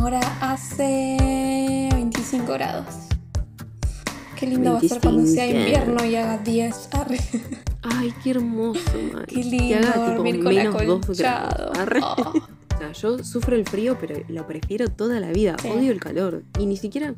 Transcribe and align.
Ahora 0.00 0.20
hace 0.40 1.88
25 1.92 2.52
grados. 2.54 2.86
Qué 4.38 4.46
lindo 4.46 4.72
va 4.72 4.78
a 4.78 4.80
ser 4.80 5.00
cuando 5.00 5.26
sea 5.26 5.44
25. 5.44 5.58
invierno 5.58 6.04
y 6.06 6.16
haga 6.16 6.38
10. 6.38 6.88
Arre. 6.92 7.18
Ay, 7.82 8.14
qué 8.24 8.30
hermoso, 8.30 8.80
man. 9.12 9.24
Qué 9.26 9.36
Que 9.36 9.44
lindo 9.44 9.76
haga 9.76 9.92
tipo 9.92 10.06
dormir 10.06 10.42
con 10.42 10.54
menos 10.54 10.74
acolchado. 10.74 11.14
grados. 11.16 11.78
Arre. 11.78 12.00
Oh. 12.02 12.32
O 12.80 12.82
sea, 12.82 12.92
yo 12.92 13.22
sufro 13.22 13.56
el 13.56 13.66
frío, 13.66 13.98
pero 14.00 14.14
lo 14.28 14.46
prefiero 14.46 14.88
toda 14.88 15.20
la 15.20 15.28
vida. 15.32 15.54
Sí. 15.60 15.68
Odio 15.68 15.92
el 15.92 16.00
calor. 16.00 16.44
Y 16.58 16.64
ni 16.64 16.78
siquiera 16.78 17.14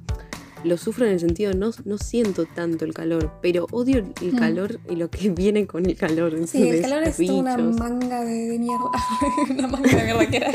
lo 0.65 0.77
sufro 0.77 1.07
en 1.07 1.13
el 1.13 1.21
sentido, 1.21 1.53
no, 1.55 1.71
no 1.85 1.99
siento 1.99 2.45
tanto 2.47 2.85
el 2.85 2.95
calor, 2.95 3.33
pero 3.43 3.67
odio 3.73 3.99
el- 3.99 4.33
Mm. 4.33 4.37
calor 4.37 4.81
y 4.91 4.97
lo 4.97 5.11
que 5.11 5.29
viene 5.31 5.67
con 5.67 5.87
el 5.87 5.97
calor. 5.97 6.37
Sí, 6.47 6.69
el 6.69 6.81
calor 6.83 7.03
es 7.05 7.17
toda 7.17 7.35
una 7.41 7.57
bichos. 7.57 7.77
manga 7.79 8.25
de, 8.25 8.49
de 8.49 8.59
mierda. 8.59 8.91
una 9.51 9.67
manga 9.69 9.89
de 9.97 10.05
mierda 10.05 10.27
que 10.31 10.37
era. 10.37 10.53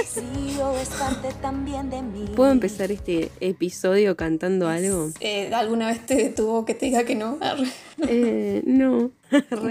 ¿Puedo 2.36 2.52
empezar 2.52 2.92
este 2.92 3.30
episodio 3.40 4.16
cantando 4.16 4.68
algo? 4.68 5.10
Eh, 5.20 5.50
¿Alguna 5.54 5.88
vez 5.88 6.06
te 6.06 6.16
detuvo 6.16 6.66
que 6.66 6.74
te 6.74 6.88
diga 6.88 7.04
que 7.04 7.16
no? 7.16 7.38
Eh, 8.08 8.62
no. 8.68 9.10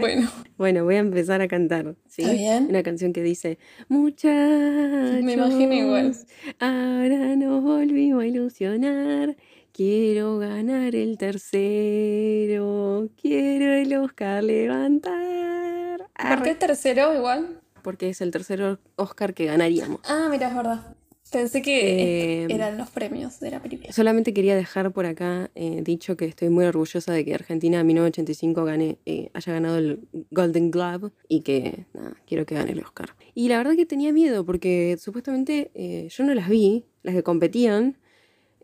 Bueno, 0.01 0.29
Bueno, 0.59 0.83
voy 0.83 0.97
a 0.97 0.99
empezar 0.99 1.41
a 1.43 1.47
cantar. 1.47 1.95
¿sí? 2.09 2.23
Está 2.23 2.33
bien. 2.35 2.67
Una 2.69 2.83
canción 2.83 3.13
que 3.13 3.23
dice: 3.23 3.59
Muchachos. 3.89 5.23
Me 5.23 5.35
imagino 5.35 5.73
igual. 5.73 6.17
Ahora 6.59 7.37
nos 7.37 7.63
volvimos 7.63 8.23
a 8.23 8.27
ilusionar. 8.27 9.37
Quiero 9.77 10.39
ganar 10.39 10.95
el 10.95 11.19
tercero. 11.19 13.11
Quiero 13.21 13.75
el 13.75 13.95
Oscar 13.95 14.43
levantar. 14.43 16.09
¿por 16.17 16.43
qué 16.43 16.51
el 16.53 16.57
tercero 16.57 17.15
igual? 17.15 17.61
Porque 17.83 18.09
es 18.09 18.23
el 18.23 18.31
tercer 18.31 18.79
Oscar 18.97 19.35
que 19.35 19.45
ganaríamos. 19.45 20.01
Ah, 20.05 20.29
mira, 20.31 20.49
es 20.49 20.57
verdad. 20.57 20.97
Pensé 21.31 21.61
que 21.61 22.45
Eh, 22.45 22.47
eran 22.49 22.79
los 22.79 22.89
premios 22.89 23.39
de 23.39 23.51
la 23.51 23.61
película. 23.61 23.93
Solamente 23.93 24.33
quería 24.33 24.57
dejar 24.57 24.93
por 24.93 25.05
acá 25.05 25.51
eh, 25.55 25.83
dicho 25.85 26.17
que 26.17 26.25
estoy 26.25 26.49
muy 26.49 26.65
orgullosa 26.65 27.13
de 27.13 27.27
que 27.27 27.35
Argentina 27.35 27.81
en 27.81 27.87
1985 27.87 28.65
gane, 28.65 28.97
eh, 29.05 29.29
haya 29.35 29.53
ganado 29.53 29.77
el 29.77 30.09
Golden 30.31 30.71
Globe 30.71 31.11
y 31.29 31.43
que 31.43 31.85
nada, 31.93 32.17
quiero 32.27 32.47
que 32.47 32.55
gane 32.55 32.73
el 32.73 32.81
Oscar. 32.81 33.15
Y 33.35 33.51
la 33.51 33.59
verdad 33.59 33.75
que 33.77 33.85
tenía 33.85 34.11
miedo 34.15 34.47
porque 34.47 34.97
supuestamente 34.99 35.71
eh, 35.75 36.09
yo 36.11 36.25
no 36.25 36.33
las 36.35 36.49
vi, 36.49 36.87
las 37.03 37.15
que 37.15 37.23
competían 37.23 37.99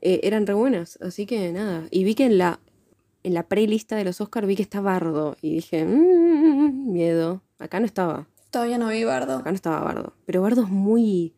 eh, 0.02 0.20
eran 0.24 0.46
re 0.46 0.54
buenas, 0.54 0.98
así 1.00 1.24
que 1.26 1.52
nada. 1.52 1.86
Y 1.90 2.04
vi 2.04 2.14
que 2.14 2.26
en 2.26 2.36
la, 2.38 2.60
en 3.22 3.34
la 3.34 3.44
prelista 3.44 3.96
de 3.96 4.04
los 4.04 4.20
Oscars 4.20 4.46
vi 4.46 4.56
que 4.56 4.62
está 4.62 4.80
Bardo 4.80 5.36
y 5.40 5.54
dije, 5.54 5.84
"Mm, 5.84 6.92
miedo. 6.92 7.42
Acá 7.58 7.80
no 7.80 7.86
estaba, 7.86 8.26
Todavía 8.50 8.76
no 8.78 8.88
vi 8.88 9.04
Bardo. 9.04 9.36
acá 9.38 9.50
no 9.50 9.54
estaba 9.56 9.80
Bardo. 9.80 10.12
Pero 10.26 10.42
Bardo 10.42 10.62
es 10.64 10.68
muy 10.68 11.32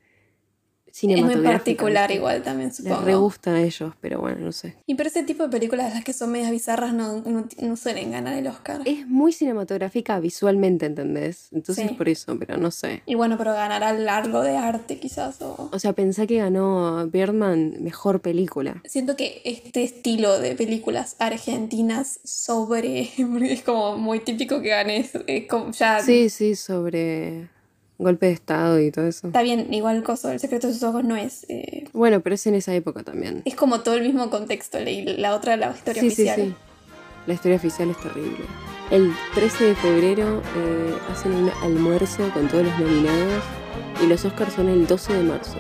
Es 0.97 1.23
muy 1.25 1.37
particular 1.37 2.11
igual 2.13 2.43
también, 2.43 2.69
Les 2.69 2.77
supongo. 2.77 3.01
re 3.03 3.15
gusta 3.17 3.55
a 3.55 3.61
ellos, 3.61 3.93
pero 4.01 4.21
bueno, 4.21 4.39
no 4.41 4.53
sé. 4.53 4.77
Y 4.87 4.95
pero 4.95 5.09
ese 5.09 5.25
tipo 5.25 5.43
de 5.43 5.49
películas, 5.49 5.93
las 5.93 6.05
que 6.05 6.13
son 6.13 6.31
medias 6.31 6.53
bizarras, 6.53 6.95
no, 6.95 7.21
no, 7.23 7.49
no 7.61 7.77
suelen 7.77 8.13
ganar 8.13 8.35
el 8.39 8.47
Oscar. 8.47 8.81
Es 8.85 9.05
muy 9.09 9.33
cinematográfica 9.33 10.21
visualmente, 10.21 10.87
¿entendés? 10.87 11.49
Entonces 11.53 11.89
Sí. 11.89 11.95
por 11.95 12.09
eso, 12.09 12.39
pero 12.39 12.57
no 12.59 12.71
sé. 12.71 13.03
Y 13.07 13.17
bueno, 13.17 13.37
pero 13.37 13.53
ganará 13.55 13.89
algo 13.89 14.41
de 14.43 14.57
arte 14.57 14.99
quizás. 15.01 15.43
O... 15.43 15.69
O 15.73 15.79
sea, 15.81 15.93
pensé 15.95 16.29
que 16.29 16.37
ganó 16.39 17.07
Birdman 17.09 17.83
mejor 17.83 18.21
película. 18.21 18.81
Siento 18.87 19.17
que 19.17 19.43
este 19.45 19.83
estilo 19.83 20.39
de 20.39 20.55
películas 20.55 21.17
argentinas 21.19 22.21
sobre... 22.23 23.11
es 23.51 23.63
como 23.63 23.97
muy 23.99 24.21
típico 24.21 24.63
que 24.63 24.69
ganes. 24.69 25.11
es 25.27 25.49
como 25.49 25.73
ya... 25.73 26.01
Sí, 26.01 26.29
sí, 26.31 26.55
sobre 26.55 27.49
golpe 27.99 28.27
de 28.27 28.33
estado 28.33 28.81
y 28.81 28.91
todo 28.91 29.07
eso. 29.07 29.29
Está 29.29 29.43
bien, 29.43 29.73
igual 29.73 30.03
coso, 30.03 30.31
El 30.31 30.41
secreto 30.41 30.67
de 30.67 30.73
sus 30.75 30.83
ojos 30.83 31.05
no 31.05 31.17
es... 31.17 31.47
eh, 31.49 31.85
Bueno, 31.93 32.21
pero 32.21 32.35
es 32.35 32.47
en 32.47 32.55
esa 32.55 32.75
época 32.75 33.03
también. 33.03 33.43
es 33.45 33.55
como 33.55 33.81
todo 33.81 33.95
el 33.95 34.03
mismo 34.03 34.31
contexto. 34.31 34.81
Y 34.81 35.03
la 35.17 35.35
otra, 35.35 35.57
la 35.57 35.71
historia 35.71 36.03
Sí, 36.03 36.11
sí, 36.11 36.23
oficial. 36.29 36.41
sí. 36.49 36.55
La 37.27 37.35
historia 37.35 37.57
oficial 37.57 37.91
es 37.91 38.01
terrible. 38.01 38.45
El 38.91 39.13
13 39.35 39.65
de 39.65 39.75
febrero 39.77 40.43
eh, 40.57 40.95
hacen 41.11 41.33
un 41.33 41.51
almuerzo 41.63 42.29
con 42.35 42.49
todos 42.49 42.65
los 42.67 42.79
nominados 42.79 43.43
y 44.03 44.07
los 44.07 44.25
Oscars 44.25 44.53
son 44.55 44.69
el 44.69 44.87
12 44.87 45.15
de 45.15 45.23
marzo. 45.23 45.57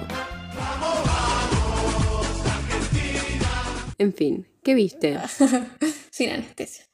En 3.99 4.13
fin, 4.13 4.47
¿qué 4.63 4.75
viste? 4.75 5.19
Sin 6.11 6.31
anestesia. 6.31 6.85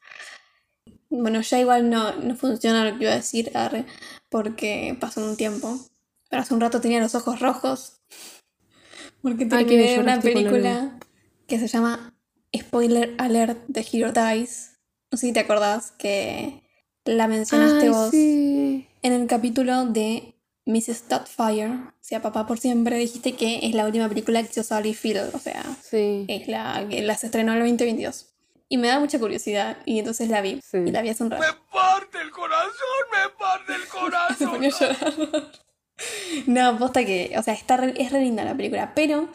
Bueno, 1.09 1.41
ya 1.41 1.59
igual 1.59 1.89
no, 1.89 2.15
no 2.15 2.35
funciona 2.35 2.85
lo 2.89 2.97
que 2.97 3.03
iba 3.03 3.13
a 3.13 3.17
decir, 3.17 3.51
arre, 3.53 3.85
porque 4.31 4.97
pasó 4.99 5.23
un 5.23 5.35
tiempo. 5.37 5.77
Pero 6.29 6.41
hace 6.41 6.53
un 6.53 6.61
rato 6.61 6.79
tenía 6.81 7.01
los 7.01 7.13
ojos 7.13 7.41
rojos. 7.41 7.99
Porque 9.21 9.43
Ay, 9.43 9.49
que 9.49 9.55
terminé 9.75 9.83
una 9.99 10.15
lloraste 10.15 10.33
con 10.33 10.43
película 10.43 10.99
que 11.45 11.59
se 11.59 11.67
llama 11.67 12.15
Spoiler 12.57 13.13
Alert 13.19 13.59
de 13.67 13.85
Hero 13.91 14.13
Dies. 14.13 14.79
No 15.11 15.17
sé 15.17 15.27
si 15.27 15.33
te 15.33 15.41
acordás 15.41 15.91
que 15.91 16.63
la 17.03 17.27
mencionaste 17.27 17.83
Ay, 17.83 17.89
vos 17.89 18.09
sí. 18.11 18.87
en 19.01 19.13
el 19.13 19.27
capítulo 19.27 19.85
de 19.85 20.35
Mrs. 20.65 21.09
Doubtfire, 21.09 21.67
o 21.73 21.93
sea, 21.99 22.21
Papá 22.21 22.47
por 22.47 22.57
Siempre, 22.57 22.97
dijiste 22.97 23.33
que 23.33 23.59
es 23.63 23.73
la 23.75 23.85
última 23.85 24.07
película 24.07 24.41
que 24.41 24.49
hizo 24.49 24.63
Sally 24.63 24.93
Field, 24.93 25.35
o 25.35 25.39
sea, 25.39 25.63
Sí. 25.83 26.23
es 26.29 26.47
la 26.47 26.87
que 26.89 27.01
las 27.01 27.23
estrenó 27.25 27.51
en 27.51 27.57
el 27.63 27.63
2022. 27.77 28.30
Y 28.73 28.77
me 28.77 28.87
da 28.87 28.99
mucha 29.01 29.19
curiosidad 29.19 29.77
y 29.85 29.99
entonces 29.99 30.29
la 30.29 30.39
vi. 30.39 30.61
Sí. 30.63 30.77
Y 30.77 30.91
la 30.91 31.01
vi 31.01 31.09
hace 31.09 31.23
un 31.25 31.31
rato. 31.31 31.43
parte 31.73 32.19
el 32.21 32.31
corazón, 32.31 32.71
me 33.11 33.37
parte 33.37 33.73
el 33.75 33.81
Se 34.37 34.45
corazón. 34.45 34.49
ponía 34.51 34.69
a 34.69 34.79
llorar. 34.79 35.51
no, 36.47 36.77
posta 36.79 37.05
que, 37.05 37.33
o 37.37 37.43
sea, 37.43 37.53
está 37.53 37.75
re- 37.77 37.93
es 38.01 38.11
re 38.13 38.21
linda 38.21 38.45
la 38.45 38.55
película, 38.55 38.93
pero 38.95 39.27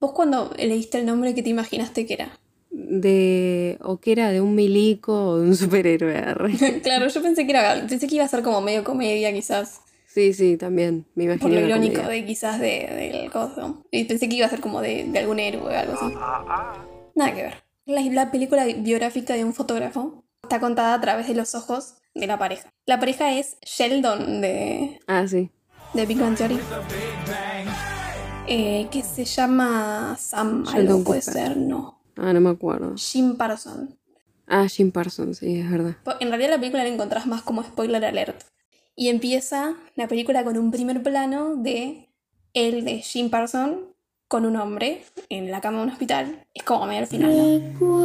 vos 0.00 0.12
cuando 0.12 0.52
leíste 0.56 0.98
el 0.98 1.04
nombre, 1.06 1.34
¿qué 1.34 1.42
te 1.42 1.50
imaginaste 1.50 2.06
que 2.06 2.14
era? 2.14 2.38
De. 2.70 3.76
o 3.82 4.00
que 4.00 4.12
era 4.12 4.30
de 4.30 4.40
un 4.40 4.54
milico 4.54 5.12
o 5.32 5.38
de 5.38 5.48
un 5.48 5.54
superhéroe. 5.56 6.22
claro, 6.82 7.08
yo 7.08 7.22
pensé 7.22 7.44
que 7.44 7.52
era, 7.52 7.74
pensé 7.86 8.06
que 8.08 8.14
iba 8.14 8.24
a 8.24 8.28
ser 8.28 8.42
como 8.42 8.62
medio 8.62 8.84
comedia 8.84 9.32
quizás, 9.34 9.82
Sí, 10.06 10.32
sí, 10.34 10.56
también. 10.58 11.06
Me 11.14 11.24
imagino. 11.24 11.42
por 11.42 11.50
lo 11.52 11.60
irónico 11.66 12.02
comedia. 12.02 12.20
de 12.22 12.26
quizás 12.26 12.58
de, 12.58 13.10
del 13.12 13.30
coso. 13.30 13.84
Y 13.90 14.04
pensé 14.04 14.28
que 14.28 14.36
iba 14.36 14.46
a 14.46 14.50
ser 14.50 14.60
como 14.60 14.80
de, 14.82 15.04
de 15.04 15.18
algún 15.18 15.38
héroe 15.40 15.74
o 15.74 15.78
algo 15.78 15.94
así. 15.94 16.14
Nada 17.14 17.34
que 17.34 17.42
ver. 17.42 17.61
La, 17.84 18.00
la 18.02 18.30
película 18.30 18.64
biográfica 18.64 19.34
de 19.34 19.44
un 19.44 19.54
fotógrafo 19.54 20.24
está 20.42 20.60
contada 20.60 20.94
a 20.94 21.00
través 21.00 21.26
de 21.28 21.34
los 21.34 21.54
ojos 21.54 21.94
de 22.14 22.26
la 22.26 22.38
pareja. 22.38 22.70
La 22.86 23.00
pareja 23.00 23.32
es 23.38 23.56
Sheldon 23.62 24.40
de, 24.40 25.00
Ah, 25.06 25.26
sí. 25.26 25.50
de 25.94 26.06
Big 26.06 26.18
Bang 26.18 26.36
Theory. 26.36 26.58
Eh, 28.46 28.88
que 28.90 29.02
se 29.02 29.24
llama 29.24 30.16
Sam, 30.18 30.64
Sheldon 30.64 30.76
algo 30.96 31.04
puede 31.04 31.20
Cooper. 31.22 31.34
ser, 31.48 31.56
no. 31.56 32.00
Ah, 32.16 32.32
no 32.32 32.40
me 32.40 32.50
acuerdo. 32.50 32.94
Jim 32.96 33.36
Parson. 33.36 33.98
Ah, 34.46 34.66
Jim 34.68 34.90
Parsons, 34.90 35.38
sí, 35.38 35.60
es 35.60 35.70
verdad. 35.70 35.96
En 36.20 36.28
realidad 36.28 36.50
la 36.50 36.58
película 36.58 36.82
la 36.82 36.90
encontrás 36.90 37.26
más 37.26 37.42
como 37.42 37.62
spoiler 37.62 38.04
alert. 38.04 38.42
Y 38.94 39.08
empieza 39.08 39.74
la 39.94 40.08
película 40.08 40.44
con 40.44 40.58
un 40.58 40.70
primer 40.70 41.02
plano 41.02 41.56
de 41.56 42.10
él, 42.52 42.84
de 42.84 42.98
Jim 42.98 43.30
Parson, 43.30 43.91
con 44.32 44.46
un 44.46 44.56
hombre 44.56 45.04
en 45.28 45.50
la 45.50 45.60
cama 45.60 45.76
de 45.80 45.84
un 45.84 45.90
hospital. 45.90 46.46
Es 46.54 46.62
como 46.62 46.86
medio 46.86 47.00
al 47.02 47.06
final, 47.06 47.36
¿no? 47.36 47.44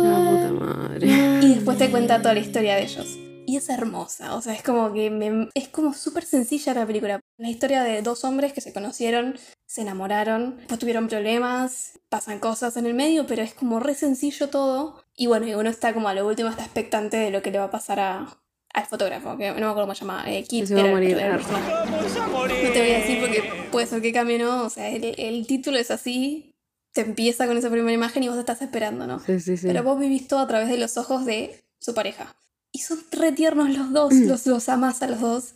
La 0.03 0.29
puta 0.29 0.51
madre. 0.51 1.07
Y 1.41 1.55
después 1.55 1.77
te 1.77 1.89
cuenta 1.89 2.21
toda 2.21 2.33
la 2.33 2.41
historia 2.41 2.75
de 2.75 2.83
ellos. 2.83 3.07
Y 3.45 3.55
es 3.55 3.69
hermosa, 3.69 4.35
o 4.35 4.41
sea, 4.41 4.53
es 4.53 4.61
como 4.61 4.91
que 4.91 5.09
me- 5.09 5.47
es 5.53 5.69
como 5.69 5.93
súper 5.93 6.25
sencilla 6.25 6.73
la 6.73 6.85
película. 6.85 7.21
La 7.37 7.49
historia 7.49 7.81
de 7.83 8.01
dos 8.01 8.25
hombres 8.25 8.51
que 8.51 8.59
se 8.59 8.73
conocieron, 8.73 9.37
se 9.65 9.83
enamoraron, 9.83 10.57
después 10.57 10.79
tuvieron 10.81 11.07
problemas, 11.07 11.97
pasan 12.09 12.39
cosas 12.39 12.75
en 12.75 12.85
el 12.87 12.93
medio, 12.93 13.25
pero 13.25 13.43
es 13.43 13.53
como 13.53 13.79
re 13.79 13.95
sencillo 13.95 14.49
todo. 14.49 15.01
Y 15.15 15.27
bueno, 15.27 15.47
y 15.47 15.53
uno 15.53 15.69
está 15.69 15.93
como 15.93 16.09
a 16.09 16.13
lo 16.13 16.27
último, 16.27 16.49
está 16.49 16.63
expectante 16.65 17.15
de 17.15 17.31
lo 17.31 17.41
que 17.41 17.51
le 17.51 17.59
va 17.59 17.65
a 17.65 17.71
pasar 17.71 18.01
a, 18.01 18.37
al 18.77 18.85
fotógrafo, 18.85 19.35
que 19.37 19.47
no 19.49 19.55
me 19.55 19.59
acuerdo 19.65 19.81
cómo 19.81 19.95
se 19.95 20.01
llama, 20.01 20.23
eh, 20.27 20.43
Kit. 20.43 20.61
Que 20.61 20.67
se 20.67 20.73
va 20.75 20.81
a 20.81 20.83
era 20.83 20.89
el- 20.89 20.95
morir. 20.95 21.17
era. 21.17 21.37
Vamos 21.37 22.15
a 22.17 22.27
morir. 22.27 22.57
No 22.63 22.71
te 22.71 22.79
voy 22.79 22.91
a 22.91 22.97
decir 22.99 23.19
porque 23.19 23.43
puede 23.71 23.87
ser 23.87 24.01
que 24.01 24.13
cambie, 24.13 24.37
¿no? 24.37 24.63
O 24.65 24.69
sea, 24.69 24.89
el, 24.89 25.15
el 25.17 25.47
título 25.47 25.77
es 25.77 25.89
así, 25.91 26.53
te 26.93 27.01
empieza 27.01 27.47
con 27.47 27.57
esa 27.57 27.69
primera 27.69 27.91
imagen 27.93 28.23
y 28.23 28.29
vos 28.29 28.37
estás 28.37 28.61
esperando, 28.61 29.07
¿no? 29.07 29.19
Sí, 29.19 29.39
sí, 29.39 29.57
sí. 29.57 29.67
Pero 29.67 29.83
vos 29.83 29.99
vivís 29.99 30.27
todo 30.27 30.39
a 30.39 30.47
través 30.47 30.69
de 30.69 30.77
los 30.77 30.97
ojos 30.97 31.25
de 31.25 31.63
su 31.79 31.93
pareja. 31.93 32.35
Y 32.71 32.79
son 32.79 32.99
re 33.11 33.31
tiernos 33.31 33.69
los 33.75 33.91
dos, 33.91 34.13
Mm. 34.13 34.27
los, 34.27 34.45
los 34.45 34.69
amas 34.69 35.01
a 35.01 35.07
los 35.07 35.21
dos. 35.21 35.53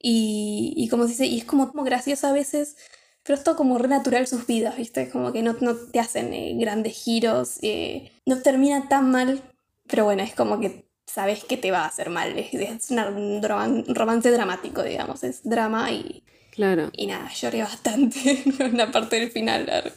Y, 0.00 0.74
y 0.76 0.88
como 0.88 1.04
se 1.04 1.10
dice, 1.10 1.26
y 1.26 1.38
es 1.38 1.44
como, 1.44 1.70
como 1.70 1.84
gracioso 1.84 2.26
a 2.26 2.32
veces, 2.32 2.76
pero 3.22 3.38
es 3.38 3.44
todo 3.44 3.56
como 3.56 3.78
re 3.78 3.88
natural 3.88 4.26
sus 4.26 4.46
vidas, 4.46 4.76
¿viste? 4.76 5.08
Como 5.08 5.32
que 5.32 5.42
no, 5.42 5.56
no 5.60 5.74
te 5.76 5.98
hacen 6.00 6.32
eh, 6.34 6.54
grandes 6.58 6.94
giros, 6.94 7.58
eh, 7.62 8.10
no 8.26 8.38
termina 8.42 8.88
tan 8.88 9.10
mal, 9.10 9.40
pero 9.86 10.04
bueno, 10.04 10.22
es 10.22 10.34
como 10.34 10.60
que 10.60 10.83
sabes 11.06 11.44
que 11.44 11.56
te 11.56 11.70
va 11.70 11.80
a 11.84 11.86
hacer 11.86 12.10
mal. 12.10 12.34
Es, 12.52 12.90
un 12.90 13.42
romance 13.94 14.30
dramático, 14.30 14.82
digamos, 14.82 15.24
es 15.24 15.42
drama 15.44 15.90
y, 15.92 16.22
Claro. 16.50 16.90
y 16.92 17.06
nada, 17.06 17.30
lloré 17.32 17.62
bastante 17.62 18.42
en 18.58 18.76
la 18.76 18.90
parte 18.90 19.18
del 19.20 19.30
final. 19.30 19.92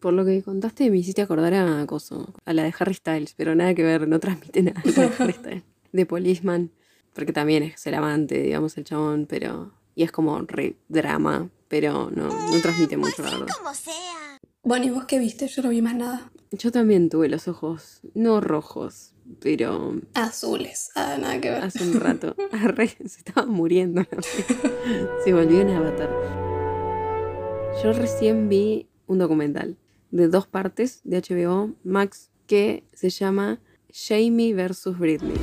Por 0.00 0.12
lo 0.12 0.24
que 0.24 0.42
contaste 0.42 0.90
me 0.90 0.98
hiciste 0.98 1.22
acordar 1.22 1.54
a 1.54 1.86
Coso, 1.86 2.34
a 2.44 2.52
la 2.52 2.64
de 2.64 2.74
Harry 2.78 2.94
Styles, 2.94 3.34
pero 3.36 3.54
nada 3.54 3.74
que 3.74 3.82
ver, 3.82 4.08
no 4.08 4.20
transmite 4.20 4.62
nada 4.62 4.82
de 4.84 5.10
Harry 5.18 5.32
Styles. 5.32 5.62
De 5.92 6.06
Policeman, 6.06 6.70
porque 7.14 7.32
también 7.32 7.62
es 7.62 7.86
el 7.86 7.94
amante, 7.94 8.40
digamos, 8.40 8.76
el 8.78 8.84
chabón, 8.84 9.26
pero... 9.26 9.72
Y 9.94 10.04
es 10.04 10.10
como 10.10 10.40
re 10.40 10.76
drama, 10.88 11.50
pero 11.68 12.10
no, 12.10 12.28
no 12.28 12.60
transmite 12.62 12.96
mucho, 12.96 13.22
la 13.22 13.30
verdad. 13.30 13.46
Como 13.58 13.74
sea. 13.74 14.40
Bueno, 14.62 14.86
¿y 14.86 14.90
vos 14.90 15.04
qué 15.04 15.18
viste? 15.18 15.48
Yo 15.48 15.62
no 15.62 15.68
vi 15.68 15.82
más 15.82 15.94
nada. 15.94 16.32
Yo 16.50 16.72
también 16.72 17.10
tuve 17.10 17.28
los 17.28 17.46
ojos, 17.46 18.00
no 18.14 18.40
rojos, 18.40 19.12
pero 19.42 20.00
Azules. 20.14 20.90
Ah, 20.94 21.16
nada 21.20 21.40
que 21.40 21.50
ver. 21.50 21.62
hace 21.64 21.82
un 21.82 22.00
rato. 22.00 22.34
Arre, 22.52 22.88
se 23.06 23.18
estaba 23.18 23.46
muriendo. 23.46 24.02
la 24.02 24.16
mía. 24.18 25.08
Se 25.24 25.32
volvió 25.32 25.60
en 25.60 25.70
avatar. 25.70 26.10
Yo 27.82 27.92
recién 27.92 28.48
vi 28.48 28.86
un 29.06 29.18
documental 29.18 29.76
de 30.10 30.28
dos 30.28 30.46
partes 30.46 31.00
de 31.04 31.20
HBO 31.20 31.74
Max 31.84 32.30
que 32.46 32.84
se 32.92 33.10
llama 33.10 33.60
Jamie 33.92 34.54
versus 34.54 34.98
Britney. 34.98 35.36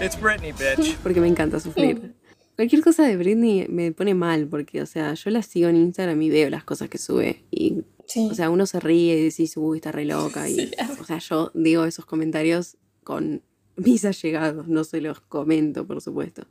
It's 0.00 0.18
Britney, 0.20 0.52
bitch. 0.52 0.96
Porque 1.02 1.20
me 1.20 1.28
encanta 1.28 1.60
sufrir. 1.60 2.14
Cualquier 2.56 2.82
cosa 2.82 3.02
de 3.04 3.16
Britney 3.16 3.66
me 3.68 3.90
pone 3.90 4.14
mal 4.14 4.46
porque, 4.46 4.80
o 4.80 4.86
sea, 4.86 5.14
yo 5.14 5.30
la 5.30 5.42
sigo 5.42 5.68
en 5.68 5.74
Instagram 5.74 6.22
y 6.22 6.30
veo 6.30 6.50
las 6.50 6.62
cosas 6.62 6.88
que 6.88 6.98
sube 6.98 7.44
y 7.50 7.82
Sí. 8.06 8.28
O 8.30 8.34
sea, 8.34 8.50
uno 8.50 8.66
se 8.66 8.80
ríe 8.80 9.16
y 9.16 9.24
decís, 9.24 9.56
uy, 9.56 9.78
está 9.78 9.90
re 9.90 10.04
loca. 10.04 10.46
Y, 10.48 10.56
Sí. 10.56 10.70
O 11.00 11.04
sea, 11.04 11.18
yo 11.18 11.50
digo 11.54 11.84
esos 11.86 12.04
comentarios 12.04 12.76
con 13.04 13.42
mis 13.76 14.04
allegados, 14.04 14.66
no 14.68 14.82
se 14.84 15.00
los 15.00 15.20
comento, 15.20 15.86
por 15.86 16.00
supuesto. 16.00 16.46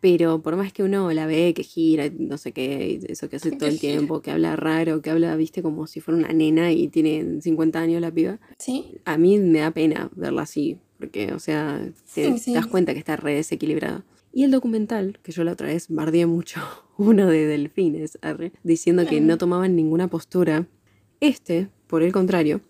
Pero 0.00 0.42
por 0.42 0.56
más 0.56 0.72
que 0.72 0.82
uno 0.82 1.12
la 1.12 1.26
ve, 1.26 1.54
que 1.54 1.62
gira, 1.62 2.10
no 2.18 2.36
sé 2.36 2.50
qué, 2.52 2.98
eso 3.08 3.28
que 3.28 3.36
hace 3.36 3.52
todo 3.56 3.68
el 3.68 3.78
tiempo, 3.78 4.20
que 4.20 4.32
habla 4.32 4.56
raro, 4.56 5.00
que 5.00 5.10
habla, 5.10 5.36
viste, 5.36 5.62
como 5.62 5.86
si 5.86 6.00
fuera 6.00 6.18
una 6.18 6.32
nena 6.32 6.72
y 6.72 6.88
tiene 6.88 7.40
50 7.40 7.78
años 7.78 8.00
la 8.00 8.10
piba, 8.10 8.40
sí. 8.58 8.96
a 9.04 9.16
mí 9.16 9.38
me 9.38 9.60
da 9.60 9.70
pena 9.70 10.10
verla 10.16 10.42
así, 10.42 10.78
porque, 10.98 11.32
o 11.32 11.38
sea, 11.38 11.88
te 12.14 12.32
Sí, 12.32 12.38
sí. 12.38 12.52
das 12.54 12.66
cuenta 12.66 12.92
que 12.94 12.98
está 12.98 13.14
re 13.16 13.34
desequilibrada. 13.34 14.04
Y 14.32 14.44
el 14.44 14.50
documental, 14.50 15.18
que 15.22 15.30
yo 15.30 15.44
la 15.44 15.52
otra 15.52 15.68
vez 15.68 15.86
bardeé 15.88 16.26
mucho, 16.26 16.60
uno 16.96 17.28
de 17.28 17.46
delfines, 17.46 18.18
arre, 18.22 18.52
diciendo 18.64 19.06
que 19.06 19.20
no 19.20 19.38
tomaban 19.38 19.76
ninguna 19.76 20.08
postura, 20.08 20.66
este, 21.20 21.68
por 21.86 22.02
el 22.02 22.10
contrario, 22.12 22.60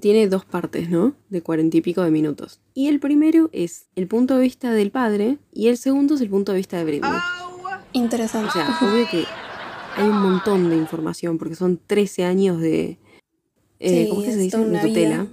tiene 0.00 0.28
dos 0.28 0.44
partes, 0.44 0.88
¿no? 0.90 1.14
De 1.30 1.42
cuarenta 1.42 1.76
y 1.76 1.80
pico 1.80 2.02
de 2.02 2.10
minutos. 2.10 2.60
Y 2.74 2.88
el 2.88 3.00
primero 3.00 3.48
es 3.52 3.86
el 3.96 4.06
punto 4.06 4.36
de 4.36 4.42
vista 4.42 4.72
del 4.72 4.90
padre 4.90 5.38
y 5.52 5.68
el 5.68 5.76
segundo 5.76 6.14
es 6.14 6.20
el 6.20 6.28
punto 6.30 6.52
de 6.52 6.58
vista 6.58 6.76
de 6.78 6.84
Britney. 6.84 7.10
Interesante. 7.92 8.48
O 8.50 8.52
sea, 8.52 8.78
obvio 8.82 9.08
que 9.10 9.24
hay 9.96 10.08
un 10.08 10.20
montón 10.20 10.68
de 10.70 10.76
información 10.76 11.38
porque 11.38 11.54
son 11.54 11.80
13 11.86 12.24
años 12.24 12.60
de... 12.60 12.98
eh, 13.80 14.04
Sí, 14.04 14.08
¿Cómo 14.10 14.20
es 14.22 14.26
que 14.28 14.32
se 14.34 14.40
dice? 14.40 14.58
De 14.58 14.64
tutela. 14.80 15.22
vida. 15.22 15.26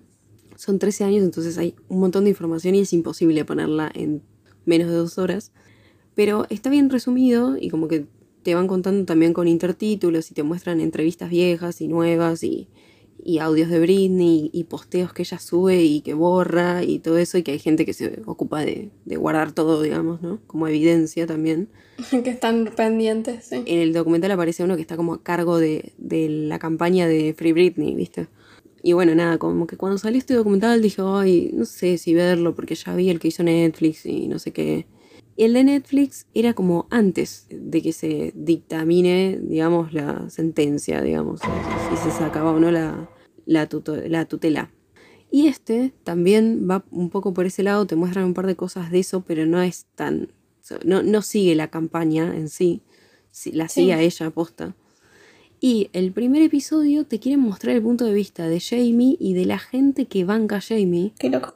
Son 0.56 0.80
13 0.80 1.04
años, 1.04 1.24
entonces 1.24 1.58
hay 1.58 1.76
un 1.90 2.00
montón 2.00 2.24
de 2.24 2.30
información 2.30 2.76
y 2.76 2.80
es 2.80 2.94
imposible 2.94 3.44
ponerla 3.44 3.92
en 3.94 4.22
menos 4.66 4.88
de 4.88 4.96
dos 4.96 5.18
horas. 5.18 5.52
Pero 6.16 6.48
está 6.50 6.70
bien 6.70 6.90
resumido 6.90 7.58
y 7.60 7.70
como 7.70 7.90
que 7.90 8.06
te 8.42 8.56
van 8.56 8.68
contando 8.68 9.04
también 9.06 9.34
con 9.34 9.50
intertítulos 9.50 10.32
y 10.32 10.34
te 10.34 10.44
muestran 10.44 10.80
entrevistas 10.80 11.30
viejas 11.30 11.82
y 11.82 11.90
nuevas 11.90 12.42
y, 12.44 12.70
y 13.24 13.40
audios 13.40 13.70
de 13.70 13.80
Britney 13.80 14.50
y, 14.54 14.64
posteos 14.66 15.14
que 15.14 15.24
ella 15.24 15.40
sube 15.40 15.84
y 15.84 16.02
que 16.02 16.14
borra 16.14 16.84
y 16.84 17.00
todo 17.00 17.18
eso 17.18 17.38
y 17.38 17.44
que 17.44 17.52
hay 17.52 17.60
gente 17.60 17.86
que 17.86 17.94
se 17.94 18.22
ocupa 18.26 18.62
de, 18.62 18.92
de 19.06 19.18
guardar 19.18 19.52
todo, 19.52 19.82
digamos, 19.82 20.22
¿no? 20.22 20.40
Como 20.48 20.68
evidencia 20.68 21.26
también. 21.26 21.70
que 22.12 22.30
están 22.30 22.72
pendientes, 22.76 23.46
sí. 23.46 23.64
En 23.66 23.80
el 23.80 23.94
documental 23.94 24.32
aparece 24.32 24.64
uno 24.64 24.76
que 24.76 24.82
está 24.82 24.98
como 24.98 25.14
a 25.16 25.24
cargo 25.24 25.58
de, 25.58 25.94
de 25.98 26.30
la 26.30 26.60
campaña 26.60 27.08
de 27.08 27.34
Free 27.34 27.54
Britney, 27.54 27.96
¿viste? 27.96 28.28
Y 28.84 28.94
bueno, 28.94 29.16
nada, 29.16 29.40
como 29.40 29.66
que 29.66 29.78
cuando 29.78 29.98
salió 29.98 30.20
este 30.20 30.36
documental 30.36 30.80
dije, 30.80 31.02
ay, 31.04 31.50
no 31.54 31.66
sé 31.66 31.98
si 31.98 32.14
verlo 32.14 32.54
porque 32.54 32.76
ya 32.76 32.96
vi 32.96 33.10
el 33.10 33.20
que 33.20 33.30
hizo 33.30 33.42
Netflix 33.42 34.06
y 34.06 34.28
no 34.28 34.38
sé 34.38 34.52
qué. 34.54 34.86
Y 35.38 35.44
el 35.44 35.54
de 35.54 35.64
Netflix 35.66 36.28
era 36.34 36.54
como 36.54 36.88
antes 36.90 37.48
de 37.50 37.82
que 37.82 37.92
se 37.92 38.32
dictamine, 38.36 39.40
digamos, 39.42 39.94
la 39.94 40.30
sentencia, 40.30 41.02
digamos, 41.02 41.42
si 41.90 41.98
se 41.98 42.12
sacaba 42.18 42.52
o 42.52 42.60
no 42.60 42.72
la, 42.72 43.10
la, 43.46 43.68
tuto- 43.68 43.98
la 44.08 44.26
tutela. 44.26 44.72
Y 45.32 45.48
este 45.48 45.94
también 46.06 46.68
va 46.70 46.86
un 46.92 47.10
poco 47.10 47.34
por 47.34 47.46
ese 47.46 47.64
lado, 47.64 47.86
te 47.86 47.98
muestran 47.98 48.24
un 48.26 48.34
par 48.34 48.48
de 48.48 48.56
cosas 48.56 48.92
de 48.92 49.00
eso, 49.00 49.22
pero 49.26 49.46
no 49.46 49.62
es 49.62 49.86
tan... 49.96 50.32
No, 50.86 51.04
no 51.04 51.22
sigue 51.22 51.54
la 51.54 51.70
campaña 51.70 52.36
en 52.36 52.48
sí, 52.50 52.82
la 53.52 53.68
Sí. 53.68 53.82
sigue 53.82 53.94
a 53.94 54.02
ella 54.02 54.28
aposta. 54.28 54.76
Y 55.60 55.90
el 55.94 56.12
primer 56.12 56.42
episodio 56.44 57.06
te 57.06 57.20
quieren 57.20 57.42
mostrar 57.42 57.76
el 57.76 57.82
punto 57.82 58.06
de 58.06 58.14
vista 58.14 58.48
de 58.48 58.60
Jamie 58.60 59.18
y 59.20 59.34
de 59.34 59.46
la 59.46 59.60
gente 59.60 60.06
que 60.06 60.24
banca 60.26 60.58
a 60.58 60.62
Jamie. 60.62 61.14
Qué 61.20 61.30
loco. 61.30 61.56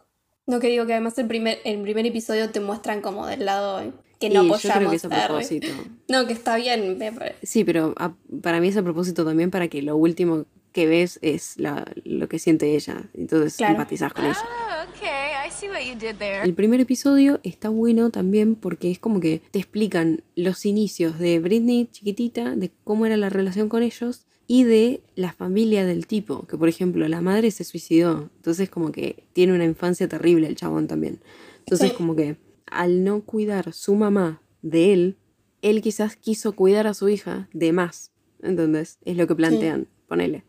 No, 0.50 0.60
que 0.60 0.68
digo 0.68 0.86
que 0.86 0.94
además 0.94 1.18
el 1.19 1.28
primer, 1.28 1.60
el 1.63 1.81
primer 1.81 2.06
episodio 2.06 2.50
te 2.50 2.60
muestran 2.60 3.01
como 3.01 3.28
del 3.28 3.46
lado 3.46 3.94
que 4.19 4.30
no 4.30 4.44
y 4.44 4.48
yo 4.48 4.54
apoyamos. 4.56 4.78
creo 4.78 4.90
que 4.90 4.96
es 4.96 5.06
a 5.06 5.28
propósito. 5.28 5.68
No, 6.10 6.25
que 6.25 6.34
está 6.34 6.56
bien. 6.57 6.98
Sí, 7.44 7.63
pero 7.63 7.94
a- 7.98 8.16
para 8.42 8.60
mí 8.60 8.68
es 8.69 8.75
a 8.78 8.81
propósito 8.84 9.24
también 9.24 9.51
para 9.51 9.68
que 9.68 9.81
lo 9.84 9.96
último 9.96 10.46
que 10.72 10.88
ves 10.88 11.19
es 11.22 11.57
la- 11.57 11.86
lo 12.04 12.28
que 12.28 12.40
siente 12.40 12.75
ella. 12.75 13.04
Entonces 13.13 13.57
Claro. 13.57 13.75
con 14.16 14.25
ella. 14.25 14.38
Oh, 14.44 14.90
okay. 14.92 15.48
I 15.48 15.51
see 15.51 15.68
what 15.69 15.81
you 15.81 15.94
did 16.00 16.16
there. 16.18 16.44
El 16.44 16.54
primer 16.56 16.80
episodio 16.80 17.40
está 17.44 17.69
bueno 17.69 18.10
también 18.10 18.56
porque 18.56 18.90
es 18.92 18.98
como 19.00 19.19
que 19.19 19.42
te 19.52 19.60
explican 19.60 20.24
los 20.36 20.66
inicios 20.66 21.19
de 21.19 21.40
Britney 21.40 21.88
chiquitita, 21.92 22.56
de 22.56 22.72
cómo 22.84 23.06
era 23.06 23.18
la 23.18 23.30
relación 23.30 23.69
con 23.69 23.84
ellos 23.84 24.25
y 24.51 24.63
de 24.63 25.04
la 25.13 25.31
familia 25.31 25.86
del 25.86 26.07
tipo, 26.07 26.48
que 26.48 26.57
por 26.57 26.69
ejemplo 26.69 27.07
la 27.07 27.22
madre 27.22 27.51
se 27.51 27.63
suicidó, 27.63 28.31
entonces 28.38 28.68
como 28.68 28.92
que 28.92 29.28
tiene 29.31 29.54
una 29.54 29.63
infancia 29.63 30.10
terrible 30.10 30.48
el 30.48 30.56
chabón 30.56 30.88
también. 30.88 31.19
Entonces 31.60 31.94
como 31.94 32.16
que 32.16 32.36
al 32.66 33.04
no 33.04 33.22
cuidar 33.22 33.74
su 33.74 33.94
mamá 33.94 34.42
de 34.63 34.92
él, 34.92 35.18
él 35.62 35.84
quizás 35.84 36.16
quiso 36.16 36.54
cuidar 36.54 36.88
a 36.88 36.96
su 36.96 37.10
hija 37.10 37.48
de 37.54 37.72
más, 37.74 38.12
¿entendés? 38.42 38.98
Es 39.06 39.18
lo 39.18 39.28
que 39.28 39.36
plantean, 39.36 39.88
ponele. 40.07 40.46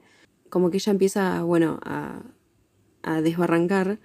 Como 0.48 0.70
que 0.70 0.78
ella 0.78 0.92
empieza, 0.92 1.42
bueno, 1.42 1.78
a, 1.82 2.22
a 3.02 3.20
desbarrancar 3.20 4.00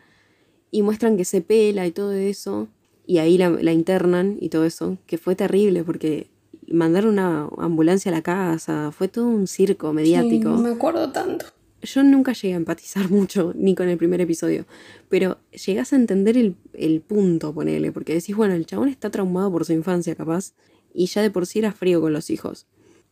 y 0.71 0.81
muestran 0.81 1.15
que 1.15 1.24
se 1.24 1.39
pela 1.39 1.88
y 1.88 1.91
todo 1.91 2.12
eso, 2.12 2.68
y 3.07 3.19
ahí 3.19 3.38
la, 3.38 3.50
la 3.50 3.71
internan 3.71 4.36
y 4.41 4.50
todo 4.50 4.65
eso, 4.65 4.98
que 5.06 5.18
fue 5.18 5.38
terrible 5.38 5.86
porque 5.86 6.27
mandaron 6.75 7.13
una 7.13 7.50
ambulancia 7.57 8.12
a 8.12 8.16
la 8.16 8.22
casa, 8.22 8.92
fue 8.92 9.07
todo 9.07 9.27
un 9.27 9.48
circo 9.48 9.92
mediático. 9.94 10.56
Sí, 10.57 10.63
me 10.63 10.69
acuerdo 10.69 11.12
tanto. 11.12 11.45
Yo 11.81 12.04
nunca 12.04 12.33
llegué 12.33 12.54
a 12.54 12.57
empatizar 12.57 13.10
mucho, 13.12 13.54
ni 13.56 13.75
con 13.75 13.89
el 13.89 13.98
primer 13.98 14.22
episodio, 14.22 14.66
pero 15.10 15.38
llegás 15.66 15.94
a 15.94 15.95
entender 15.95 16.38
el, 16.38 16.56
el 16.74 17.01
punto, 17.01 17.54
ponele, 17.54 17.92
porque 17.92 18.13
decís, 18.13 18.36
bueno, 18.36 18.54
el 18.54 18.66
chabón 18.66 18.89
está 18.89 19.10
traumado 19.10 19.51
por 19.51 19.65
su 19.65 19.74
infancia, 19.74 20.15
capaz, 20.15 20.53
y 20.94 21.08
ya 21.08 21.22
de 21.22 21.32
por 21.32 21.46
sí 21.46 21.60
era 21.60 21.72
frío 21.72 22.01
con 22.01 22.13
los 22.13 22.29
hijos. 22.29 22.67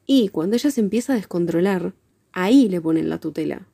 Y 0.05 0.29
cuando 0.29 0.55
ella 0.55 0.71
se 0.71 0.81
empieza 0.81 1.13
a 1.13 1.15
descontrolar, 1.15 1.93
ahí 2.31 2.67
le 2.67 2.81
ponen 2.81 3.09
la 3.09 3.19
tutela. 3.19 3.67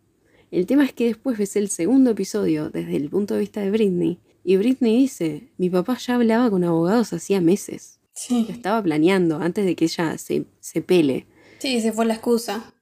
El 0.51 0.65
tema 0.65 0.83
es 0.83 0.93
que 0.93 1.05
después 1.05 1.37
ves 1.37 1.55
el 1.55 1.69
segundo 1.69 2.11
episodio 2.11 2.69
desde 2.69 2.95
el 2.95 3.09
punto 3.09 3.35
de 3.35 3.41
vista 3.41 3.61
de 3.61 3.71
Britney, 3.71 4.19
y 4.43 4.57
Britney 4.57 4.97
dice, 4.97 5.49
mi 5.57 5.69
papá 5.69 5.97
ya 5.97 6.15
hablaba 6.15 6.49
con 6.49 6.63
abogados 6.63 7.13
hacía 7.13 7.41
meses, 7.41 7.98
Sí. 8.19 8.45
lo 8.47 8.53
estaba 8.53 8.83
planeando 8.83 9.37
antes 9.37 9.65
de 9.65 9.75
que 9.75 9.85
ella 9.85 10.17
se, 10.17 10.45
se 10.59 10.81
pele. 10.81 11.25
Sí, 11.59 11.79
se 11.79 11.93
fue 11.93 12.05
la 12.05 12.15
excusa. 12.15 12.73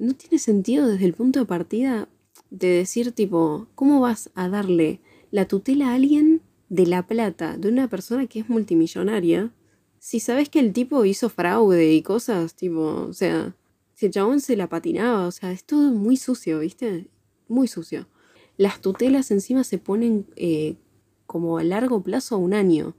no 0.00 0.14
tiene 0.14 0.38
sentido 0.38 0.88
desde 0.88 1.04
el 1.04 1.14
punto 1.14 1.38
de 1.38 1.46
partida 1.46 2.08
de 2.50 2.68
decir 2.68 3.12
tipo, 3.12 3.68
¿cómo 3.74 4.00
vas 4.00 4.30
a 4.34 4.48
darle 4.48 5.00
la 5.30 5.46
tutela 5.46 5.90
a 5.90 5.94
alguien 5.94 6.42
de 6.68 6.86
la 6.86 7.06
plata 7.06 7.56
de 7.56 7.68
una 7.68 7.88
persona 7.88 8.26
que 8.26 8.40
es 8.40 8.48
multimillonaria 8.48 9.52
si 10.06 10.20
sabes 10.20 10.48
que 10.48 10.60
el 10.60 10.72
tipo 10.72 11.04
hizo 11.04 11.28
fraude 11.28 11.92
y 11.92 12.02
cosas, 12.02 12.54
tipo, 12.54 13.06
o 13.08 13.12
sea, 13.12 13.56
si 13.94 14.06
el 14.06 14.12
chabón 14.12 14.40
se 14.40 14.56
la 14.56 14.68
patinaba, 14.68 15.26
o 15.26 15.32
sea, 15.32 15.50
es 15.50 15.64
todo 15.64 15.90
muy 15.90 16.16
sucio, 16.16 16.60
¿viste? 16.60 17.08
Muy 17.48 17.66
sucio. 17.66 18.06
Las 18.56 18.80
tutelas 18.80 19.32
encima 19.32 19.64
se 19.64 19.78
ponen 19.78 20.26
eh, 20.36 20.76
como 21.26 21.58
a 21.58 21.64
largo 21.64 22.02
plazo 22.04 22.36
a 22.36 22.38
un 22.38 22.54
año. 22.54 22.94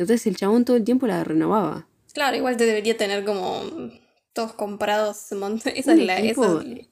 Entonces 0.00 0.26
el 0.26 0.36
chabón 0.36 0.64
todo 0.64 0.78
el 0.78 0.84
tiempo 0.84 1.06
la 1.06 1.22
renovaba. 1.24 1.86
Claro, 2.14 2.34
igual 2.34 2.56
te 2.56 2.64
debería 2.64 2.96
tener 2.96 3.22
como 3.22 3.62
todos 4.32 4.54
comprados. 4.54 5.18
Esa 5.30 5.92
Un 5.92 6.00
es 6.00 6.06
la. 6.06 6.18
equipo 6.18 6.44
esa 6.60 6.62
es- 6.62 6.88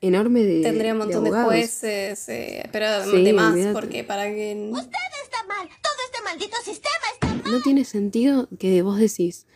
Enorme 0.00 0.42
de. 0.42 0.62
tendría 0.62 0.92
un 0.92 0.98
montón 0.98 1.24
de, 1.24 1.30
jueces, 1.30 2.28
eh, 2.28 2.68
pero 2.72 2.86
Sí, 3.04 3.24
de 3.24 3.32
más, 3.32 3.56
porque 3.72 4.04
para 4.04 4.26
que. 4.26 4.52
está 4.52 5.44
mal. 5.48 5.68
Todo 5.82 5.92
este 6.06 6.22
maldito 6.24 6.56
sistema 6.64 7.04
está 7.14 7.26
mal. 7.34 7.52
no 7.52 7.60
tiene 7.62 7.84
sentido 7.84 8.48
que 8.58 8.82
vos 8.82 8.98
decís, 8.98 9.46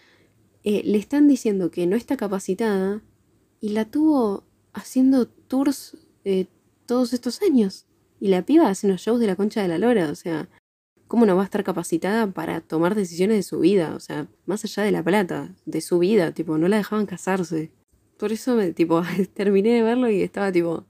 eh, 0.64 0.82
le 0.84 0.98
están 0.98 1.28
diciendo 1.28 1.70
que 1.70 1.86
no 1.86 1.94
está 1.96 2.16
capacitada 2.16 3.02
y 3.60 3.68
la 3.70 3.84
tuvo 3.84 4.44
haciendo 4.72 5.26
tours 5.28 5.96
eh, 6.24 6.46
todos 6.86 7.12
estos 7.12 7.40
años. 7.42 7.86
Y 8.20 8.28
la 8.28 8.42
piba 8.42 8.68
hace 8.68 8.86
unos 8.88 9.00
shows 9.02 9.20
de 9.20 9.26
la 9.28 9.36
concha 9.36 9.62
de 9.62 9.68
la 9.68 9.78
lora, 9.78 10.10
o 10.10 10.14
sea, 10.14 10.48
¿cómo 11.08 11.26
no 11.26 11.36
va 11.36 11.42
a 11.42 11.44
estar 11.44 11.64
capacitada 11.64 12.26
para 12.26 12.60
tomar 12.60 12.94
decisiones 12.94 13.36
de 13.36 13.42
su 13.42 13.60
vida? 13.60 13.94
O 13.96 14.00
sea, 14.00 14.26
más 14.46 14.64
allá 14.64 14.82
de 14.82 14.92
la 14.92 15.02
plata, 15.02 15.54
de 15.64 15.80
su 15.80 15.98
vida, 15.98 16.32
tipo, 16.32 16.58
no 16.58 16.68
la 16.68 16.76
dejaban 16.78 17.06
casarse. 17.06 17.70
Por 18.18 18.32
eso, 18.32 18.54
me, 18.56 18.72
tipo, 18.72 19.02
terminé 19.34 19.70
de 19.74 19.82
verlo 19.82 20.08
y 20.10 20.22
estaba 20.22 20.50
tipo... 20.52 20.84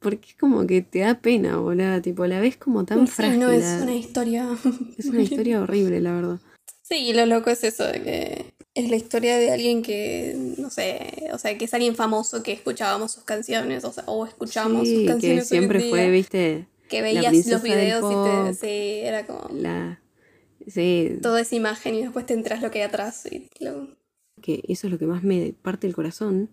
Porque 0.00 0.28
es 0.28 0.34
como 0.36 0.64
que 0.64 0.80
te 0.82 1.00
da 1.00 1.20
pena, 1.20 1.56
boludo. 1.56 2.00
Tipo, 2.00 2.24
la 2.26 2.38
ves 2.40 2.56
como 2.56 2.84
tan 2.84 3.06
Sí, 3.08 3.14
frágil. 3.14 3.40
no 3.40 3.50
es 3.50 3.64
una 3.82 3.94
historia. 3.96 4.48
es 4.96 5.06
una 5.06 5.22
historia 5.22 5.60
horrible, 5.60 6.00
la 6.00 6.12
verdad. 6.12 6.38
Sí, 6.82 7.12
lo 7.12 7.26
loco 7.26 7.50
es 7.50 7.64
eso 7.64 7.84
de 7.84 8.02
que 8.02 8.44
Es 8.74 8.88
la 8.90 8.96
historia 8.96 9.36
de 9.38 9.50
alguien 9.50 9.82
que, 9.82 10.36
no 10.56 10.70
sé, 10.70 11.28
o 11.32 11.38
sea, 11.38 11.58
que 11.58 11.64
es 11.64 11.74
alguien 11.74 11.96
famoso 11.96 12.44
que 12.44 12.52
escuchábamos 12.52 13.10
sus 13.12 13.24
canciones, 13.24 13.84
o 13.84 13.92
sea, 13.92 14.04
o 14.06 14.24
escuchábamos 14.24 14.86
sus 14.86 14.96
Sí, 14.98 15.02
que 15.02 15.06
canciones. 15.06 15.38
en 15.42 15.46
siempre 15.48 15.90
fue, 15.90 16.10
viste, 16.10 16.66
Que 16.88 17.02
veías 17.02 17.46
los 17.46 17.62
videos 17.62 18.04
y 18.10 18.14
te, 18.14 18.54
sí, 18.54 19.00
era 19.06 19.26
como 19.26 19.48
la... 19.54 20.00
Sí, 20.66 21.18
toda 21.22 21.40
esa 21.40 21.54
imagen 21.56 21.94
y 21.94 22.02
después 22.02 22.26
te 22.26 22.34
entras 22.34 22.60
lo 22.62 22.70
que 22.70 22.78
hay 22.78 22.84
atrás. 22.84 23.26
Y 23.30 23.48
lo- 23.64 23.96
que 24.42 24.62
eso 24.68 24.86
es 24.86 24.92
lo 24.92 24.98
que 24.98 25.06
más 25.06 25.22
me 25.22 25.54
parte 25.62 25.86
el 25.86 25.94
corazón, 25.94 26.50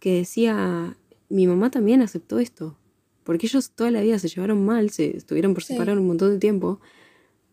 que 0.00 0.14
decía, 0.16 0.96
mi 1.28 1.46
mamá 1.46 1.70
también 1.70 2.02
aceptó 2.02 2.38
esto, 2.38 2.78
porque 3.24 3.46
ellos 3.46 3.70
toda 3.72 3.90
la 3.90 4.00
vida 4.00 4.18
se 4.18 4.28
llevaron 4.28 4.64
mal, 4.64 4.90
se 4.90 5.16
estuvieron 5.16 5.54
por 5.54 5.62
Sí. 5.62 5.74
separar 5.74 5.98
un 5.98 6.06
montón 6.06 6.30
de 6.32 6.38
tiempo, 6.38 6.80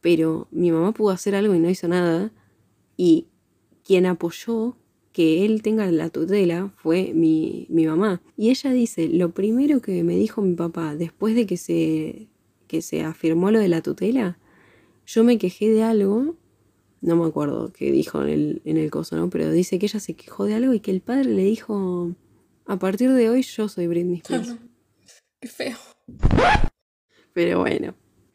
pero 0.01 0.47
mi 0.51 0.71
mamá 0.71 0.93
pudo 0.93 1.11
hacer 1.11 1.35
algo 1.35 1.53
y 1.55 1.59
no 1.59 1.69
hizo 1.69 1.87
nada, 1.87 2.31
y 2.97 3.27
quien 3.83 4.05
apoyó 4.05 4.75
que 5.11 5.45
él 5.45 5.61
tenga 5.61 5.89
la 5.91 6.09
tutela 6.09 6.73
fue 6.77 7.11
mi, 7.13 7.65
mi 7.69 7.85
mamá. 7.85 8.21
Y 8.37 8.49
ella 8.49 8.71
dice, 8.71 9.07
lo 9.09 9.31
primero 9.31 9.81
que 9.81 10.03
me 10.03 10.15
dijo 10.15 10.41
mi 10.41 10.55
papá 10.55 10.95
después 10.95 11.35
de 11.35 11.45
que 11.45 11.57
se, 11.57 12.27
que 12.67 12.81
se 12.81 13.03
afirmó 13.03 13.51
lo 13.51 13.59
de 13.59 13.69
la 13.69 13.81
tutela, 13.81 14.37
yo 15.05 15.23
me 15.23 15.37
quejé 15.37 15.69
de 15.69 15.83
algo 15.83 16.35
no 17.01 17.15
me 17.15 17.25
acuerdo 17.25 17.71
qué 17.71 17.91
dijo 17.91 18.21
en 18.23 18.29
el, 18.29 18.61
en 18.65 18.77
el 18.77 18.91
coso, 18.91 19.15
¿no? 19.15 19.29
Pero 19.29 19.51
dice 19.51 19.79
que 19.79 19.85
ella 19.85 19.99
se 19.99 20.15
quejó 20.15 20.45
de 20.45 20.55
algo 20.55 20.73
y 20.73 20.79
que 20.79 20.91
el 20.91 21.01
padre 21.01 21.25
le 21.25 21.43
dijo, 21.43 22.11
a 22.65 22.77
partir 22.77 23.11
de 23.13 23.29
hoy 23.29 23.41
yo 23.43 23.69
soy 23.69 23.87
Britney 23.87 24.17
Spears. 24.17 24.55
Qué 25.41 25.47
feo. 25.47 25.77
Pero 27.33 27.59
bueno, 27.59 27.93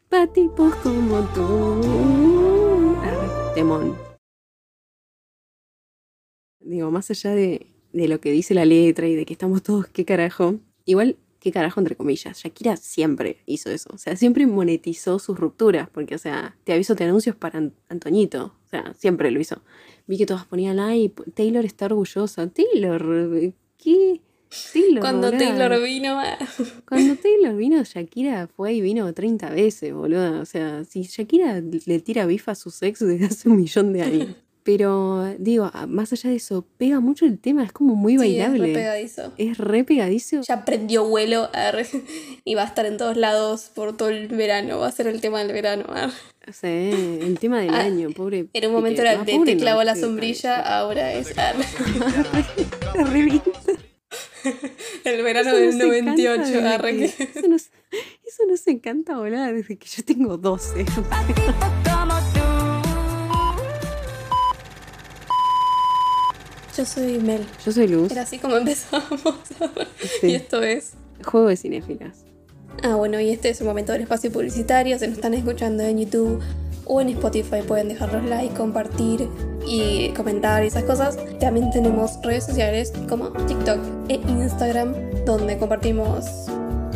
pa' 0.09 0.26
tipos 0.33 0.75
como 0.76 1.21
tú. 1.35 2.97
Arre, 3.02 3.54
Temón. 3.54 4.03
Digo, 6.64 6.90
más 6.90 7.11
allá 7.11 7.30
de, 7.35 7.66
de 7.92 8.09
lo 8.09 8.21
que 8.21 8.30
dice 8.33 8.54
la 8.54 8.64
letra 8.64 9.06
y 9.06 9.14
de 9.14 9.25
que 9.26 9.33
estamos 9.33 9.62
todos, 9.62 9.87
qué 9.88 10.04
carajo. 10.04 10.56
Igual, 10.85 11.16
qué 11.40 11.52
carajo 11.52 11.78
entre 11.80 11.94
comillas. 11.97 12.38
Shakira 12.42 12.76
siempre 12.76 13.37
hizo 13.47 13.71
eso. 13.71 13.90
O 13.92 13.99
sea, 13.99 14.16
siempre 14.16 14.47
monetizó 14.47 15.18
sus 15.18 15.38
rupturas. 15.38 15.88
Porque, 15.90 16.14
o 16.14 16.18
sea, 16.18 16.56
te 16.64 16.73
aviso, 16.73 16.97
te 16.97 17.04
anuncios 17.04 17.37
para 17.37 17.59
An- 17.59 17.75
Antoñito. 17.88 18.54
O 18.64 18.68
sea, 18.68 18.94
siempre 18.99 19.30
lo 19.30 19.40
hizo. 19.40 19.62
Vi 20.06 20.16
que 20.18 20.26
todas 20.26 20.44
ponían, 20.47 20.78
ay, 20.80 21.12
Taylor 21.35 21.64
está 21.64 21.87
orgullosa. 21.87 22.49
Taylor, 22.49 23.52
¿qué? 23.78 24.21
Taylor, 24.73 25.00
Cuando. 25.00 25.30
Taylor 25.30 25.83
vino, 25.83 26.21
Cuando 26.88 27.16
Taylor 27.16 27.56
vino, 27.56 27.83
Shakira 27.83 28.47
fue 28.47 28.75
y 28.75 28.80
vino 28.80 29.12
30 29.12 29.50
veces, 29.50 29.92
boluda. 29.92 30.40
O 30.40 30.44
sea, 30.44 30.85
si 30.85 31.02
Shakira 31.02 31.61
le 31.61 31.99
tira 32.00 32.25
bifa 32.26 32.52
a 32.52 32.54
sus 32.54 32.80
ex 32.83 33.00
desde 33.00 33.26
hace 33.26 33.49
un 33.49 33.56
millón 33.56 33.92
de 33.92 34.02
años. 34.02 34.37
Pero, 34.64 35.35
digo, 35.38 35.71
más 35.88 36.12
allá 36.14 36.30
de 36.30 36.37
eso, 36.37 36.64
pega 36.78 36.99
mucho 37.00 37.26
el 37.26 37.38
tema, 37.38 37.62
es 37.64 37.71
como 37.73 37.94
muy 37.94 38.18
sí, 38.18 38.38
es 38.38 38.49
bailable. 38.49 38.66
re 38.68 38.73
pegadizo. 38.73 39.33
es 39.37 39.59
re 39.59 39.85
pegadizo. 39.85 40.40
Ya 40.40 40.64
prendió 40.64 41.04
vuelo 41.06 41.50
arre, 41.52 41.87
y 42.44 42.54
va 42.54 42.62
a 42.62 42.66
estar 42.66 42.87
en 42.87 42.97
todos 42.97 43.16
lados 43.18 43.71
por 43.75 43.94
todo 43.97 44.09
el 44.09 44.28
verano. 44.28 44.78
Va 44.78 44.88
a 44.88 44.92
ser 44.92 45.06
el 45.06 45.21
tema 45.21 45.40
del 45.44 45.52
verano. 45.52 45.85
arre. 45.94 46.14
O 46.49 46.52
sea, 46.52 46.71
el 46.71 47.38
tema 47.38 47.61
del 47.61 47.75
Ah, 47.75 47.80
año, 47.80 48.11
pobre. 48.11 48.47
En 48.54 48.66
un 48.66 48.73
momento 48.73 49.02
era 49.02 49.21
Ah, 49.21 49.25
te 49.25 49.37
no, 49.38 49.44
clavo 49.44 49.83
la 49.85 49.94
sí, 49.94 50.00
sombrilla, 50.00 50.61
ahora 50.61 51.12
es 51.12 51.28
el 55.04 55.23
verano 55.23 55.50
no 55.52 55.56
del 55.56 55.73
se 55.73 55.78
canta 55.78 55.87
98. 55.87 56.42
desde 56.42 56.68
arre, 56.68 56.97
que- 56.97 57.04
Eso 57.04 57.49
no, 57.49 57.56
eso 57.56 58.42
no 58.49 58.56
se 58.56 58.78
canta, 58.80 59.16
boluda, 59.18 59.52
desde 59.52 59.76
que 59.76 59.87
yo 59.88 60.04
tengo 60.04 60.37
12. 60.38 60.85
Yo 66.76 66.85
soy 66.85 67.19
Mel. 67.21 67.47
Yo 67.64 67.71
soy 67.71 67.87
Luz. 67.87 68.11
Era 68.11 68.23
así 68.23 68.38
como 68.38 68.57
empezamos. 68.57 69.21
Sí. 70.21 70.28
Y 70.28 70.35
esto 70.35 70.62
es. 70.62 70.93
Juego 71.25 71.49
de 71.49 71.57
cinéfilas. 71.57 72.25
Ah, 72.83 72.97
bueno, 72.97 73.19
y 73.21 73.31
este 73.31 73.49
es 73.49 73.61
un 73.61 73.66
momento 73.66 73.93
del 73.93 74.02
espacio 74.02 74.31
publicitario. 74.31 74.99
Se 74.99 75.07
nos 75.09 75.16
están 75.16 75.33
escuchando 75.35 75.83
en 75.83 75.99
YouTube 75.99 76.43
o 76.85 77.00
en 77.00 77.09
Spotify. 77.11 77.62
Pueden 77.66 77.88
dejarnos 77.88 78.28
like, 78.28 78.54
compartir 78.54 79.28
y 79.66 80.11
comentar 80.11 80.62
y 80.64 80.66
esas 80.66 80.85
cosas. 80.85 81.16
También 81.40 81.71
tenemos 81.71 82.19
redes 82.23 82.45
sociales 82.45 82.93
como 83.09 83.31
TikTok 83.31 83.78
e 84.09 84.14
Instagram, 84.14 84.95
donde 85.25 85.57
compartimos 85.57 86.26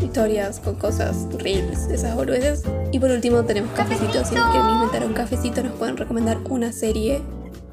historias 0.02 0.60
con 0.60 0.74
cosas 0.74 1.26
reels, 1.38 1.88
esas 1.90 2.14
boludeces. 2.14 2.62
Y 2.92 2.98
por 2.98 3.10
último 3.10 3.44
tenemos 3.44 3.70
cafecitos. 3.72 4.28
Si 4.28 4.34
nos 4.34 4.50
quieren 4.50 4.70
inventar 4.70 5.04
un 5.04 5.14
cafecito, 5.14 5.62
nos 5.62 5.72
pueden 5.74 5.96
recomendar 5.96 6.38
una 6.48 6.72
serie 6.72 7.22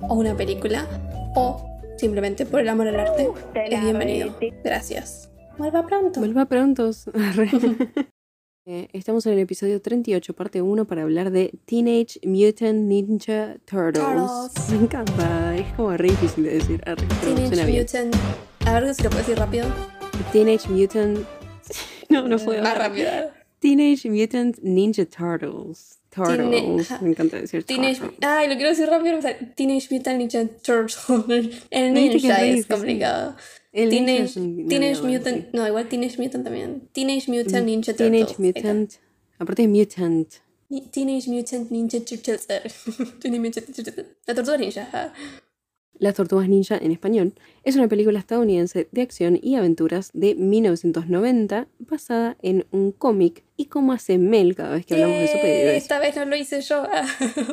o 0.01 0.13
una 0.13 0.35
película. 0.35 0.87
O 1.35 1.74
simplemente 1.97 2.45
por 2.45 2.59
el 2.61 2.69
amor 2.69 2.87
al 2.87 2.99
arte. 2.99 3.29
Es 3.55 3.81
bienvenido. 3.81 4.35
Gracias. 4.63 5.29
Vuelva 5.57 5.85
pronto. 5.85 6.19
Vuelva 6.19 6.45
prontos. 6.45 7.07
Arre. 7.13 7.49
Eh, 8.67 8.87
Estamos 8.93 9.23
en 9.27 9.33
el 9.33 9.39
episodio 9.39 9.79
38, 9.79 10.33
parte 10.33 10.59
1, 10.59 10.85
para 10.85 11.03
hablar 11.03 11.29
de 11.29 11.51
Teenage 11.65 12.19
Mutant 12.23 12.79
Ninja 12.87 13.57
Turtles. 13.63 14.03
Turtles. 14.03 14.69
Me 14.71 14.77
encanta, 14.85 15.55
es 15.55 15.71
como 15.75 15.95
re 15.95 16.07
difícil 16.09 16.45
de 16.45 16.53
decir. 16.55 16.81
Arre, 16.87 17.05
Teenage 17.21 17.47
suena 17.49 17.65
bien. 17.67 17.81
Mutant. 17.83 18.15
A 18.65 18.79
ver 18.79 18.95
si 18.95 19.03
lo 19.03 19.11
puedes 19.11 19.27
decir 19.27 19.39
rápido. 19.39 19.67
Teenage 20.31 20.67
Mutant. 20.69 21.19
No, 22.09 22.27
no 22.27 22.39
puedo. 22.39 22.63
Más 22.63 22.75
rápido. 22.75 23.11
Teenage 23.59 24.09
Mutant 24.09 24.57
Ninja 24.63 25.05
Turtles. 25.05 25.94
Turtles. 26.15 26.87
Tine- 26.87 27.01
Me 27.01 27.09
encanta 27.09 27.37
decir 27.41 27.63
Teenage. 27.63 27.99
turtles. 27.99 28.19
Ay, 28.21 28.47
lo 28.47 28.55
quiero 28.55 28.69
decir 28.69 28.87
rápido. 28.89 29.19
Teenage 29.55 29.87
Mutant 29.91 30.17
Ninja 30.17 30.47
Turtles. 30.63 31.63
El 31.71 31.85
es 31.85 31.93
ninja 31.93 32.37
re 32.37 32.49
es 32.49 32.55
difícil. 32.55 32.67
complicado. 32.67 33.35
El 33.73 33.89
Teenage, 33.89 34.23
es 34.23 34.33
Teenage 34.33 35.01
Mutant. 35.01 35.53
No, 35.53 35.67
igual 35.67 35.87
Teenage 35.89 36.17
Mutant 36.17 36.43
también. 36.45 36.87
Teenage 36.93 37.29
Mutant 37.29 37.65
Ninja 37.65 37.93
Turtles. 37.93 37.97
Teenage. 37.97 38.35
Mutant. 38.39 38.91
Aparte 39.37 39.61
de 39.63 39.67
Mutant. 39.67 40.27
Teenage 40.91 41.29
Mutant 41.29 41.69
Ninja 41.71 41.99
Turtles. 42.05 42.47
Teenage 43.19 43.39
Mutant 43.41 43.67
Ninja 43.67 43.83
Turtles. 43.83 44.05
La 44.25 44.33
tortuga 44.33 44.57
ninja. 44.57 45.13
Las 45.97 46.15
Tortugas 46.15 46.49
Ninja 46.49 46.77
en 46.77 46.91
español 46.91 47.33
es 47.63 47.75
una 47.75 47.87
película 47.87 48.19
estadounidense 48.19 48.89
de 48.91 49.01
acción 49.01 49.39
y 49.41 49.55
aventuras 49.55 50.11
de 50.13 50.35
1990 50.35 51.67
basada 51.79 52.37
en 52.41 52.65
un 52.71 52.91
cómic 52.91 53.43
y 53.55 53.65
como 53.65 53.93
hace 53.93 54.17
Mel 54.17 54.55
cada 54.55 54.71
vez 54.71 54.85
que 54.85 54.95
hablamos 54.95 55.19
de 55.19 55.27
superhéroes. 55.27 55.77
Esta 55.77 55.99
vez 55.99 56.15
no 56.17 56.25
lo 56.25 56.35
hice 56.35 56.61
yo. 56.61 56.85
Ah, 56.95 57.07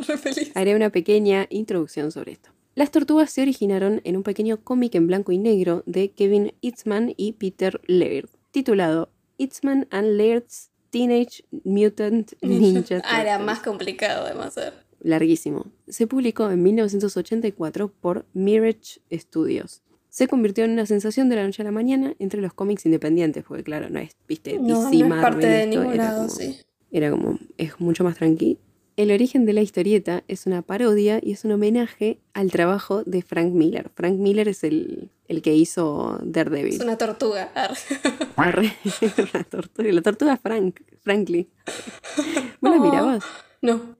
re 0.06 0.18
feliz. 0.18 0.52
Haré 0.54 0.76
una 0.76 0.90
pequeña 0.90 1.46
introducción 1.50 2.12
sobre 2.12 2.32
esto. 2.32 2.50
Las 2.74 2.90
tortugas 2.90 3.30
se 3.30 3.42
originaron 3.42 4.00
en 4.04 4.16
un 4.16 4.22
pequeño 4.22 4.62
cómic 4.62 4.94
en 4.94 5.06
blanco 5.06 5.32
y 5.32 5.38
negro 5.38 5.82
de 5.86 6.10
Kevin 6.10 6.54
Eastman 6.62 7.12
y 7.16 7.32
Peter 7.32 7.80
Laird, 7.86 8.28
titulado 8.50 9.10
Eastman 9.38 9.88
and 9.90 10.16
Laird's 10.16 10.70
Teenage 10.90 11.44
Mutant 11.64 12.32
Ninja 12.40 12.80
Turtles. 12.80 13.02
Ah, 13.04 13.22
era 13.22 13.38
más 13.38 13.60
complicado 13.60 14.26
de 14.26 14.40
hacer. 14.42 14.81
Larguísimo. 15.02 15.66
Se 15.88 16.06
publicó 16.06 16.50
en 16.50 16.62
1984 16.62 17.92
por 18.00 18.24
Mirage 18.34 19.00
Studios. 19.12 19.82
Se 20.08 20.28
convirtió 20.28 20.64
en 20.64 20.72
una 20.72 20.84
sensación 20.86 21.28
de 21.28 21.36
la 21.36 21.44
noche 21.44 21.62
a 21.62 21.64
la 21.64 21.70
mañana 21.72 22.14
entre 22.18 22.40
los 22.42 22.52
cómics 22.52 22.84
independientes, 22.86 23.44
porque 23.46 23.64
claro, 23.64 23.88
no 23.88 23.98
es, 23.98 24.14
viste, 24.28 24.58
No, 24.58 24.84
DC, 24.90 24.98
no 24.98 25.04
es 25.04 25.08
Marvel, 25.08 25.20
parte 25.22 25.46
de 25.46 25.58
esto, 25.64 25.70
ningún 25.80 25.94
era 25.94 26.04
lado, 26.04 26.16
como- 26.26 26.30
sí. 26.34 26.56
Era 26.90 27.10
como, 27.10 27.38
es 27.56 27.80
mucho 27.80 28.04
más 28.04 28.16
tranqui. 28.16 28.58
El 28.98 29.10
origen 29.10 29.46
de 29.46 29.54
la 29.54 29.62
historieta 29.62 30.22
es 30.28 30.44
una 30.46 30.60
parodia 30.60 31.18
y 31.22 31.32
es 31.32 31.46
un 31.46 31.52
homenaje 31.52 32.18
al 32.34 32.50
trabajo 32.50 33.02
de 33.04 33.22
Frank 33.22 33.54
Miller. 33.54 33.90
Frank 33.94 34.18
Miller 34.18 34.48
es 34.48 34.64
el, 34.64 35.08
el 35.28 35.40
que 35.40 35.54
hizo 35.56 36.18
Daredevil. 36.22 36.74
Es 36.74 36.80
una 36.80 36.98
tortuga. 36.98 37.50
La 39.32 39.44
tortuga, 39.44 39.92
la 39.92 40.02
tortuga 40.02 40.36
Frank, 40.36 40.80
Frankly. 41.00 41.48
¿Vos 42.60 42.70
la 42.70 42.76
Oh. 42.76 42.84
mirabas? 42.84 43.24
No. 43.62 43.96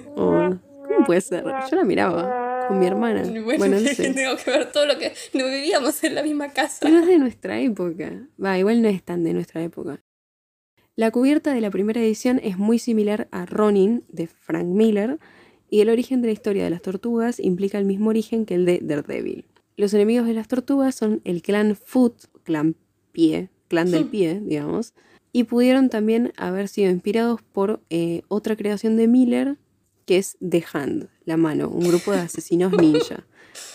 Oh, 0.16 0.50
¿Cómo 0.86 1.06
puede 1.06 1.20
ser? 1.20 1.44
Yo 1.70 1.76
la 1.76 1.84
miraba 1.84 2.66
con 2.68 2.78
mi 2.78 2.86
hermana. 2.86 3.22
Bueno, 3.44 3.58
Bueno, 3.58 3.80
no 3.80 3.88
sé. 3.94 4.12
tengo 4.12 4.36
que 4.36 4.50
ver 4.50 4.70
todo 4.72 4.86
lo 4.86 4.98
que 4.98 5.12
no 5.34 5.46
vivíamos 5.46 6.02
en 6.04 6.14
la 6.14 6.22
misma 6.22 6.48
casa. 6.52 6.78
Pero 6.82 6.98
es 6.98 7.06
de 7.06 7.18
nuestra 7.18 7.60
época. 7.60 8.26
Va, 8.42 8.58
igual 8.58 8.82
no 8.82 8.88
es 8.88 9.02
tan 9.02 9.24
de 9.24 9.32
nuestra 9.32 9.62
época. 9.62 10.02
La 10.94 11.10
cubierta 11.10 11.54
de 11.54 11.60
la 11.62 11.70
primera 11.70 12.00
edición 12.00 12.38
es 12.42 12.58
muy 12.58 12.78
similar 12.78 13.26
a 13.30 13.46
Ronin 13.46 14.04
de 14.08 14.26
Frank 14.26 14.66
Miller 14.66 15.18
y 15.70 15.80
el 15.80 15.88
origen 15.88 16.20
de 16.20 16.28
la 16.28 16.32
historia 16.32 16.64
de 16.64 16.70
las 16.70 16.82
tortugas 16.82 17.40
implica 17.40 17.78
el 17.78 17.86
mismo 17.86 18.10
origen 18.10 18.44
que 18.44 18.54
el 18.56 18.66
de 18.66 18.80
Daredevil. 18.82 19.46
Los 19.78 19.94
enemigos 19.94 20.26
de 20.26 20.34
las 20.34 20.48
tortugas 20.48 20.94
son 20.94 21.22
el 21.24 21.40
clan 21.40 21.76
Foot, 21.76 22.26
clan 22.44 22.76
pie, 23.10 23.48
clan 23.68 23.90
del 23.90 24.04
pie, 24.04 24.40
digamos, 24.44 24.92
y 25.32 25.44
pudieron 25.44 25.88
también 25.88 26.34
haber 26.36 26.68
sido 26.68 26.90
inspirados 26.90 27.40
por 27.40 27.80
eh, 27.88 28.20
otra 28.28 28.54
creación 28.54 28.98
de 28.98 29.08
Miller 29.08 29.56
que 30.06 30.18
es 30.18 30.36
The 30.46 30.64
Hand, 30.72 31.08
la 31.24 31.36
mano, 31.36 31.68
un 31.68 31.86
grupo 31.88 32.12
de 32.12 32.20
asesinos 32.20 32.72
ninja. 32.72 33.24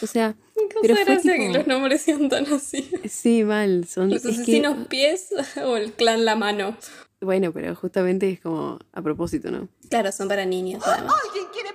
O 0.02 0.08
sea, 0.08 0.36
pero 0.82 0.96
fue 0.96 1.18
tipo- 1.18 1.34
que 1.36 1.50
los 1.54 1.68
nombres 1.68 2.02
sean 2.02 2.30
tan 2.30 2.52
así. 2.54 2.90
sí, 3.08 3.44
mal, 3.44 3.86
son... 3.88 4.10
Los 4.10 4.22
que- 4.24 4.30
asesinos 4.30 4.88
pies 4.88 5.30
o 5.64 5.78
el 5.78 5.94
clan 5.94 6.26
La 6.26 6.36
Mano. 6.36 6.76
Bueno, 7.20 7.52
pero 7.52 7.74
justamente 7.76 8.30
es 8.30 8.40
como 8.40 8.78
a 8.92 9.02
propósito, 9.02 9.50
¿no? 9.50 9.70
Claro, 9.90 10.12
son 10.12 10.28
para 10.28 10.46
niños 10.46 10.84
además. 10.86 11.16
¿Alguien 11.28 11.46
quiere 11.52 11.67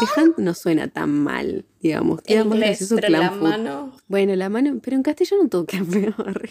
The 0.00 0.20
Hand 0.20 0.34
no 0.38 0.54
suena 0.54 0.88
tan 0.88 1.10
mal, 1.10 1.64
digamos. 1.80 2.22
Queda 2.22 2.44
más 2.44 2.58
gracioso 2.58 2.96
la 3.08 3.30
mano. 3.30 3.92
Bueno, 4.08 4.34
la 4.34 4.48
mano, 4.48 4.78
pero 4.82 4.96
en 4.96 5.02
castellano 5.02 5.48
todo 5.48 5.66
queda 5.66 5.84
arre. 6.26 6.48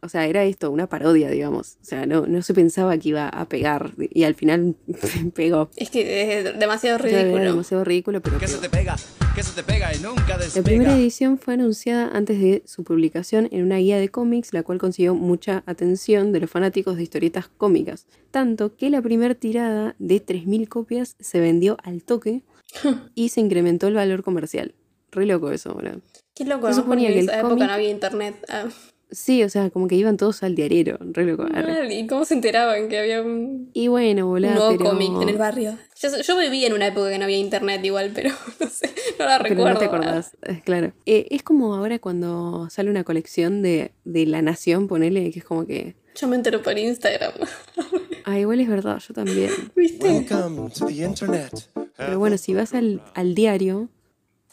o 0.00 0.08
sea, 0.08 0.26
era 0.26 0.44
esto, 0.44 0.70
una 0.70 0.86
parodia, 0.88 1.30
digamos. 1.30 1.76
O 1.82 1.84
sea, 1.84 2.06
no, 2.06 2.26
no 2.26 2.42
se 2.42 2.54
pensaba 2.54 2.96
que 2.98 3.08
iba 3.10 3.28
a 3.28 3.48
pegar 3.48 3.92
y 3.98 4.24
al 4.24 4.34
final 4.34 4.76
pegó. 5.34 5.70
Es 5.76 5.90
que 5.90 6.38
es 6.38 6.58
demasiado 6.58 6.98
Claro, 6.98 7.10
Era 7.14 7.22
ridículo. 7.24 7.44
demasiado 7.44 7.84
ridículo, 7.84 8.20
pero 8.20 8.38
Que 8.38 8.46
se 8.46 8.56
pegó. 8.58 8.62
te 8.70 8.76
pega, 8.78 8.96
que 9.34 9.42
se 9.42 9.52
te 9.54 9.62
pega 9.62 9.94
y 9.94 9.98
nunca 10.00 10.36
La 10.36 10.62
primera 10.62 10.90
despega. 10.90 10.96
edición 10.96 11.38
fue 11.38 11.54
anunciada 11.54 12.08
antes 12.12 12.40
de 12.40 12.62
su 12.66 12.84
publicación 12.84 13.48
en 13.50 13.62
una 13.64 13.76
guía 13.78 13.98
de 13.98 14.08
cómics, 14.08 14.52
la 14.52 14.62
cual 14.62 14.78
consiguió 14.78 15.14
mucha 15.14 15.62
atención 15.66 16.32
de 16.32 16.40
los 16.40 16.50
fanáticos 16.50 16.96
de 16.96 17.02
historietas 17.02 17.48
cómicas. 17.56 18.06
Tanto 18.30 18.76
que 18.76 18.90
la 18.90 19.02
primera 19.02 19.34
tirada 19.34 19.96
de 19.98 20.24
3.000 20.24 20.68
copias 20.68 21.16
se 21.18 21.40
vendió 21.40 21.76
al 21.82 22.02
toque 22.02 22.42
y 23.14 23.28
se 23.30 23.40
incrementó 23.40 23.88
el 23.88 23.94
valor 23.94 24.22
comercial. 24.22 24.74
Re 25.12 25.26
loco 25.26 25.50
eso, 25.50 25.74
boludo. 25.74 26.00
Qué 26.34 26.44
loco, 26.44 26.68
Se 26.68 26.76
¿no? 26.76 26.82
suponía 26.82 27.08
que 27.08 27.18
en 27.20 27.24
esa 27.28 27.40
época 27.40 27.66
no 27.66 27.72
había 27.72 27.90
internet. 27.90 28.36
Ah. 28.48 28.66
Sí, 29.12 29.42
o 29.42 29.48
sea, 29.48 29.70
como 29.70 29.88
que 29.88 29.96
iban 29.96 30.16
todos 30.16 30.44
al 30.44 30.54
diariero. 30.54 30.96
Re 31.00 31.24
loco. 31.24 31.44
arre. 31.52 31.92
¿Y 31.92 32.06
cómo 32.06 32.24
se 32.24 32.34
enteraban 32.34 32.88
que 32.88 32.96
había 33.00 33.20
un, 33.22 33.68
Y 33.74 33.88
bueno, 33.88 34.26
un 34.26 34.34
boludo. 34.34 34.54
nuevo 34.54 34.70
pero... 34.78 34.90
cómic 34.90 35.10
en 35.20 35.28
el 35.28 35.36
barrio? 35.36 35.76
Yo, 36.00 36.10
yo 36.22 36.38
viví 36.38 36.64
en 36.64 36.74
una 36.74 36.86
época 36.86 37.10
que 37.10 37.18
no 37.18 37.24
había 37.24 37.38
internet 37.38 37.84
igual, 37.84 38.12
pero 38.14 38.30
no 38.60 38.68
sé, 38.68 38.88
no 39.18 39.24
la 39.26 39.38
Pero 39.38 39.48
recuerdo. 39.50 39.72
no 39.74 39.78
te 39.80 39.84
acordás, 39.86 40.36
eh, 40.42 40.62
claro. 40.64 40.92
Eh, 41.06 41.26
es 41.30 41.42
como 41.42 41.74
ahora 41.74 41.98
cuando 41.98 42.70
sale 42.70 42.88
una 42.88 43.02
colección 43.02 43.62
de, 43.62 43.90
de 44.04 44.26
La 44.26 44.42
Nación, 44.42 44.86
ponele, 44.86 45.32
que 45.32 45.40
es 45.40 45.44
como 45.44 45.66
que... 45.66 45.96
Yo 46.14 46.28
me 46.28 46.36
entero 46.36 46.62
por 46.62 46.78
Instagram. 46.78 47.32
Ah, 48.30 48.38
igual 48.38 48.60
es 48.60 48.68
verdad, 48.68 48.98
yo 49.06 49.14
también. 49.14 49.50
¿Viste? 49.76 50.06
Welcome 50.08 50.70
to 50.70 50.86
the 50.86 50.92
internet. 51.04 51.52
Pero 51.96 52.18
bueno, 52.18 52.38
si 52.38 52.54
vas 52.54 52.74
al, 52.74 53.02
al 53.14 53.34
diario, 53.34 53.88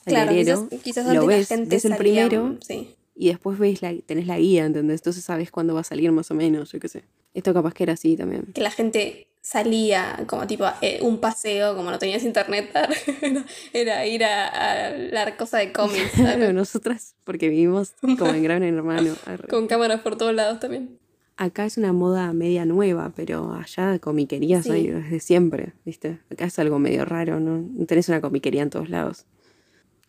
al 0.06 0.14
Claro, 0.14 0.32
diariero, 0.34 0.68
quizás, 0.70 0.84
quizás 0.84 1.14
lo 1.14 1.26
ves, 1.26 1.50
la 1.50 1.58
gente 1.58 1.76
ves 1.76 1.86
el 1.86 1.92
salía- 1.92 1.98
primero 2.28 2.58
Sí. 2.66 2.96
y 3.16 3.28
después 3.28 3.60
ves 3.60 3.82
la, 3.82 3.94
tenés 4.06 4.26
la 4.28 4.38
guía, 4.40 4.66
¿entendés? 4.66 5.02
Entonces 5.02 5.24
sabes 5.24 5.52
cuándo 5.52 5.74
va 5.74 5.82
a 5.82 5.84
salir 5.84 6.12
más 6.12 6.32
o 6.32 6.34
menos, 6.34 6.72
yo 6.72 6.80
qué 6.80 6.88
sé. 6.88 7.04
Esto 7.34 7.54
capaz 7.54 7.74
que 7.74 7.84
era 7.84 7.94
así 7.94 8.16
también. 8.18 8.46
Que 8.54 8.62
la 8.62 8.72
gente 8.72 9.28
salía 9.42 10.24
como 10.28 10.46
tipo 10.48 10.66
eh, 10.82 11.00
un 11.02 11.20
paseo, 11.20 11.76
como 11.76 11.90
no 11.92 12.00
tenías 12.00 12.24
internet, 12.24 12.70
era, 13.22 13.46
era 13.74 14.06
ir 14.06 14.24
a, 14.26 14.48
a 14.88 14.90
la 14.98 15.38
cosa 15.38 15.58
de 15.60 15.72
cómics, 15.72 16.12
Claro, 16.16 16.52
nosotras, 16.52 17.16
porque 17.24 17.48
vivimos 17.50 17.94
como 18.18 18.32
en 18.34 18.44
Gran 18.44 18.64
Hermano. 18.64 19.16
con 19.50 19.68
cámaras 19.68 20.02
por 20.02 20.18
todos 20.18 20.34
lados 20.34 20.60
también. 20.60 20.98
Acá 21.38 21.66
es 21.66 21.78
una 21.78 21.94
moda 21.94 22.34
media 22.34 22.66
nueva, 22.66 23.14
pero 23.16 23.54
allá 23.54 24.00
comiquerías 24.00 24.66
Sí. 24.66 24.72
hay 24.72 24.88
desde 24.88 25.20
siempre, 25.20 25.74
¿viste? 25.86 26.20
Acá 26.32 26.46
es 26.46 26.58
algo 26.58 26.80
medio 26.80 27.06
raro, 27.06 27.40
¿no? 27.40 27.86
Tenés 27.86 28.10
una 28.10 28.22
comiquería 28.22 28.64
en 28.64 28.72
todos 28.72 28.90
lados. 28.90 29.26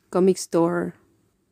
Comic 0.08 0.38
Store. 0.38 0.92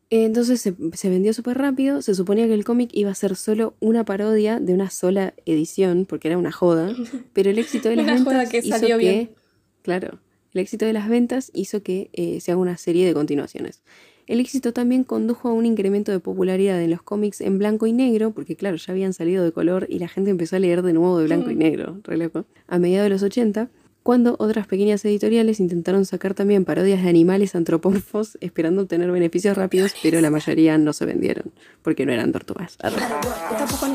Entonces 0.08 0.60
se, 0.62 0.74
se 0.94 1.10
vendió 1.10 1.34
súper 1.34 1.58
rápido. 1.58 2.00
Se 2.00 2.14
suponía 2.14 2.46
que 2.46 2.54
el 2.54 2.64
cómic 2.64 2.90
iba 2.94 3.10
a 3.10 3.14
ser 3.14 3.36
solo 3.36 3.74
una 3.80 4.04
parodia 4.04 4.60
de 4.60 4.72
una 4.72 4.88
sola 4.88 5.34
edición, 5.44 6.06
porque 6.08 6.28
era 6.28 6.38
una 6.38 6.52
joda. 6.52 6.94
Pero 7.34 7.50
el 7.50 7.58
éxito 7.58 7.88
de 7.90 7.96
las 7.96 8.04
Una 8.04 8.14
ventas 8.14 8.32
joda 8.32 8.48
que 8.48 8.58
hizo 8.58 8.98
que. 8.98 9.34
Claro. 9.82 10.20
El 10.54 10.60
éxito 10.62 10.86
de 10.86 10.94
las 10.94 11.08
ventas 11.08 11.50
hizo 11.52 11.82
que 11.82 12.08
eh, 12.14 12.40
se 12.40 12.50
haga 12.50 12.60
una 12.60 12.78
serie 12.78 13.06
de 13.06 13.12
continuaciones. 13.12 13.82
El 14.26 14.40
éxito 14.40 14.72
también 14.72 15.04
condujo 15.04 15.48
a 15.48 15.52
un 15.52 15.66
incremento 15.66 16.10
de 16.10 16.18
popularidad 16.18 16.82
en 16.82 16.90
los 16.90 17.02
cómics 17.02 17.40
en 17.40 17.58
blanco 17.58 17.86
y 17.86 17.92
negro, 17.92 18.32
porque 18.32 18.56
claro, 18.56 18.76
ya 18.76 18.92
habían 18.92 19.12
salido 19.12 19.44
de 19.44 19.52
color 19.52 19.86
y 19.88 20.00
la 20.00 20.08
gente 20.08 20.30
empezó 20.30 20.56
a 20.56 20.58
leer 20.58 20.82
de 20.82 20.92
nuevo 20.92 21.18
de 21.18 21.26
blanco 21.26 21.50
y 21.50 21.54
negro, 21.54 22.00
re 22.02 22.16
loco. 22.16 22.44
A 22.66 22.78
mediados 22.80 23.04
de 23.04 23.10
los 23.10 23.22
80, 23.22 23.70
cuando 24.02 24.36
otras 24.38 24.66
pequeñas 24.66 25.04
editoriales 25.04 25.60
intentaron 25.60 26.04
sacar 26.04 26.34
también 26.34 26.64
parodias 26.64 27.02
de 27.02 27.08
animales 27.08 27.54
antropomorfos, 27.54 28.36
esperando 28.40 28.82
obtener 28.82 29.10
beneficios 29.12 29.56
rápidos, 29.56 29.94
pero 30.02 30.20
la 30.20 30.30
mayoría 30.30 30.76
no 30.76 30.92
se 30.92 31.06
vendieron, 31.06 31.52
porque 31.82 32.04
no 32.04 32.12
eran 32.12 32.32
tortugas. 32.32 32.76
Tampoco. 32.78 33.86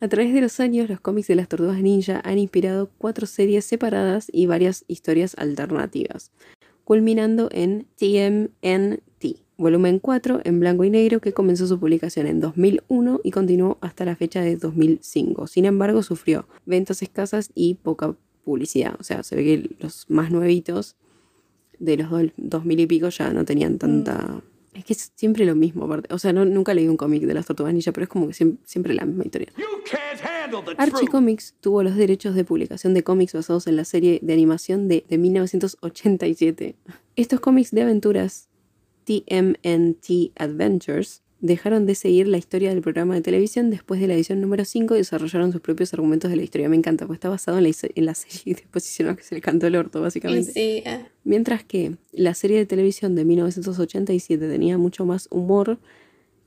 A 0.00 0.08
través 0.08 0.32
de 0.32 0.40
los 0.40 0.60
años, 0.60 0.88
los 0.88 1.00
cómics 1.00 1.28
de 1.28 1.34
las 1.34 1.48
tortugas 1.48 1.82
ninja 1.82 2.20
han 2.24 2.38
inspirado 2.38 2.88
cuatro 2.98 3.26
series 3.26 3.64
separadas 3.64 4.28
y 4.32 4.46
varias 4.46 4.84
historias 4.86 5.34
alternativas, 5.36 6.30
culminando 6.84 7.48
en 7.50 7.86
TMNT, 7.96 9.07
volumen 9.58 9.98
4 9.98 10.40
en 10.44 10.60
blanco 10.60 10.84
y 10.84 10.90
negro 10.90 11.20
que 11.20 11.32
comenzó 11.32 11.66
su 11.66 11.78
publicación 11.78 12.26
en 12.26 12.40
2001 12.40 13.20
y 13.24 13.30
continuó 13.32 13.76
hasta 13.80 14.04
la 14.04 14.16
fecha 14.16 14.40
de 14.40 14.56
2005. 14.56 15.46
Sin 15.48 15.64
embargo, 15.66 16.02
sufrió 16.02 16.46
ventas 16.64 17.02
escasas 17.02 17.50
y 17.54 17.74
poca 17.74 18.14
publicidad. 18.44 18.94
O 18.98 19.02
sea, 19.04 19.22
se 19.22 19.36
ve 19.36 19.44
que 19.44 19.76
los 19.80 20.06
más 20.08 20.30
nuevitos 20.30 20.96
de 21.78 21.96
los 21.98 22.10
do- 22.10 22.32
2000 22.36 22.80
y 22.80 22.86
pico 22.86 23.08
ya 23.10 23.32
no 23.32 23.44
tenían 23.44 23.78
tanta... 23.78 24.42
Es 24.74 24.84
que 24.84 24.92
es 24.92 25.12
siempre 25.16 25.44
lo 25.44 25.56
mismo, 25.56 25.86
aparte. 25.86 26.14
O 26.14 26.18
sea, 26.18 26.32
no, 26.32 26.44
nunca 26.44 26.72
leí 26.72 26.86
un 26.86 26.96
cómic 26.96 27.24
de 27.24 27.34
las 27.34 27.46
tortugas 27.46 27.72
ninja, 27.74 27.90
pero 27.90 28.04
es 28.04 28.08
como 28.08 28.28
que 28.28 28.34
siem- 28.34 28.58
siempre 28.64 28.94
la 28.94 29.04
misma 29.06 29.24
historia. 29.24 29.48
Archie. 30.76 31.08
Comics 31.08 31.54
tuvo 31.60 31.82
los 31.82 31.96
derechos 31.96 32.34
de 32.36 32.44
publicación 32.44 32.94
de 32.94 33.02
cómics 33.02 33.32
basados 33.32 33.66
en 33.66 33.76
la 33.76 33.84
serie 33.84 34.20
de 34.22 34.32
animación 34.32 34.86
de, 34.88 35.04
de 35.08 35.18
1987. 35.18 36.76
Estos 37.16 37.40
cómics 37.40 37.70
de 37.72 37.82
aventuras 37.82 38.47
TMNT 39.08 40.32
Adventures 40.36 41.22
dejaron 41.40 41.86
de 41.86 41.94
seguir 41.94 42.28
la 42.28 42.36
historia 42.36 42.70
del 42.70 42.82
programa 42.82 43.14
de 43.14 43.22
televisión 43.22 43.70
después 43.70 44.00
de 44.00 44.08
la 44.08 44.14
edición 44.14 44.40
número 44.40 44.64
5 44.64 44.94
y 44.94 44.98
desarrollaron 44.98 45.52
sus 45.52 45.60
propios 45.60 45.94
argumentos 45.94 46.30
de 46.30 46.36
la 46.36 46.42
historia. 46.42 46.68
Me 46.68 46.76
encanta, 46.76 47.06
pues 47.06 47.16
está 47.16 47.28
basado 47.28 47.58
en 47.58 47.64
la, 47.64 47.70
en 47.70 48.06
la 48.06 48.14
serie 48.14 48.40
y 48.44 48.54
después 48.54 48.86
hicieron 48.86 49.16
que 49.16 49.22
se 49.22 49.34
le 49.34 49.40
cantó 49.40 49.66
el 49.68 49.76
orto, 49.76 50.02
básicamente. 50.02 50.52
sí, 50.52 50.82
eh, 50.84 51.06
Mientras 51.24 51.64
que 51.64 51.96
la 52.12 52.34
serie 52.34 52.58
de 52.58 52.66
televisión 52.66 53.14
de 53.14 53.24
1987 53.24 54.48
tenía 54.48 54.76
mucho 54.78 55.06
más 55.06 55.28
humor, 55.30 55.78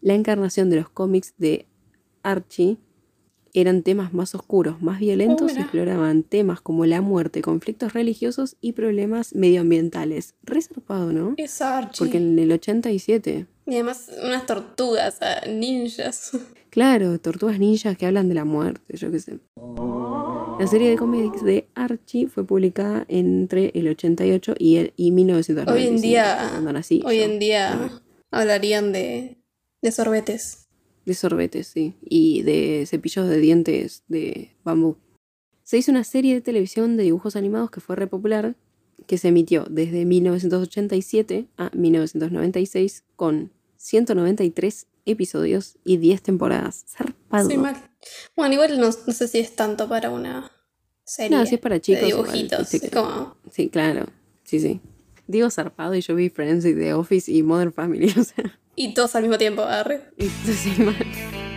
la 0.02 0.14
encarnación 0.14 0.70
de 0.70 0.76
los 0.76 0.90
cómics 0.90 1.34
de 1.38 1.66
Archie 2.22 2.78
eran 3.54 3.84
temas 3.84 4.14
más 4.14 4.36
oscuros, 4.36 4.82
más 4.82 5.00
violentos 5.00 5.52
y 5.52 5.54
mira. 5.56 5.62
exploraban 5.64 6.24
temas 6.24 6.62
como 6.62 6.86
la 6.86 7.02
muerte, 7.02 7.42
conflictos 7.42 7.94
religiosos 7.94 8.56
y 8.62 8.74
problemas 8.74 9.34
medioambientales. 9.36 10.36
Resarpado, 10.44 11.12
¿no? 11.12 11.34
es 11.38 11.62
Archie. 11.62 11.98
Porque 12.00 12.18
en 12.18 12.38
el 12.40 12.52
87, 12.52 13.46
Y 13.66 13.74
además 13.76 14.10
unas 14.24 14.46
tortugas, 14.46 15.18
ah, 15.22 15.42
ninjas. 15.48 16.32
claro, 16.70 17.20
tortugas 17.20 17.60
ninjas 17.60 17.98
que 17.98 18.06
hablan 18.06 18.30
de 18.30 18.36
la 18.36 18.46
muerte, 18.46 18.98
yo 18.98 19.12
qué 19.12 19.20
sé. 19.20 19.40
La 20.60 20.68
serie 20.68 20.90
de 20.92 20.96
cómics 20.98 21.44
de 21.44 21.68
Archie 21.74 22.28
fue 22.28 22.46
publicada 22.46 23.06
entre 23.08 23.72
el 23.74 23.88
88 23.88 24.56
y, 24.60 24.76
el, 24.78 24.94
y 24.96 25.12
1995. 25.12 25.72
Hoy 25.74 25.88
en 25.88 26.02
día, 26.02 26.78
así, 26.78 27.02
hoy 27.04 27.18
yo. 27.18 27.24
en 27.24 27.40
día 27.40 28.02
hablarían 28.32 28.92
de, 28.92 29.38
de 29.82 29.92
sorbetes. 29.92 30.61
De 31.06 31.14
sorbetes, 31.14 31.68
sí. 31.68 31.96
Y 32.02 32.44
de 32.44 32.86
cepillos 32.88 33.28
de 33.28 33.38
dientes 33.38 34.04
de 34.08 34.52
bambú. 34.64 34.98
Se 35.64 35.78
hizo 35.78 35.92
una 35.92 36.04
serie 36.04 36.34
de 36.34 36.42
televisión 36.42 36.98
de 36.98 37.04
dibujos 37.04 37.36
animados 37.36 37.72
que 37.72 37.80
fue 37.80 37.96
re 37.96 38.08
popular, 38.08 38.56
que 39.08 39.18
se 39.18 39.30
emitió 39.30 39.66
desde 39.70 40.06
1987 40.06 41.48
a 41.58 41.72
1996 41.74 43.04
con 43.16 43.52
193 43.78 44.88
episodios 45.06 45.78
y 45.84 45.98
10 45.98 46.22
temporadas. 46.22 46.86
Zarpado. 46.88 47.50
Sí, 47.50 47.58
mal. 47.58 47.76
Bueno, 48.36 48.54
igual 48.54 48.80
no, 48.80 48.88
no 48.88 49.14
sé 49.14 49.28
si 49.28 49.40
es 49.40 49.56
tanto 49.56 49.88
para 49.88 50.10
una 50.12 50.52
serie. 51.04 51.38
No, 51.38 51.46
si 51.46 51.56
es 51.56 51.62
para 51.62 51.80
chicos. 51.80 52.02
De 52.02 52.08
dibujitos. 52.08 52.70
como. 52.94 53.38
Sí, 53.52 53.70
claro. 53.70 54.08
Sí, 54.44 54.60
sí. 54.60 54.82
Digo 55.32 55.50
zarpado 55.50 55.96
y 55.96 56.02
yo 56.02 56.14
vi 56.16 56.28
Friends 56.30 56.66
y 56.66 56.76
The 56.76 56.94
Office 56.94 57.32
y 57.32 57.42
Modern 57.42 57.72
Family, 57.72 58.08
o 58.18 58.24
sea. 58.24 58.60
Y 58.76 58.94
todos 58.94 59.16
al 59.16 59.24
mismo 59.24 59.38
tiempo, 59.38 59.62
arre. 59.64 60.02
Esto 60.18 60.52
sí, 60.54 60.74
mal. 60.82 60.98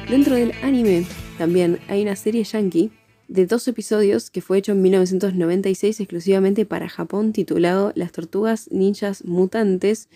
Dentro 0.09 0.37
del 0.37 0.53
anime 0.63 1.05
también 1.39 1.81
hay 1.89 2.03
una 2.03 2.15
serie 2.15 2.45
yankee 2.45 2.93
de 3.27 3.47
dos 3.47 3.67
episodios 3.67 4.31
que 4.31 4.43
fue 4.43 4.59
hecho 4.59 4.71
en 4.73 4.83
1996 4.83 5.99
exclusivamente 6.01 6.67
para 6.67 6.89
Japón 6.89 7.33
titulado 7.33 7.91
Las 7.95 8.13
tortugas 8.13 8.69
ninjas 8.71 9.25
mutantes 9.25 10.11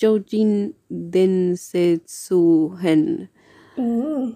Joujin 0.00 0.76
Densetsugen 0.88 3.30
Mm. 3.76 4.34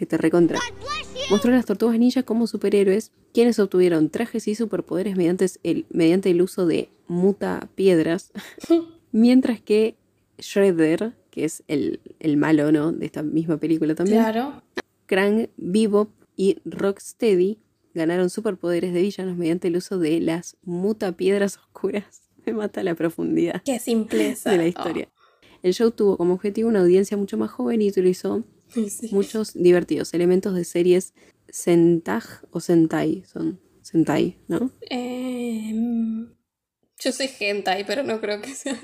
Que 0.00 0.06
te 0.06 0.16
recontra. 0.16 0.58
Mostró 1.28 1.52
a 1.52 1.56
las 1.56 1.66
tortugas 1.66 1.98
ninja 1.98 2.22
como 2.22 2.46
superhéroes, 2.46 3.12
quienes 3.34 3.58
obtuvieron 3.58 4.08
trajes 4.08 4.48
y 4.48 4.54
superpoderes 4.54 5.14
mediante 5.14 5.46
el, 5.62 5.84
mediante 5.90 6.30
el 6.30 6.40
uso 6.40 6.64
de 6.66 6.88
muta 7.06 7.68
piedras, 7.74 8.32
mientras 9.12 9.60
que 9.60 9.96
Shredder, 10.38 11.12
que 11.30 11.44
es 11.44 11.62
el, 11.68 12.00
el 12.18 12.38
malo 12.38 12.72
¿no? 12.72 12.92
de 12.92 13.04
esta 13.04 13.22
misma 13.22 13.58
película 13.58 13.94
también, 13.94 14.22
Claro. 14.22 14.62
Krang, 15.04 15.48
Bebop 15.58 16.08
y 16.34 16.56
Rocksteady 16.64 17.58
ganaron 17.92 18.30
superpoderes 18.30 18.94
de 18.94 19.02
villanos 19.02 19.36
mediante 19.36 19.68
el 19.68 19.76
uso 19.76 19.98
de 19.98 20.18
las 20.20 20.56
muta 20.62 21.12
piedras 21.12 21.58
oscuras. 21.58 22.22
Me 22.46 22.54
mata 22.54 22.82
la 22.82 22.94
profundidad 22.94 23.60
Qué 23.66 23.78
simpleza. 23.78 24.50
de 24.50 24.56
la 24.56 24.66
historia. 24.66 25.08
El 25.62 25.74
show 25.74 25.90
tuvo 25.90 26.16
como 26.16 26.32
objetivo 26.32 26.70
una 26.70 26.80
audiencia 26.80 27.18
mucho 27.18 27.36
más 27.36 27.50
joven 27.50 27.82
y 27.82 27.88
utilizó 27.90 28.36
Oh, 28.36 28.44
sí. 28.90 29.08
muchos 29.12 29.54
divertidos 29.54 30.14
elementos 30.14 30.54
de 30.54 30.64
series 30.64 31.14
Sentai 31.48 32.22
o 32.50 32.60
Sentai, 32.60 33.24
son 33.26 33.60
Sentai, 33.82 34.38
¿no? 34.48 34.70
Em, 34.88 36.28
Yo 36.98 37.12
soy 37.12 37.28
hentai, 37.40 37.84
pero 37.86 38.02
no 38.02 38.20
creo 38.20 38.40
que 38.40 38.54
sea. 38.54 38.78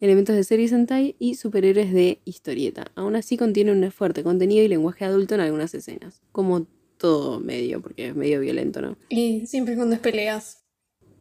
elementos 0.00 0.34
de 0.36 0.44
serie 0.44 0.68
Sentai 0.68 1.16
y 1.18 1.34
superhéroes 1.34 1.92
de 1.92 2.20
historieta. 2.24 2.90
Aún 2.94 3.16
así 3.16 3.36
contiene 3.36 3.72
un 3.72 3.90
fuerte 3.92 4.22
contenido 4.22 4.64
y 4.64 4.68
lenguaje 4.68 5.04
adulto 5.04 5.34
en 5.34 5.40
algunas 5.42 5.74
escenas, 5.74 6.22
como 6.32 6.66
todo 6.96 7.40
medio, 7.40 7.82
porque 7.82 8.08
es 8.08 8.16
medio 8.16 8.40
violento, 8.40 8.80
¿no? 8.80 8.96
Y 9.08 9.46
siempre 9.46 9.76
cuando 9.76 9.94
es 9.96 10.00
peleas. 10.00 10.64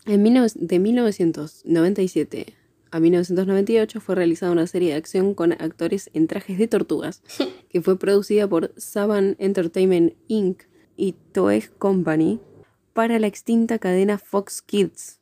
En 0.05 0.23
19- 0.23 0.53
de 0.53 0.79
1997 0.79 2.53
a 2.91 2.99
1998 2.99 4.01
fue 4.01 4.15
realizada 4.15 4.51
una 4.51 4.67
serie 4.67 4.89
de 4.89 4.95
acción 4.95 5.33
con 5.33 5.53
actores 5.53 6.09
en 6.13 6.27
trajes 6.27 6.57
de 6.57 6.67
tortugas, 6.67 7.21
que 7.69 7.81
fue 7.81 7.97
producida 7.97 8.47
por 8.47 8.73
Saban 8.77 9.35
Entertainment 9.39 10.13
Inc. 10.27 10.63
y 10.95 11.13
Toei 11.31 11.63
Company 11.77 12.39
para 12.93 13.19
la 13.19 13.27
extinta 13.27 13.79
cadena 13.79 14.17
Fox 14.17 14.61
Kids. 14.61 15.19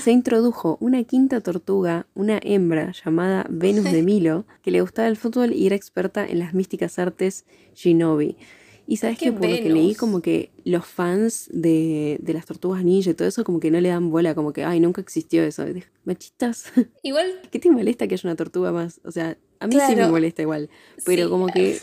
Se 0.00 0.12
introdujo 0.12 0.76
una 0.80 1.02
quinta 1.04 1.40
tortuga, 1.40 2.06
una 2.14 2.38
hembra 2.42 2.92
llamada 2.92 3.46
Venus 3.48 3.84
de 3.84 4.02
Milo, 4.04 4.44
que 4.62 4.70
le 4.70 4.82
gustaba 4.82 5.08
el 5.08 5.16
fútbol 5.16 5.52
y 5.52 5.66
era 5.66 5.76
experta 5.76 6.26
en 6.26 6.40
las 6.40 6.52
místicas 6.52 6.98
artes 6.98 7.46
Shinobi. 7.74 8.36
Y 8.90 8.96
sabes 8.96 9.18
¿Qué 9.18 9.26
que 9.26 9.32
por 9.32 9.42
lo 9.50 9.54
que 9.56 9.68
leí, 9.68 9.94
como 9.94 10.22
que 10.22 10.50
los 10.64 10.86
fans 10.86 11.50
de, 11.52 12.16
de 12.22 12.32
las 12.32 12.46
tortugas 12.46 12.82
ninja 12.82 13.10
y 13.10 13.14
todo 13.14 13.28
eso, 13.28 13.44
como 13.44 13.60
que 13.60 13.70
no 13.70 13.78
le 13.82 13.90
dan 13.90 14.10
bola, 14.10 14.34
como 14.34 14.54
que, 14.54 14.64
ay, 14.64 14.80
nunca 14.80 15.02
existió 15.02 15.44
eso. 15.44 15.62
Machistas, 16.04 16.72
Igual, 17.02 17.42
¿qué 17.50 17.58
te 17.58 17.70
molesta 17.70 18.08
que 18.08 18.14
haya 18.14 18.26
una 18.26 18.34
tortuga 18.36 18.72
más? 18.72 18.98
O 19.04 19.10
sea, 19.12 19.36
a 19.60 19.66
mí 19.66 19.76
sí 19.86 19.94
me 19.94 20.08
molesta 20.08 20.40
igual, 20.40 20.70
pero 21.04 21.24
Sí. 21.24 21.30
como 21.30 21.46
que 21.48 21.72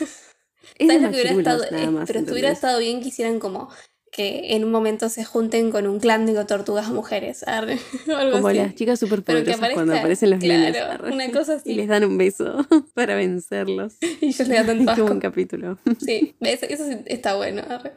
de 0.78 0.86
¿sabes 0.88 1.02
lo 1.02 1.10
que 1.10 1.14
hubiera 1.14 1.30
estado? 1.30 1.64
nada 1.70 1.84
eh, 1.84 1.90
más. 1.90 2.06
pero 2.08 2.20
hubiera 2.20 2.30
¿entendés? 2.32 2.52
estado 2.58 2.78
bien 2.80 3.00
que 3.00 3.08
hicieran 3.08 3.38
como 3.38 3.68
que 4.12 4.54
en 4.56 4.64
un 4.64 4.70
momento 4.70 5.08
se 5.10 5.24
junten 5.24 5.70
con 5.70 5.86
un 5.86 6.00
clan 6.00 6.24
de 6.26 6.42
tortugas 6.46 6.88
mujeres. 6.88 7.42
arre, 7.46 7.78
o 8.08 8.12
algo 8.16 8.36
Como 8.36 8.48
así. 8.48 8.58
las 8.58 8.74
chicas 8.74 8.98
superpoderosas 8.98 9.56
cuando 9.74 9.92
aparezca- 9.92 9.98
aparecen 9.98 10.30
los 10.30 10.40
claro, 10.40 11.12
una 11.12 11.30
cosa 11.32 11.54
así. 11.54 11.72
Y 11.72 11.74
les 11.74 11.88
dan 11.88 12.04
un 12.04 12.16
beso 12.16 12.66
para 12.94 13.14
vencerlos. 13.14 13.94
Y 14.20 14.32
yo 14.32 14.44
le 14.44 14.54
da 14.54 14.64
tanto 14.66 14.90
asco. 14.90 15.18
capítulo. 15.20 15.78
Sí, 16.02 16.34
eso, 16.40 16.66
eso 16.66 16.84
sí 16.86 16.96
está 17.06 17.36
bueno. 17.36 17.62
arre. 17.68 17.92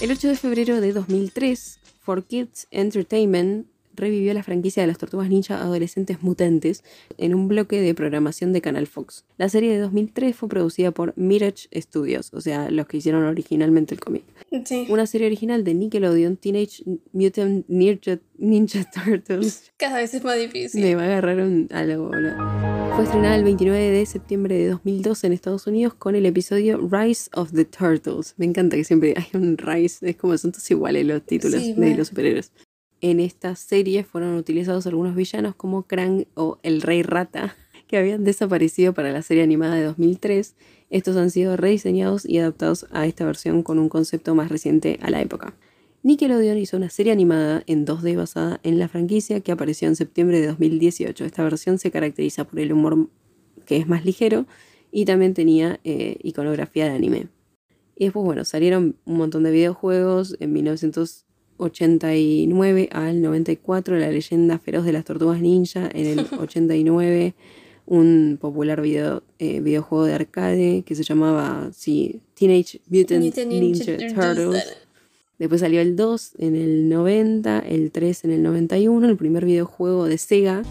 El 0.00 0.10
8 0.12 0.28
de 0.28 0.36
febrero 0.36 0.80
de 0.80 0.92
2003, 0.92 1.78
4Kids 2.06 2.66
Entertainment 2.70 3.66
revivió 4.00 4.34
la 4.34 4.42
franquicia 4.42 4.82
de 4.82 4.86
las 4.88 4.98
tortugas 4.98 5.28
ninja 5.28 5.60
adolescentes 5.60 6.22
mutantes 6.22 6.82
en 7.18 7.34
un 7.34 7.46
bloque 7.48 7.80
de 7.80 7.94
programación 7.94 8.52
de 8.52 8.60
Canal 8.60 8.86
Fox. 8.86 9.24
La 9.36 9.48
serie 9.48 9.72
de 9.72 9.78
2003 9.78 10.34
fue 10.34 10.48
producida 10.48 10.90
por 10.90 11.12
Mirage 11.16 11.68
Studios, 11.74 12.32
o 12.32 12.40
sea, 12.40 12.70
los 12.70 12.86
que 12.86 12.96
hicieron 12.96 13.24
originalmente 13.24 13.94
el 13.94 14.00
cómic. 14.00 14.24
Sí. 14.64 14.86
Una 14.88 15.06
serie 15.06 15.26
original 15.26 15.62
de 15.64 15.74
Nickelodeon, 15.74 16.36
Teenage 16.36 16.82
Mutant 17.12 17.66
Ninja, 17.68 18.18
Ninja 18.38 18.84
Turtles, 18.90 19.70
Cada 19.76 19.98
vez 19.98 20.12
es 20.14 20.24
más 20.24 20.38
difícil. 20.38 20.82
me 20.82 20.94
va 20.94 21.02
a 21.02 21.06
agarrar 21.06 21.38
un 21.40 21.68
algo, 21.70 22.08
boludo. 22.08 22.36
Fue 22.96 23.04
estrenada 23.04 23.36
el 23.36 23.44
29 23.44 23.78
de 23.90 24.04
septiembre 24.06 24.56
de 24.58 24.68
2002 24.70 25.24
en 25.24 25.32
Estados 25.32 25.66
Unidos 25.66 25.94
con 25.94 26.14
el 26.16 26.26
episodio 26.26 26.78
Rise 26.90 27.30
of 27.34 27.52
the 27.52 27.64
Turtles. 27.64 28.34
Me 28.36 28.46
encanta 28.46 28.76
que 28.76 28.84
siempre 28.84 29.14
hay 29.16 29.26
un 29.34 29.56
Rise, 29.56 30.10
es 30.10 30.16
como 30.16 30.36
son 30.36 30.52
todos 30.52 30.70
iguales 30.70 31.06
los 31.06 31.22
títulos 31.22 31.62
Sí, 31.62 31.74
de 31.74 31.94
los 31.94 32.08
superhéroes. 32.08 32.52
En 33.02 33.18
esta 33.18 33.56
serie 33.56 34.04
fueron 34.04 34.36
utilizados 34.36 34.86
algunos 34.86 35.14
villanos 35.14 35.54
como 35.54 35.84
Krang 35.84 36.26
o 36.34 36.58
el 36.62 36.82
Rey 36.82 37.02
Rata, 37.02 37.56
que 37.86 37.96
habían 37.96 38.24
desaparecido 38.24 38.92
para 38.92 39.10
la 39.10 39.22
serie 39.22 39.42
animada 39.42 39.76
de 39.76 39.84
2003. 39.84 40.54
Estos 40.90 41.16
han 41.16 41.30
sido 41.30 41.56
rediseñados 41.56 42.26
y 42.26 42.38
adaptados 42.38 42.86
a 42.90 43.06
esta 43.06 43.24
versión 43.24 43.62
con 43.62 43.78
un 43.78 43.88
concepto 43.88 44.34
más 44.34 44.50
reciente 44.50 44.98
a 45.02 45.10
la 45.10 45.22
época. 45.22 45.54
Nickelodeon 46.02 46.58
hizo 46.58 46.76
una 46.76 46.90
serie 46.90 47.12
animada 47.12 47.62
en 47.66 47.86
2D 47.86 48.16
basada 48.16 48.60
en 48.62 48.78
la 48.78 48.88
franquicia 48.88 49.40
que 49.40 49.52
apareció 49.52 49.88
en 49.88 49.96
septiembre 49.96 50.40
de 50.40 50.48
2018. 50.48 51.24
Esta 51.24 51.42
versión 51.42 51.78
se 51.78 51.90
caracteriza 51.90 52.44
por 52.44 52.58
el 52.58 52.72
humor 52.72 53.08
que 53.66 53.76
es 53.76 53.86
más 53.86 54.04
ligero 54.04 54.46
y 54.90 55.04
también 55.04 55.34
tenía 55.34 55.80
eh, 55.84 56.16
iconografía 56.22 56.86
de 56.86 56.92
anime. 56.92 57.28
Y 57.96 58.04
después, 58.04 58.24
bueno, 58.24 58.44
salieron 58.44 58.96
un 59.04 59.16
montón 59.18 59.42
de 59.42 59.50
videojuegos 59.50 60.36
en 60.40 60.52
1989 61.60 62.88
al 62.92 63.20
94, 63.20 63.98
La 63.98 64.10
leyenda 64.10 64.58
feroz 64.58 64.84
de 64.84 64.92
las 64.92 65.04
tortugas 65.04 65.40
ninja, 65.40 65.88
en 65.92 66.06
el 66.06 66.26
89 66.38 67.34
un 67.86 68.38
popular 68.40 68.80
video, 68.80 69.24
eh, 69.40 69.60
videojuego 69.60 70.04
de 70.04 70.14
arcade 70.14 70.82
que 70.86 70.94
se 70.94 71.02
llamaba 71.02 71.70
sí, 71.72 72.20
Teenage 72.34 72.80
Mutant, 72.88 73.24
Mutant 73.24 73.48
Ninja, 73.48 73.96
Ninja 73.96 74.34
Turtles. 74.34 74.76
Después 75.40 75.60
salió 75.60 75.80
el 75.80 75.96
2 75.96 76.32
en 76.38 76.54
el 76.54 76.88
90, 76.88 77.58
el 77.60 77.90
3 77.90 78.24
en 78.24 78.30
el 78.30 78.42
91, 78.42 79.08
el 79.08 79.16
primer 79.16 79.44
videojuego 79.44 80.04
de 80.06 80.18
Sega. 80.18 80.62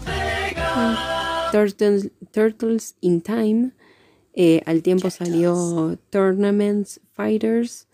Turtles, 1.52 2.10
Turtles 2.30 2.94
in 3.00 3.20
Time. 3.20 3.72
Eh, 4.32 4.62
al 4.64 4.82
tiempo 4.82 5.10
salió 5.10 5.98
Tournaments 6.08 7.00
Fighters. 7.12 7.86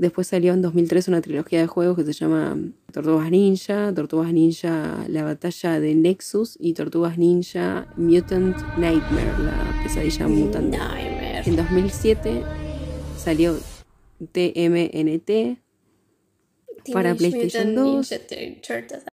Después 0.00 0.28
salió 0.28 0.54
en 0.54 0.62
2003 0.62 1.08
una 1.08 1.20
trilogía 1.20 1.60
de 1.60 1.66
juegos 1.66 1.94
que 1.94 2.04
se 2.04 2.14
llama 2.14 2.56
Tortugas 2.90 3.30
Ninja, 3.30 3.92
Tortugas 3.94 4.32
Ninja 4.32 5.04
La 5.08 5.24
Batalla 5.24 5.78
de 5.78 5.94
Nexus 5.94 6.56
y 6.58 6.72
Tortugas 6.72 7.18
Ninja 7.18 7.86
Mutant 7.98 8.56
Nightmare, 8.78 9.38
la 9.44 9.82
pesadilla 9.82 10.26
mutante. 10.26 10.78
Nightmare. 10.78 11.42
En 11.44 11.54
2007 11.54 12.42
salió 13.18 13.58
TMNT, 14.32 15.58
para 16.94 17.14
PlayStation 17.14 17.74
Mutant 17.74 18.10
2. 18.10 18.10
Ninja 18.10 18.60
Turtles. 18.66 19.04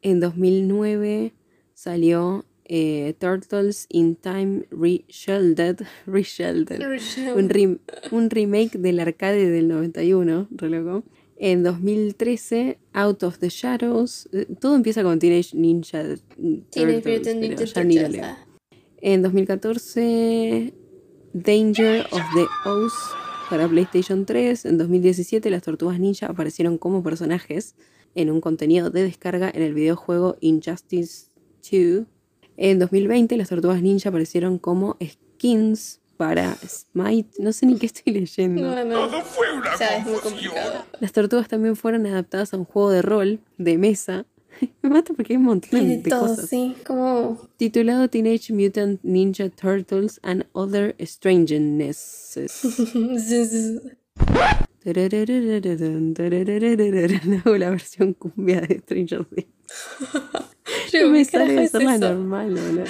En 0.00 0.20
2009 0.20 1.34
salió 1.74 2.46
eh, 2.76 3.14
Turtles 3.18 3.86
in 3.88 4.16
Time. 4.16 4.64
Reshielded. 4.70 5.86
Un, 7.36 7.80
un 8.10 8.30
remake 8.30 8.78
del 8.78 8.98
arcade 8.98 9.48
del 9.48 9.68
91, 9.68 10.48
re 10.50 10.68
loco. 10.70 11.04
En 11.36 11.62
2013, 11.62 12.78
Out 12.92 13.22
of 13.22 13.38
the 13.38 13.48
Shadows. 13.48 14.28
eh, 14.32 14.46
Todo 14.60 14.74
empieza 14.74 15.02
con 15.04 15.18
Teenage 15.20 15.56
Ninja 15.56 16.02
Teenage 16.70 17.02
Turtles, 17.02 17.36
Mutant 17.50 17.72
pero 17.74 17.86
Ninja 17.88 18.04
Turtles. 18.12 18.36
En 19.00 19.22
2014, 19.22 20.74
Danger 21.32 22.06
of 22.10 22.22
the 22.34 22.46
Oz 22.68 22.92
para 23.50 23.68
PlayStation 23.68 24.24
3. 24.26 24.64
En 24.64 24.78
2017, 24.78 25.48
las 25.50 25.62
Tortugas 25.62 26.00
Ninja 26.00 26.26
aparecieron 26.26 26.78
como 26.78 27.02
personajes 27.04 27.76
en 28.16 28.30
un 28.30 28.40
contenido 28.40 28.90
de 28.90 29.02
descarga 29.04 29.50
en 29.54 29.62
el 29.62 29.74
videojuego 29.74 30.36
Injustice 30.40 31.26
2. 31.70 32.06
En 32.56 32.78
2020, 32.78 33.36
las 33.36 33.48
Tortugas 33.48 33.82
Ninja 33.82 34.08
aparecieron 34.10 34.58
como 34.58 34.96
skins 35.02 36.00
para 36.16 36.54
Smite. 36.56 37.30
No 37.38 37.52
sé 37.52 37.66
ni 37.66 37.76
qué 37.76 37.86
estoy 37.86 38.12
leyendo. 38.12 38.62
No, 38.62 38.84
no. 38.84 39.04
O 39.06 39.76
sea, 39.76 39.98
es 39.98 40.06
muy 40.06 40.18
complicado. 40.20 40.84
Las 41.00 41.12
tortugas 41.12 41.48
también 41.48 41.76
fueron 41.76 42.06
adaptadas 42.06 42.54
a 42.54 42.56
un 42.56 42.64
juego 42.64 42.90
de 42.90 43.02
rol 43.02 43.40
de 43.58 43.78
mesa. 43.78 44.26
Me 44.82 44.90
mata 44.90 45.12
porque 45.14 45.32
hay 45.32 45.36
un 45.38 45.44
montón 45.44 45.70
Tiene 45.70 45.98
de 45.98 46.10
todo, 46.10 46.28
cosas. 46.28 46.48
sí. 46.48 46.76
Como. 46.86 47.48
titulado 47.56 48.08
Teenage 48.08 48.52
Mutant 48.52 49.00
Ninja 49.02 49.48
Turtles 49.50 50.20
and 50.22 50.46
Other 50.52 50.94
Strangenesses. 51.00 52.62
Hago 57.44 57.56
la 57.56 57.70
versión 57.70 58.12
cumbia 58.12 58.60
de 58.60 58.78
Stranger 58.78 59.24
Things. 59.24 59.48
Me 61.10 61.18
¿qué 61.18 61.24
sale 61.24 61.64
es 61.64 61.74
eso? 61.74 61.80
normal, 61.98 62.50
boludo. 62.54 62.84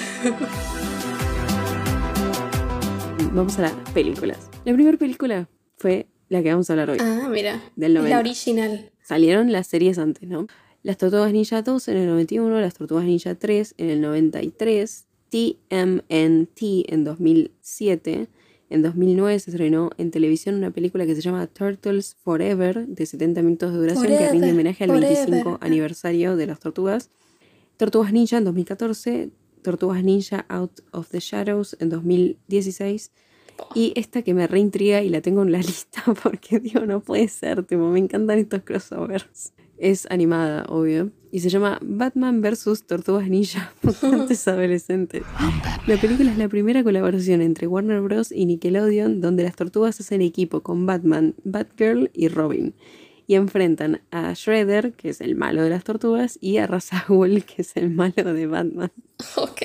Vamos 3.34 3.58
a 3.58 3.62
las 3.62 3.72
películas. 3.92 4.50
La 4.64 4.72
primera 4.74 4.96
película 4.96 5.48
fue 5.76 6.06
la 6.28 6.42
que 6.42 6.50
vamos 6.50 6.70
a 6.70 6.74
hablar 6.74 6.90
hoy, 6.90 6.98
Ah, 7.00 7.28
mira. 7.30 7.60
del 7.76 7.92
Es 7.92 7.98
90. 8.02 8.16
la 8.16 8.20
original. 8.20 8.90
Salieron 9.02 9.52
las 9.52 9.66
series 9.66 9.98
antes, 9.98 10.28
¿no? 10.28 10.46
Las 10.82 10.98
Tortugas 10.98 11.32
Ninja 11.32 11.62
2 11.62 11.88
en 11.88 11.96
el 11.96 12.06
91, 12.06 12.60
Las 12.60 12.74
Tortugas 12.74 13.04
Ninja 13.04 13.34
3 13.34 13.74
en 13.78 13.90
el 13.90 14.00
93, 14.00 15.06
TMNT 15.30 16.60
en 16.92 17.04
2007. 17.04 18.28
En 18.70 18.82
2009 18.82 19.38
se 19.40 19.50
estrenó 19.50 19.90
en 19.98 20.10
televisión 20.10 20.54
una 20.56 20.70
película 20.70 21.06
que 21.06 21.14
se 21.14 21.20
llama 21.22 21.46
Turtles 21.46 22.16
Forever, 22.22 22.86
de 22.86 23.06
70 23.06 23.42
minutos 23.42 23.72
de 23.72 23.78
duración, 23.78 24.06
que 24.06 24.30
rinde 24.30 24.52
homenaje 24.52 24.84
al 24.84 24.90
forever. 24.90 25.16
25 25.28 25.58
aniversario 25.60 26.36
de 26.36 26.46
las 26.46 26.60
tortugas. 26.60 27.10
Tortugas 27.84 28.14
Ninja 28.14 28.38
en 28.38 28.44
2014, 28.44 29.28
Tortugas 29.60 30.02
Ninja 30.02 30.46
Out 30.48 30.80
of 30.92 31.10
the 31.10 31.20
Shadows 31.20 31.76
en 31.80 31.90
2016. 31.90 33.12
Y 33.74 33.92
esta 33.94 34.22
que 34.22 34.32
me 34.32 34.46
reintriga 34.46 35.02
y 35.02 35.10
la 35.10 35.20
tengo 35.20 35.42
en 35.42 35.52
la 35.52 35.58
lista 35.62 36.02
porque 36.22 36.60
digo, 36.60 36.86
no 36.86 37.00
puede 37.00 37.28
ser, 37.28 37.62
tipo, 37.64 37.86
me 37.90 37.98
encantan 37.98 38.38
estos 38.38 38.62
crossovers. 38.62 39.52
Es 39.76 40.06
animada, 40.08 40.64
obvio. 40.70 41.12
Y 41.30 41.40
se 41.40 41.50
llama 41.50 41.78
Batman 41.82 42.40
vs. 42.40 42.86
Tortugas 42.86 43.28
Ninja 43.28 43.74
Mutantes 43.82 44.48
Adolescentes. 44.48 45.22
La 45.86 45.98
película 45.98 46.32
es 46.32 46.38
la 46.38 46.48
primera 46.48 46.82
colaboración 46.82 47.42
entre 47.42 47.66
Warner 47.66 48.00
Bros. 48.00 48.32
y 48.32 48.46
Nickelodeon 48.46 49.20
donde 49.20 49.42
las 49.42 49.56
tortugas 49.56 50.00
hacen 50.00 50.22
equipo 50.22 50.62
con 50.62 50.86
Batman, 50.86 51.34
Batgirl 51.44 52.10
y 52.14 52.28
Robin. 52.28 52.74
Y 53.26 53.34
enfrentan 53.36 54.02
a 54.10 54.32
Shredder, 54.34 54.92
que 54.92 55.08
es 55.10 55.20
el 55.20 55.34
malo 55.34 55.62
de 55.62 55.70
las 55.70 55.84
tortugas, 55.84 56.38
y 56.40 56.58
a 56.58 56.66
Ra's 56.66 56.92
al 56.92 57.02
Ghul, 57.08 57.44
que 57.46 57.62
es 57.62 57.76
el 57.76 57.90
malo 57.90 58.32
de 58.34 58.46
Batman. 58.46 58.92
Ok. 59.36 59.62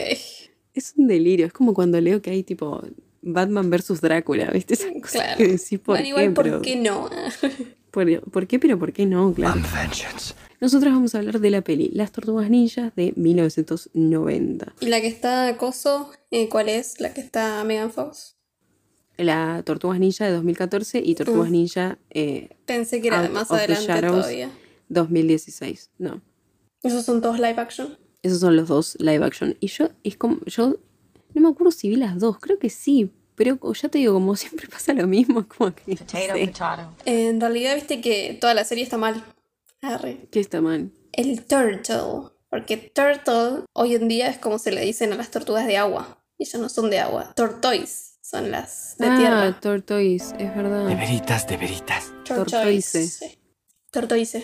Es 0.73 0.93
un 0.97 1.07
delirio, 1.07 1.45
es 1.47 1.53
como 1.53 1.73
cuando 1.73 1.99
leo 1.99 2.21
que 2.21 2.29
hay 2.29 2.43
tipo 2.43 2.81
Batman 3.21 3.69
versus 3.69 3.99
Drácula, 4.01 4.49
¿viste? 4.51 4.75
Esas 4.75 4.91
cosas 5.01 5.11
Claro. 5.11 5.37
que 5.37 5.47
decís, 5.47 5.79
¿por 5.79 5.97
Bueno, 5.97 6.03
qué? 6.03 6.09
igual, 6.09 6.33
¿por 6.33 6.61
qué 6.61 6.75
no? 6.77 7.09
¿por, 7.91 8.21
por 8.31 8.47
qué? 8.47 8.59
Pero 8.59 8.77
¿por 8.79 8.93
qué 8.93 9.05
no? 9.05 9.33
Claro. 9.33 9.55
Vengeance. 9.73 10.33
Nosotros 10.61 10.93
vamos 10.93 11.15
a 11.15 11.19
hablar 11.19 11.39
de 11.39 11.49
la 11.51 11.61
peli 11.61 11.89
Las 11.93 12.11
Tortugas 12.11 12.49
Ninjas 12.49 12.93
de 12.95 13.13
1990. 13.15 14.73
¿Y 14.81 14.85
la 14.87 15.01
que 15.01 15.07
está 15.07 15.55
Coso? 15.57 16.11
eh, 16.31 16.49
¿Cuál 16.49 16.69
es? 16.69 16.99
¿La 16.99 17.13
que 17.13 17.21
está 17.21 17.63
Megan 17.63 17.91
Fox? 17.91 18.35
La 19.19 19.61
Tortugas 19.63 19.99
Ninja 19.99 20.25
de 20.25 20.31
2014 20.31 21.01
y 21.03 21.15
Tortugas 21.15 21.49
Mm. 21.49 21.51
Ninja 21.51 21.97
eh, 22.09 22.49
Pensé 22.65 23.01
que 23.01 23.09
era 23.09 23.21
Out 23.21 23.31
más 23.31 23.43
of 23.51 23.57
the 23.57 23.63
adelante 23.65 23.85
Shadows. 23.87 24.15
todavía. 24.21 24.49
2016. 24.89 25.89
No. 25.97 26.21
¿Esos 26.83 27.05
son 27.05 27.21
todos 27.21 27.37
live 27.37 27.55
action? 27.59 27.97
Esos 28.21 28.39
son 28.39 28.55
los 28.55 28.67
dos 28.67 28.97
live 28.99 29.23
action. 29.23 29.55
Y 29.59 29.67
yo, 29.67 29.89
es 30.03 30.17
como, 30.17 30.39
yo 30.45 30.77
no 31.33 31.41
me 31.41 31.49
acuerdo 31.49 31.71
si 31.71 31.89
vi 31.89 31.95
las 31.95 32.19
dos, 32.19 32.39
creo 32.39 32.59
que 32.59 32.69
sí. 32.69 33.11
Pero 33.35 33.57
ya 33.73 33.87
te 33.89 33.97
digo, 33.99 34.13
como 34.13 34.35
siempre 34.35 34.67
pasa 34.67 34.93
lo 34.93 35.07
mismo, 35.07 35.47
como 35.47 35.73
que. 35.73 35.83
no 35.95 35.97
sé, 36.07 36.51
Eh, 37.05 37.27
en 37.29 37.39
realidad, 37.39 37.75
viste 37.75 38.01
que 38.01 38.37
toda 38.39 38.53
la 38.53 38.63
serie 38.63 38.83
está 38.83 38.97
mal. 38.97 39.23
Arre. 39.81 40.27
¿Qué 40.31 40.39
está 40.39 40.59
mal? 40.61 40.91
El 41.13 41.43
turtle. 41.45 42.29
Porque 42.49 42.77
turtle 42.77 43.63
hoy 43.73 43.95
en 43.95 44.07
día 44.07 44.27
es 44.29 44.37
como 44.39 44.57
se 44.59 44.71
le 44.71 44.81
dicen 44.81 45.13
a 45.13 45.15
las 45.15 45.29
tortugas 45.31 45.67
de 45.67 45.77
agua. 45.77 46.17
Y 46.37 46.43
ellas 46.43 46.59
no 46.61 46.67
son 46.69 46.89
de 46.89 46.99
agua. 46.99 47.33
Tortoise 47.35 48.08
son 48.29 48.51
las 48.51 48.95
de 48.97 49.07
ah, 49.07 49.17
tierra. 49.17 49.59
Tortoise, 49.59 50.33
es 50.37 50.55
verdad. 50.55 50.87
De 50.87 50.95
veritas, 50.95 51.47
de 51.47 51.57
veritas. 51.57 52.13
tortoise. 52.25 53.07
Sí. 53.07 53.39
Tortoise. 53.91 54.43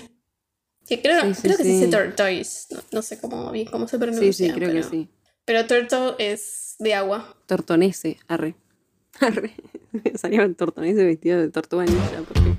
Que 0.88 1.02
creo, 1.02 1.22
Sí, 1.22 1.34
sí, 1.34 1.42
creo 1.44 1.58
que 1.58 1.64
se 1.64 1.70
sí. 1.70 1.76
dice 1.76 1.88
tortoise. 1.88 2.68
No, 2.74 2.82
no 2.92 3.02
sé 3.02 3.20
cómo, 3.20 3.52
bien 3.52 3.68
cómo 3.68 3.88
se 3.88 3.98
Sí, 3.98 4.00
pronuncia. 4.00 4.34
sí, 4.34 4.52
creo 4.54 4.70
que 4.70 4.76
pero- 4.80 4.90
sí. 4.90 5.10
Pero 5.46 5.68
turtle 5.68 6.16
es 6.18 6.76
de 6.80 6.94
agua. 6.96 7.36
Tortonese, 7.46 8.18
arre. 8.28 8.56
Arre. 9.20 9.54
Me 9.92 10.02
salió 10.18 10.42
el 10.44 10.56
tortonese 10.56 11.06
vestido 11.06 11.40
de 11.40 11.50
tortuga 11.50 11.86
ninja. 11.86 12.24
Porque... 12.28 12.56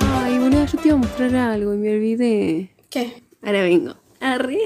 Ay, 0.00 0.38
boludo, 0.38 0.64
yo 0.64 0.78
te 0.78 0.88
iba 0.88 0.94
a 0.96 1.00
mostrar 1.00 1.34
algo 1.34 1.74
y 1.74 1.76
me 1.76 1.94
olvidé. 1.94 2.70
¿Qué? 2.90 3.22
Ahora 3.42 3.62
vengo. 3.62 3.96
Arre. 4.20 4.58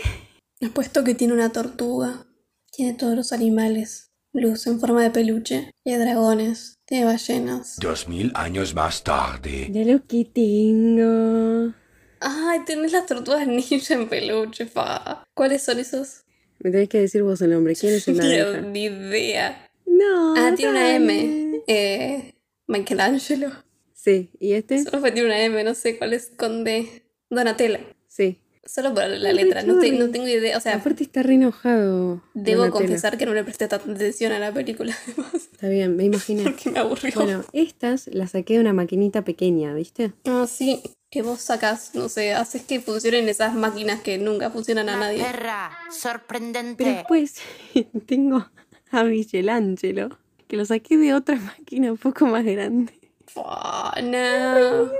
Apuesto 0.64 1.02
que 1.04 1.14
tiene 1.14 1.32
una 1.34 1.50
tortuga. 1.50 2.26
Tiene 2.70 2.94
todos 2.94 3.16
los 3.16 3.32
animales. 3.32 4.11
Luz 4.32 4.66
en 4.66 4.80
forma 4.80 5.02
de 5.02 5.10
peluche. 5.10 5.72
Tiene 5.84 6.04
dragones. 6.04 6.78
Tiene 6.86 7.04
ballenas. 7.04 7.76
Dos 7.80 8.08
mil 8.08 8.32
años 8.34 8.74
más 8.74 9.02
tarde. 9.04 9.68
Ya 9.70 9.84
lo 9.84 10.06
que 10.06 10.24
tengo. 10.24 11.74
Ay, 12.20 12.60
tenés 12.64 12.92
las 12.92 13.06
tortugas 13.06 13.46
ninja 13.46 13.94
en 13.94 14.08
peluche, 14.08 14.66
fa. 14.66 15.24
¿Cuáles 15.34 15.62
son 15.62 15.78
esos? 15.78 16.24
Me 16.60 16.70
tenés 16.70 16.88
que 16.88 17.00
decir 17.00 17.22
vos 17.22 17.42
el 17.42 17.50
nombre. 17.50 17.74
¿Quién 17.74 17.94
es 17.94 18.08
el 18.08 18.16
No 18.16 18.22
naranja? 18.24 18.52
tengo 18.52 18.68
ni 18.70 18.84
idea. 18.84 19.70
No. 19.86 20.34
Ah, 20.36 20.52
tiene 20.56 20.70
una. 20.72 20.94
M. 20.96 21.62
Eh, 21.66 22.34
Michelangelo. 22.68 23.50
Sí, 23.92 24.30
¿y 24.40 24.52
este? 24.54 24.82
Solo 24.82 25.02
que 25.02 25.12
tiene 25.12 25.28
una 25.28 25.42
M, 25.42 25.62
no 25.64 25.74
sé 25.74 25.98
cuál 25.98 26.12
es 26.12 26.30
con 26.36 26.64
D. 26.64 27.04
Donatella. 27.30 27.80
Sí. 28.08 28.41
Solo 28.64 28.94
por 28.94 29.08
la 29.08 29.32
letra, 29.32 29.62
no, 29.64 29.78
te- 29.80 29.90
no 29.92 30.08
tengo 30.10 30.28
idea. 30.28 30.56
O 30.56 30.60
sea, 30.60 30.76
Aparte 30.76 31.02
está 31.02 31.22
re 31.24 31.34
enojado. 31.34 32.22
debo 32.34 32.70
confesar 32.70 33.18
que 33.18 33.26
no 33.26 33.34
le 33.34 33.42
presté 33.42 33.66
tanta 33.66 33.90
atención 33.92 34.30
a 34.32 34.38
la 34.38 34.52
película, 34.52 34.96
además, 35.08 35.34
Está 35.34 35.68
bien, 35.68 35.96
me 35.96 36.04
imaginé. 36.04 36.44
porque 36.44 36.70
me 36.70 36.78
aburrió. 36.78 37.12
Bueno, 37.16 37.44
estas 37.52 38.06
las 38.12 38.30
saqué 38.30 38.54
de 38.54 38.60
una 38.60 38.72
maquinita 38.72 39.22
pequeña, 39.24 39.74
¿viste? 39.74 40.12
Ah, 40.26 40.46
sí, 40.48 40.80
que 41.10 41.22
vos 41.22 41.40
sacás, 41.40 41.94
no 41.94 42.08
sé, 42.08 42.34
haces 42.34 42.62
que 42.62 42.80
funcionen 42.80 43.28
esas 43.28 43.52
máquinas 43.54 44.00
que 44.00 44.16
nunca 44.18 44.48
funcionan 44.50 44.88
a 44.88 44.96
nadie. 44.96 45.22
Perra, 45.24 45.72
sorprendente. 45.90 46.84
Pero 46.84 46.96
después 46.98 47.34
tengo 48.06 48.46
a 48.92 49.02
Michelangelo, 49.04 50.18
que 50.46 50.56
lo 50.56 50.64
saqué 50.64 50.96
de 50.98 51.14
otra 51.14 51.34
máquina 51.36 51.90
un 51.90 51.98
poco 51.98 52.26
más 52.26 52.44
grande. 52.44 52.92
Fua, 53.26 53.94
no. 54.04 54.90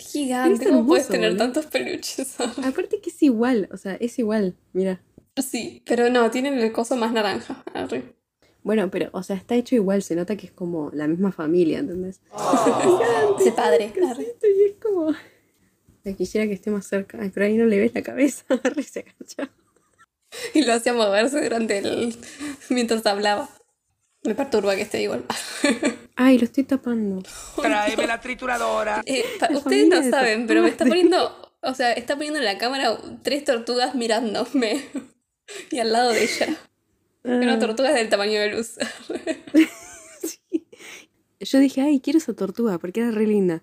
Es 0.00 0.12
gigante, 0.12 0.66
¿cómo 0.66 0.86
puedes 0.86 1.08
tener 1.08 1.36
tantos 1.36 1.66
peluches? 1.66 2.40
Aparte 2.64 3.00
que 3.00 3.10
es 3.10 3.22
igual, 3.22 3.68
o 3.72 3.76
sea, 3.76 3.94
es 3.94 4.18
igual, 4.18 4.56
mira. 4.72 5.02
sí, 5.36 5.82
pero 5.86 6.10
no, 6.10 6.30
tienen 6.30 6.58
el 6.58 6.72
coso 6.72 6.96
más 6.96 7.12
naranja. 7.12 7.62
arre. 7.74 8.14
Bueno, 8.62 8.90
pero, 8.90 9.08
o 9.12 9.22
sea, 9.22 9.36
está 9.36 9.54
hecho 9.54 9.74
igual, 9.74 10.02
se 10.02 10.14
nota 10.14 10.36
que 10.36 10.46
es 10.46 10.52
como 10.52 10.90
la 10.92 11.06
misma 11.06 11.32
familia, 11.32 11.78
¿entendés? 11.78 12.20
Ese 13.40 13.52
padre. 13.52 13.92
arre. 14.08 14.36
Y 14.42 14.70
es 14.70 14.76
como... 14.80 15.14
Me 16.04 16.16
quisiera 16.16 16.46
que 16.46 16.54
esté 16.54 16.70
más 16.70 16.86
cerca. 16.86 17.18
Ay, 17.20 17.30
pero 17.32 17.46
ahí 17.46 17.56
no 17.56 17.66
le 17.66 17.78
ves 17.78 17.94
la 17.94 18.02
cabeza. 18.02 18.44
Re 18.64 18.82
se 18.82 19.00
agacha. 19.00 19.50
Y 20.54 20.62
lo 20.62 20.72
hacía 20.72 20.94
moverse 20.94 21.42
durante 21.42 21.78
el. 21.78 22.16
mientras 22.70 23.04
hablaba. 23.04 23.50
Me 24.22 24.34
perturba 24.34 24.76
que 24.76 24.82
esté 24.82 25.02
igual. 25.02 25.24
Ay, 26.16 26.38
lo 26.38 26.44
estoy 26.44 26.64
tapando. 26.64 27.22
Tráeme 27.60 28.06
la 28.06 28.20
trituradora. 28.20 29.02
Eh, 29.06 29.24
ustedes 29.50 29.88
no 29.88 30.02
saben, 30.10 30.46
pero 30.46 30.62
me 30.62 30.68
está 30.68 30.84
tortugas. 30.84 30.90
poniendo. 31.08 31.52
O 31.62 31.74
sea, 31.74 31.92
está 31.92 32.14
poniendo 32.16 32.38
en 32.38 32.44
la 32.44 32.58
cámara 32.58 32.98
tres 33.22 33.44
tortugas 33.44 33.94
mirándome. 33.94 34.84
Y 35.72 35.80
al 35.80 35.92
lado 35.92 36.12
de 36.12 36.22
ella. 36.22 36.56
Una 37.24 37.54
Ah. 37.54 37.58
tortuga 37.58 37.92
del 37.92 38.08
tamaño 38.08 38.38
de 38.40 38.52
luz. 38.52 38.74
Yo 41.40 41.58
dije, 41.58 41.80
ay, 41.80 42.00
quiero 42.00 42.18
esa 42.18 42.34
tortuga 42.34 42.78
porque 42.78 43.00
era 43.00 43.10
re 43.10 43.26
linda. 43.26 43.62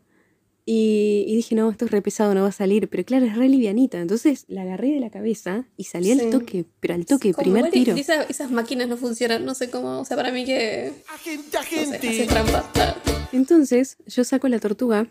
Y, 0.69 1.23
y 1.27 1.35
dije, 1.37 1.55
no, 1.55 1.71
esto 1.71 1.85
es 1.85 1.91
re 1.91 2.01
pesado, 2.01 2.35
no 2.35 2.41
va 2.41 2.49
a 2.49 2.51
salir. 2.51 2.89
Pero 2.89 3.05
claro, 3.05 3.25
es 3.25 3.37
re 3.37 3.47
livianita. 3.47 4.01
Entonces 4.01 4.43
la 4.49 4.63
agarré 4.63 4.89
de 4.91 4.99
la 4.99 5.09
cabeza 5.09 5.65
y 5.77 5.85
salí 5.85 6.11
Sí. 6.13 6.19
al 6.19 6.29
toque, 6.29 6.65
pero 6.81 6.93
al 6.93 7.05
toque, 7.05 7.33
Como 7.33 7.43
primer 7.43 7.71
tiro. 7.71 7.95
esa- 7.95 8.23
esas 8.23 8.51
máquinas 8.51 8.89
no 8.89 8.97
funcionan, 8.97 9.45
no 9.45 9.55
sé 9.55 9.69
cómo. 9.69 10.01
O 10.01 10.03
sea, 10.05 10.17
para 10.17 10.33
mí 10.33 10.43
que. 10.43 10.91
Agente, 11.13 11.57
No 11.57 11.63
sé, 11.63 11.79
hace 11.95 11.95
agente. 11.95 12.27
trampa. 12.27 12.69
Ah. 12.75 12.95
Entonces 13.31 13.95
yo 14.07 14.25
saco 14.25 14.49
la 14.49 14.59
tortuga 14.59 15.07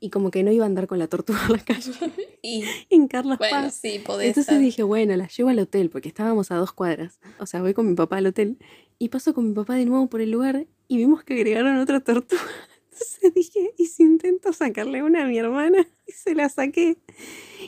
y 0.00 0.10
como 0.10 0.30
que 0.30 0.42
no 0.42 0.52
iba 0.52 0.64
a 0.64 0.66
andar 0.66 0.86
con 0.86 0.98
la 0.98 1.06
tortuga 1.08 1.40
en 1.46 1.52
la 1.52 1.64
calle, 1.64 1.92
Y 2.42 2.64
en 2.90 3.08
Carlos 3.08 3.38
bueno, 3.38 3.56
Paz. 3.56 3.78
sí, 3.80 4.00
podés. 4.04 4.28
Entonces 4.28 4.48
estar. 4.52 4.60
dije, 4.60 4.82
bueno, 4.82 5.16
la 5.16 5.28
llevo 5.28 5.48
al 5.48 5.58
hotel 5.60 5.88
porque 5.88 6.08
estábamos 6.08 6.50
a 6.50 6.56
dos 6.56 6.72
cuadras. 6.72 7.20
O 7.38 7.46
sea, 7.46 7.62
voy 7.62 7.72
con 7.72 7.88
mi 7.88 7.94
papá 7.94 8.18
al 8.18 8.26
hotel 8.26 8.58
y 8.98 9.08
paso 9.08 9.32
con 9.32 9.48
mi 9.48 9.54
papá 9.54 9.76
de 9.76 9.86
nuevo 9.86 10.08
por 10.08 10.20
el 10.20 10.30
lugar 10.30 10.66
y 10.88 10.96
vimos 10.98 11.24
que 11.24 11.34
agregaron 11.34 11.78
otra 11.78 12.00
tortuga. 12.00 12.42
Entonces 13.00 13.34
dije, 13.34 13.72
¿y 13.78 13.86
si 13.86 14.02
intento 14.02 14.52
sacarle 14.52 15.02
una 15.02 15.24
a 15.24 15.26
mi 15.26 15.38
hermana? 15.38 15.86
Y 16.10 16.12
se 16.12 16.34
la 16.34 16.48
saqué. 16.48 16.96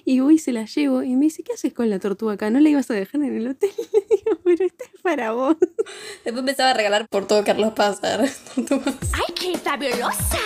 Y 0.04 0.18
voy 0.18 0.34
y 0.34 0.38
se 0.38 0.50
la 0.50 0.64
llevo 0.64 1.04
y 1.04 1.14
me 1.14 1.26
dice, 1.26 1.44
¿qué 1.44 1.52
haces 1.52 1.72
con 1.72 1.88
la 1.88 2.00
tortuga 2.00 2.32
acá? 2.32 2.50
¿No 2.50 2.58
la 2.58 2.68
ibas 2.68 2.90
a 2.90 2.94
dejar 2.94 3.20
en 3.22 3.36
el 3.36 3.46
hotel? 3.46 3.70
Le 3.92 4.16
digo, 4.16 4.38
pero 4.42 4.64
esta 4.64 4.84
es 4.84 5.00
para 5.00 5.30
vos. 5.30 5.56
Después 6.24 6.38
empezaba 6.38 6.70
a 6.70 6.74
regalar 6.74 7.06
por 7.08 7.28
todo 7.28 7.44
Carlos 7.44 7.72
Paz. 7.74 8.02
a 8.02 8.16
ver, 8.16 8.30
tortugas. 8.54 8.96
¡Ay, 9.12 9.32
qué 9.38 9.56
fabulosa! 9.58 10.38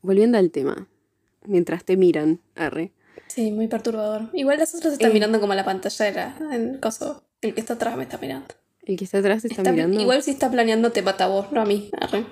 Volviendo 0.00 0.38
al 0.38 0.50
tema, 0.50 0.88
mientras 1.44 1.84
te 1.84 1.98
miran, 1.98 2.40
arre. 2.54 2.92
Sí, 3.26 3.50
muy 3.52 3.68
perturbador. 3.68 4.30
Igual 4.32 4.58
las 4.58 4.74
otras 4.74 4.94
están 4.94 5.10
Eh. 5.10 5.14
mirando 5.14 5.38
como 5.38 5.52
la 5.54 5.64
pantalla 5.66 6.04
de 6.06 6.12
la, 6.12 6.38
el 6.56 6.80
coso. 6.80 7.22
El 7.42 7.52
que 7.52 7.60
está 7.60 7.74
atrás 7.74 7.98
me 7.98 8.04
está 8.04 8.16
mirando. 8.16 8.46
El 8.84 8.96
que 8.96 9.04
está 9.04 9.18
atrás 9.18 9.44
está, 9.44 9.60
Está- 9.60 9.72
mirando. 9.72 10.00
Igual 10.00 10.22
si 10.22 10.30
está 10.30 10.50
planeando 10.50 10.90
te 10.90 11.02
mata 11.02 11.24
a 11.24 11.28
vos, 11.28 11.52
no 11.52 11.60
a 11.60 11.66
mí. 11.66 11.90
Arre. 12.00 12.24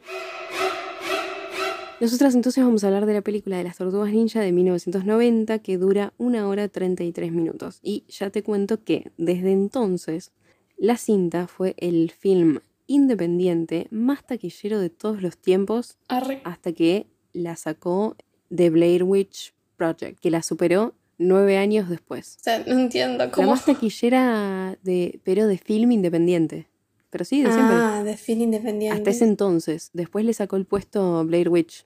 Nosotras 2.00 2.34
entonces 2.34 2.64
vamos 2.64 2.82
a 2.82 2.86
hablar 2.86 3.04
de 3.06 3.12
la 3.14 3.20
película 3.20 3.58
de 3.58 3.64
las 3.64 3.76
Tortugas 3.76 4.10
Ninja 4.12 4.40
de 4.40 4.52
1990 4.52 5.58
que 5.58 5.76
dura 5.76 6.14
una 6.16 6.48
hora 6.48 6.66
33 6.68 7.30
minutos. 7.32 7.78
Y 7.82 8.04
ya 8.08 8.30
te 8.30 8.42
cuento 8.42 8.82
que 8.82 9.12
desde 9.18 9.52
entonces 9.52 10.32
la 10.78 10.96
cinta 10.96 11.46
fue 11.46 11.74
el 11.76 12.10
film 12.10 12.60
independiente 12.86 13.86
más 13.90 14.26
taquillero 14.26 14.80
de 14.80 14.88
todos 14.90 15.20
los 15.22 15.36
tiempos 15.36 15.98
Arre. 16.08 16.40
hasta 16.44 16.72
que 16.72 17.06
la 17.34 17.56
sacó 17.56 18.16
The 18.54 18.70
Blair 18.70 19.04
Witch 19.04 19.52
Project, 19.76 20.18
que 20.20 20.30
la 20.30 20.42
superó 20.42 20.94
nueve 21.18 21.58
años 21.58 21.90
después. 21.90 22.38
O 22.40 22.44
sea, 22.44 22.64
no 22.66 22.78
entiendo 22.78 23.18
La 23.26 23.30
cómo. 23.30 23.50
más 23.50 23.66
taquillera 23.66 24.78
de, 24.82 25.20
pero 25.22 25.46
de 25.46 25.58
film 25.58 25.92
independiente. 25.92 26.66
Pero 27.10 27.24
sí, 27.24 27.42
de 27.42 27.52
siempre. 27.52 27.76
Ah, 27.76 28.02
de 28.04 28.16
film 28.16 28.42
independiente. 28.42 28.96
Hasta 28.96 29.10
ese 29.10 29.24
entonces. 29.24 29.90
Después 29.92 30.24
le 30.24 30.32
sacó 30.32 30.56
el 30.56 30.64
puesto 30.64 31.24
Blair 31.26 31.48
Witch. 31.48 31.84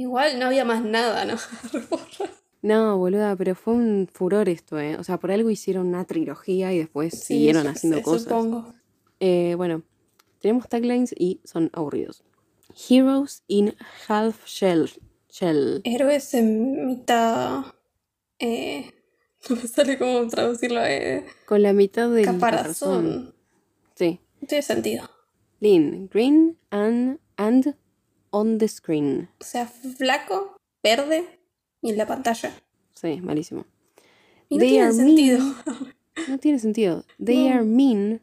Igual 0.00 0.38
no 0.38 0.46
había 0.46 0.64
más 0.64 0.82
nada, 0.82 1.26
¿no? 1.26 1.36
No, 2.62 2.98
boluda, 2.98 3.36
pero 3.36 3.54
fue 3.54 3.72
un 3.74 4.06
furor 4.12 4.48
esto, 4.50 4.78
¿eh? 4.78 4.96
O 4.98 5.04
sea, 5.04 5.18
por 5.18 5.30
algo 5.30 5.48
hicieron 5.48 5.86
una 5.88 6.04
trilogía 6.04 6.72
y 6.74 6.78
después 6.78 7.12
Sí, 7.14 7.34
siguieron 7.34 7.66
haciendo 7.66 8.02
cosas. 8.02 8.24
Supongo. 8.24 8.74
Eh, 9.18 9.54
bueno, 9.56 9.82
tenemos 10.40 10.68
taglines 10.68 11.14
y 11.18 11.40
son 11.44 11.70
aburridos. 11.72 12.22
Heroes 12.88 13.44
in 13.46 13.74
Half 14.08 14.44
Shell. 14.46 14.90
Shell. 15.30 15.80
Héroes 15.84 16.34
en 16.34 16.86
mitad. 16.86 17.64
Eh, 18.38 18.90
no 19.48 19.56
me 19.56 19.66
sale 19.66 19.98
cómo 19.98 20.26
traducirlo. 20.28 20.80
Eh, 20.84 21.24
Con 21.46 21.62
la 21.62 21.72
mitad 21.72 22.10
del 22.10 22.24
caparazón. 22.26 22.90
caparazón. 23.04 23.34
Sí. 23.96 24.20
No 24.40 24.48
tiene 24.48 24.62
sentido. 24.62 25.10
Lean, 25.60 26.08
green 26.12 26.58
and, 26.70 27.20
and 27.38 27.74
on 28.30 28.58
the 28.58 28.68
screen. 28.68 29.28
O 29.40 29.44
sea, 29.44 29.66
flaco, 29.66 30.56
verde 30.82 31.38
Y 31.82 31.90
en 31.90 31.98
la 31.98 32.06
pantalla. 32.06 32.52
Sí, 32.94 33.20
malísimo. 33.22 33.64
Y 34.48 34.56
no 34.56 34.60
They 34.60 34.68
tiene 34.70 34.84
are 34.84 34.92
sentido. 34.94 35.54
No 36.28 36.38
tiene 36.38 36.58
sentido. 36.58 37.04
They 37.24 37.48
No. 37.48 37.54
are 37.54 37.64
mean, 37.64 38.20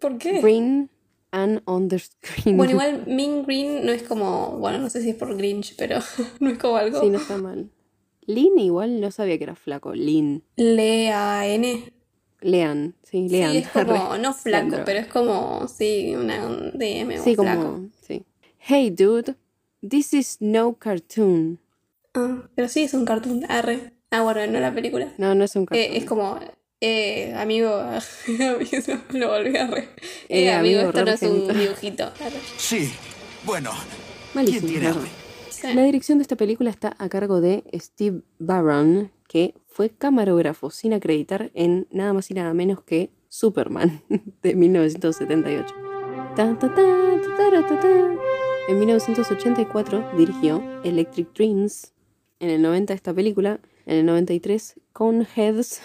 ¿Por 0.00 0.18
qué? 0.18 0.40
green, 0.40 0.88
and 1.32 1.60
on 1.66 1.88
the 1.88 1.98
screen. 1.98 2.56
Bueno, 2.56 2.72
igual 2.72 3.04
Mean 3.08 3.42
Green 3.44 3.84
no 3.84 3.92
es 3.92 4.02
como. 4.04 4.56
Bueno, 4.58 4.78
no 4.78 4.88
sé 4.88 5.02
si 5.02 5.10
es 5.10 5.16
por 5.16 5.36
Grinch, 5.36 5.74
pero 5.76 5.98
no 6.40 6.50
es 6.50 6.58
como 6.58 6.76
algo. 6.76 7.00
Sí, 7.00 7.10
no 7.10 7.18
está 7.18 7.36
mal. 7.38 7.70
Lin 8.26 8.58
igual 8.58 9.00
no 9.00 9.10
sabía 9.10 9.36
que 9.36 9.44
era 9.44 9.54
flaco. 9.56 9.92
Lin. 9.94 10.42
L-A-N. 10.56 11.92
Lean, 12.40 12.94
sí, 13.02 13.28
Lean. 13.28 13.52
Sí, 13.52 13.58
es 13.58 13.68
como. 13.68 14.16
No 14.18 14.32
flaco, 14.34 14.76
pero 14.84 15.00
es 15.00 15.06
como. 15.08 15.66
Sí, 15.68 16.14
una, 16.14 16.46
un 16.46 16.70
DM 16.78 17.18
o 17.20 17.22
Sí, 17.24 17.34
flaco. 17.34 17.62
como. 17.62 17.88
Sí. 18.00 18.24
Hey, 18.58 18.90
dude, 18.90 19.34
this 19.88 20.12
is 20.14 20.36
no 20.40 20.74
cartoon. 20.74 21.58
Ah, 22.14 22.48
pero 22.54 22.68
sí 22.68 22.82
es 22.84 22.94
un 22.94 23.04
cartoon. 23.04 23.44
Arre. 23.48 23.92
Ah, 24.10 24.22
bueno, 24.22 24.46
no 24.46 24.60
la 24.60 24.72
película. 24.74 25.12
No, 25.18 25.34
no 25.34 25.44
es 25.44 25.56
un 25.56 25.66
cartoon. 25.66 25.84
Eh, 25.92 25.96
es 25.98 26.04
como. 26.04 26.38
Eh, 26.80 27.34
amigo. 27.38 27.68
lo 29.12 29.28
volví 29.28 29.56
a 29.56 29.66
re. 29.66 29.88
Eh, 30.28 30.44
Eh, 30.46 30.52
amigo, 30.52 30.80
amigo, 30.80 30.90
esto 30.90 31.04
no 31.04 31.10
es 31.12 31.22
un 31.22 31.58
dibujito. 31.58 32.04
Arre. 32.04 32.38
Sí. 32.56 32.90
Bueno, 33.44 33.70
Malísimo. 34.34 34.68
¿quién. 34.68 35.74
La 35.76 35.82
dirección 35.84 36.18
de 36.18 36.22
esta 36.22 36.36
película 36.36 36.68
está 36.70 36.94
a 36.98 37.08
cargo 37.08 37.40
de 37.40 37.64
Steve 37.74 38.20
Barron, 38.38 39.10
que 39.28 39.54
fue 39.66 39.88
camarógrafo 39.88 40.70
sin 40.70 40.92
acreditar 40.92 41.50
en 41.54 41.86
nada 41.90 42.12
más 42.12 42.30
y 42.30 42.34
nada 42.34 42.52
menos 42.52 42.82
que 42.82 43.10
Superman 43.28 44.02
de 44.42 44.54
1978. 44.54 45.74
Ta, 46.36 46.58
ta, 46.58 46.58
ta, 46.58 46.68
ta, 46.68 47.50
ta, 47.50 47.66
ta, 47.68 47.80
ta. 47.80 48.43
En 48.68 48.78
1984 48.78 50.12
dirigió 50.16 50.62
Electric 50.84 51.32
Dreams. 51.34 51.92
En 52.40 52.50
el 52.50 52.62
90 52.62 52.92
esta 52.94 53.12
película. 53.14 53.60
En 53.86 53.98
el 53.98 54.06
93 54.06 54.80
Coneheads. 54.92 55.80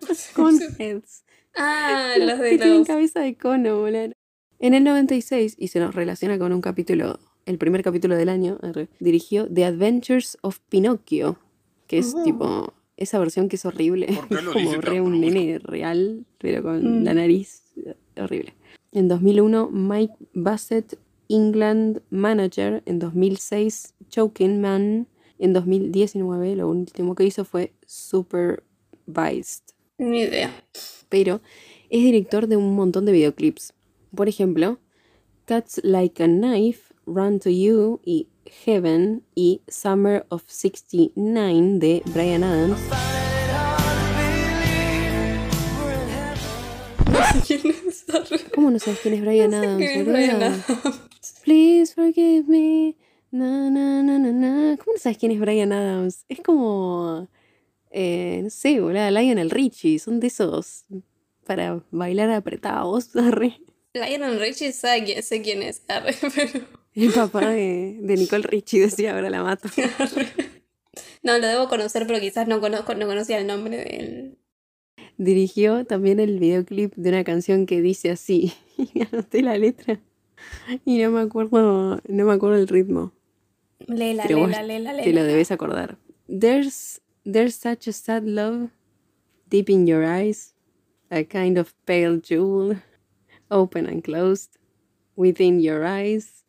Coneheads. 0.34 1.24
Ah, 1.56 2.14
los 2.18 2.38
de 2.38 2.50
que 2.50 2.58
tienen 2.58 2.78
los. 2.78 2.86
cabeza 2.86 3.20
de 3.20 3.36
cono, 3.36 3.80
boludo. 3.80 4.12
En 4.58 4.74
el 4.74 4.84
96, 4.84 5.56
y 5.58 5.68
se 5.68 5.80
nos 5.80 5.94
relaciona 5.94 6.38
con 6.38 6.52
un 6.52 6.60
capítulo, 6.60 7.18
el 7.46 7.58
primer 7.58 7.82
capítulo 7.82 8.14
del 8.16 8.28
año, 8.28 8.58
dirigió 9.00 9.48
The 9.52 9.64
Adventures 9.64 10.38
of 10.42 10.60
Pinocchio, 10.68 11.36
que 11.88 11.98
es 11.98 12.14
tipo 12.22 12.72
esa 12.96 13.18
versión 13.18 13.48
que 13.48 13.56
es 13.56 13.64
horrible, 13.66 14.06
¿Por 14.06 14.28
qué 14.38 14.42
lo 14.44 14.52
como 14.52 14.80
re 14.80 15.00
un 15.00 15.20
nene 15.20 15.58
real, 15.58 16.24
pero 16.38 16.62
con 16.62 17.00
Mm. 17.00 17.04
la 17.04 17.14
nariz 17.14 17.64
eh, 17.84 17.96
horrible. 18.20 18.54
En 18.92 19.08
2001, 19.08 19.68
Mike 19.72 20.14
Bassett, 20.32 20.96
England 21.32 22.00
Manager. 22.10 22.82
En 22.86 22.98
2006, 22.98 23.94
Choking 24.08 24.60
Man. 24.60 25.06
En 25.38 25.52
2019, 25.52 26.56
lo 26.56 26.68
último 26.68 27.14
que 27.14 27.24
hizo 27.24 27.44
fue 27.44 27.72
Supervised 27.86 29.62
Ni 29.98 30.22
idea. 30.22 30.50
pero 31.08 31.40
es 31.90 32.02
director 32.02 32.46
de 32.46 32.56
un 32.56 32.74
montón 32.76 33.04
de 33.06 33.12
videoclips. 33.12 33.72
Por 34.14 34.28
ejemplo, 34.28 34.78
Cuts 35.46 35.80
Like 35.82 36.22
a 36.22 36.26
Knife, 36.26 36.94
Run 37.06 37.40
to 37.40 37.50
You 37.50 38.00
y 38.04 38.28
Heaven 38.64 39.22
y 39.34 39.62
Summer 39.68 40.24
of 40.28 40.42
69 40.46 41.78
de 41.78 42.02
Brian 42.14 42.44
Adams. 42.44 42.78
¿Cómo 48.54 48.70
no 48.70 48.78
sabes 48.78 49.00
quién 49.00 49.14
es 49.14 49.20
Brian 49.22 49.50
No 49.50 49.60
sé 49.60 49.66
Adams? 49.66 49.78
quién 49.78 50.00
es? 50.00 50.06
Bryan 50.06 50.42
Adams. 50.42 50.64
Please 51.42 51.94
forgive 51.94 52.48
me. 52.48 52.96
Na, 53.30 53.70
na, 53.70 54.02
na, 54.02 54.18
na, 54.18 54.30
na. 54.30 54.76
¿Cómo 54.76 54.92
no 54.92 54.98
sabes 54.98 55.18
quién 55.18 55.32
es 55.32 55.40
Brian 55.40 55.72
Adams? 55.72 56.24
Es 56.28 56.40
como. 56.40 57.28
Eh, 57.90 58.40
no 58.44 58.50
sé, 58.50 58.80
boludo. 58.80 59.10
Lionel 59.10 59.50
Richie. 59.50 59.98
Son 59.98 60.20
de 60.20 60.28
esos. 60.28 60.84
Para 61.44 61.82
bailar 61.90 62.30
apretados. 62.30 63.16
arre. 63.16 63.60
Lionel 63.94 64.38
Richie 64.38 64.72
sabe 64.72 65.04
quién, 65.04 65.22
sé 65.22 65.42
quién 65.42 65.62
es. 65.62 65.82
Arre, 65.88 66.14
pero. 66.34 66.66
El 66.94 67.10
papá 67.10 67.48
de, 67.48 67.98
de 68.00 68.16
Nicole 68.16 68.46
Richie 68.46 68.80
decía, 68.80 69.14
ahora 69.14 69.30
la 69.30 69.42
mato. 69.42 69.68
No, 71.22 71.38
lo 71.38 71.46
debo 71.46 71.68
conocer, 71.68 72.06
pero 72.06 72.18
quizás 72.18 72.48
no, 72.48 72.60
conozco, 72.60 72.94
no 72.94 73.06
conocía 73.06 73.38
el 73.38 73.46
nombre 73.46 73.76
del. 73.76 74.38
Dirigió 75.18 75.84
también 75.84 76.18
el 76.18 76.40
videoclip 76.40 76.94
de 76.96 77.10
una 77.10 77.22
canción 77.22 77.64
que 77.64 77.80
dice 77.80 78.10
así. 78.10 78.52
Y 78.76 79.02
anoté 79.02 79.42
la 79.42 79.56
letra. 79.56 80.00
Y 80.84 80.98
no 81.02 81.10
me 81.10 81.20
acuerdo, 81.20 82.00
no 82.08 82.24
me 82.24 82.32
acuerdo 82.32 82.56
el 82.56 82.68
ritmo. 82.68 83.12
Lela, 83.86 84.24
Pero 84.26 84.46
lela, 84.46 84.62
lela, 84.62 84.92
lela. 84.92 85.02
Te 85.04 85.12
lo 85.12 85.24
debes 85.24 85.50
acordar. 85.50 85.98
There's, 86.28 87.00
there's 87.24 87.56
such 87.56 87.88
a 87.88 87.92
sad 87.92 88.24
love 88.24 88.70
deep 89.48 89.68
in 89.68 89.86
your 89.86 90.04
eyes, 90.04 90.54
a 91.10 91.24
kind 91.24 91.58
of 91.58 91.74
pale 91.84 92.18
jewel, 92.20 92.76
open 93.50 93.86
and 93.86 94.02
closed, 94.02 94.56
within 95.16 95.60
your 95.60 95.84
eyes. 95.84 96.44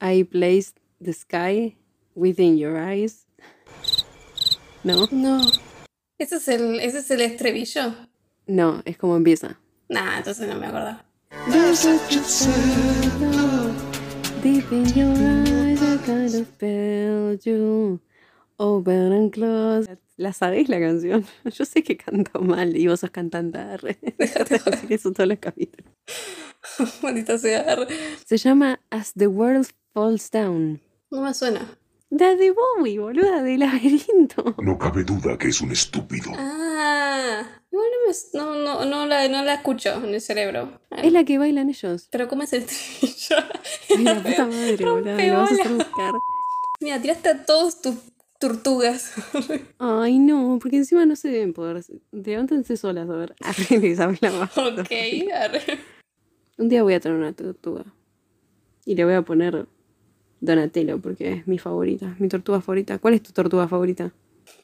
I 0.00 0.22
placed 0.30 0.78
the 1.00 1.12
sky 1.12 1.76
within 2.14 2.56
your 2.56 2.78
eyes. 2.78 3.26
No, 4.84 5.06
No. 5.10 5.42
¿Ese 6.18 6.36
es 6.36 6.48
el, 6.48 6.80
ese 6.80 6.98
es 6.98 7.10
el 7.10 7.20
estribillo? 7.22 7.94
no, 8.46 8.82
es 8.84 8.96
como 8.98 9.16
empieza. 9.16 9.58
Nah, 9.88 10.18
entonces 10.18 10.46
no 10.48 10.54
me 10.56 10.66
acuerdo. 10.66 10.98
There's 11.30 11.78
such 11.78 12.16
a 12.16 12.24
sad 12.24 13.20
love 13.20 14.42
deep 14.42 14.70
in 14.72 14.86
your 14.94 15.14
eyes, 15.14 15.80
a 15.82 15.98
kind 16.04 16.34
of 16.34 16.58
pale 16.58 17.36
jewel, 17.36 18.00
open 18.58 19.12
and 19.12 19.32
closed. 19.32 19.90
¿La 20.16 20.32
sabéis 20.32 20.68
la 20.68 20.80
canción? 20.80 21.24
Yo 21.44 21.64
sé 21.64 21.82
que 21.82 21.96
canto 21.96 22.40
mal 22.40 22.76
y 22.76 22.88
vos 22.88 23.00
sos 23.00 23.10
cantante. 23.10 23.58
Déjate 24.18 24.58
de 24.64 24.70
decir 24.70 24.92
eso 24.92 25.12
todos 25.12 25.28
los 25.28 25.38
capítulos. 25.38 25.90
Maldita 27.02 27.38
sea. 27.38 27.76
Se 28.26 28.36
llama 28.36 28.80
As 28.90 29.12
the 29.14 29.28
World 29.28 29.68
Falls 29.94 30.30
Down. 30.30 30.80
No 31.10 31.22
me 31.22 31.32
suena. 31.32 31.78
Daddy 32.10 32.50
Bowie, 32.50 32.98
boluda, 32.98 33.42
de 33.42 33.56
laberinto. 33.56 34.56
No 34.60 34.76
cabe 34.76 35.04
duda 35.04 35.38
que 35.38 35.48
es 35.48 35.60
un 35.60 35.70
estúpido. 35.70 36.32
Ah. 36.36 37.59
No, 37.72 37.78
no, 37.78 38.54
me, 38.54 38.64
no, 38.64 38.64
no, 38.64 38.84
no, 38.84 39.06
la, 39.06 39.28
no 39.28 39.44
la 39.44 39.54
escucho 39.54 39.94
en 39.94 40.12
el 40.14 40.20
cerebro. 40.20 40.80
Es 40.90 41.12
la 41.12 41.24
que 41.24 41.38
bailan 41.38 41.68
ellos. 41.68 42.08
Pero 42.10 42.26
¿cómo 42.26 42.42
es 42.42 42.52
el 42.52 42.62
estribillo? 42.62 43.36
Ay, 43.96 44.04
la 44.04 44.22
puta 44.22 44.46
madre, 44.46 44.84
boluda, 44.84 45.26
lo 45.26 45.38
vas 45.38 45.50
a 45.50 45.54
hacer 45.54 45.72
buscar. 45.72 46.12
Mira, 46.80 47.00
tiraste 47.00 47.28
a 47.28 47.44
todos 47.44 47.80
tus 47.80 47.94
tortugas. 48.40 49.12
Ay, 49.78 50.18
no, 50.18 50.58
porque 50.60 50.78
encima 50.78 51.06
no 51.06 51.14
se 51.14 51.28
deben 51.28 51.52
poder. 51.52 51.84
Levántense 52.10 52.76
solas, 52.76 53.08
a 53.08 53.16
ver. 53.16 53.36
Arre, 53.40 53.78
les 53.78 54.00
habla 54.00 54.30
más. 54.32 54.58
ok, 54.58 54.90
arre. 55.32 55.78
Un 56.58 56.68
día 56.68 56.82
voy 56.82 56.94
a 56.94 57.00
traer 57.00 57.16
una 57.16 57.32
tortuga. 57.32 57.84
Y 58.84 58.96
le 58.96 59.04
voy 59.04 59.14
a 59.14 59.22
poner 59.22 59.66
Donatello, 60.40 61.00
porque 61.00 61.32
es 61.34 61.46
mi 61.46 61.58
favorita, 61.58 62.16
mi 62.18 62.28
tortuga 62.28 62.60
favorita. 62.60 62.98
¿Cuál 62.98 63.14
es 63.14 63.22
tu 63.22 63.32
tortuga 63.32 63.68
favorita? 63.68 64.12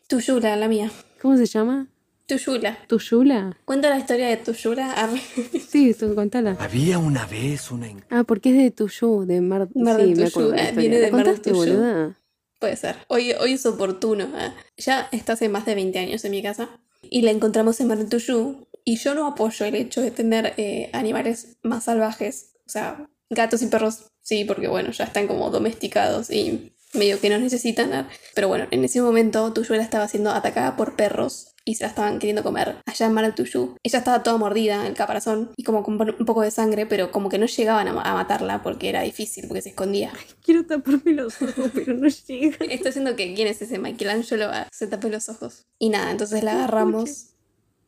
Tuyula, 0.08 0.56
la 0.56 0.68
mía. 0.68 0.90
¿Cómo 1.20 1.36
se 1.36 1.46
llama? 1.46 1.86
Tuyula. 2.26 2.76
¿Tuyula? 2.88 3.56
Cuenta 3.64 3.88
la 3.88 3.98
historia 3.98 4.28
de 4.28 4.36
Tuyula. 4.36 5.08
Sí, 5.68 5.94
tú, 5.94 6.14
contala. 6.14 6.56
Había 6.58 6.98
una 6.98 7.24
vez 7.26 7.70
una... 7.70 7.88
Ah, 8.10 8.24
porque 8.24 8.50
es 8.50 8.56
de 8.56 8.70
Tuyú, 8.72 9.24
de 9.26 9.40
Mar... 9.40 9.68
Mar 9.74 10.00
sí, 10.00 10.14
Tuyú, 10.14 10.52
eh, 10.52 10.72
viene 10.76 10.98
¿La 10.98 11.06
de 11.06 11.12
Mar 11.12 11.24
contaste, 11.24 11.50
Tuyú. 11.50 11.58
boluda? 11.60 12.20
Puede 12.58 12.76
ser. 12.76 12.96
Hoy, 13.08 13.32
hoy 13.38 13.52
es 13.52 13.64
oportuno. 13.66 14.28
ah. 14.34 14.54
Ya 14.76 15.08
está 15.12 15.34
hace 15.34 15.48
más 15.48 15.66
de 15.66 15.76
20 15.76 15.98
años 15.98 16.24
en 16.24 16.32
mi 16.32 16.42
casa. 16.42 16.68
Y 17.02 17.22
la 17.22 17.30
encontramos 17.30 17.78
en 17.80 17.88
Mar 17.88 17.98
del 17.98 18.08
Tuyú. 18.08 18.66
Y 18.84 18.96
yo 18.96 19.14
no 19.14 19.26
apoyo 19.26 19.64
el 19.66 19.76
hecho 19.76 20.00
de 20.00 20.10
tener 20.10 20.54
eh, 20.56 20.90
animales 20.92 21.58
más 21.62 21.84
salvajes. 21.84 22.54
O 22.66 22.70
sea, 22.70 23.08
gatos 23.30 23.62
y 23.62 23.66
perros, 23.66 24.10
sí, 24.20 24.44
porque 24.44 24.66
bueno, 24.66 24.90
ya 24.90 25.04
están 25.04 25.28
como 25.28 25.50
domesticados 25.50 26.30
y 26.30 26.72
medio 26.92 27.20
que 27.20 27.30
nos 27.30 27.40
necesitan. 27.40 28.08
Pero 28.34 28.48
bueno, 28.48 28.66
en 28.72 28.84
ese 28.84 29.00
momento 29.00 29.52
Tuyula 29.52 29.82
estaba 29.82 30.08
siendo 30.08 30.30
atacada 30.30 30.76
por 30.76 30.96
perros 30.96 31.52
y 31.68 31.74
se 31.74 31.82
la 31.84 31.88
estaban 31.88 32.18
queriendo 32.20 32.42
comer 32.44 32.76
allá 32.86 33.06
en 33.06 33.12
Mar 33.12 33.24
del 33.24 33.34
Tuyú. 33.34 33.76
Ella 33.82 33.98
estaba 33.98 34.22
toda 34.22 34.36
mordida 34.38 34.76
en 34.76 34.86
el 34.86 34.94
caparazón 34.94 35.50
y 35.56 35.64
como 35.64 35.82
con 35.82 36.00
un 36.00 36.24
poco 36.26 36.42
de 36.42 36.50
sangre, 36.52 36.86
pero 36.86 37.10
como 37.10 37.28
que 37.28 37.38
no 37.38 37.46
llegaban 37.46 37.88
a, 37.88 37.92
ma- 37.92 38.02
a 38.02 38.14
matarla 38.14 38.62
porque 38.62 38.88
era 38.88 39.02
difícil, 39.02 39.46
porque 39.48 39.62
se 39.62 39.70
escondía. 39.70 40.12
Quiero 40.44 40.64
taparme 40.64 41.12
los 41.12 41.42
ojos, 41.42 41.70
pero 41.74 41.94
no 41.94 42.06
llega. 42.08 42.64
Está 42.66 42.90
haciendo 42.90 43.16
que 43.16 43.34
quién 43.34 43.48
es 43.48 43.60
ese 43.60 43.78
Michelangelo 43.80 44.46
Ah, 44.52 44.68
se 44.70 44.86
tape 44.86 45.10
los 45.10 45.28
ojos. 45.28 45.66
Y 45.80 45.88
nada, 45.88 46.10
entonces 46.12 46.44
la 46.44 46.52
agarramos. 46.52 47.32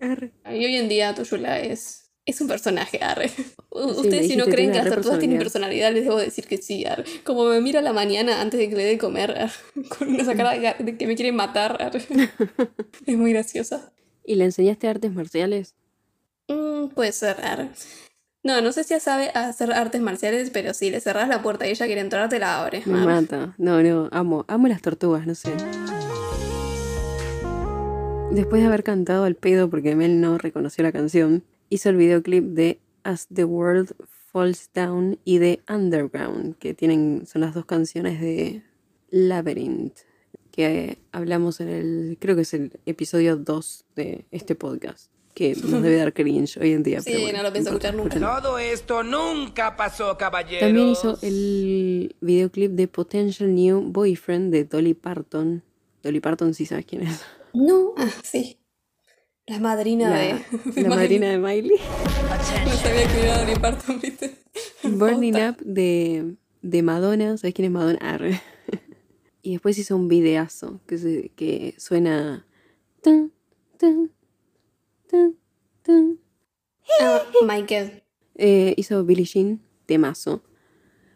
Y 0.00 0.64
hoy 0.64 0.76
en 0.76 0.88
día 0.88 1.14
Tuyula 1.14 1.60
es, 1.60 2.07
es 2.28 2.42
un 2.42 2.48
personaje, 2.48 2.98
arre. 3.02 3.30
Ustedes 3.70 4.28
si 4.28 4.36
no 4.36 4.44
creen 4.44 4.70
que 4.70 4.78
las 4.78 4.90
tortugas 4.90 5.18
tienen 5.18 5.38
personalidad. 5.38 5.92
les 5.92 6.04
debo 6.04 6.18
decir 6.18 6.46
que 6.46 6.58
sí, 6.58 6.84
arre. 6.84 7.04
Como 7.24 7.46
me 7.46 7.62
mira 7.62 7.80
a 7.80 7.82
la 7.82 7.94
mañana 7.94 8.42
antes 8.42 8.60
de 8.60 8.68
que 8.68 8.76
le 8.76 8.84
dé 8.84 8.98
comer, 8.98 9.30
arre, 9.30 9.52
con 9.98 10.08
una 10.08 10.24
sacada 10.24 10.52
de, 10.52 10.96
que 10.98 11.06
me 11.06 11.16
quiere 11.16 11.32
matar, 11.32 11.82
arre. 11.82 12.02
Es 13.06 13.16
muy 13.16 13.32
graciosa. 13.32 13.92
¿Y 14.26 14.34
le 14.34 14.44
enseñaste 14.44 14.88
artes 14.88 15.10
marciales? 15.10 15.74
Mm, 16.48 16.88
puede 16.88 17.12
ser, 17.12 17.40
arre. 17.42 17.70
No, 18.42 18.60
no 18.60 18.72
sé 18.72 18.84
si 18.84 18.92
ella 18.92 19.00
sabe 19.00 19.30
hacer 19.30 19.72
artes 19.72 20.02
marciales, 20.02 20.50
pero 20.50 20.74
si 20.74 20.90
le 20.90 21.00
cerrás 21.00 21.28
la 21.28 21.40
puerta 21.40 21.66
y 21.66 21.70
ella 21.70 21.86
quiere 21.86 22.02
entrar, 22.02 22.28
te 22.28 22.38
la 22.38 22.60
abre. 22.60 22.82
Me 22.84 23.06
mata. 23.06 23.54
No, 23.56 23.82
no, 23.82 24.10
amo, 24.12 24.44
amo 24.48 24.68
las 24.68 24.82
tortugas, 24.82 25.26
no 25.26 25.34
sé. 25.34 25.54
Después 28.30 28.60
de 28.60 28.68
haber 28.68 28.84
cantado 28.84 29.24
al 29.24 29.34
pedo 29.34 29.70
porque 29.70 29.96
Mel 29.96 30.20
no 30.20 30.36
reconoció 30.36 30.84
la 30.84 30.92
canción, 30.92 31.42
hizo 31.68 31.90
el 31.90 31.96
videoclip 31.96 32.44
de 32.44 32.80
As 33.02 33.26
the 33.28 33.44
World 33.44 33.94
Falls 34.32 34.70
Down 34.74 35.18
y 35.24 35.38
de 35.38 35.60
Underground, 35.68 36.56
que 36.58 36.74
tienen, 36.74 37.24
son 37.26 37.40
las 37.40 37.54
dos 37.54 37.64
canciones 37.64 38.20
de 38.20 38.62
Labyrinth, 39.10 39.96
que 40.50 40.98
hablamos 41.12 41.60
en 41.60 41.68
el, 41.68 42.18
creo 42.20 42.36
que 42.36 42.42
es 42.42 42.52
el 42.52 42.72
episodio 42.84 43.36
2 43.36 43.84
de 43.96 44.26
este 44.30 44.54
podcast, 44.54 45.10
que 45.34 45.54
nos 45.54 45.82
debe 45.82 45.96
dar 45.96 46.12
cringe 46.12 46.58
hoy 46.58 46.72
en 46.72 46.82
día. 46.82 47.00
Sí, 47.00 47.10
pero 47.12 47.22
bueno, 47.22 47.38
no 47.38 47.44
lo 47.44 47.52
pienso 47.52 47.70
importa, 47.70 47.88
escuchar 47.88 48.20
nunca. 48.20 48.42
Todo 48.42 48.58
esto 48.58 49.02
nunca 49.02 49.76
pasó, 49.76 50.18
caballeros. 50.18 50.60
También 50.60 50.88
hizo 50.88 51.18
el 51.22 52.14
videoclip 52.20 52.72
de 52.72 52.88
Potential 52.88 53.54
New 53.54 53.80
Boyfriend 53.92 54.52
de 54.52 54.64
Dolly 54.64 54.94
Parton. 54.94 55.62
Dolly 56.02 56.20
Parton, 56.20 56.54
sí 56.54 56.66
sabes 56.66 56.84
quién 56.84 57.02
es. 57.02 57.22
No, 57.54 57.94
ah, 57.96 58.10
sí. 58.22 58.57
La 59.48 59.58
madrina 59.58 60.10
La, 60.10 60.16
de. 60.18 60.44
la 60.82 60.88
madrina 60.88 61.28
de 61.30 61.38
Miley. 61.38 61.72
No 62.66 62.72
sabía 62.76 63.08
que 63.08 63.22
era 63.22 63.38
Dolly 63.44 63.58
Parton, 63.58 64.00
¿viste? 64.00 64.34
Burning. 64.82 65.34
Up 65.34 65.56
de, 65.64 66.34
de 66.62 66.82
Madonna. 66.82 67.36
¿Sabes 67.36 67.54
quién 67.54 67.66
es 67.66 67.72
Madonna? 67.72 67.98
Arre. 68.00 68.40
Y 69.42 69.52
después 69.52 69.78
hizo 69.78 69.96
un 69.96 70.08
videazo 70.08 70.80
que, 70.86 70.98
se- 70.98 71.30
que 71.34 71.74
suena. 71.78 72.46
tan, 73.02 73.32
tan, 73.78 74.10
tan, 75.10 75.34
tan. 75.82 76.18
Ah, 77.00 77.22
Michael. 77.46 78.02
Eh, 78.34 78.74
hizo 78.76 79.04
Billie 79.04 79.24
Jean, 79.24 79.60
temazo. 79.86 80.42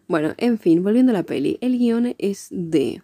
Bueno, 0.09 0.35
en 0.39 0.59
fin, 0.59 0.83
volviendo 0.83 1.11
a 1.11 1.14
la 1.14 1.22
peli. 1.24 1.59
El 1.61 1.78
guion 1.78 2.14
es 2.18 2.49
de. 2.51 3.03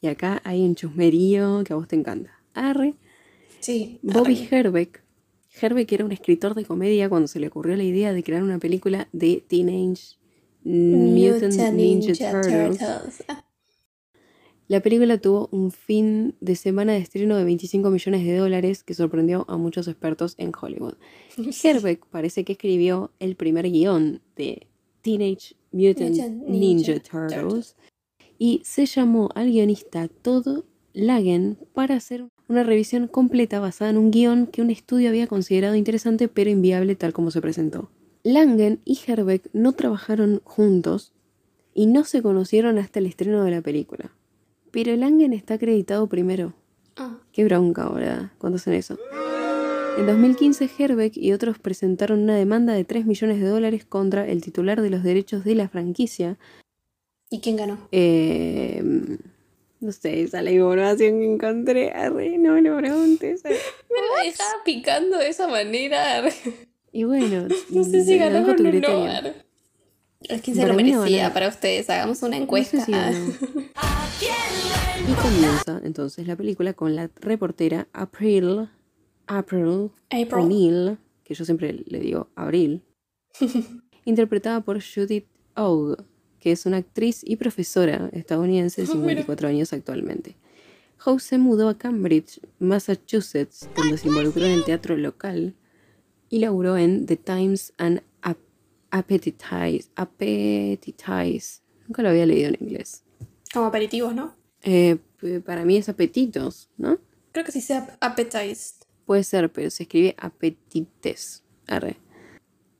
Y 0.00 0.06
acá 0.08 0.40
hay 0.44 0.62
un 0.64 0.74
chusmerío 0.74 1.62
que 1.64 1.72
a 1.72 1.76
vos 1.76 1.86
te 1.88 1.96
encanta. 1.96 2.32
Arre. 2.54 2.94
Sí. 3.60 3.98
Bobby. 4.02 4.48
Herbeck. 4.50 5.02
Herbeck 5.60 5.92
era 5.92 6.04
un 6.04 6.12
escritor 6.12 6.54
de 6.54 6.64
comedia 6.64 7.08
cuando 7.08 7.28
se 7.28 7.40
le 7.40 7.48
ocurrió 7.48 7.76
la 7.76 7.82
idea 7.84 8.12
de 8.12 8.22
crear 8.22 8.42
una 8.42 8.58
película 8.58 9.08
de 9.12 9.42
Teenage 9.46 10.16
Mutant 10.64 11.74
Ninja, 11.74 12.12
Turtles. 12.12 12.78
Turtles. 12.78 13.24
Ah, 13.28 13.44
La 14.68 14.80
película 14.80 15.18
tuvo 15.18 15.48
un 15.50 15.70
fin 15.72 16.36
de 16.40 16.54
semana 16.54 16.92
de 16.92 16.98
estreno 16.98 17.36
de 17.36 17.44
25 17.44 17.90
millones 17.90 18.24
de 18.24 18.36
dólares 18.36 18.84
que 18.84 18.94
sorprendió 18.94 19.44
a 19.48 19.56
muchos 19.56 19.88
expertos 19.88 20.34
en 20.38 20.52
Hollywood. 20.58 20.94
Herbeck 21.64 22.06
parece 22.06 22.44
que 22.44 22.52
escribió 22.52 23.10
el 23.18 23.36
primer 23.36 23.70
guion 23.70 24.22
de 24.36 24.66
Teenage 25.02 25.56
Mutant 25.72 26.10
Mutant 26.10 26.48
Ninja, 26.48 26.92
Ninja 26.92 27.00
Turtles 27.00 27.76
y 28.38 28.62
se 28.64 28.86
llamó 28.86 29.28
al 29.34 29.50
guionista 29.50 30.08
Todd 30.08 30.64
Lagen 30.92 31.58
para 31.72 31.96
hacer 31.96 32.26
una 32.50 32.64
revisión 32.64 33.06
completa 33.06 33.60
basada 33.60 33.92
en 33.92 33.96
un 33.96 34.10
guion 34.10 34.46
que 34.48 34.60
un 34.60 34.70
estudio 34.70 35.08
había 35.08 35.28
considerado 35.28 35.76
interesante 35.76 36.26
pero 36.26 36.50
inviable 36.50 36.96
tal 36.96 37.12
como 37.12 37.30
se 37.30 37.40
presentó. 37.40 37.90
Langen 38.24 38.80
y 38.84 38.98
Herbeck 39.06 39.48
no 39.52 39.72
trabajaron 39.72 40.40
juntos 40.42 41.12
y 41.74 41.86
no 41.86 42.04
se 42.04 42.22
conocieron 42.22 42.76
hasta 42.76 42.98
el 42.98 43.06
estreno 43.06 43.44
de 43.44 43.52
la 43.52 43.60
película. 43.60 44.10
Pero 44.72 44.94
Langen 44.96 45.32
está 45.32 45.54
acreditado 45.54 46.08
primero. 46.08 46.52
Ah, 46.96 47.18
Qué 47.32 47.44
bronca, 47.44 47.88
¿verdad? 47.88 48.32
Cuando 48.38 48.56
hacen 48.56 48.74
eso. 48.74 48.98
En 49.96 50.06
2015, 50.06 50.70
Herbeck 50.76 51.16
y 51.16 51.32
otros 51.32 51.58
presentaron 51.60 52.20
una 52.20 52.34
demanda 52.34 52.72
de 52.72 52.84
3 52.84 53.06
millones 53.06 53.40
de 53.40 53.46
dólares 53.46 53.84
contra 53.84 54.26
el 54.26 54.42
titular 54.42 54.82
de 54.82 54.90
los 54.90 55.04
derechos 55.04 55.44
de 55.44 55.54
la 55.54 55.68
franquicia. 55.68 56.36
¿Y 57.30 57.38
quién 57.40 57.56
ganó? 57.56 57.78
Eh, 57.92 58.82
no 59.80 59.92
sé, 59.92 60.22
esa 60.22 60.42
la 60.42 60.50
información 60.52 61.20
que 61.20 61.26
encontré. 61.32 61.90
Arre, 61.92 62.38
no 62.38 62.52
me 62.54 62.62
lo 62.62 62.76
preguntes. 62.76 63.44
arre. 63.44 63.56
Me 63.90 64.24
dejaba 64.26 64.50
picando 64.64 65.18
de 65.18 65.28
esa 65.28 65.48
manera. 65.48 66.18
arre. 66.18 66.32
Y 66.92 67.04
bueno, 67.04 67.46
No 67.70 67.84
sé 67.84 68.04
si 68.04 68.18
lo 68.18 68.24
a 68.24 68.28
o 68.28 68.30
no. 69.22 69.32
Es 70.22 70.42
que 70.42 70.52
se 70.52 70.60
Para 70.60 70.72
lo 70.74 70.78
no 70.78 70.84
merecía 70.84 71.32
para 71.32 71.48
ustedes. 71.48 71.88
Hagamos 71.88 72.22
una 72.22 72.36
No 72.36 72.42
encuesta. 72.42 72.78
sé 72.78 72.84
si 72.86 72.92
Ah. 72.94 73.10
ganó. 73.10 73.32
Y 75.08 75.12
comienza 75.14 75.80
entonces 75.82 76.26
la 76.28 76.36
película 76.36 76.72
con 76.74 76.94
la 76.94 77.10
reportera 77.20 77.88
April, 77.92 78.68
April 79.26 79.90
April. 80.10 80.28
O'Neill, 80.44 80.98
que 81.24 81.34
yo 81.34 81.44
siempre 81.44 81.72
le 81.86 81.98
digo 82.00 82.28
Abril, 82.36 82.82
interpretada 84.04 84.60
por 84.60 84.80
Judith 84.82 85.26
Ogue, 85.56 85.96
que 86.40 86.52
es 86.52 86.66
una 86.66 86.78
actriz 86.78 87.20
y 87.24 87.36
profesora 87.36 88.08
estadounidense 88.12 88.82
de 88.82 88.88
Ah, 88.88 88.94
mira. 88.94 89.02
54 89.08 89.48
años 89.48 89.72
actualmente. 89.72 90.36
Howe 91.04 91.18
se 91.20 91.38
mudó 91.38 91.68
a 91.68 91.78
Cambridge, 91.78 92.40
Massachusetts, 92.58 93.68
donde 93.76 93.96
se 93.98 94.08
involucró 94.08 94.44
en 94.44 94.52
el 94.52 94.64
teatro 94.64 94.96
local 94.96 95.54
y 96.28 96.38
laburó 96.40 96.76
en 96.76 97.06
The 97.06 97.16
Times 97.16 97.72
and 97.78 98.02
Ap- 98.22 98.38
Appetitize. 98.90 99.88
Appetitize. 99.96 101.60
Nunca 101.86 102.02
lo 102.02 102.08
había 102.10 102.26
leído 102.26 102.48
en 102.48 102.56
inglés. 102.60 103.02
Como 103.52 103.66
aperitivos, 103.66 104.14
¿no? 104.14 104.34
Eh, 104.62 104.98
para 105.44 105.64
mí 105.64 105.76
es 105.76 105.88
apetitos, 105.88 106.70
¿no? 106.76 106.98
Creo 107.32 107.44
que 107.44 107.52
sí 107.52 107.60
sea 107.60 107.96
appetized. 108.00 108.84
Puede 109.06 109.24
ser, 109.24 109.50
pero 109.50 109.70
se 109.70 109.84
escribe 109.84 110.14
apetites. 110.18 111.42
Arre. 111.66 111.96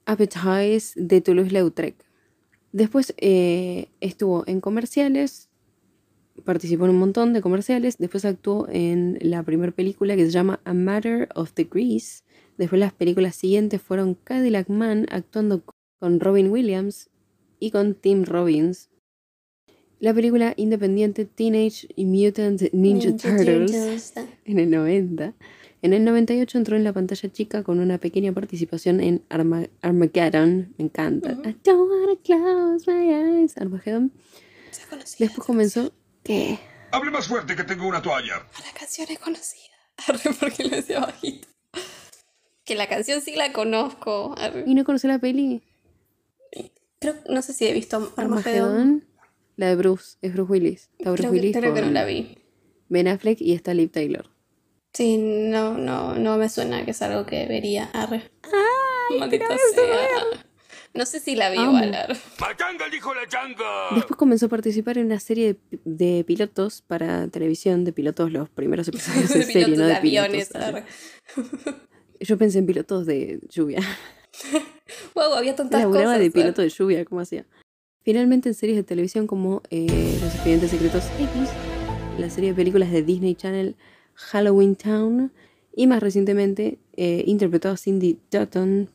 Appetize 0.07 0.93
de 0.97 1.21
Toulouse-Lautrec. 1.21 1.95
Después 2.73 3.15
eh, 3.19 3.89
estuvo 4.01 4.45
en 4.47 4.61
comerciales, 4.61 5.49
participó 6.45 6.85
en 6.85 6.91
un 6.91 6.99
montón 6.99 7.33
de 7.33 7.41
comerciales. 7.41 7.99
Después 7.99 8.25
actuó 8.25 8.69
en 8.71 9.19
la 9.21 9.43
primera 9.43 9.73
película 9.73 10.17
que 10.17 10.25
se 10.25 10.31
llama 10.31 10.61
A 10.65 10.75
Matter 10.75 11.29
of 11.35 11.53
the 11.53 11.65
Grease. 11.65 12.23
Después 12.59 12.79
las 12.79 12.93
películas 12.93 13.37
siguientes 13.37 13.81
fueron 13.81 14.15
Cadillac 14.15 14.69
Man 14.69 15.07
actuando 15.11 15.63
con 15.99 16.21
Robin 16.21 16.51
Williams 16.51 17.11
y 17.59 17.71
con 17.71 17.95
Tim 17.95 18.25
Robbins. 18.25 18.89
La 19.99 20.15
película 20.15 20.55
independiente 20.57 21.27
Teenage 21.27 21.89
Mutant 21.99 22.73
Ninja, 22.73 23.17
Turtles 23.17 24.15
en 24.45 24.59
el 24.59 24.71
90. 24.71 25.35
En 25.83 25.93
el 25.95 26.05
98 26.05 26.59
entró 26.59 26.77
en 26.77 26.85
la 26.85 26.93
pantalla 26.93 27.33
chica 27.33 27.63
con 27.63 27.81
una 27.81 27.99
pequeña 27.99 28.33
participación 28.33 29.01
en 29.01 29.23
Arma- 29.31 29.69
Armageddon. 29.83 30.75
Me 30.77 30.85
encanta. 30.85 31.33
I 31.33 31.57
don't 31.65 31.91
wanna 31.91 32.17
close 32.23 32.91
my 32.91 33.11
eyes. 33.43 33.57
Armageddon. 33.57 34.13
Después 35.19 35.47
comenzó. 35.47 35.93
¿Qué? 36.23 36.59
Hable 36.93 37.11
más 37.11 37.29
fuerte 37.29 37.57
que 37.57 37.65
tengo 37.65 37.87
una 37.89 38.03
toalla. 38.03 38.47
La 38.65 38.79
canción 38.79 39.07
es 39.11 39.19
conocida. 39.19 39.61
Arre, 40.09 40.31
porque 40.39 40.65
lo 40.65 40.77
decía 40.77 41.01
bajito. 41.01 41.49
Que 42.65 42.75
la 42.75 42.89
canción 42.89 43.21
sí 43.23 43.35
la 43.37 43.53
conozco. 43.53 44.35
Arre. 44.37 44.65
¿Y 44.67 44.75
no 44.75 44.85
conocí 44.85 45.07
la 45.09 45.19
peli? 45.19 45.63
Creo, 47.01 47.15
no 47.31 47.41
sé 47.43 47.55
si 47.55 47.67
he 47.67 47.73
visto. 47.73 48.13
Armageddon. 48.17 49.05
La 49.57 49.69
de 49.69 49.77
Bruce. 49.77 50.19
Es 50.21 50.33
Bruce 50.35 50.53
Willis. 50.53 50.91
Está 50.99 51.11
Bruce 51.11 51.23
Creo, 51.23 51.33
que, 51.33 51.39
Willis 51.39 51.57
creo 51.57 51.75
que 51.75 51.83
no 51.83 51.91
la 51.91 52.05
vi. 52.05 52.37
Ben 52.89 53.09
Affleck 53.09 53.41
y 53.41 53.53
está 53.53 53.73
Liv 53.73 53.91
Taylor. 53.91 54.30
Sí, 54.93 55.19
no, 55.19 55.75
no, 55.79 56.15
no 56.15 56.37
me 56.37 56.49
suena 56.49 56.85
que 56.85 56.91
es 56.91 57.03
algo 57.03 57.25
que 57.27 57.47
vería. 57.47 57.85
Arre. 57.93 58.31
Maldita 59.19 59.47
sea. 59.75 60.41
No 60.93 61.07
sé 61.07 61.21
si 61.21 61.37
la 61.37 61.51
vi 61.51 61.59
Amo. 61.59 61.71
igual. 61.79 61.95
arre. 61.95 62.17
¡Matanga, 62.41 62.89
dijo 62.91 63.15
la 63.15 63.27
changa! 63.29 63.95
Después 63.95 64.17
comenzó 64.17 64.47
a 64.47 64.49
participar 64.49 64.99
en 64.99 65.07
una 65.07 65.21
serie 65.21 65.57
de, 65.71 65.79
de 66.17 66.25
pilotos 66.25 66.83
para 66.83 67.29
televisión, 67.29 67.85
de 67.85 67.93
pilotos, 67.93 68.33
los 68.33 68.49
primeros 68.49 68.89
episodios 68.89 69.29
de, 69.29 69.39
De 69.39 69.45
serie, 69.45 69.65
pilotos 69.67 69.79
no 69.79 69.85
de 69.85 69.91
de 69.91 69.97
aviones. 69.97 70.49
pilotos. 70.49 70.69
arre. 70.69 70.85
Yo 72.21 72.37
pensé 72.37 72.59
en 72.59 72.67
pilotos 72.67 73.07
de 73.07 73.41
lluvia. 73.49 73.81
Wow, 75.15 75.35
había 75.35 75.55
tantas 75.55 75.81
Laburaba 75.81 76.07
cosas. 76.07 76.21
de 76.21 76.31
piloto 76.31 76.63
de 76.63 76.69
lluvia, 76.69 77.05
¿cómo 77.05 77.21
hacía? 77.21 77.47
Finalmente 78.03 78.49
en 78.49 78.55
series 78.55 78.77
de 78.77 78.83
televisión 78.83 79.27
como 79.29 79.63
eh, 79.71 79.87
Los 80.21 80.35
Expedientes 80.35 80.71
Secretos 80.71 81.05
X, 81.19 81.29
la 82.19 82.29
serie 82.31 82.51
de 82.51 82.57
películas 82.57 82.91
de 82.91 83.03
Disney 83.03 83.35
Channel 83.37 83.77
Halloween 84.31 84.77
Town 84.77 85.33
y 85.75 85.87
más 85.87 86.03
recientemente 86.03 86.79
eh, 86.97 87.25
interpretó 87.27 87.71
a 87.71 87.77
Cindy 87.77 88.19
Dutton 88.31 88.89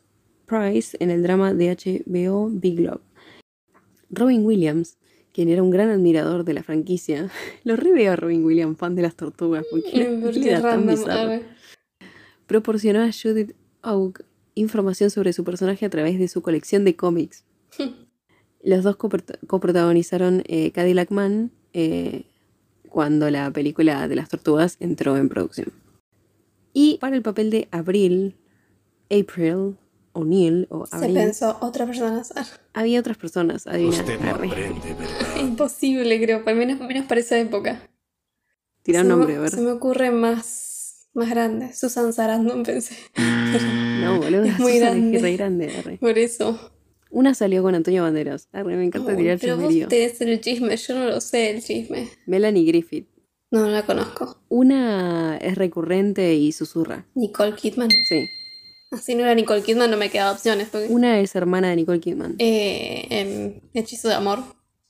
Price 0.45 0.95
en 0.99 1.09
el 1.11 1.23
drama 1.23 1.53
de 1.53 1.71
HBO 1.75 2.49
Big 2.51 2.79
Love. 2.79 3.01
Robin 4.09 4.45
Williams, 4.45 4.97
quien 5.33 5.49
era 5.49 5.63
un 5.63 5.71
gran 5.71 5.89
admirador 5.89 6.45
de 6.45 6.53
la 6.53 6.63
franquicia, 6.63 7.29
lo 7.63 7.75
reveo 7.75 8.13
a 8.13 8.15
Robin 8.15 8.45
Williams, 8.45 8.77
fan 8.77 8.95
de 8.95 9.01
las 9.01 9.15
tortugas, 9.15 9.65
porque 9.69 10.09
Mm, 10.09 10.21
porque 10.23 10.39
tan 10.61 10.89
arre. 11.09 11.43
proporcionó 12.47 13.01
a 13.01 13.09
Judith 13.11 13.53
Oak 13.81 14.23
información 14.53 15.09
sobre 15.09 15.33
su 15.33 15.43
personaje 15.43 15.85
a 15.85 15.89
través 15.89 16.17
de 16.19 16.27
su 16.27 16.41
colección 16.41 16.85
de 16.85 16.95
cómics. 16.95 17.43
Los 18.63 18.83
dos 18.83 18.95
coprota- 18.97 19.37
coprotagonizaron 19.47 20.43
eh, 20.47 20.71
Cadillac 20.71 21.11
Man 21.11 21.51
eh, 21.73 22.23
cuando 22.95 23.29
la 23.29 23.51
película 23.51 24.07
de 24.07 24.15
las 24.15 24.29
tortugas 24.29 24.77
entró 24.79 25.17
en 25.17 25.27
producción. 25.27 25.73
Y 26.71 26.97
para 27.01 27.17
el 27.17 27.21
papel 27.23 27.49
de 27.49 27.67
Abril, 27.71 28.37
April 29.11 29.75
O'Neill 30.13 30.65
o 30.69 30.85
Se 30.85 30.95
Abril, 30.95 31.13
pensó 31.13 31.57
otra 31.59 31.85
persona. 31.85 32.23
había 32.73 33.01
otras 33.01 33.17
personas, 33.17 33.67
adivina. 33.67 34.01
No 34.01 34.37
¿verdad? 34.39 35.41
Imposible, 35.41 36.21
creo. 36.21 36.41
Al 36.45 36.55
menos, 36.55 36.79
menos 36.79 37.05
para 37.05 37.19
esa 37.19 37.37
época. 37.37 37.81
Tira 38.81 38.99
Se 38.99 39.03
un 39.03 39.09
nombre, 39.09 39.35
a 39.35 39.39
ver. 39.41 39.49
Se 39.49 39.59
me 39.59 39.71
ocurre 39.71 40.11
más. 40.11 41.09
Más 41.13 41.29
grande. 41.29 41.73
Susan 41.73 42.13
Sarandon 42.13 42.63
pensé. 42.63 42.95
No, 43.17 44.19
boludo, 44.21 44.43
Es 44.45 44.57
muy 44.57 44.75
Susan 44.75 45.11
grande. 45.11 45.17
es 45.17 45.21
re 45.21 45.35
grande. 45.35 45.77
arre. 45.79 45.97
Por 45.97 46.17
eso. 46.17 46.71
Una 47.15 47.33
salió 47.33 47.63
con 47.63 47.73
Antonio 47.75 48.03
Banderas. 48.03 48.49
Arre, 48.51 48.75
me 48.75 48.83
encanta 48.83 49.11
Uy, 49.11 49.17
tirar 49.17 49.37
pero 49.39 49.55
vos 49.55 49.69
chismerío. 49.69 49.87
tenés 49.87 50.19
el 50.19 50.41
chisme, 50.41 50.75
yo 50.75 50.95
no 50.95 51.05
lo 51.05 51.21
sé 51.21 51.49
el 51.51 51.63
chisme. 51.63 52.09
Melanie 52.25 52.65
Griffith. 52.65 53.07
No, 53.51 53.61
no 53.61 53.67
la 53.69 53.85
conozco. 53.85 54.41
Una 54.49 55.37
es 55.37 55.55
recurrente 55.57 56.33
y 56.35 56.51
susurra. 56.51 57.05
Nicole 57.15 57.55
Kidman. 57.55 57.89
Sí. 58.09 58.27
Así 58.91 59.15
no 59.15 59.21
era 59.23 59.33
Nicole 59.33 59.63
Kidman, 59.63 59.91
no 59.91 59.95
me 59.95 60.09
quedaba 60.09 60.33
opciones. 60.33 60.67
Porque... 60.69 60.87
Una 60.89 61.21
es 61.21 61.33
hermana 61.35 61.69
de 61.69 61.77
Nicole 61.77 62.01
Kidman. 62.01 62.35
Eh, 62.37 63.07
em, 63.09 63.61
Hechizo 63.73 64.09
de 64.09 64.15
amor. 64.15 64.39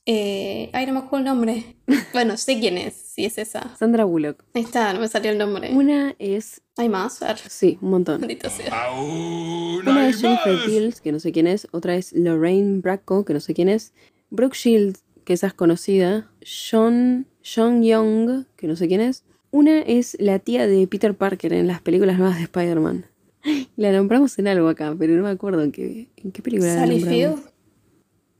Eh, 0.08 0.70
ay, 0.72 0.86
no 0.86 0.92
me 0.92 0.98
acuerdo 1.00 1.18
el 1.18 1.24
nombre. 1.24 1.76
Bueno, 2.12 2.36
sé 2.38 2.58
quién 2.58 2.78
es, 2.78 2.94
si 2.94 3.26
es 3.26 3.36
esa. 3.36 3.76
Sandra 3.76 4.04
Bullock. 4.04 4.42
Ahí 4.54 4.62
está, 4.62 4.94
no 4.94 5.00
me 5.00 5.08
salió 5.08 5.30
el 5.30 5.36
nombre. 5.38 5.70
Una 5.74 6.14
es. 6.18 6.62
Hay 6.78 6.88
más. 6.88 7.20
Sí, 7.48 7.78
un 7.82 7.90
montón. 7.90 8.26
Sea. 8.48 8.86
Aún 8.86 9.80
Una 9.86 10.04
hay 10.04 10.10
es 10.10 10.20
Jennifer 10.20 10.54
más. 10.54 10.66
Beals, 10.66 11.00
que 11.02 11.12
no 11.12 11.20
sé 11.20 11.32
quién 11.32 11.46
es. 11.46 11.68
Otra 11.72 11.94
es 11.96 12.12
Lorraine 12.14 12.80
Bracco, 12.80 13.24
que 13.26 13.34
no 13.34 13.40
sé 13.40 13.52
quién 13.52 13.68
es. 13.68 13.92
Brooke 14.30 14.56
Shields, 14.56 15.04
que 15.24 15.34
esa 15.34 15.48
es 15.48 15.54
conocida. 15.54 16.30
Sean, 16.42 17.26
Sean 17.42 17.82
Young, 17.82 18.46
que 18.56 18.66
no 18.66 18.76
sé 18.76 18.88
quién 18.88 19.00
es. 19.02 19.24
Una 19.50 19.80
es 19.80 20.16
la 20.20 20.38
tía 20.38 20.66
de 20.66 20.86
Peter 20.86 21.14
Parker 21.14 21.52
en 21.52 21.66
las 21.66 21.80
películas 21.82 22.18
nuevas 22.18 22.36
de 22.36 22.44
Spider-Man. 22.44 23.06
La 23.76 23.92
nombramos 23.92 24.38
en 24.38 24.48
algo 24.48 24.68
acá, 24.68 24.94
pero 24.98 25.14
no 25.14 25.22
me 25.22 25.30
acuerdo 25.30 25.62
en 25.62 25.72
qué, 25.72 26.08
en 26.16 26.32
qué 26.32 26.42
película 26.42 26.74
la 26.74 26.80
Sally 26.80 27.00
nombramos. 27.00 27.40
Field. 27.40 27.55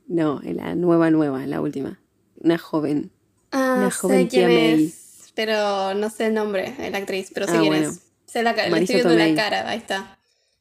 No, 0.07 0.41
la 0.43 0.75
nueva, 0.75 1.11
nueva, 1.11 1.47
la 1.47 1.61
última. 1.61 2.01
Una 2.39 2.59
joven. 2.59 3.11
Ah, 3.53 3.75
Una 3.79 3.91
joven 3.91 4.23
sé 4.23 4.29
quién 4.29 4.55
May. 4.55 4.85
es. 4.85 5.33
Pero 5.35 5.95
no 5.95 6.11
sé 6.11 6.27
el 6.27 6.35
nombre 6.35 6.73
de 6.73 6.91
la 6.91 6.99
actriz, 6.99 7.31
pero 7.35 7.47
sé 7.47 7.53
Ah, 7.57 7.61
quién 7.61 7.73
bueno. 7.73 7.89
es. 7.91 8.01
Sé 8.27 8.43
la 8.43 8.55
cara, 8.55 8.69
le 8.69 8.79
estoy 8.81 8.97
viendo 8.97 9.13
Tomei. 9.15 9.35
la 9.35 9.43
cara, 9.43 9.69
ahí 9.69 9.79
está. 9.79 10.19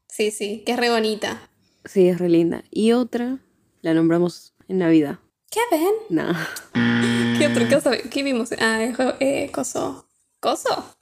Sí, 0.08 0.32
sí, 0.32 0.64
que 0.66 0.74
es 0.74 0.80
re 0.80 0.89
bonita. 0.89 1.50
Sí, 1.86 2.08
es 2.08 2.20
re 2.20 2.30
linda. 2.30 2.64
Y 2.72 2.91
otra 2.93 3.39
la 3.82 3.93
nombramos 3.93 4.54
en 4.68 4.80
Navidad. 4.80 5.20
¿Qué 5.52 5.60
ven? 5.72 5.93
No. 6.10 6.34
¿Qué 7.39 7.48
otra 7.48 7.70
cosa? 7.70 7.91
¿Qué 8.10 8.24
vimos? 8.24 8.52
Ah, 8.60 8.84
eh, 9.20 9.52
coso. 9.52 10.08
¿Coso? 10.39 10.96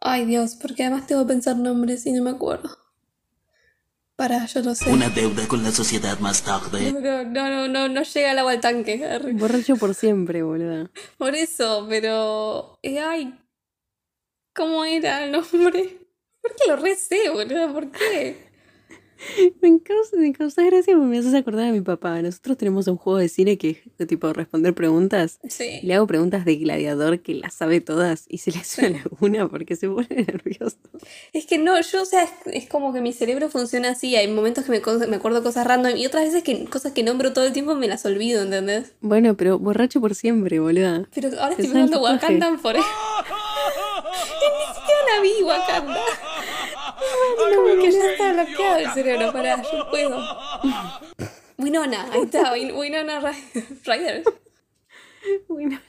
Ay, 0.00 0.24
Dios, 0.26 0.54
porque 0.54 0.84
además 0.84 1.06
tengo 1.06 1.22
que 1.26 1.32
pensar 1.32 1.56
nombres 1.56 2.06
y 2.06 2.12
no 2.12 2.22
me 2.22 2.30
acuerdo. 2.30 2.70
Para, 4.16 4.46
yo 4.46 4.62
lo 4.62 4.74
sé. 4.74 4.90
Una 4.90 5.10
deuda 5.10 5.46
con 5.46 5.62
la 5.62 5.70
sociedad 5.70 6.18
más 6.20 6.42
tarde. 6.42 6.90
No, 6.90 7.00
no, 7.00 7.50
no, 7.50 7.68
no, 7.68 7.88
no, 7.88 8.02
llega 8.02 8.32
el 8.32 8.38
agua 8.38 8.52
al 8.52 8.60
tanque. 8.60 9.06
Borracho 9.34 9.76
por 9.76 9.94
siempre, 9.94 10.42
boluda. 10.42 10.90
Por 11.18 11.34
eso, 11.34 11.86
pero. 11.88 12.78
eh, 12.82 12.98
ay. 12.98 13.38
¿Cómo 14.54 14.86
era 14.86 15.22
el 15.24 15.32
nombre? 15.32 15.98
¿Por 16.40 16.54
qué 16.56 16.62
lo 16.66 16.76
recé, 16.76 17.28
boludo? 17.28 17.74
¿Por 17.74 17.90
qué? 17.90 18.45
Me 19.62 19.80
causa, 19.80 20.16
me 20.16 20.32
causa 20.32 20.62
gracia 20.64 20.94
porque 20.94 21.08
me 21.08 21.18
haces 21.18 21.34
acordar 21.34 21.68
a 21.68 21.72
mi 21.72 21.80
papá. 21.80 22.20
Nosotros 22.22 22.56
tenemos 22.56 22.86
un 22.86 22.96
juego 22.96 23.18
de 23.18 23.28
cine 23.28 23.58
que 23.58 23.70
es 23.70 23.78
de 23.98 24.06
tipo 24.06 24.32
responder 24.32 24.74
preguntas. 24.74 25.38
Sí. 25.48 25.80
Le 25.82 25.94
hago 25.94 26.06
preguntas 26.06 26.44
de 26.44 26.56
gladiador 26.56 27.20
que 27.20 27.34
las 27.34 27.54
sabe 27.54 27.80
todas 27.80 28.24
y 28.28 28.38
se 28.38 28.52
le 28.52 28.58
hace 28.58 29.02
una 29.20 29.48
porque 29.48 29.76
se 29.76 29.88
pone 29.88 30.08
nervioso. 30.10 30.76
Es 31.32 31.46
que 31.46 31.58
no, 31.58 31.80
yo, 31.80 32.02
o 32.02 32.04
sea, 32.04 32.24
es, 32.24 32.30
es 32.46 32.68
como 32.68 32.92
que 32.92 33.00
mi 33.00 33.12
cerebro 33.12 33.48
funciona 33.48 33.90
así. 33.90 34.16
Hay 34.16 34.28
momentos 34.28 34.64
que 34.64 34.70
me, 34.70 34.80
me 35.06 35.16
acuerdo 35.16 35.42
cosas 35.42 35.66
random 35.66 35.96
y 35.96 36.06
otras 36.06 36.24
veces 36.24 36.42
que 36.42 36.64
cosas 36.66 36.92
que 36.92 37.02
nombro 37.02 37.32
todo 37.32 37.44
el 37.46 37.52
tiempo 37.52 37.74
me 37.74 37.88
las 37.88 38.04
olvido, 38.04 38.42
¿entendés? 38.42 38.92
Bueno, 39.00 39.36
pero 39.36 39.58
borracho 39.58 40.00
por 40.00 40.14
siempre, 40.14 40.60
boluda. 40.60 41.08
Pero 41.14 41.28
ahora 41.40 41.50
estoy 41.50 41.66
pensando. 41.68 42.02
Wakanda 42.02 42.56
por 42.62 42.76
Ni 42.76 42.82
siquiera 44.74 45.00
la 45.14 45.22
vi, 45.22 45.42
Wakanda. 45.42 46.00
Como 47.36 47.82
que 47.82 47.90
ya 47.92 48.10
está 48.12 48.32
bloqueado 48.32 48.76
el 48.78 48.90
cerebro, 48.92 49.32
pará, 49.32 49.62
yo 49.62 49.90
puedo. 49.90 50.18
Winona, 51.58 52.12
ahí 52.12 52.22
está, 52.22 52.52
Win- 52.52 52.72
Winona 52.76 53.20
Ry- 53.20 53.64
Ryder. 53.84 54.24
Bueno, 55.48 55.80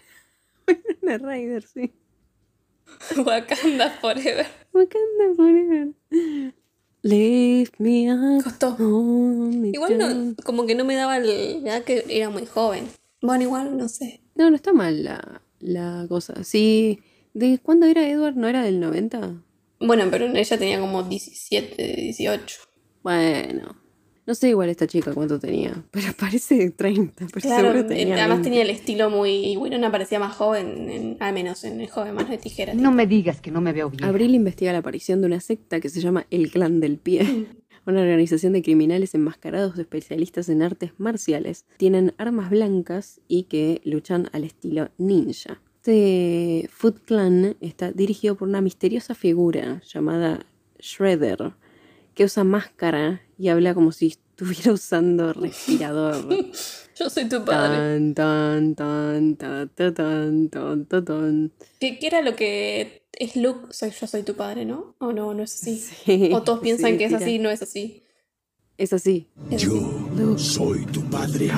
una 1.01 1.17
Rider, 1.17 1.63
sí. 1.63 1.91
Wakanda 3.17 3.89
Forever. 4.01 4.47
Wakanda 4.73 5.35
forever. 5.35 5.89
Leave 7.03 7.69
me 7.77 8.11
up. 8.13 8.43
Costó. 8.43 8.75
Igual 8.79 9.97
no, 9.97 10.35
como 10.43 10.65
que 10.65 10.75
no 10.75 10.83
me 10.85 10.95
daba 10.95 11.17
el. 11.17 11.63
Ya 11.63 11.83
que 11.83 12.03
era 12.09 12.29
muy 12.29 12.45
joven. 12.45 12.87
Bueno, 13.21 13.43
igual 13.43 13.77
no 13.77 13.87
sé. 13.87 14.21
No, 14.35 14.49
no 14.49 14.55
está 14.55 14.73
mal 14.73 15.03
la, 15.03 15.41
la 15.59 16.05
cosa. 16.09 16.43
Sí. 16.43 17.01
¿De 17.33 17.59
cuándo 17.59 17.85
era 17.85 18.07
Edward? 18.07 18.35
¿No 18.35 18.47
era 18.47 18.63
del 18.63 18.79
90? 18.79 19.43
Bueno, 19.79 20.05
pero 20.09 20.25
ella 20.25 20.57
tenía 20.57 20.79
como 20.79 21.03
17, 21.03 21.81
18. 22.01 22.57
Bueno. 23.03 23.75
No 24.25 24.35
sé 24.35 24.49
igual 24.49 24.67
esta 24.69 24.87
chica 24.87 25.13
cuánto 25.13 25.39
tenía. 25.39 25.85
Pero 25.91 26.07
parece 26.19 26.55
de 26.55 26.71
30. 26.71 27.27
Pero 27.27 27.41
Claro, 27.41 27.71
seguro 27.71 27.79
eh, 27.79 27.83
tenía 27.95 28.15
además 28.15 28.39
20. 28.39 28.43
tenía 28.49 28.61
el 28.63 28.69
estilo 28.71 29.09
muy. 29.09 29.55
Winona 29.55 29.89
parecía 29.89 30.19
más 30.19 30.35
joven, 30.35 30.89
en- 30.89 31.17
al 31.21 31.33
menos 31.33 31.63
en 31.63 31.79
el 31.79 31.89
joven 31.89 32.13
más 32.15 32.27
de 32.29 32.37
tijera. 32.37 32.73
No 32.73 32.91
me 32.91 33.07
digas 33.07 33.39
que 33.39 33.51
no 33.51 33.61
me 33.61 33.71
veo 33.71 33.89
bien. 33.89 34.03
Abril 34.03 34.35
investiga 34.35 34.73
la 34.73 34.79
aparición 34.79 35.21
de 35.21 35.27
una 35.27 35.39
secta 35.39 35.79
que 35.79 35.87
se 35.87 36.01
llama 36.01 36.25
El 36.29 36.51
Clan 36.51 36.81
del 36.81 36.97
Pie. 36.97 37.21
Una 37.85 38.01
organización 38.01 38.51
de 38.51 38.61
criminales 38.61 39.15
enmascarados 39.15 39.79
especialistas 39.79 40.49
en 40.49 40.61
artes 40.61 40.91
marciales. 40.97 41.63
Tienen 41.77 42.13
armas 42.17 42.49
blancas 42.49 43.21
y 43.29 43.43
que 43.43 43.79
luchan 43.85 44.29
al 44.33 44.43
estilo 44.43 44.89
ninja. 44.97 45.61
Este 45.87 46.69
Food 46.69 46.99
Clan 47.05 47.55
está 47.61 47.93
dirigido 47.93 48.35
por 48.35 48.49
una 48.49 48.59
misteriosa 48.59 49.15
figura 49.15 49.81
llamada 49.87 50.45
Shredder, 50.79 51.53
que 52.13 52.25
usa 52.25 52.43
máscara 52.43 53.21
y 53.37 53.47
habla 53.47 53.73
como 53.73 53.93
si 53.93 54.07
estuviera 54.07 54.73
usando 54.73 55.31
respirador. 55.31 56.27
Yo 56.99 57.09
soy 57.09 57.29
tu 57.29 57.45
padre. 57.45 58.13
Tan, 58.13 58.75
¿Qué, 61.79 61.99
era 62.01 62.21
lo 62.21 62.35
que 62.35 63.03
es 63.13 63.37
Luke? 63.37 63.67
Soy, 63.69 63.91
yo 63.91 64.07
soy 64.07 64.23
tu 64.23 64.35
padre, 64.35 64.65
¿no? 64.65 64.95
O 64.97 65.13
no, 65.13 65.33
no 65.35 65.43
es 65.43 65.53
así. 65.53 66.33
O 66.33 66.41
todos 66.41 66.59
piensan 66.59 66.97
que 66.97 67.05
es 67.05 67.11
mira. 67.11 67.23
así, 67.23 67.39
no 67.39 67.49
es 67.49 67.61
así. 67.61 68.03
Es 68.77 68.93
así. 68.93 69.27
Yo 69.51 70.37
soy 70.37 70.85
tu 70.87 71.01
padre. 71.09 71.51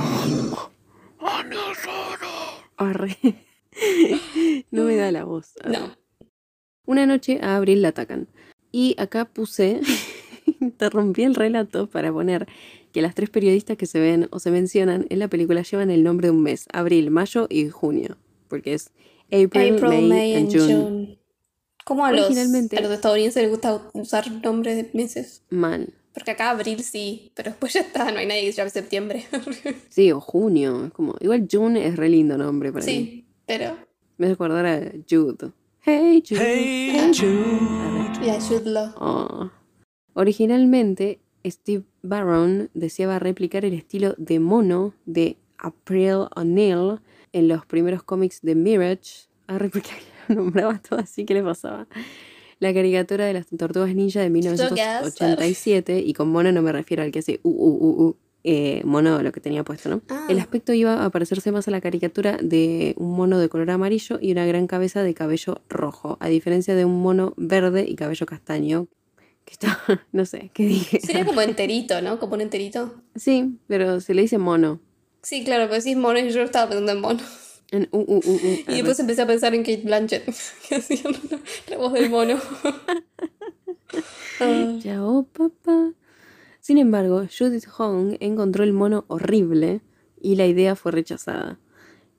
Arre. 2.78 3.18
no 4.72 4.84
me 4.84 4.96
da 4.96 5.12
la 5.12 5.24
voz. 5.24 5.54
No. 5.66 5.96
Una 6.86 7.06
noche 7.06 7.40
a 7.42 7.56
Abril 7.56 7.82
la 7.82 7.90
atacan. 7.90 8.28
Y 8.72 8.96
acá 8.98 9.26
puse, 9.26 9.82
interrumpí 10.60 11.24
el 11.24 11.36
relato 11.36 11.88
para 11.90 12.12
poner 12.12 12.48
que 12.92 13.02
las 13.02 13.16
tres 13.16 13.30
periodistas 13.30 13.78
que 13.78 13.86
se 13.86 14.00
ven 14.00 14.28
o 14.32 14.40
se 14.40 14.52
mencionan 14.52 15.06
en 15.10 15.20
la 15.20 15.28
película 15.28 15.62
llevan 15.62 15.92
el 15.92 16.04
nombre 16.04 16.28
de 16.28 16.32
un 16.32 16.42
mes, 16.44 16.66
abril, 16.74 17.12
mayo 17.12 17.48
y 17.50 17.70
junio, 17.70 18.18
porque 18.48 18.74
es 18.74 18.92
April, 19.28 19.76
April, 19.76 19.80
May, 19.82 20.08
May, 20.08 20.36
and 20.36 20.52
June. 20.52 20.74
June. 20.74 21.20
¿Cómo 21.86 22.06
a 22.06 22.12
los, 22.12 22.26
Originalmente- 22.26 22.78
a 22.78 22.82
los 22.82 22.92
estadounidenses 22.92 23.42
les 23.44 23.52
gusta 23.52 23.90
usar 23.94 24.32
nombres 24.44 24.76
de 24.76 24.90
meses? 24.98 25.44
Mal. 25.50 25.94
Porque 26.14 26.32
acá 26.32 26.50
abril 26.50 26.84
sí, 26.84 27.32
pero 27.36 27.52
después 27.52 27.74
ya 27.74 27.82
está, 27.82 28.12
no 28.12 28.18
hay 28.18 28.26
nadie 28.26 28.42
que 28.46 28.52
se 28.52 28.58
llame 28.58 28.70
septiembre. 28.72 29.26
Sí, 29.90 30.12
o 30.12 30.20
junio. 30.20 30.86
Es 30.86 30.92
como, 30.92 31.16
igual 31.20 31.48
June 31.50 31.86
es 31.88 31.96
re 31.96 32.10
lindo 32.10 32.38
nombre 32.38 32.72
para 32.74 32.86
mí. 32.86 33.26
Pero. 33.50 33.78
Me 34.18 34.28
hace 34.28 34.34
acordar 34.34 34.66
a 34.68 34.80
Jude. 35.10 35.52
Hey 35.82 36.22
Jude. 36.28 36.40
Hey, 36.40 37.12
Jude. 37.18 38.26
Y 38.26 38.30
a 38.30 38.40
Jude 38.40 38.70
Law. 38.70 38.94
Oh. 38.98 39.50
Originalmente, 40.14 41.20
Steve 41.44 41.84
Barron 42.04 42.70
deseaba 42.76 43.18
replicar 43.18 43.66
el 43.66 43.74
estilo 43.74 44.14
de 44.18 44.40
mono 44.40 44.94
de 45.06 45.38
April 45.58 46.28
O'Neil 46.36 47.00
en 47.34 47.48
los 47.48 47.66
primeros 47.66 48.04
cómics 48.04 48.42
de 48.44 48.54
Mirage. 48.54 49.30
Arre, 49.48 49.70
porque 49.70 49.90
lo 50.28 50.36
nombraba 50.36 50.80
todo 50.80 51.00
así, 51.00 51.26
¿qué 51.26 51.34
le 51.34 51.42
pasaba? 51.42 51.88
La 52.60 52.72
caricatura 52.72 53.26
de 53.26 53.34
las 53.34 53.48
tortugas 53.48 53.96
ninja 53.96 54.20
de 54.20 54.30
1987, 54.30 56.04
y 56.06 56.14
con 56.14 56.30
mono 56.30 56.52
no 56.52 56.62
me 56.62 56.72
refiero 56.72 57.02
al 57.02 57.12
que 57.12 57.20
hace 57.20 57.40
uh, 57.42 57.50
uh, 57.50 57.78
uh, 57.88 58.04
uh, 58.10 58.18
eh, 58.44 58.82
mono 58.86 59.22
lo 59.22 59.32
que 59.32 59.42
tenía 59.42 59.64
puesto, 59.64 59.90
¿no? 59.90 60.02
Ah. 60.10 60.26
El 60.30 60.40
aspecto 60.40 60.74
iba 60.74 61.04
a 61.04 61.10
parecerse 61.10 61.52
más 61.52 61.68
a 61.68 61.72
la 61.72 61.82
caricatura 61.82 62.38
de 62.42 62.94
un 62.98 63.16
mono 63.16 63.38
de 63.40 63.50
color 63.50 63.70
amarillo 63.72 64.18
y 64.22 64.32
una 64.32 64.46
gran 64.46 64.68
cabeza 64.68 65.04
de 65.04 65.14
cabello 65.14 65.62
rojo, 65.68 66.18
a 66.20 66.30
diferencia 66.30 66.76
de 66.76 66.86
un 66.86 67.02
mono 67.02 67.34
verde 67.38 67.86
y 67.88 67.96
cabello 67.96 68.26
castaño. 68.26 68.88
Que 69.46 69.54
está, 69.54 69.80
no 70.12 70.26
sé, 70.26 70.52
¿qué 70.54 70.66
dije? 70.66 71.00
Sería 71.02 71.26
como 71.26 71.42
enterito, 71.42 72.02
¿no? 72.02 72.20
Como 72.20 72.36
un 72.36 72.42
enterito. 72.42 73.02
Sí, 73.16 73.58
pero 73.68 74.00
se 74.00 74.14
le 74.14 74.22
dice 74.22 74.38
mono. 74.38 74.80
Sí, 75.22 75.44
claro, 75.44 75.66
pero 75.66 75.82
decís 75.82 75.98
mono 75.98 76.20
y 76.20 76.30
yo 76.30 76.42
estaba 76.42 76.70
pensando 76.70 76.92
en 76.94 77.02
mono. 77.02 77.20
En 77.72 77.88
uh, 77.92 77.98
uh, 77.98 78.18
uh, 78.18 78.72
Y 78.72 78.76
después 78.76 79.00
empecé 79.00 79.22
a 79.22 79.28
pensar 79.28 79.54
en 79.54 79.62
Kate 79.62 79.82
Blanchett, 79.84 80.26
que 80.70 80.76
hacía 80.76 81.04
la, 81.04 81.40
la 81.70 81.78
voz 81.78 81.94
del 81.94 82.10
mono. 82.10 82.40
Chao, 84.82 85.28
papá. 85.34 85.94
Sin 86.70 86.78
embargo, 86.78 87.26
Judith 87.26 87.66
Hong 87.66 88.18
encontró 88.20 88.64
el 88.64 88.74
mono 88.74 89.04
horrible 89.08 89.82
y 90.22 90.36
la 90.36 90.46
idea 90.46 90.76
fue 90.76 90.92
rechazada. 90.92 91.58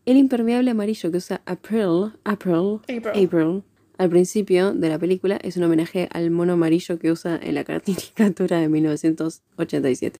El 0.06 0.16
impermeable 0.16 0.72
amarillo 0.72 1.12
que 1.12 1.18
usa 1.18 1.40
April, 1.46 2.14
April, 2.24 2.80
April. 2.88 3.26
April, 3.26 3.62
al 3.96 4.10
principio 4.10 4.74
de 4.74 4.88
la 4.88 4.98
película 4.98 5.36
es 5.36 5.56
un 5.56 5.62
homenaje 5.62 6.08
al 6.10 6.32
mono 6.32 6.54
amarillo 6.54 6.98
que 6.98 7.12
usa 7.12 7.38
en 7.40 7.54
la 7.54 7.62
caricatura 7.84 8.58
de 8.58 8.68
1987. 8.68 10.18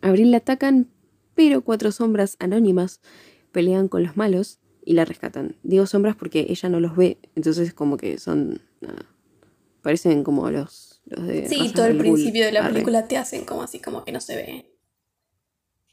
A 0.00 0.08
Abril 0.10 0.30
la 0.30 0.36
atacan, 0.36 0.86
pero 1.34 1.62
cuatro 1.62 1.90
sombras 1.90 2.36
anónimas 2.38 3.00
pelean 3.50 3.88
con 3.88 4.04
los 4.04 4.16
malos 4.16 4.60
y 4.84 4.92
la 4.92 5.04
rescatan. 5.04 5.56
Digo 5.64 5.86
sombras 5.86 6.14
porque 6.14 6.46
ella 6.50 6.68
no 6.68 6.78
los 6.78 6.94
ve, 6.94 7.18
entonces 7.34 7.74
como 7.74 7.96
que 7.96 8.18
son... 8.18 8.60
parecen 9.82 10.22
como 10.22 10.48
los, 10.52 10.89
los 11.06 11.26
de... 11.26 11.48
Sí, 11.48 11.72
todo 11.74 11.86
el 11.86 11.96
principio 11.98 12.44
de 12.44 12.52
la 12.52 12.60
Arre. 12.60 12.72
película 12.72 13.06
te 13.08 13.16
hacen 13.16 13.44
como 13.44 13.62
así, 13.62 13.78
como 13.80 14.04
que 14.04 14.12
no 14.12 14.20
se 14.20 14.36
ve. 14.36 14.66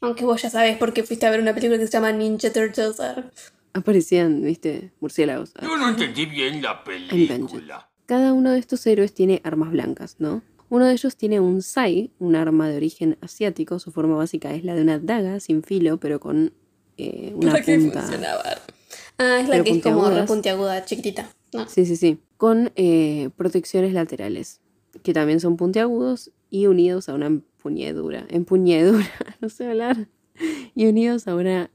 Aunque 0.00 0.24
vos 0.24 0.40
ya 0.42 0.50
sabes 0.50 0.76
porque 0.78 1.02
fuiste 1.02 1.26
a 1.26 1.30
ver 1.30 1.40
una 1.40 1.54
película 1.54 1.78
que 1.78 1.86
se 1.86 1.92
llama 1.92 2.12
Ninja 2.12 2.52
Turtles. 2.52 3.00
arre. 3.00 3.24
Aparecían, 3.72 4.42
viste, 4.42 4.92
murciélagos. 5.00 5.52
Yo 5.60 5.76
no 5.76 5.88
entendí 5.88 6.26
bien 6.26 6.62
la 6.62 6.82
película. 6.84 7.90
Cada 8.06 8.32
uno 8.32 8.52
de 8.52 8.58
estos 8.58 8.86
héroes 8.86 9.12
tiene 9.12 9.40
armas 9.44 9.70
blancas, 9.70 10.16
¿no? 10.18 10.42
Uno 10.70 10.86
de 10.86 10.92
ellos 10.92 11.16
tiene 11.16 11.40
un 11.40 11.62
sai, 11.62 12.12
un 12.18 12.36
arma 12.36 12.68
de 12.68 12.76
origen 12.76 13.18
asiático. 13.20 13.78
Su 13.78 13.90
forma 13.90 14.16
básica 14.16 14.54
es 14.54 14.64
la 14.64 14.74
de 14.74 14.82
una 14.82 14.98
daga 14.98 15.40
sin 15.40 15.62
filo, 15.62 15.98
pero 15.98 16.20
con 16.20 16.52
eh, 16.96 17.32
una 17.34 17.52
¿Para 17.52 17.64
punta. 17.64 18.00
funcionaba? 18.02 18.42
Ah, 19.18 19.40
es 19.40 19.48
la 19.48 19.52
Pero 19.52 19.64
que 19.64 19.70
es 19.70 19.82
como 19.82 19.94
puntiagudas. 20.02 20.26
puntiaguda, 20.26 20.84
chiquitita. 20.84 21.30
No. 21.52 21.68
Sí, 21.68 21.84
sí, 21.86 21.96
sí. 21.96 22.18
Con 22.36 22.70
eh, 22.76 23.30
protecciones 23.36 23.92
laterales, 23.92 24.60
que 25.02 25.12
también 25.12 25.40
son 25.40 25.56
puntiagudos 25.56 26.32
y 26.50 26.66
unidos 26.66 27.08
a 27.08 27.14
una 27.14 27.26
empuñadura. 27.26 28.26
Empuñadura, 28.28 29.08
no 29.40 29.48
sé 29.48 29.66
hablar. 29.66 30.08
Y 30.74 30.86
unidos 30.86 31.26
a 31.26 31.34
una 31.34 31.70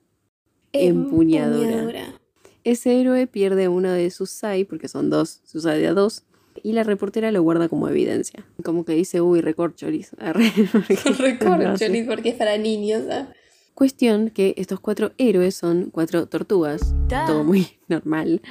empuñadura. 0.71 1.69
Empuñadura. 1.69 2.19
Ese 2.63 2.99
héroe 2.99 3.27
pierde 3.27 3.67
uno 3.67 3.91
de 3.91 4.09
sus 4.09 4.29
sai, 4.29 4.63
porque 4.63 4.87
son 4.87 5.09
dos, 5.09 5.41
usa 5.53 5.73
de 5.73 5.87
a 5.87 5.93
dos, 5.93 6.23
y 6.61 6.71
la 6.71 6.83
reportera 6.83 7.31
lo 7.31 7.41
guarda 7.43 7.67
como 7.67 7.89
evidencia. 7.89 8.45
Como 8.63 8.85
que 8.85 8.93
dice, 8.93 9.19
uy, 9.21 9.41
recorcholis. 9.41 10.11
Recorcholis 10.17 12.07
porque 12.07 12.29
es 12.29 12.35
para 12.35 12.57
niños. 12.57 13.03
¿ah? 13.11 13.27
Cuestión 13.73 14.29
que 14.29 14.53
estos 14.57 14.79
cuatro 14.79 15.11
héroes 15.17 15.55
son 15.55 15.89
cuatro 15.91 16.27
tortugas, 16.27 16.93
todo 17.09 17.43
muy 17.43 17.79
normal. 17.87 18.41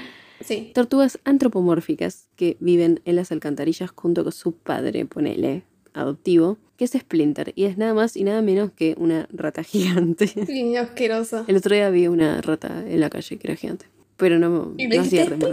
Sí. 0.45 0.71
Tortugas 0.75 1.19
antropomórficas 1.25 2.29
que 2.37 2.57
viven 2.61 3.01
en 3.05 3.17
las 3.17 3.33
alcantarillas 3.33 3.91
junto 3.95 4.23
con 4.25 4.33
su 4.33 4.53
padre, 4.53 5.05
ponele, 5.07 5.63
adoptivo, 5.95 6.59
que 6.77 6.85
es 6.85 6.93
Splinter, 6.93 7.53
y 7.55 7.65
es 7.65 7.79
nada 7.79 7.95
más 7.95 8.17
y 8.17 8.25
nada 8.25 8.43
menos 8.43 8.73
que 8.73 8.95
una 8.99 9.29
rata 9.33 9.63
gigante. 9.65 10.31
Niño 10.49 10.81
asqueroso. 10.81 11.45
El 11.47 11.57
otro 11.57 11.75
día 11.75 11.91
vi 11.91 12.07
una 12.09 12.41
rata 12.41 12.85
en 12.87 13.01
la 13.01 13.11
calle 13.11 13.39
que 13.39 13.47
era 13.47 13.57
gigante, 13.57 13.87
pero 14.17 14.39
no, 14.39 14.75
Y 14.79 14.87
no 14.89 15.01
hacía. 15.01 15.25
Splinter. 15.27 15.53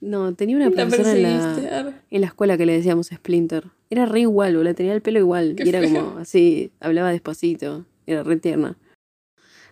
No, 0.00 0.34
tenía 0.34 0.56
una 0.56 0.68
La 0.70 0.72
profesora 0.72 1.12
en 1.12 1.22
la, 1.22 2.02
en 2.10 2.20
la 2.20 2.26
escuela 2.26 2.58
que 2.58 2.66
le 2.66 2.72
decíamos 2.74 3.06
Splinter. 3.06 3.64
Era 3.90 4.06
re 4.06 4.20
igual, 4.20 4.56
boludo, 4.56 4.74
tenía 4.74 4.92
el 4.92 5.00
pelo 5.02 5.18
igual. 5.20 5.54
Qué 5.56 5.64
y 5.64 5.68
era 5.68 5.80
feo. 5.80 6.04
como 6.04 6.18
así, 6.18 6.72
hablaba 6.80 7.10
despacito. 7.12 7.86
Era 8.06 8.22
re 8.22 8.36
tierna. 8.36 8.76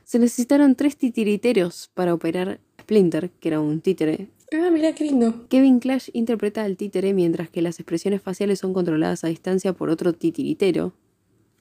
Se 0.05 0.19
necesitaron 0.19 0.75
tres 0.75 0.97
titiriteros 0.97 1.91
para 1.95 2.15
operar 2.15 2.61
Splinter, 2.93 3.31
que 3.41 3.49
era 3.49 3.61
un 3.61 3.81
títere. 3.81 4.29
Ah, 4.53 4.69
mira 4.71 4.93
qué 4.95 5.05
lindo. 5.05 5.47
Kevin 5.49 5.79
Clash 5.81 6.11
interpreta 6.13 6.63
al 6.63 6.77
títere 6.77 7.15
mientras 7.15 7.49
que 7.49 7.63
las 7.63 7.81
expresiones 7.81 8.21
faciales 8.21 8.59
son 8.59 8.75
controladas 8.75 9.25
a 9.25 9.29
distancia 9.29 9.73
por 9.73 9.89
otro 9.89 10.13
titiritero. 10.13 10.93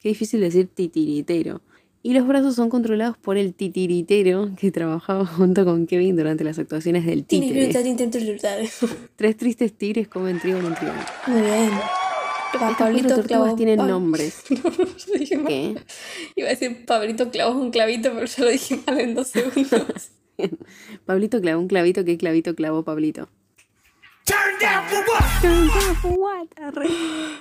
Qué 0.02 0.10
difícil 0.10 0.42
decir 0.42 0.68
titiritero. 0.68 1.62
Y 2.04 2.14
los 2.14 2.28
brazos 2.28 2.56
son 2.56 2.70
controlados 2.70 3.18
por 3.18 3.38
el 3.38 3.54
titiritero 3.54 4.50
que 4.60 4.72
trabajaba 4.72 5.26
junto 5.26 5.64
con 5.64 5.88
Kevin 5.88 6.18
durante 6.18 6.44
las 6.44 6.60
actuaciones 6.60 7.06
del 7.06 7.24
títere. 7.24 7.68
Tres 9.16 9.38
tristes 9.38 9.72
tigres 9.74 10.10
comen 10.10 10.40
trigo 10.40 10.58
en 10.60 10.66
un 10.66 10.76
trigo. 10.76 10.94
Muy 11.28 11.42
bien. 11.42 11.70
Pa- 12.60 12.72
Estas 12.72 12.76
cuatro 12.78 13.16
tortugas 13.16 13.56
tienen 13.56 13.80
Pab- 13.80 13.88
nombres. 13.88 14.44
Yo 14.50 15.14
dije 15.18 15.38
mal. 15.38 15.48
¿Qué? 15.48 15.76
Iba 16.36 16.48
a 16.48 16.52
decir 16.52 16.86
Pablito 16.86 17.30
clavó 17.32 17.58
un 17.58 17.72
clavito, 17.72 18.12
pero 18.14 18.26
ya 18.26 18.44
lo 18.44 18.50
dije 18.50 18.80
mal 18.86 19.00
en 19.00 19.16
dos 19.16 19.28
segundos. 19.28 20.10
Pablito 21.06 21.42
clavó 21.42 21.62
un 21.62 21.68
clavito. 21.68 22.04
¿Qué 22.06 22.18
clavito 22.18 22.56
clavó 22.56 22.84
Pablito? 22.84 23.30
Turn 24.26 24.60
down 24.62 25.96
for 25.96 26.14
what? 26.20 26.48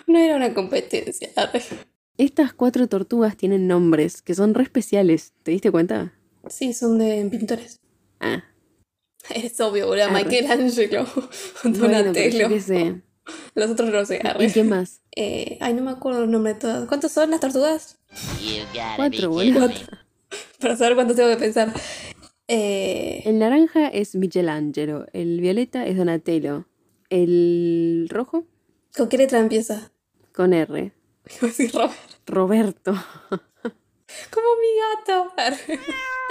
No 0.07 0.19
era 0.19 0.37
una 0.37 0.55
competencia. 0.55 1.29
arre. 1.37 1.63
Estas 2.19 2.53
cuatro 2.53 2.87
tortugas 2.89 3.37
tienen 3.37 3.67
nombres 3.67 4.23
que 4.23 4.35
son 4.35 4.55
re 4.55 4.65
especiales. 4.65 5.33
¿Te 5.43 5.53
diste 5.53 5.71
cuenta? 5.71 6.13
Sí, 6.49 6.73
son 6.73 6.99
de 6.99 7.27
pintores. 7.31 7.81
Ah, 8.21 8.45
Es 9.35 9.61
obvio, 9.61 9.87
boludo. 9.87 10.11
Michelangelo, 10.11 11.07
Donatello. 11.65 12.49
Los 13.55 13.71
otros 13.71 13.91
no 13.91 14.05
sé. 14.05 14.21
arre. 14.25 14.47
¿Y 14.47 14.51
qué 14.53 14.65
más? 14.65 15.03
Eh, 15.15 15.59
ay, 15.61 15.75
no 15.75 15.83
me 15.83 15.91
acuerdo 15.93 16.21
los 16.21 16.29
nombres 16.29 16.57
de 16.57 16.61
todas. 16.61 16.89
¿Cuántos 16.89 17.13
son 17.13 17.31
las 17.31 17.41
tortugas? 17.41 17.99
Cuatro, 18.97 19.31
boludo. 19.31 19.69
Para 20.61 20.77
saber 20.77 20.95
cuántos 20.95 21.17
tengo 21.17 21.31
que 21.31 21.37
pensar. 21.37 21.73
Eh, 22.53 23.23
El 23.27 23.39
naranja 23.39 23.87
es 23.89 24.17
Michelangelo. 24.17 25.07
El 25.13 25.41
violeta 25.41 25.87
es 25.87 25.97
Donatello. 25.97 26.67
El 27.11 28.09
rojo 28.11 28.45
¿Con 28.97 29.09
qué 29.09 29.19
letra 29.19 29.39
empieza? 29.39 29.93
con 30.35 30.53
R. 30.53 30.93
Robert. 31.73 31.95
Roberto. 32.27 32.93
Como 33.31 34.47
mi 34.61 35.07
gato. 35.07 35.33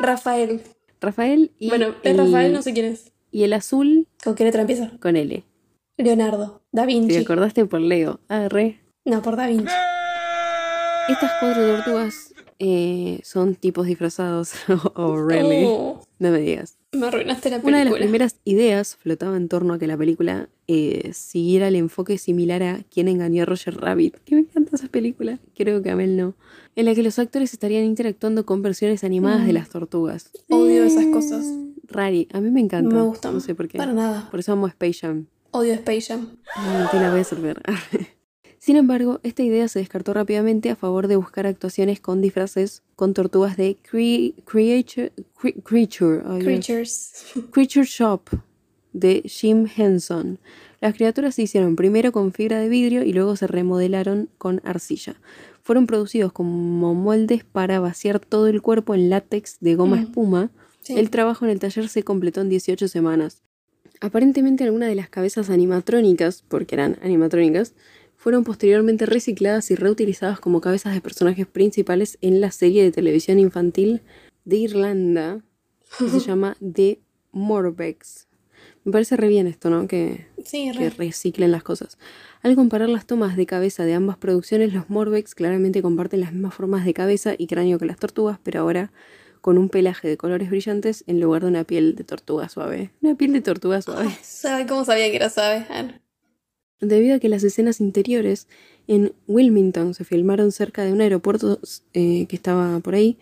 Rafael. 0.02 0.62
Rafael 1.00 1.52
y. 1.58 1.70
bueno, 1.70 1.96
es 2.04 2.12
el- 2.12 2.18
Rafael, 2.18 2.52
no 2.54 2.62
sé 2.62 2.74
quién 2.74 2.88
es. 2.88 3.14
Y 3.32 3.44
el 3.44 3.54
azul 3.54 4.08
¿Con 4.24 4.36
qué 4.36 4.44
letra 4.44 4.62
empieza? 4.62 4.92
con 5.00 5.16
L. 5.16 5.44
Leonardo. 5.98 6.62
Da 6.72 6.82
Te 6.84 6.88
Vinci. 6.88 7.16
acordaste 7.18 7.66
por 7.66 7.80
Leo. 7.80 8.20
Ah, 8.28 8.48
re. 8.50 8.80
No, 9.06 9.22
por 9.22 9.36
Da 9.38 9.48
Vinci. 9.48 9.72
Estas 11.08 11.32
cuatro 11.40 11.66
tortugas 11.76 12.34
eh, 12.60 13.20
son 13.24 13.56
tipos 13.56 13.88
disfrazados. 13.88 14.52
oh, 14.96 15.18
really. 15.18 15.64
Oh, 15.66 16.02
No 16.20 16.32
me 16.32 16.40
digas. 16.40 16.78
me 16.92 17.08
arruinaste 17.08 17.50
la 17.50 17.56
película. 17.58 17.70
Una 17.78 17.78
de 17.80 17.86
las 17.90 18.00
primeras 18.00 18.36
ideas 18.46 18.96
flotaba 18.98 19.38
en 19.38 19.48
torno 19.48 19.74
a 19.74 19.80
que 19.80 19.88
la 19.88 19.98
película 19.98 20.50
eh, 20.68 21.12
siguiera 21.14 21.68
el 21.70 21.76
enfoque 21.76 22.18
similar 22.18 22.62
a 22.64 22.82
Quién 22.92 23.08
engañó 23.08 23.44
a 23.44 23.46
Roger 23.46 23.76
Rabbit. 23.80 24.18
Que 24.26 24.36
me 24.36 24.42
encanta 24.42 24.76
esa 24.76 24.88
película. 24.88 25.40
Creo 25.56 25.82
que 25.82 25.90
a 25.90 25.96
Mel 25.96 26.18
no. 26.18 26.36
En 26.76 26.86
la 26.86 26.94
que 26.96 27.04
los 27.04 27.18
actores 27.20 27.54
estarían 27.54 27.84
interactuando 27.86 28.46
con 28.46 28.62
versiones 28.62 29.04
animadas 29.04 29.46
de 29.46 29.52
Mm. 29.54 29.56
las 29.56 29.70
tortugas. 29.70 30.30
Odio 30.50 30.84
esas 30.84 31.06
cosas. 31.08 31.46
Rari, 31.88 32.28
a 32.34 32.40
mí 32.42 32.52
me 32.52 32.60
encanta. 32.60 32.90
No 32.90 32.96
me 33.04 33.08
gustan. 33.08 33.34
No 33.34 33.40
sé 33.40 33.56
por 33.56 33.68
qué. 33.68 33.78
Para 33.78 33.94
nada. 33.94 34.28
Por 34.30 34.40
eso 34.42 34.52
amo 34.54 34.68
Space 34.68 35.00
Jam. 35.02 35.26
Odio 35.52 35.74
Space 35.74 36.02
Jam. 36.02 36.38
No 36.58 36.90
te 36.92 36.98
la 37.00 37.10
voy 37.10 37.20
a 37.22 37.24
resolver. 37.24 37.62
Sin 38.60 38.76
embargo, 38.76 39.20
esta 39.24 39.42
idea 39.42 39.68
se 39.70 39.80
descartó 39.80 40.14
rápidamente 40.14 40.70
a 40.70 40.76
favor 40.76 41.08
de 41.08 41.16
buscar 41.16 41.48
actuaciones 41.48 42.00
con 42.02 42.22
disfraces 42.22 42.84
con 42.96 43.14
tortugas 43.14 43.56
de 43.56 43.78
cre- 43.90 44.34
creature, 44.46 45.14
cre- 45.42 45.64
creature. 45.64 46.22
Creatures. 46.44 47.26
Creature 47.52 47.86
Shop 47.86 48.22
de 48.92 49.22
Jim 49.26 49.66
Henson. 49.76 50.40
Las 50.82 50.94
criaturas 50.96 51.36
se 51.36 51.44
hicieron 51.44 51.76
primero 51.76 52.12
con 52.12 52.34
fibra 52.34 52.60
de 52.60 52.68
vidrio 52.70 53.04
y 53.04 53.14
luego 53.14 53.36
se 53.38 53.48
remodelaron 53.48 54.30
con 54.38 54.62
arcilla. 54.66 55.16
Fueron 55.64 55.88
producidos 55.88 56.32
como 56.34 56.94
moldes 56.96 57.44
para 57.46 57.80
vaciar 57.80 58.20
todo 58.20 58.48
el 58.48 58.62
cuerpo 58.62 58.94
en 58.94 59.10
látex 59.10 59.58
de 59.62 59.76
goma 59.76 59.98
Mm. 59.98 60.00
espuma. 60.04 60.52
Sí. 60.82 60.98
El 60.98 61.10
trabajo 61.12 61.46
en 61.46 61.52
el 61.52 61.60
taller 61.60 61.88
se 61.88 62.04
completó 62.04 62.42
en 62.42 62.50
18 62.50 62.88
semanas. 62.88 63.42
Aparentemente 64.02 64.64
algunas 64.64 64.90
de 64.90 64.96
las 64.96 65.10
cabezas 65.10 65.50
animatrónicas, 65.50 66.44
porque 66.48 66.76
eran 66.76 66.98
animatrónicas, 67.04 67.74
fueron 68.20 68.44
posteriormente 68.44 69.06
recicladas 69.06 69.72
y 69.72 69.76
reutilizadas 69.76 70.42
como 70.42 70.60
cabezas 70.60 70.94
de 70.94 71.00
personajes 71.00 71.48
principales 71.48 72.18
en 72.20 72.42
la 72.42 72.52
serie 72.52 72.84
de 72.84 72.92
televisión 72.92 73.40
infantil 73.40 74.02
de 74.44 74.58
Irlanda 74.58 75.42
que 75.98 76.10
se 76.10 76.20
llama 76.28 76.58
The 76.60 77.00
Morbex. 77.32 78.28
Me 78.84 78.92
parece 78.92 79.16
re 79.16 79.30
bien 79.30 79.48
esto, 79.48 79.70
¿no? 79.70 79.88
Que, 79.88 80.28
Sí, 80.44 80.70
que 80.74 80.78
re. 80.78 80.90
reciclen 80.90 81.52
las 81.54 81.64
cosas. 81.64 81.98
Al 82.42 82.56
comparar 82.56 82.90
las 82.90 83.06
tomas 83.06 83.38
de 83.38 83.46
cabeza 83.46 83.86
de 83.86 83.94
ambas 83.94 84.18
producciones, 84.18 84.74
los 84.74 84.90
Morbex 84.90 85.34
claramente 85.34 85.82
comparten 85.82 86.20
las 86.20 86.34
mismas 86.34 86.54
formas 86.54 86.84
de 86.84 86.94
cabeza 86.94 87.36
y 87.38 87.48
cráneo 87.48 87.80
que 87.80 87.86
las 87.86 87.98
tortugas, 87.98 88.38
pero 88.44 88.60
ahora 88.60 88.92
con 89.40 89.58
un 89.58 89.70
pelaje 89.70 90.10
de 90.10 90.18
colores 90.18 90.50
brillantes 90.50 91.06
en 91.08 91.22
lugar 91.22 91.44
de 91.44 91.48
una 91.48 91.64
piel 91.64 91.96
de 91.96 92.04
tortuga 92.04 92.50
suave. 92.50 92.92
Una 93.02 93.16
piel 93.16 93.32
de 93.32 93.40
tortuga 93.42 93.82
suave. 93.82 94.10
¿Sabe 94.22 94.66
cómo 94.68 94.84
sabía 94.84 95.10
que 95.10 95.16
era 95.16 95.30
sabe? 95.30 95.66
Debido 96.82 97.16
a 97.16 97.20
que 97.20 97.30
las 97.30 97.44
escenas 97.44 97.80
interiores 97.82 98.48
en 98.88 99.14
Wilmington 99.28 99.94
se 99.94 100.04
filmaron 100.06 100.52
cerca 100.52 100.84
de 100.86 100.94
un 100.94 101.02
aeropuerto 101.02 101.60
eh, 101.94 102.26
que 102.28 102.36
estaba 102.36 102.80
por 102.80 102.96
ahí, 102.96 103.18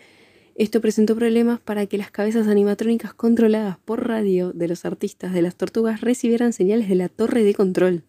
esto 0.55 0.81
presentó 0.81 1.15
problemas 1.15 1.59
para 1.59 1.85
que 1.85 1.97
las 1.97 2.09
cabezas 2.11 2.47
animatrónicas 2.47 3.13
controladas 3.13 3.77
por 3.83 4.07
radio 4.07 4.51
de 4.53 4.67
los 4.67 4.85
artistas 4.85 5.33
de 5.33 5.41
las 5.41 5.55
tortugas 5.55 6.01
recibieran 6.01 6.53
señales 6.53 6.87
de 6.89 6.95
la 6.95 7.09
torre 7.09 7.43
de 7.43 7.53
control, 7.53 8.03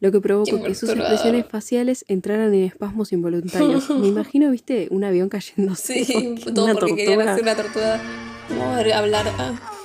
lo 0.00 0.10
que 0.12 0.20
provocó 0.20 0.62
que 0.62 0.74
sus 0.74 0.90
expresiones 0.90 1.46
faciales 1.46 2.04
entraran 2.08 2.54
en 2.54 2.64
espasmos 2.64 3.12
involuntarios. 3.12 3.90
Me 4.00 4.06
imagino, 4.08 4.50
viste, 4.50 4.88
un 4.90 5.04
avión 5.04 5.28
cayéndose. 5.28 6.04
Sí, 6.04 6.34
todo 6.54 6.64
una 6.66 6.74
porque 6.74 6.94
querían 6.96 7.18
tortuga- 7.18 7.32
hacer 7.32 7.42
una 7.42 7.54
tortuga. 7.56 8.00
No, 8.56 8.94
hablar. 8.96 9.26
ah. 9.38 9.77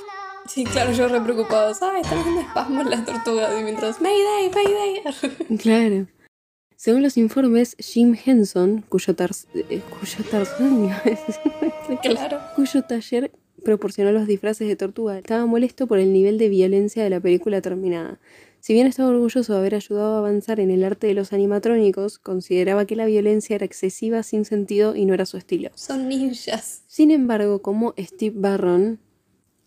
Sí, 0.53 0.65
claro, 0.65 0.91
yo 0.91 1.07
re 1.07 1.19
preocupados. 1.19 1.81
Ay, 1.81 2.01
están 2.01 2.19
haciendo 2.19 2.41
espasmos 2.41 2.85
las 2.85 3.03
tortugas. 3.05 3.59
Y 3.59 3.63
mientras, 3.63 3.99
Mayday, 3.99 4.51
Mayday. 4.53 5.57
Claro. 5.57 6.07
Según 6.75 7.01
los 7.01 7.17
informes, 7.17 7.75
Jim 7.79 8.15
Henson, 8.23 8.83
cuyo, 8.87 9.15
tar 9.15 9.31
eh, 9.55 9.81
cuyo, 9.89 10.17
claro. 12.03 12.39
cuyo 12.55 12.83
taller 12.83 13.31
proporcionó 13.63 14.11
los 14.11 14.27
disfraces 14.27 14.67
de 14.67 14.75
tortuga, 14.75 15.17
estaba 15.17 15.43
molesto 15.47 15.87
por 15.87 15.97
el 15.97 16.13
nivel 16.13 16.37
de 16.37 16.49
violencia 16.49 17.03
de 17.03 17.09
la 17.09 17.19
película 17.19 17.59
terminada. 17.61 18.19
Si 18.59 18.73
bien 18.73 18.85
estaba 18.85 19.09
orgulloso 19.09 19.53
de 19.53 19.59
haber 19.59 19.73
ayudado 19.73 20.15
a 20.15 20.19
avanzar 20.19 20.59
en 20.59 20.69
el 20.69 20.83
arte 20.83 21.07
de 21.07 21.15
los 21.15 21.33
animatrónicos, 21.33 22.19
consideraba 22.19 22.85
que 22.85 22.95
la 22.95 23.07
violencia 23.07 23.55
era 23.55 23.65
excesiva, 23.65 24.21
sin 24.21 24.45
sentido 24.45 24.95
y 24.95 25.05
no 25.05 25.15
era 25.15 25.25
su 25.25 25.37
estilo. 25.37 25.71
Son 25.73 26.07
ninjas. 26.07 26.83
Sin 26.85 27.09
embargo, 27.09 27.63
como 27.63 27.95
Steve 27.97 28.35
Barron 28.37 28.99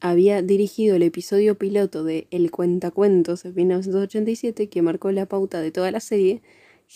había 0.01 0.43
dirigido 0.43 0.97
el 0.97 1.03
episodio 1.03 1.57
piloto 1.57 2.05
de 2.05 2.27
El 2.31 2.51
Cuentacuentos 2.51 3.45
en 3.45 3.55
1987, 3.55 4.69
que 4.69 4.83
marcó 4.83 5.11
la 5.13 5.27
pauta 5.27 5.61
de 5.61 5.71
toda 5.71 5.91
la 5.91 6.01
serie, 6.01 6.43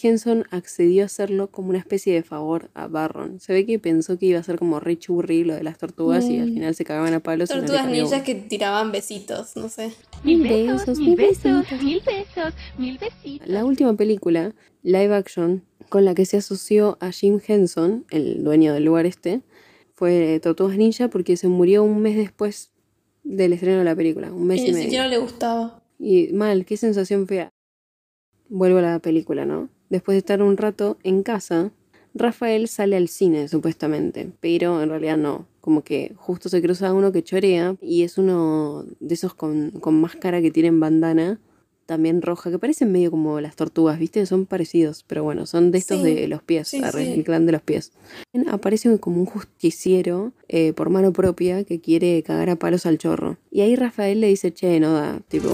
Henson 0.02 0.44
accedió 0.52 1.02
a 1.02 1.06
hacerlo 1.06 1.50
como 1.50 1.70
una 1.70 1.78
especie 1.78 2.14
de 2.14 2.22
favor 2.22 2.70
a 2.74 2.86
Barron. 2.86 3.40
Se 3.40 3.52
ve 3.52 3.66
que 3.66 3.80
pensó 3.80 4.18
que 4.18 4.26
iba 4.26 4.38
a 4.38 4.42
ser 4.44 4.56
como 4.56 4.78
re 4.78 4.96
churri 4.96 5.42
lo 5.42 5.54
de 5.54 5.64
las 5.64 5.78
tortugas 5.78 6.24
y 6.26 6.38
al 6.38 6.50
Mm. 6.50 6.54
final 6.54 6.74
se 6.76 6.84
cagaban 6.84 7.12
a 7.14 7.18
palos. 7.20 7.50
no 7.50 7.56
Tortugas 7.56 7.82
cabía 7.86 8.02
ninjas 8.04 8.22
que 8.22 8.36
tiraban 8.36 8.92
besitos, 8.92 9.56
no 9.56 9.68
sé. 9.68 9.90
Mil 10.22 10.42
besos, 10.42 10.96
mil 10.98 11.16
besitos. 11.16 11.82
mil 11.82 12.00
besos, 12.06 12.54
mil 12.78 12.98
besitos. 12.98 13.48
La 13.48 13.64
última 13.64 13.96
película, 13.96 14.54
live 14.84 15.12
action, 15.12 15.64
con 15.88 16.04
la 16.04 16.14
que 16.14 16.24
se 16.24 16.36
asoció 16.36 16.96
a 17.00 17.10
Jim 17.10 17.40
Henson, 17.44 18.04
el 18.10 18.44
dueño 18.44 18.72
del 18.72 18.84
lugar 18.84 19.06
este, 19.06 19.40
fue 19.96 20.38
Tortugas 20.40 20.76
Ninja 20.78 21.08
porque 21.08 21.36
se 21.36 21.48
murió 21.48 21.82
un 21.82 22.00
mes 22.00 22.16
después 22.16 22.70
del 23.22 23.52
estreno 23.52 23.78
de 23.78 23.84
la 23.84 23.96
película, 23.96 24.32
un 24.32 24.46
mes 24.46 24.60
Y 24.60 24.62
y, 24.62 24.64
ni 24.66 24.72
medio. 24.72 24.82
siquiera 24.84 25.08
le 25.08 25.18
gustaba. 25.18 25.82
Y 25.98 26.28
mal, 26.32 26.64
qué 26.64 26.76
sensación 26.76 27.26
fea. 27.26 27.50
Vuelvo 28.48 28.78
a 28.78 28.82
la 28.82 28.98
película, 28.98 29.44
¿no? 29.44 29.68
Después 29.90 30.14
de 30.14 30.18
estar 30.20 30.42
un 30.42 30.56
rato 30.56 30.98
en 31.02 31.22
casa, 31.22 31.70
Rafael 32.14 32.68
sale 32.68 32.96
al 32.96 33.08
cine, 33.08 33.48
supuestamente, 33.48 34.30
pero 34.40 34.82
en 34.82 34.88
realidad 34.88 35.16
no. 35.16 35.46
Como 35.60 35.82
que 35.84 36.14
justo 36.16 36.48
se 36.48 36.62
cruza 36.62 36.92
uno 36.94 37.12
que 37.12 37.22
chorea 37.22 37.76
y 37.80 38.02
es 38.02 38.18
uno 38.18 38.84
de 38.98 39.14
esos 39.14 39.34
con, 39.34 39.70
con 39.72 40.00
máscara 40.00 40.40
que 40.40 40.50
tienen 40.50 40.80
bandana, 40.80 41.38
también 41.90 42.22
roja, 42.22 42.50
que 42.50 42.58
parecen 42.58 42.92
medio 42.92 43.10
como 43.10 43.40
las 43.40 43.56
tortugas, 43.56 43.98
¿viste? 43.98 44.24
Son 44.24 44.46
parecidos, 44.46 45.04
pero 45.06 45.24
bueno, 45.24 45.44
son 45.44 45.72
de 45.72 45.78
estos 45.78 45.98
Sí, 46.02 46.14
de 46.14 46.28
los 46.28 46.40
pies, 46.42 46.68
sí, 46.68 46.80
arre, 46.82 47.04
sí. 47.04 47.12
el 47.14 47.24
clan 47.24 47.46
de 47.46 47.52
los 47.52 47.62
pies. 47.62 47.90
Aparece 48.48 48.96
como 48.98 49.18
un 49.18 49.26
justiciero 49.26 50.32
eh, 50.48 50.72
por 50.72 50.88
mano 50.90 51.12
propia 51.12 51.64
que 51.64 51.80
quiere 51.80 52.22
cagar 52.22 52.48
a 52.50 52.56
palos 52.56 52.86
al 52.86 52.96
chorro. 52.98 53.36
Y 53.50 53.60
ahí 53.62 53.74
Rafael 53.76 54.20
le 54.20 54.28
dice, 54.28 54.52
che, 54.54 54.78
no 54.80 54.92
da, 54.94 55.20
tipo, 55.28 55.48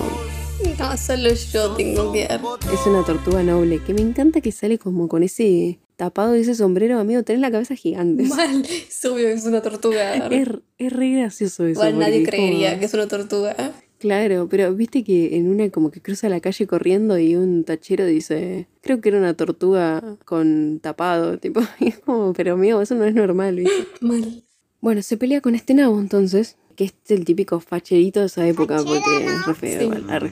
No, 0.79 0.97
solo 0.97 1.31
yo 1.33 1.73
tengo 1.75 2.13
que 2.13 2.27
dar. 2.27 2.41
es 2.73 2.87
una 2.87 3.05
tortuga 3.05 3.43
noble, 3.43 3.81
que 3.85 3.95
me 3.95 4.03
encanta 4.03 4.41
que 4.41 4.53
sale 4.53 4.79
como 4.79 5.09
con 5.09 5.23
ese 5.23 5.79
tapado 5.97 6.37
y 6.37 6.41
ese 6.41 6.55
sombrero, 6.55 6.99
amigo, 6.99 7.23
tenés 7.23 7.41
la 7.41 7.51
cabeza 7.51 7.75
gigante. 7.75 8.23
Mal, 8.29 8.65
es 8.67 9.05
obvio 9.07 9.25
que 9.29 9.33
es 9.33 9.45
una 9.47 9.63
tortuga. 9.63 10.15
Es, 10.29 10.49
es 10.79 10.93
re 10.93 11.11
gracioso 11.13 11.65
eso. 11.65 11.81
Igual 11.81 11.99
nadie 11.99 12.19
como- 12.19 12.27
creería 12.31 12.79
que 12.79 12.85
es 12.85 12.93
una 12.95 13.09
tortuga. 13.09 13.57
Claro, 13.99 14.47
pero 14.51 14.75
viste 14.75 15.03
que 15.05 15.37
en 15.37 15.49
una 15.49 15.71
como 15.71 15.91
que 15.91 16.03
cruza 16.03 16.29
la 16.29 16.41
calle 16.41 16.67
corriendo 16.67 17.19
y 17.19 17.35
un 17.35 17.65
tachero 17.65 18.05
dice, 18.05 18.69
creo 18.83 19.01
que 19.01 19.09
era 19.09 19.19
una 19.19 19.35
tortuga 19.35 20.19
con 20.25 20.81
tapado, 20.81 21.39
tipo, 21.39 21.61
y 21.81 21.89
es 21.89 21.99
como, 22.01 22.33
pero 22.35 22.55
amigo, 22.55 22.81
eso 22.83 22.95
no 22.95 23.05
es 23.05 23.15
normal, 23.15 23.57
¿viste? 23.57 23.87
Mal. 24.01 24.43
Bueno, 24.81 25.03
se 25.03 25.17
pelea 25.17 25.41
con 25.41 25.55
este 25.55 25.73
nabo 25.73 25.99
entonces, 25.99 26.57
que 26.77 26.85
es 26.85 26.95
el 27.09 27.25
típico 27.25 27.59
facherito 27.61 28.21
de 28.21 28.27
esa 28.27 28.47
época, 28.47 28.77
porque 28.85 29.27
es 29.27 29.47
re 29.47 29.55
feo, 29.55 29.93
Sí. 29.93 30.31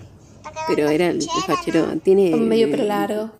Pero 0.69 0.89
era 0.89 1.09
el, 1.09 1.17
el 1.17 1.43
fachero, 1.47 1.87
tiene... 2.03 2.31
Con 2.31 2.47
medio 2.49 2.71
pelo 2.71 2.85
largo. 2.85 3.33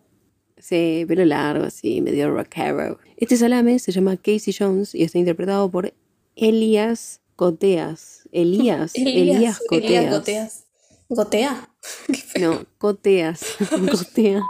Sí, 0.57 1.05
pelo 1.07 1.23
largo, 1.23 1.65
así, 1.65 2.01
medio 2.01 2.31
rockero. 2.31 2.97
Este 3.17 3.37
salame 3.37 3.77
se 3.77 3.91
llama 3.91 4.17
Casey 4.17 4.53
Jones 4.57 4.95
y 4.95 5.03
está 5.03 5.19
interpretado 5.19 5.69
por 5.69 5.93
Elias 6.35 7.21
Coteas. 7.35 8.24
Elías, 8.35 8.91
Elías, 8.95 9.59
Coteas. 9.67 9.85
Elías 9.85 10.11
Goteas. 10.11 10.65
¿Gotea? 11.09 11.69
No, 12.39 12.65
Coteas. 12.77 13.45
Cotea. 13.91 14.41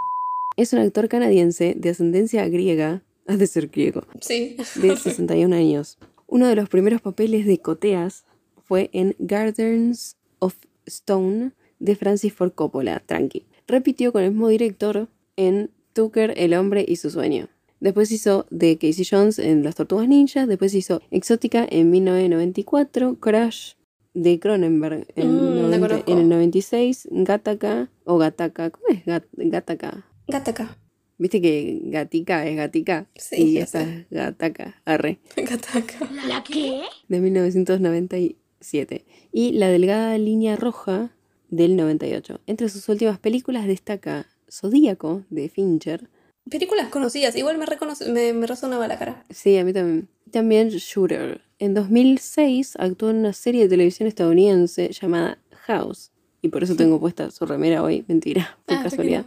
Es 0.57 0.73
un 0.73 0.79
actor 0.79 1.07
canadiense 1.09 1.75
de 1.77 1.89
ascendencia 1.89 2.47
griega, 2.47 3.03
ha 3.27 3.35
de 3.37 3.45
ser 3.47 3.67
griego, 3.67 4.03
Sí. 4.21 4.57
de 4.75 4.95
61 4.97 5.55
años. 5.55 5.97
Uno 6.27 6.47
de 6.47 6.55
los 6.55 6.69
primeros 6.69 7.01
papeles 7.01 7.45
de 7.45 7.59
Coteas 7.59 8.23
fue 8.63 8.89
en 8.93 9.15
Gardens 9.19 10.15
of 10.39 10.55
Stone 10.85 11.51
de 11.79 11.95
Francis 11.95 12.33
Ford 12.33 12.53
Coppola, 12.53 13.03
tranqui. 13.05 13.45
Repitió 13.67 14.11
con 14.11 14.23
el 14.23 14.31
mismo 14.31 14.47
director 14.47 15.07
en 15.35 15.69
Tucker, 15.93 16.33
el 16.37 16.53
hombre 16.55 16.85
y 16.87 16.95
su 16.95 17.09
sueño. 17.11 17.49
Después 17.79 18.11
hizo 18.11 18.45
de 18.49 18.77
Casey 18.77 19.05
Jones 19.09 19.37
en 19.39 19.63
Las 19.63 19.75
Tortugas 19.75 20.07
Ninjas, 20.07 20.47
después 20.47 20.73
hizo 20.73 21.01
Exótica 21.11 21.67
en 21.69 21.89
1994, 21.91 23.19
Crash 23.19 23.73
de 24.13 24.39
Cronenberg 24.39 25.07
en, 25.15 25.31
Mm, 25.35 25.55
la 25.55 25.61
90 25.77 25.87
conozco. 25.89 26.11
en 26.11 26.17
el 26.19 26.29
96, 26.29 27.07
Gattaca 27.11 27.89
o 28.05 28.17
Gataca, 28.17 28.69
¿cómo 28.69 28.85
es 28.89 29.03
Gat- 29.05 29.25
Gattaca? 29.33 30.05
Gataca. 30.27 30.77
Viste 31.17 31.41
que 31.41 31.79
Gatica 31.85 32.45
es 32.45 32.55
Gatica 32.57 33.07
Sí, 33.15 33.57
y 33.59 33.65
sé. 33.65 33.81
es 33.81 34.09
Gataca, 34.09 34.81
arre 34.85 35.19
Gataca. 35.37 36.09
¿La 36.27 36.43
qué? 36.43 36.81
de 37.07 37.19
1997 37.21 39.05
y 39.31 39.51
La 39.53 39.67
delgada 39.69 40.17
línea 40.17 40.55
roja 40.55 41.11
del 41.49 41.75
98. 41.75 42.39
Entre 42.47 42.69
sus 42.69 42.87
últimas 42.89 43.19
películas 43.19 43.67
destaca 43.67 44.27
Zodíaco 44.49 45.23
de 45.29 45.49
Fincher. 45.49 46.09
Películas 46.49 46.89
conocidas. 46.89 47.35
Igual 47.35 47.57
me, 47.57 47.65
reconoce, 47.65 48.09
me, 48.11 48.33
me 48.33 48.45
resonaba 48.47 48.87
la 48.87 48.97
cara. 48.99 49.25
Sí, 49.29 49.57
a 49.57 49.63
mí 49.65 49.73
también. 49.73 50.07
También 50.31 50.69
Shooter. 50.69 51.41
En 51.59 51.73
2006 51.73 52.75
actuó 52.77 53.09
en 53.09 53.17
una 53.17 53.33
serie 53.33 53.63
de 53.63 53.69
televisión 53.69 54.07
estadounidense 54.07 54.89
llamada 54.91 55.39
House. 55.65 56.11
Y 56.41 56.49
por 56.49 56.63
eso 56.63 56.75
tengo 56.75 56.99
puesta 56.99 57.31
su 57.31 57.45
remera 57.45 57.81
hoy. 57.81 58.03
Mentira, 58.07 58.57
por 58.65 58.77
Ah, 58.77 58.83
casualidad. 58.83 59.25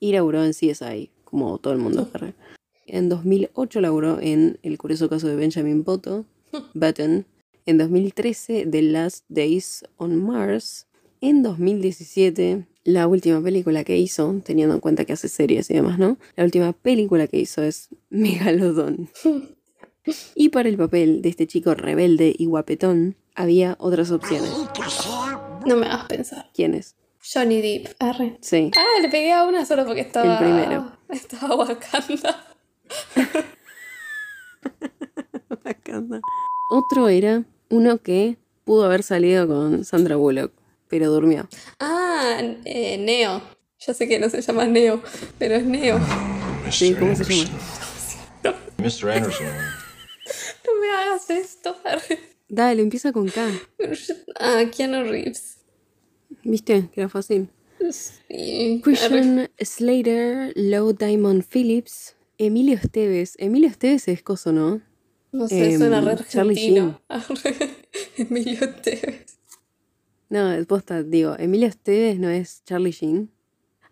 Y 0.00 0.12
laburó 0.12 0.44
en 0.44 0.52
CSI, 0.52 1.10
como 1.24 1.58
todo 1.58 1.72
el 1.72 1.78
mundo. 1.78 2.08
arre. 2.12 2.34
En 2.86 3.08
2008 3.08 3.80
laburó 3.80 4.18
en 4.20 4.58
El 4.62 4.76
curioso 4.78 5.08
caso 5.08 5.28
de 5.28 5.36
Benjamin 5.36 5.84
Button. 5.84 6.26
Button. 6.74 7.26
En 7.66 7.78
2013, 7.78 8.66
The 8.66 8.82
Last 8.82 9.24
Days 9.28 9.84
on 9.98 10.16
Mars. 10.20 10.86
En 11.20 11.42
2017, 11.44 12.64
la 12.84 13.06
última 13.06 13.42
película 13.42 13.84
que 13.84 13.98
hizo, 13.98 14.40
teniendo 14.44 14.74
en 14.74 14.80
cuenta 14.80 15.04
que 15.04 15.12
hace 15.12 15.28
series 15.28 15.70
y 15.70 15.74
demás, 15.74 15.98
¿no? 15.98 16.18
La 16.36 16.44
última 16.44 16.72
película 16.72 17.26
que 17.26 17.38
hizo 17.38 17.62
es 17.62 17.88
Megalodon. 18.10 19.10
Y 20.34 20.48
para 20.48 20.68
el 20.68 20.76
papel 20.76 21.22
de 21.22 21.28
este 21.28 21.46
chico 21.46 21.74
rebelde 21.74 22.34
y 22.36 22.46
guapetón, 22.46 23.16
había 23.34 23.76
otras 23.78 24.10
opciones. 24.10 24.50
No 25.66 25.76
me 25.76 25.86
hagas 25.86 26.06
pensar. 26.06 26.50
¿Quiénes? 26.54 26.96
Johnny 27.22 27.60
Depp. 27.60 27.94
Arre. 27.98 28.38
Sí. 28.40 28.70
Ah, 28.76 29.02
le 29.02 29.10
pegué 29.10 29.32
a 29.32 29.44
una 29.44 29.66
solo 29.66 29.84
porque 29.84 30.00
estaba. 30.00 30.38
El 30.38 30.44
primero. 30.44 30.92
Estaba 31.10 31.54
Wakanda. 31.54 32.46
Otro 36.70 37.08
era 37.08 37.44
uno 37.68 37.98
que 37.98 38.36
pudo 38.64 38.84
haber 38.84 39.02
salido 39.02 39.46
con 39.46 39.84
Sandra 39.84 40.16
Bullock, 40.16 40.52
pero 40.90 41.10
durmió. 41.10 41.48
Ah, 41.78 42.40
eh, 42.66 42.98
Neo. 42.98 43.40
Ya 43.86 43.94
sé 43.94 44.06
que 44.08 44.18
no 44.18 44.28
se 44.28 44.42
llama 44.42 44.66
Neo, 44.66 45.02
pero 45.38 45.54
es 45.54 45.64
Neo. 45.64 45.98
Sí, 46.70 46.94
¿cómo 46.94 47.16
se 47.16 47.24
llama? 47.24 47.50
Mr. 48.78 49.10
Anderson. 49.10 49.46
No 50.64 50.80
me 50.80 50.90
hagas 50.92 51.28
esto. 51.30 51.76
Dale, 52.48 52.82
empieza 52.82 53.10
con 53.12 53.28
K. 53.28 53.48
Ah, 54.38 54.62
Keanu 54.74 55.02
Reeves. 55.02 55.56
¿Viste? 56.44 56.88
Que 56.94 57.00
era 57.00 57.08
fácil. 57.08 57.48
Sí. 57.90 58.74
Arre. 58.76 58.80
Christian 58.82 59.50
Slater, 59.58 60.52
Low 60.54 60.92
Diamond 60.92 61.42
Phillips, 61.44 62.14
Emilio 62.38 62.76
Esteves. 62.76 63.34
Emilio 63.38 63.68
Esteves 63.68 64.06
es 64.08 64.22
coso, 64.22 64.52
¿no? 64.52 64.80
No 65.32 65.48
sé, 65.48 65.72
Em, 65.72 65.78
suena 65.78 66.00
re 66.00 66.16
Charlie 66.28 66.52
argentino. 66.52 67.00
Arre. 67.08 67.56
Emilio 68.16 68.74
Tevez. 68.76 69.38
No, 70.30 70.52
es 70.52 70.64
posta, 70.66 71.02
digo, 71.02 71.34
Emilio 71.36 71.66
Esteves 71.66 72.20
no 72.20 72.30
es 72.30 72.62
Charlie 72.64 72.92
Sheen. 72.92 73.32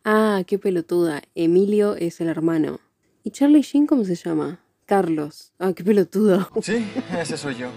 Ah, 0.04 0.44
qué 0.46 0.56
pelotuda. 0.56 1.20
Emilio 1.34 1.96
es 1.96 2.20
el 2.20 2.28
hermano. 2.28 2.78
¿Y 3.24 3.32
Charlie 3.32 3.62
Sheen 3.62 3.88
cómo 3.88 4.04
se 4.04 4.14
llama? 4.14 4.60
Carlos. 4.86 5.52
Ah, 5.58 5.72
qué 5.74 5.82
pelotudo. 5.82 6.48
Sí, 6.62 6.86
ese 7.20 7.36
soy 7.36 7.56
yo. 7.56 7.70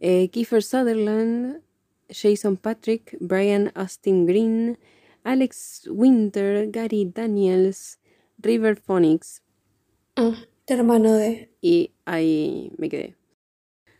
Eh, 0.00 0.28
Kiefer 0.30 0.64
Sutherland, 0.64 1.62
Jason 2.10 2.56
Patrick, 2.56 3.16
Brian 3.20 3.70
Austin 3.76 4.26
Green, 4.26 4.76
Alex 5.22 5.88
Winter, 5.88 6.68
Gary 6.72 7.08
Daniels, 7.14 8.00
River 8.38 8.74
Phoenix. 8.74 9.40
Ah, 10.16 10.34
hermano 10.66 11.12
de. 11.12 11.48
Y 11.60 11.92
ahí 12.06 12.72
me 12.76 12.88
quedé. 12.88 13.14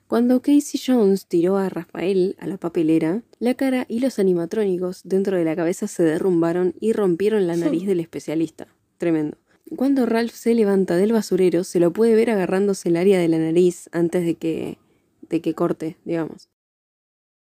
Cuando 0.06 0.42
Casey 0.42 0.80
Jones 0.86 1.26
tiró 1.26 1.56
a 1.56 1.70
Rafael 1.70 2.36
a 2.38 2.46
la 2.46 2.58
papelera, 2.58 3.22
la 3.38 3.54
cara 3.54 3.86
y 3.88 4.00
los 4.00 4.18
animatrónicos 4.18 5.00
dentro 5.04 5.38
de 5.38 5.44
la 5.44 5.56
cabeza 5.56 5.88
se 5.88 6.02
derrumbaron 6.02 6.74
y 6.78 6.92
rompieron 6.92 7.46
la 7.46 7.56
nariz 7.56 7.86
del 7.86 8.00
especialista. 8.00 8.68
Tremendo. 8.98 9.38
Cuando 9.76 10.04
Ralph 10.04 10.34
se 10.34 10.54
levanta 10.54 10.96
del 10.96 11.12
basurero, 11.12 11.64
se 11.64 11.80
lo 11.80 11.92
puede 11.92 12.14
ver 12.14 12.30
agarrándose 12.30 12.90
el 12.90 12.96
área 12.96 13.18
de 13.18 13.28
la 13.28 13.38
nariz 13.38 13.88
antes 13.92 14.24
de 14.24 14.34
que, 14.34 14.78
de 15.22 15.40
que 15.40 15.54
corte, 15.54 15.96
digamos. 16.04 16.50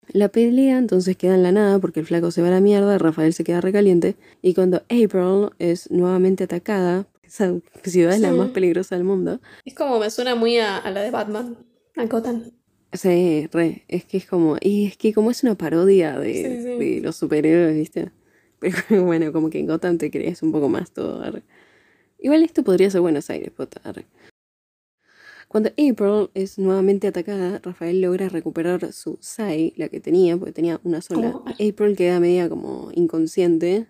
La 0.08 0.28
pelea 0.28 0.78
entonces 0.78 1.16
queda 1.16 1.34
en 1.34 1.42
la 1.42 1.52
nada 1.52 1.78
porque 1.78 2.00
el 2.00 2.06
flaco 2.06 2.30
se 2.30 2.40
va 2.40 2.48
a 2.48 2.52
la 2.52 2.60
mierda, 2.60 2.96
Rafael 2.96 3.34
se 3.34 3.44
queda 3.44 3.60
recaliente 3.60 4.16
y 4.40 4.54
cuando 4.54 4.78
April 4.88 5.50
es 5.58 5.90
nuevamente 5.90 6.44
atacada, 6.44 7.06
esa 7.22 7.54
ciudad 7.84 8.14
es 8.14 8.20
la 8.20 8.32
más 8.32 8.50
peligrosa 8.50 8.94
del 8.94 9.04
mundo, 9.04 9.40
Es 9.64 9.74
como 9.74 9.98
me 9.98 10.10
suena 10.10 10.34
muy 10.34 10.58
a, 10.58 10.78
a 10.78 10.90
la 10.90 11.02
de 11.02 11.10
Batman, 11.10 11.58
a 11.96 12.06
Gotham. 12.06 12.50
Sí, 12.92 13.48
re, 13.52 13.84
es 13.88 14.04
que 14.04 14.16
es 14.16 14.26
como, 14.26 14.56
y 14.60 14.86
es 14.86 14.96
que 14.96 15.12
como 15.12 15.30
es 15.30 15.42
una 15.42 15.56
parodia 15.56 16.18
de, 16.18 16.34
Sí, 16.34 16.42
sí. 16.62 16.94
de 16.94 17.00
los 17.02 17.16
superhéroes, 17.16 17.76
¿viste? 17.76 18.10
Pero 18.58 19.04
bueno, 19.04 19.32
como 19.32 19.50
que 19.50 19.58
en 19.58 19.66
Gotham 19.66 19.98
te 19.98 20.10
crees 20.10 20.42
un 20.42 20.52
poco 20.52 20.68
más 20.68 20.92
todo, 20.92 21.20
arre. 21.22 21.42
Igual 22.18 22.42
esto 22.42 22.62
podría 22.62 22.90
ser 22.90 23.00
Buenos 23.00 23.28
Aires, 23.28 23.50
puta, 23.50 23.80
arre. 23.84 24.06
Cuando 25.48 25.70
April 25.70 26.30
es 26.34 26.58
nuevamente 26.58 27.06
atacada, 27.06 27.60
Rafael 27.62 28.00
logra 28.00 28.28
recuperar 28.28 28.92
su 28.92 29.18
Sai, 29.20 29.72
la 29.76 29.88
que 29.88 30.00
tenía, 30.00 30.36
porque 30.36 30.52
tenía 30.52 30.80
una 30.82 31.00
sola. 31.02 31.32
Oh. 31.36 31.44
April 31.48 31.96
queda 31.96 32.18
media 32.18 32.48
como 32.48 32.90
inconsciente. 32.94 33.86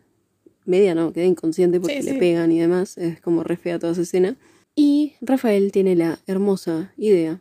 Media 0.65 0.95
no, 0.95 1.13
queda 1.13 1.25
inconsciente 1.25 1.81
porque 1.81 2.03
Sí, 2.03 2.11
le 2.11 2.19
pegan 2.19 2.53
y 2.53 2.61
demás. 2.61 2.99
Es 2.99 3.21
como 3.21 3.43
re 3.43 3.57
fea 3.57 3.79
toda 3.79 3.93
esa 3.93 4.03
escena. 4.03 4.37
Y 4.75 5.15
Rafael 5.23 5.73
tiene 5.73 5.97
la 5.97 6.19
hermosa 6.27 6.93
idea 6.99 7.41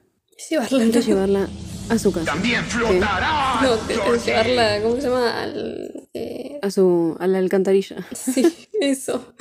Llevarla, 0.49 0.83
llevarla 0.99 1.47
a 1.89 1.97
su 1.99 2.11
casa. 2.11 2.25
También 2.25 2.63
flotará. 2.65 3.61
no, 3.61 3.75
de- 3.77 3.95
de 3.95 4.19
llevarla, 4.25 4.81
¿cómo 4.81 4.95
se 4.95 5.01
llama? 5.03 5.41
Al, 5.41 6.09
eh, 6.13 6.59
A 6.61 6.69
su, 6.71 7.15
a 7.19 7.27
la 7.27 7.38
alcantarilla. 7.38 8.05
sí, 8.13 8.67
eso. 8.81 9.33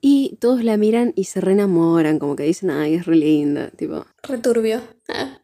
Y 0.00 0.36
todos 0.40 0.62
la 0.64 0.76
miran 0.76 1.12
y 1.16 1.24
se 1.24 1.40
reenamoran, 1.40 2.18
como 2.18 2.36
que 2.36 2.42
dicen, 2.42 2.70
ay, 2.70 2.94
es 2.94 3.06
re 3.06 3.16
linda. 3.16 3.70
Tipo, 3.70 4.04
Returbio. 4.22 4.82
Ah. 5.08 5.40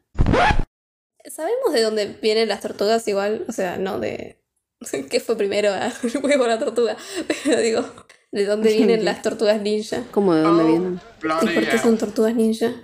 ¿Sabemos 1.24 1.72
de 1.72 1.82
dónde 1.82 2.07
vienen 2.20 2.49
las 2.49 2.61
tortugas 2.61 3.07
igual? 3.09 3.45
O 3.49 3.53
sea, 3.53 3.76
no 3.78 3.99
de... 4.01 4.38
¿Qué 5.11 5.20
fue 5.20 5.36
primero? 5.36 5.70
ah, 5.72 5.93
El 6.03 6.22
huevo 6.24 6.47
la 6.47 6.59
tortuga. 6.59 6.97
Pero 7.45 7.61
digo, 7.61 7.84
¿de 8.32 8.45
dónde 8.45 8.72
vienen 8.74 9.05
las 9.05 9.22
tortugas 9.22 9.61
ninja? 9.62 10.03
¿cómo 10.11 10.34
de 10.34 10.43
dónde 10.43 10.64
vienen? 10.64 11.01
¿Y 11.43 11.55
por 11.55 11.68
qué 11.68 11.78
son 11.78 11.97
tortugas 11.97 12.34
ninja? 12.34 12.74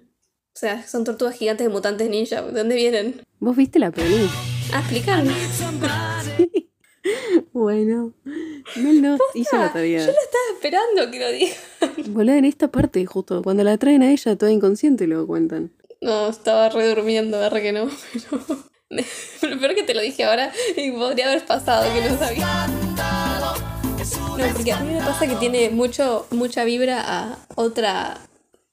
O 0.56 0.58
sea, 0.58 0.86
son 0.88 1.04
tortugas 1.04 1.36
gigantes 1.36 1.66
de 1.66 1.70
mutantes 1.70 2.08
ninja. 2.08 2.40
¿De 2.40 2.60
dónde 2.60 2.76
vienen? 2.76 3.20
¿Vos 3.40 3.54
viste 3.54 3.78
la 3.78 3.90
peli? 3.90 4.26
Ah, 4.72 4.78
explícame. 4.80 5.32
Bueno, 7.52 8.14
Mel 8.74 9.00
no 9.00 9.16
hizo 9.34 9.56
la 9.56 9.72
tarea. 9.72 10.00
Estaba 10.00 10.44
esperando 10.54 11.08
que 11.08 11.20
lo 11.20 11.30
diga. 11.30 11.54
Boludo, 12.08 12.34
en 12.34 12.44
esta 12.44 12.66
parte, 12.68 13.06
justo, 13.06 13.42
cuando 13.44 13.62
la 13.62 13.78
traen 13.78 14.02
a 14.02 14.10
ella 14.10 14.36
toda 14.36 14.50
inconsciente, 14.50 15.06
lo 15.06 15.24
cuentan. 15.24 15.70
No, 16.00 16.28
estaba 16.28 16.68
re 16.68 16.88
durmiendo, 16.88 17.38
verdad 17.38 17.62
que 17.62 17.72
no. 17.72 17.88
Pero... 18.12 19.04
Lo 19.42 19.60
peor 19.60 19.74
que 19.76 19.84
te 19.84 19.94
lo 19.94 20.00
dije 20.00 20.24
ahora 20.24 20.52
y 20.76 20.90
podría 20.90 21.30
haber 21.30 21.46
pasado 21.46 21.88
que 21.94 22.10
no 22.10 22.18
sabía. 22.18 22.66
No, 24.36 24.52
porque 24.52 24.72
a 24.72 24.80
mí 24.80 24.92
me 24.92 24.98
pasa 24.98 25.28
que 25.28 25.36
tiene 25.36 25.70
mucho, 25.70 26.26
mucha 26.32 26.64
vibra 26.64 27.02
a 27.06 27.38
otra 27.54 28.18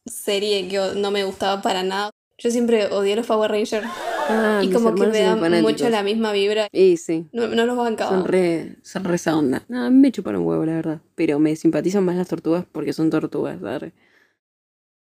serie 0.05 0.67
que 0.67 0.79
no 0.99 1.11
me 1.11 1.23
gustaba 1.23 1.61
para 1.61 1.83
nada. 1.83 2.11
Yo 2.37 2.49
siempre 2.51 2.87
odié 2.87 3.15
los 3.15 3.27
Power 3.27 3.51
Rangers 3.51 3.87
Ah, 4.29 4.61
y 4.63 4.71
como 4.71 4.95
que 4.95 5.05
me 5.05 5.13
son 5.17 5.23
da 5.25 5.35
fanáticos. 5.37 5.71
mucho 5.71 5.89
la 5.89 6.01
misma 6.01 6.31
vibra. 6.31 6.67
Y 6.71 6.97
sí, 6.97 7.27
No, 7.33 7.47
no 7.47 7.65
los 7.65 7.75
bancaba. 7.77 8.09
son 8.11 8.25
re, 8.25 8.77
son 8.81 9.03
re 9.03 9.15
esa 9.15 9.37
onda. 9.37 9.63
No, 9.67 9.89
me 9.91 10.11
chuparon 10.11 10.45
huevo, 10.45 10.65
la 10.65 10.73
verdad. 10.75 11.01
Pero 11.15 11.39
me 11.39 11.55
simpatizan 11.55 12.05
más 12.05 12.15
las 12.15 12.27
tortugas 12.29 12.65
porque 12.71 12.93
son 12.93 13.09
tortugas, 13.09 13.59
¿sabes? 13.61 13.91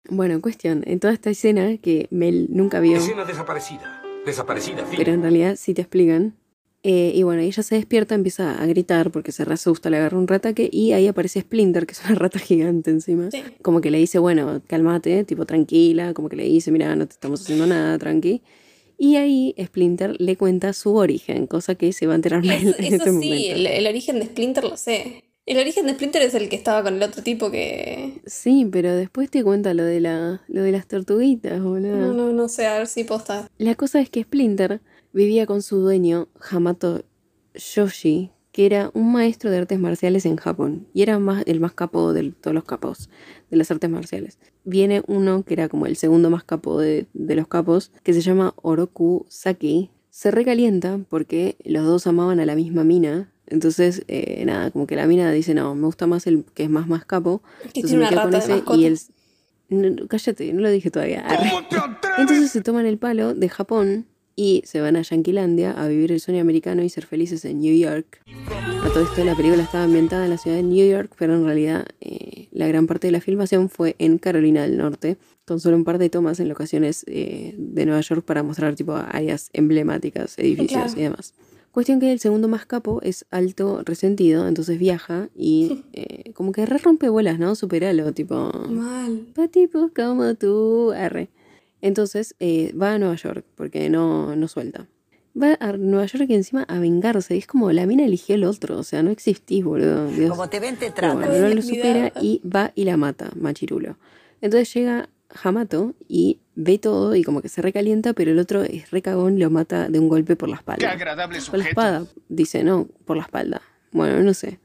Bueno, 0.08 0.40
cuestión, 0.40 0.82
en 0.86 1.00
toda 1.00 1.12
esta 1.14 1.30
escena 1.30 1.76
que 1.78 2.08
Mel 2.10 2.46
nunca 2.50 2.80
vio, 2.80 2.96
Escena 2.96 3.24
desaparecida. 3.24 4.02
Desaparecida, 4.26 4.84
fin. 4.86 4.96
pero 4.98 5.12
en 5.12 5.22
realidad 5.22 5.56
sí 5.56 5.74
te 5.74 5.82
explican. 5.82 6.34
Eh, 6.86 7.12
y 7.14 7.22
bueno, 7.22 7.40
ella 7.40 7.62
se 7.62 7.76
despierta, 7.76 8.14
empieza 8.14 8.60
a 8.62 8.66
gritar 8.66 9.10
porque 9.10 9.32
se 9.32 9.46
re 9.46 9.54
asusta, 9.54 9.88
le 9.88 9.96
agarra 9.96 10.18
un 10.18 10.28
rataque 10.28 10.68
y 10.70 10.92
ahí 10.92 11.06
aparece 11.06 11.40
Splinter, 11.40 11.86
que 11.86 11.92
es 11.92 12.04
una 12.04 12.14
rata 12.14 12.38
gigante 12.38 12.90
encima. 12.90 13.30
Sí. 13.30 13.42
Como 13.62 13.80
que 13.80 13.90
le 13.90 13.96
dice, 13.98 14.18
bueno, 14.18 14.60
cálmate, 14.66 15.24
tipo 15.24 15.46
tranquila, 15.46 16.12
como 16.12 16.28
que 16.28 16.36
le 16.36 16.44
dice, 16.44 16.70
mira, 16.70 16.94
no 16.94 17.06
te 17.06 17.14
estamos 17.14 17.40
haciendo 17.40 17.66
nada, 17.66 17.98
tranqui. 17.98 18.42
Y 18.98 19.16
ahí 19.16 19.54
Splinter 19.58 20.20
le 20.20 20.36
cuenta 20.36 20.74
su 20.74 20.94
origen, 20.94 21.46
cosa 21.46 21.74
que 21.74 21.92
se 21.94 22.06
va 22.06 22.12
a 22.12 22.16
enterar 22.16 22.44
Eso, 22.44 22.52
en 22.78 22.84
eso 22.84 22.96
este 22.96 23.10
sí, 23.10 23.16
momento. 23.16 23.54
el, 23.54 23.66
el 23.66 23.86
origen 23.86 24.18
de 24.18 24.26
Splinter 24.26 24.64
lo 24.64 24.76
sé. 24.76 25.24
El 25.46 25.58
origen 25.58 25.86
de 25.86 25.92
Splinter 25.94 26.22
es 26.22 26.34
el 26.34 26.48
que 26.50 26.56
estaba 26.56 26.82
con 26.82 26.94
el 26.96 27.02
otro 27.02 27.22
tipo 27.22 27.50
que... 27.50 28.20
Sí, 28.26 28.66
pero 28.70 28.94
después 28.94 29.30
te 29.30 29.42
cuenta 29.42 29.74
lo 29.74 29.84
de, 29.84 30.00
la, 30.00 30.42
lo 30.48 30.62
de 30.62 30.72
las 30.72 30.86
tortuguitas, 30.86 31.62
boludo. 31.62 31.96
No, 31.96 32.12
no, 32.14 32.32
no 32.32 32.48
sé, 32.48 32.66
a 32.66 32.78
ver 32.78 32.86
si 32.86 33.04
posta. 33.04 33.46
La 33.58 33.74
cosa 33.74 34.00
es 34.00 34.08
que 34.08 34.22
Splinter 34.22 34.80
vivía 35.14 35.46
con 35.46 35.62
su 35.62 35.78
dueño, 35.78 36.28
Hamato 36.50 37.04
Yoshi, 37.54 38.30
que 38.52 38.66
era 38.66 38.90
un 38.94 39.12
maestro 39.12 39.50
de 39.50 39.58
artes 39.58 39.78
marciales 39.78 40.26
en 40.26 40.36
Japón. 40.36 40.86
Y 40.92 41.02
era 41.02 41.18
más, 41.18 41.44
el 41.46 41.60
más 41.60 41.72
capo 41.72 42.12
de 42.12 42.32
todos 42.32 42.54
los 42.54 42.64
capos 42.64 43.08
de 43.50 43.56
las 43.56 43.70
artes 43.70 43.88
marciales. 43.88 44.38
Viene 44.64 45.02
uno 45.06 45.44
que 45.44 45.54
era 45.54 45.68
como 45.68 45.86
el 45.86 45.96
segundo 45.96 46.30
más 46.30 46.44
capo 46.44 46.78
de, 46.78 47.06
de 47.14 47.34
los 47.36 47.48
capos, 47.48 47.90
que 48.02 48.12
se 48.12 48.20
llama 48.20 48.54
Oroku 48.56 49.24
Saki. 49.28 49.90
Se 50.10 50.30
recalienta 50.30 51.00
porque 51.08 51.56
los 51.64 51.84
dos 51.84 52.06
amaban 52.06 52.38
a 52.40 52.46
la 52.46 52.54
misma 52.54 52.84
mina. 52.84 53.32
Entonces, 53.46 54.04
eh, 54.08 54.44
nada, 54.46 54.70
como 54.70 54.86
que 54.86 54.96
la 54.96 55.06
mina 55.06 55.30
dice, 55.32 55.54
no, 55.54 55.74
me 55.74 55.86
gusta 55.86 56.06
más 56.06 56.26
el 56.26 56.44
que 56.54 56.64
es 56.64 56.70
más 56.70 56.86
más 56.86 57.04
capo. 57.04 57.42
Que 57.72 57.80
Entonces 57.80 57.90
tiene 57.90 58.04
me 58.04 58.08
una 58.08 58.10
quedo 58.10 58.22
con 58.22 58.34
ese 58.34 58.62
y 58.76 58.84
él... 58.84 58.98
No, 59.70 60.06
cállate, 60.08 60.52
no 60.52 60.60
lo 60.60 60.70
dije 60.70 60.90
todavía. 60.90 61.26
Entonces 62.18 62.50
se 62.50 62.60
toman 62.60 62.86
el 62.86 62.98
palo 62.98 63.34
de 63.34 63.48
Japón 63.48 64.06
y 64.36 64.62
se 64.66 64.80
van 64.80 64.96
a 64.96 65.02
Yanquilandia 65.02 65.72
a 65.72 65.86
vivir 65.88 66.12
el 66.12 66.20
sueño 66.20 66.40
americano 66.40 66.82
y 66.82 66.88
ser 66.88 67.06
felices 67.06 67.44
en 67.44 67.60
New 67.60 67.76
York. 67.76 68.20
A 68.84 68.88
todo 68.88 69.02
esto 69.04 69.24
la 69.24 69.34
película 69.34 69.62
estaba 69.62 69.84
ambientada 69.84 70.24
en 70.24 70.30
la 70.30 70.38
ciudad 70.38 70.56
de 70.56 70.62
New 70.62 70.88
York, 70.88 71.12
pero 71.18 71.34
en 71.34 71.44
realidad 71.44 71.86
eh, 72.00 72.48
la 72.52 72.66
gran 72.68 72.86
parte 72.86 73.06
de 73.08 73.12
la 73.12 73.20
filmación 73.20 73.68
fue 73.68 73.96
en 73.98 74.18
Carolina 74.18 74.62
del 74.62 74.76
Norte, 74.76 75.16
con 75.46 75.60
solo 75.60 75.76
un 75.76 75.84
par 75.84 75.98
de 75.98 76.10
tomas 76.10 76.40
en 76.40 76.48
locaciones 76.48 77.04
eh, 77.06 77.54
de 77.58 77.86
Nueva 77.86 78.00
York 78.00 78.24
para 78.24 78.42
mostrar 78.42 78.74
tipo 78.74 78.92
áreas 78.94 79.50
emblemáticas, 79.52 80.38
edificios 80.38 80.82
Claro. 80.94 81.00
y 81.00 81.02
demás. 81.02 81.34
Cuestión 81.70 81.98
que 81.98 82.12
el 82.12 82.20
segundo 82.20 82.46
más 82.46 82.66
capo 82.66 83.00
es 83.02 83.26
alto 83.32 83.82
resentido, 83.84 84.46
entonces 84.46 84.78
viaja 84.78 85.28
y 85.34 85.82
eh, 85.92 86.32
como 86.32 86.52
que 86.52 86.64
re 86.66 86.78
rompe 86.78 87.08
bolas, 87.08 87.38
¿no? 87.38 87.54
Superalo, 87.56 88.12
tipo... 88.12 88.52
Mal. 88.70 89.26
Pa' 89.34 89.48
tipos 89.48 89.90
como 89.94 90.34
tú, 90.36 90.92
R. 90.92 91.28
Entonces 91.84 92.34
eh, 92.40 92.72
va 92.80 92.94
a 92.94 92.98
Nueva 92.98 93.14
York 93.16 93.44
porque 93.56 93.90
no, 93.90 94.34
no 94.36 94.48
suelta. 94.48 94.86
Va 95.40 95.58
a 95.60 95.72
Nueva 95.74 96.06
York 96.06 96.24
y 96.30 96.34
encima 96.34 96.62
a 96.62 96.78
vengarse. 96.78 97.36
Es 97.36 97.46
como 97.46 97.70
la 97.72 97.84
mina 97.84 98.06
eligió 98.06 98.36
el 98.36 98.44
otro. 98.44 98.78
O 98.78 98.82
sea, 98.84 99.02
no 99.02 99.10
existís, 99.10 99.62
boludo. 99.62 100.08
Dios. 100.08 100.30
Como 100.30 100.48
te 100.48 100.60
ven, 100.60 100.76
te 100.76 100.90
tratan. 100.90 101.18
bueno, 101.18 101.46
no 101.48 101.54
lo 101.54 101.60
supera 101.60 102.10
y 102.22 102.40
va 102.48 102.72
y 102.74 102.84
la 102.84 102.96
mata, 102.96 103.30
Machirulo. 103.38 103.98
Entonces 104.40 104.72
llega 104.72 105.10
Hamato 105.42 105.92
y 106.08 106.38
ve 106.54 106.78
todo 106.78 107.14
y 107.16 107.22
como 107.22 107.42
que 107.42 107.50
se 107.50 107.60
recalienta, 107.60 108.14
pero 108.14 108.30
el 108.30 108.38
otro 108.38 108.62
es 108.62 108.90
recagón, 108.90 109.38
lo 109.38 109.50
mata 109.50 109.90
de 109.90 109.98
un 109.98 110.08
golpe 110.08 110.36
por 110.36 110.48
la 110.48 110.56
Qué 110.56 110.60
espalda. 110.60 110.90
agradable 110.90 111.36
Con 111.36 111.58
la 111.58 111.64
sujeto. 111.64 111.68
espada, 111.68 112.06
dice, 112.30 112.64
no, 112.64 112.88
por 113.04 113.18
la 113.18 113.24
espalda. 113.24 113.60
Bueno, 113.92 114.22
no 114.22 114.32
sé. 114.32 114.58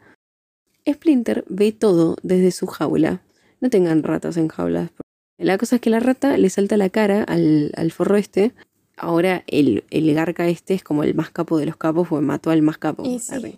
Splinter 0.89 1.43
ve 1.49 1.73
todo 1.73 2.15
desde 2.23 2.51
su 2.51 2.65
jaula. 2.67 3.21
No 3.59 3.69
tengan 3.69 4.03
ratas 4.03 4.37
en 4.37 4.47
jaulas. 4.47 4.91
La 5.39 5.57
cosa 5.57 5.77
es 5.77 5.81
que 5.81 5.89
la 5.89 6.01
rata 6.01 6.37
le 6.37 6.49
salta 6.49 6.77
la 6.77 6.89
cara 6.89 7.23
al, 7.23 7.71
al 7.75 7.91
forro 7.91 8.17
este. 8.17 8.51
Ahora 8.97 9.43
el, 9.47 9.85
el 9.89 10.13
garca 10.13 10.47
este 10.49 10.73
es 10.73 10.83
como 10.83 11.03
el 11.03 11.15
más 11.15 11.31
capo 11.31 11.57
de 11.57 11.65
los 11.65 11.77
capos, 11.77 12.09
porque 12.09 12.25
mató 12.25 12.51
al 12.51 12.61
más 12.61 12.77
capo. 12.77 13.03
Y 13.05 13.19
sí. 13.19 13.57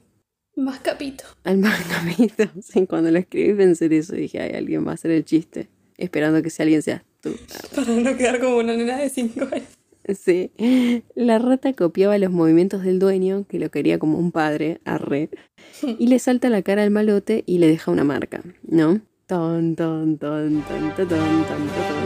Más 0.56 0.80
capito. 0.80 1.24
Al 1.44 1.58
más 1.58 1.84
capito. 1.90 2.44
Sí, 2.62 2.86
cuando 2.86 3.10
lo 3.10 3.18
escribí 3.18 3.54
pensé 3.56 3.86
en 3.86 3.94
eso. 3.94 4.14
Dije, 4.14 4.40
ay, 4.40 4.52
alguien 4.56 4.86
va 4.86 4.92
a 4.92 4.94
hacer 4.94 5.12
el 5.12 5.26
chiste. 5.26 5.70
Esperando 5.98 6.44
que 6.44 6.52
si 6.52 6.62
alguien 6.62 6.84
seas 6.84 7.02
tú. 7.20 7.36
Para 7.76 7.94
no 7.96 8.16
quedar 8.16 8.40
como 8.40 8.58
una 8.58 8.78
nena 8.78 8.98
de 8.98 9.10
5 9.10 9.42
años. 9.52 9.68
Sí. 10.18 10.52
La 11.16 11.40
rata 11.40 11.74
copiaba 11.74 12.18
los 12.18 12.32
movimientos 12.32 12.84
del 12.84 13.00
dueño, 13.00 13.46
que 13.48 13.60
lo 13.60 13.70
quería 13.70 14.00
como 14.00 14.18
un 14.20 14.32
padre, 14.32 14.82
arre, 14.86 15.30
y 16.00 16.08
le 16.08 16.20
salta 16.20 16.50
la 16.50 16.62
cara 16.62 16.84
al 16.84 16.92
malote 16.92 17.44
y 17.46 17.58
le 17.60 17.68
deja 17.68 17.92
una 17.92 18.04
marca, 18.04 18.44
¿no? 18.64 19.02
Ton, 19.32 19.78
ton, 19.78 20.18
ton, 20.18 20.62
ton, 20.68 20.92
ton, 20.92 21.08
ton, 21.08 21.08
ton, 21.08 21.46
ton, 21.48 22.04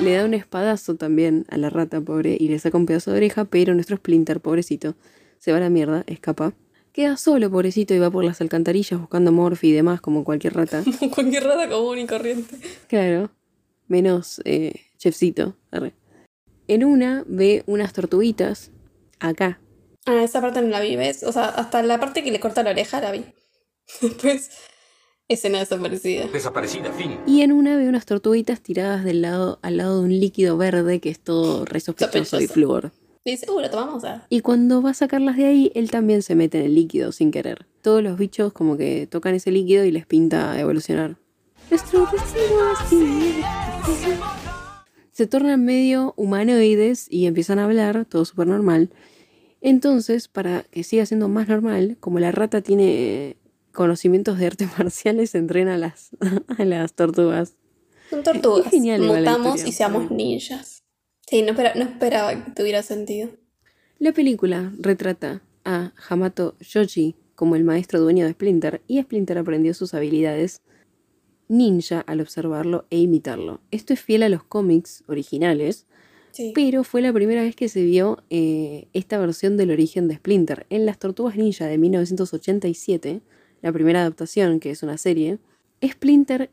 le 0.00 0.14
da 0.14 0.24
un 0.24 0.32
espadazo 0.32 0.96
también 0.96 1.44
a 1.50 1.58
la 1.58 1.68
rata 1.68 2.00
pobre 2.00 2.38
y 2.40 2.48
le 2.48 2.58
saca 2.58 2.78
un 2.78 2.86
pedazo 2.86 3.10
de 3.10 3.18
oreja, 3.18 3.44
pero 3.44 3.74
nuestro 3.74 3.98
Splinter, 3.98 4.40
pobrecito, 4.40 4.94
se 5.38 5.52
va 5.52 5.58
a 5.58 5.60
la 5.60 5.68
mierda, 5.68 6.04
escapa. 6.06 6.54
Queda 6.94 7.18
solo, 7.18 7.50
pobrecito, 7.50 7.92
y 7.92 7.98
va 7.98 8.10
por 8.10 8.24
las 8.24 8.40
alcantarillas 8.40 8.98
buscando 8.98 9.30
Morphy 9.30 9.68
y 9.68 9.72
demás, 9.72 10.00
como 10.00 10.24
cualquier 10.24 10.54
rata. 10.54 10.82
Como 10.98 11.10
cualquier 11.12 11.44
rata 11.44 11.68
común 11.68 11.98
y 11.98 12.06
corriente. 12.06 12.56
Claro. 12.88 13.30
Menos 13.88 14.40
eh, 14.46 14.72
chefcito. 14.96 15.54
Arre. 15.70 15.92
En 16.66 16.82
una 16.82 17.24
ve 17.26 17.62
unas 17.66 17.92
tortuguitas 17.92 18.70
acá. 19.18 19.60
Ah, 20.06 20.22
esa 20.22 20.40
parte 20.40 20.62
no 20.62 20.68
la 20.68 20.80
vi, 20.80 20.96
¿ves? 20.96 21.24
O 21.24 21.32
sea, 21.32 21.44
hasta 21.44 21.82
la 21.82 22.00
parte 22.00 22.24
que 22.24 22.30
le 22.30 22.40
corta 22.40 22.62
la 22.62 22.70
oreja 22.70 23.02
la 23.02 23.12
vi. 23.12 23.26
Después 24.00 24.48
escena 25.30 25.60
desaparecida. 25.60 26.26
Desaparecida, 26.26 26.92
fin. 26.92 27.16
Y 27.26 27.42
en 27.42 27.52
una 27.52 27.76
ve 27.76 27.88
unas 27.88 28.04
tortuguitas 28.04 28.60
tiradas 28.60 29.04
del 29.04 29.22
lado, 29.22 29.58
al 29.62 29.76
lado 29.76 29.98
de 29.98 30.04
un 30.04 30.20
líquido 30.20 30.56
verde 30.56 31.00
que 31.00 31.08
es 31.08 31.20
todo 31.20 31.64
re 31.64 31.80
sospechoso 31.80 32.40
y 32.40 32.48
flúor. 32.48 32.90
Y 33.24 33.32
dice, 33.32 33.50
uh, 33.50 33.60
lo 33.60 33.70
tomamos 33.70 34.02
a. 34.04 34.26
Y 34.28 34.40
cuando 34.40 34.82
va 34.82 34.90
a 34.90 34.94
sacarlas 34.94 35.36
de 35.36 35.46
ahí, 35.46 35.72
él 35.74 35.90
también 35.90 36.22
se 36.22 36.34
mete 36.34 36.58
en 36.58 36.64
el 36.64 36.74
líquido 36.74 37.12
sin 37.12 37.30
querer. 37.30 37.66
Todos 37.80 38.02
los 38.02 38.18
bichos 38.18 38.52
como 38.52 38.76
que 38.76 39.06
tocan 39.06 39.34
ese 39.34 39.52
líquido 39.52 39.84
y 39.84 39.92
les 39.92 40.04
pinta 40.04 40.58
evolucionar. 40.58 41.16
Nuestro 41.70 42.08
destino. 42.10 42.56
Se 45.12 45.26
tornan 45.26 45.64
medio 45.64 46.14
humanoides 46.16 47.06
y 47.08 47.26
empiezan 47.26 47.58
a 47.58 47.64
hablar, 47.64 48.04
todo 48.06 48.24
súper 48.24 48.48
normal. 48.48 48.90
Entonces, 49.60 50.28
para 50.28 50.62
que 50.62 50.82
siga 50.82 51.04
siendo 51.04 51.28
más 51.28 51.46
normal, 51.46 51.98
como 52.00 52.18
la 52.18 52.32
rata 52.32 52.62
tiene 52.62 53.36
conocimientos 53.80 54.38
de 54.38 54.46
artes 54.46 54.68
marciales, 54.78 55.34
entrena 55.34 55.74
a 55.74 55.78
las, 55.78 56.10
a 56.58 56.64
las 56.66 56.92
tortugas. 56.92 57.56
Son 58.10 58.22
tortugas. 58.22 58.66
Es 58.66 58.72
genial 58.72 59.00
Mutamos 59.00 59.54
historia. 59.56 59.68
y 59.68 59.72
seamos 59.72 60.10
ninjas. 60.10 60.82
Sí, 61.26 61.40
no, 61.40 61.52
espera- 61.52 61.74
no 61.76 61.84
esperaba 61.84 62.44
que 62.44 62.50
tuviera 62.50 62.82
sentido. 62.82 63.30
La 63.98 64.12
película 64.12 64.70
retrata 64.78 65.42
a 65.64 65.92
Hamato 66.08 66.56
Shoji 66.60 67.14
como 67.34 67.56
el 67.56 67.64
maestro 67.64 68.00
dueño 68.00 68.26
de 68.26 68.32
Splinter 68.32 68.82
y 68.86 69.00
Splinter 69.00 69.38
aprendió 69.38 69.72
sus 69.72 69.94
habilidades 69.94 70.60
ninja 71.48 72.00
al 72.00 72.20
observarlo 72.20 72.84
e 72.90 72.98
imitarlo. 72.98 73.60
Esto 73.70 73.94
es 73.94 74.00
fiel 74.00 74.22
a 74.24 74.28
los 74.28 74.44
cómics 74.44 75.04
originales, 75.06 75.86
Sí. 76.32 76.52
pero 76.54 76.84
fue 76.84 77.00
la 77.02 77.12
primera 77.12 77.42
vez 77.42 77.56
que 77.56 77.68
se 77.68 77.82
vio 77.82 78.22
eh, 78.30 78.88
esta 78.92 79.18
versión 79.18 79.56
del 79.56 79.70
origen 79.72 80.06
de 80.06 80.14
Splinter. 80.16 80.66
En 80.70 80.84
Las 80.86 80.98
Tortugas 80.98 81.36
Ninja 81.36 81.66
de 81.66 81.76
1987, 81.78 83.20
la 83.62 83.72
primera 83.72 84.00
adaptación, 84.00 84.60
que 84.60 84.70
es 84.70 84.82
una 84.82 84.96
serie, 84.98 85.38
Splinter 85.84 86.50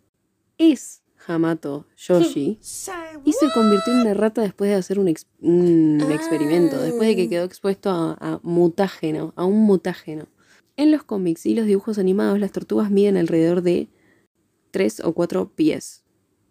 es 0.58 1.02
Hamato 1.28 1.86
Shoji 1.98 2.60
y 3.26 3.34
se 3.34 3.52
convirtió 3.54 3.94
en 3.94 4.00
una 4.02 4.14
rata 4.14 4.42
después 4.42 4.70
de 4.70 4.76
hacer 4.76 5.00
un, 5.00 5.08
ex- 5.08 5.26
un 5.42 6.00
Ah. 6.02 6.14
experimento, 6.14 6.82
después 6.82 7.08
de 7.10 7.16
que 7.16 7.30
quedó 7.30 7.44
expuesto 7.44 7.90
a, 7.90 8.18
a 8.20 8.40
mutágeno, 8.44 9.34
a 9.36 9.46
un 9.46 9.60
mutágeno. 9.62 10.28
En 10.78 10.92
los 10.92 11.04
cómics 11.04 11.46
y 11.46 11.56
los 11.56 11.66
dibujos 11.66 11.98
animados, 11.98 12.40
las 12.40 12.52
tortugas 12.52 12.92
miden 12.92 13.18
alrededor 13.18 13.62
de 13.64 13.88
3 14.72 15.00
o 15.02 15.14
4 15.14 15.52
pies 15.56 16.04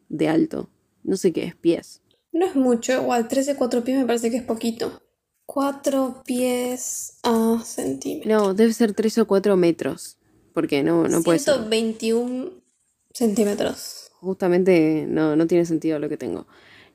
de 0.08 0.28
alto. 0.28 0.68
No 1.04 1.16
sé 1.16 1.32
qué 1.32 1.44
es 1.44 1.54
pies. 1.54 2.02
No 2.32 2.44
es 2.44 2.56
mucho, 2.56 2.92
igual 2.92 3.28
13, 3.28 3.54
4 3.56 3.84
pies 3.84 3.98
me 3.98 4.04
parece 4.04 4.30
que 4.30 4.38
es 4.38 4.42
poquito. 4.42 5.00
4 5.46 6.22
pies 6.26 7.18
a 7.22 7.62
centímetros. 7.64 8.26
No, 8.30 8.52
debe 8.52 8.72
ser 8.72 8.92
3 8.94 9.18
o 9.18 9.26
4 9.28 9.56
metros. 9.56 10.15
Porque 10.56 10.82
no, 10.82 11.06
no 11.06 11.22
puede 11.22 11.38
ser. 11.38 11.52
121 11.52 12.50
centímetros. 13.12 14.10
Justamente 14.20 15.04
no, 15.06 15.36
no 15.36 15.46
tiene 15.46 15.66
sentido 15.66 15.98
lo 15.98 16.08
que 16.08 16.16
tengo. 16.16 16.46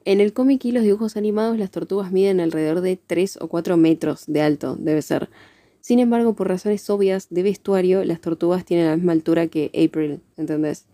En 0.03 0.20
el 0.20 0.34
cómic 0.34 0.66
y 0.66 0.72
los 0.72 0.82
dibujos 0.82 1.16
animados, 1.16 1.59
las 1.59 1.70
tortugas 1.70 2.12
miden 2.12 2.39
alrededor 2.39 2.82
de 2.82 2.97
3 2.97 3.38
o 3.39 3.49
4 3.49 3.78
metros 3.78 4.24
de 4.26 4.41
alto, 4.41 4.78
debe 4.80 5.03
ser. 5.03 5.30
Sin 5.80 5.99
embargo, 5.99 6.34
por 6.34 6.47
razones 6.47 6.89
obvias 6.89 7.28
de 7.30 7.43
vestuario, 7.43 8.03
las 8.03 8.20
tortugas 8.20 8.66
tienen 8.66 8.88
la 8.88 8.95
misma 8.95 9.12
altura 9.12 9.45
que 9.45 9.68
April, 9.68 10.22
¿entendés? 10.38 10.88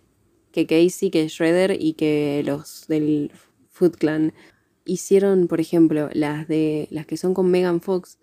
Que 0.52 0.68
Casey, 0.68 1.10
que 1.10 1.26
Shredder 1.30 1.82
y 1.82 1.94
que 1.94 2.44
los 2.46 2.86
del 2.90 3.32
Foot 3.70 3.96
Clan. 3.96 4.34
Hicieron, 4.84 5.48
por 5.48 5.62
ejemplo, 5.62 6.10
las 6.12 6.50
de 6.50 6.90
las 6.92 7.06
que 7.06 7.16
son 7.16 7.34
con 7.34 7.50
Megan 7.50 7.80
Fox, 7.80 8.18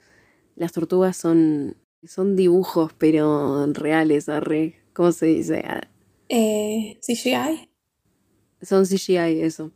las 0.54 0.72
tortugas 0.72 1.16
son, 1.16 1.78
son 2.06 2.36
dibujos, 2.36 2.92
pero 2.98 3.66
reales, 3.72 4.28
arre. 4.28 4.76
¿Cómo 4.92 5.12
se 5.12 5.26
dice? 5.26 5.62
Ah, 5.66 5.80
Eh, 6.28 6.98
CGI. 7.00 7.68
Son 8.62 8.86
CGI, 8.86 9.40
eso. 9.42 9.70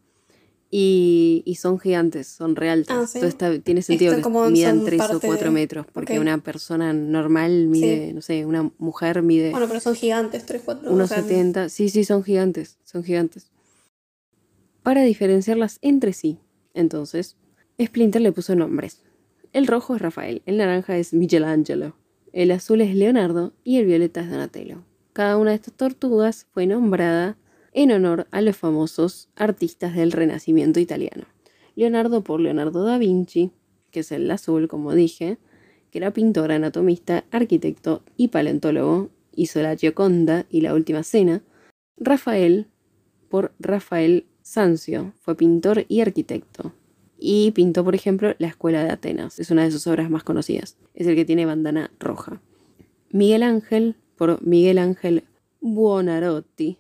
Y, 0.71 1.43
y 1.47 1.55
son 1.55 1.79
gigantes, 1.79 2.27
son 2.27 2.55
realtas. 2.57 2.97
Ah, 2.97 3.07
sí. 3.07 3.25
Está- 3.27 3.59
tiene 3.59 3.81
sentido 3.83 4.15
Esto 4.15 4.31
que 4.31 4.51
midan 4.51 4.77
son 4.77 4.85
3 4.85 5.01
o 5.01 5.07
parte 5.09 5.27
4 5.27 5.47
de- 5.49 5.55
metros, 5.55 5.87
porque 5.93 6.21
una 6.21 6.39
persona 6.39 6.93
normal 6.93 7.67
mide, 7.69 8.09
Sí. 8.09 8.13
no 8.13 8.21
sé, 8.21 8.45
una 8.45 8.71
mujer 8.79 9.23
mide 9.23 9.51
Bueno, 9.51 9.67
pero 9.67 9.81
son 9.81 9.95
gigantes, 9.95 10.45
3, 10.45 10.61
4. 10.65 10.91
unos 10.93 11.09
70. 11.09 11.69
Sí, 11.71 11.89
sí, 11.89 12.05
son 12.05 12.23
gigantes, 12.23 12.79
son 12.85 13.03
gigantes. 13.03 13.51
Para 14.83 15.03
diferenciarlas 15.03 15.79
entre 15.83 16.13
sí, 16.13 16.39
entonces, 16.75 17.37
Splinter 17.83 18.21
le 18.23 18.33
puso 18.33 18.55
nombres. 18.55 19.03
El 19.55 19.67
rojo 19.67 19.97
es 19.97 20.03
Rafael, 20.03 20.43
el 20.47 20.59
naranja 20.59 20.99
es 20.99 21.15
Michelangelo, 21.15 21.97
el 22.33 22.51
azul 22.51 22.81
es 22.81 22.95
Leonardo 22.95 23.53
y 23.65 23.79
el 23.79 23.87
violeta 23.87 24.21
es 24.21 24.31
Donatello. 24.31 24.83
Cada 25.13 25.37
una 25.37 25.51
de 25.51 25.57
estas 25.57 25.75
tortugas 25.75 26.47
fue 26.53 26.67
nombrada 26.67 27.37
en 27.73 27.93
honor 27.93 28.27
a 28.31 28.41
los 28.41 28.57
famosos 28.57 29.29
artistas 29.37 29.95
del 29.95 30.13
Renacimiento 30.13 30.81
italiano. 30.81 31.25
Leonardo 31.75 32.25
por 32.25 32.41
Leonardo 32.41 32.85
da 32.85 32.99
Vinci, 32.99 33.53
que 33.91 34.01
es 34.01 34.13
el 34.13 34.31
azul, 34.31 34.69
como 34.69 34.95
dije, 34.95 35.39
que 35.91 35.99
era 35.99 36.13
pintor, 36.13 36.53
anatomista, 36.53 37.25
arquitecto 37.31 38.03
y 38.17 38.29
paleontólogo, 38.29 39.11
hizo 39.35 39.63
la 39.63 39.77
Gioconda 39.77 40.47
y 40.51 40.61
la 40.61 40.75
Última 40.75 41.03
Cena. 41.03 41.43
Rafael 41.97 42.67
por 43.29 43.53
Rafael 43.59 44.27
Sanzio, 44.43 45.13
fue 45.21 45.37
pintor 45.37 45.85
y 45.89 46.01
arquitecto. 46.01 46.73
Y 47.19 47.51
pintó, 47.51 47.85
por 47.85 47.95
ejemplo, 47.95 48.35
la 48.39 48.47
Escuela 48.47 48.85
de 48.85 48.91
Atenas, 48.91 49.39
es 49.41 49.51
una 49.51 49.65
de 49.65 49.73
sus 49.73 49.87
obras 49.89 50.09
más 50.09 50.23
conocidas. 50.23 50.77
Es 50.95 51.07
el 51.07 51.17
que 51.17 51.25
tiene 51.25 51.47
bandana 51.47 51.91
roja. 51.99 52.41
Miguel 53.11 53.43
Ángel 53.43 53.97
por 54.17 54.43
Miguel 54.47 54.79
Ángel 54.79 55.25
Buonarroti, 55.61 56.79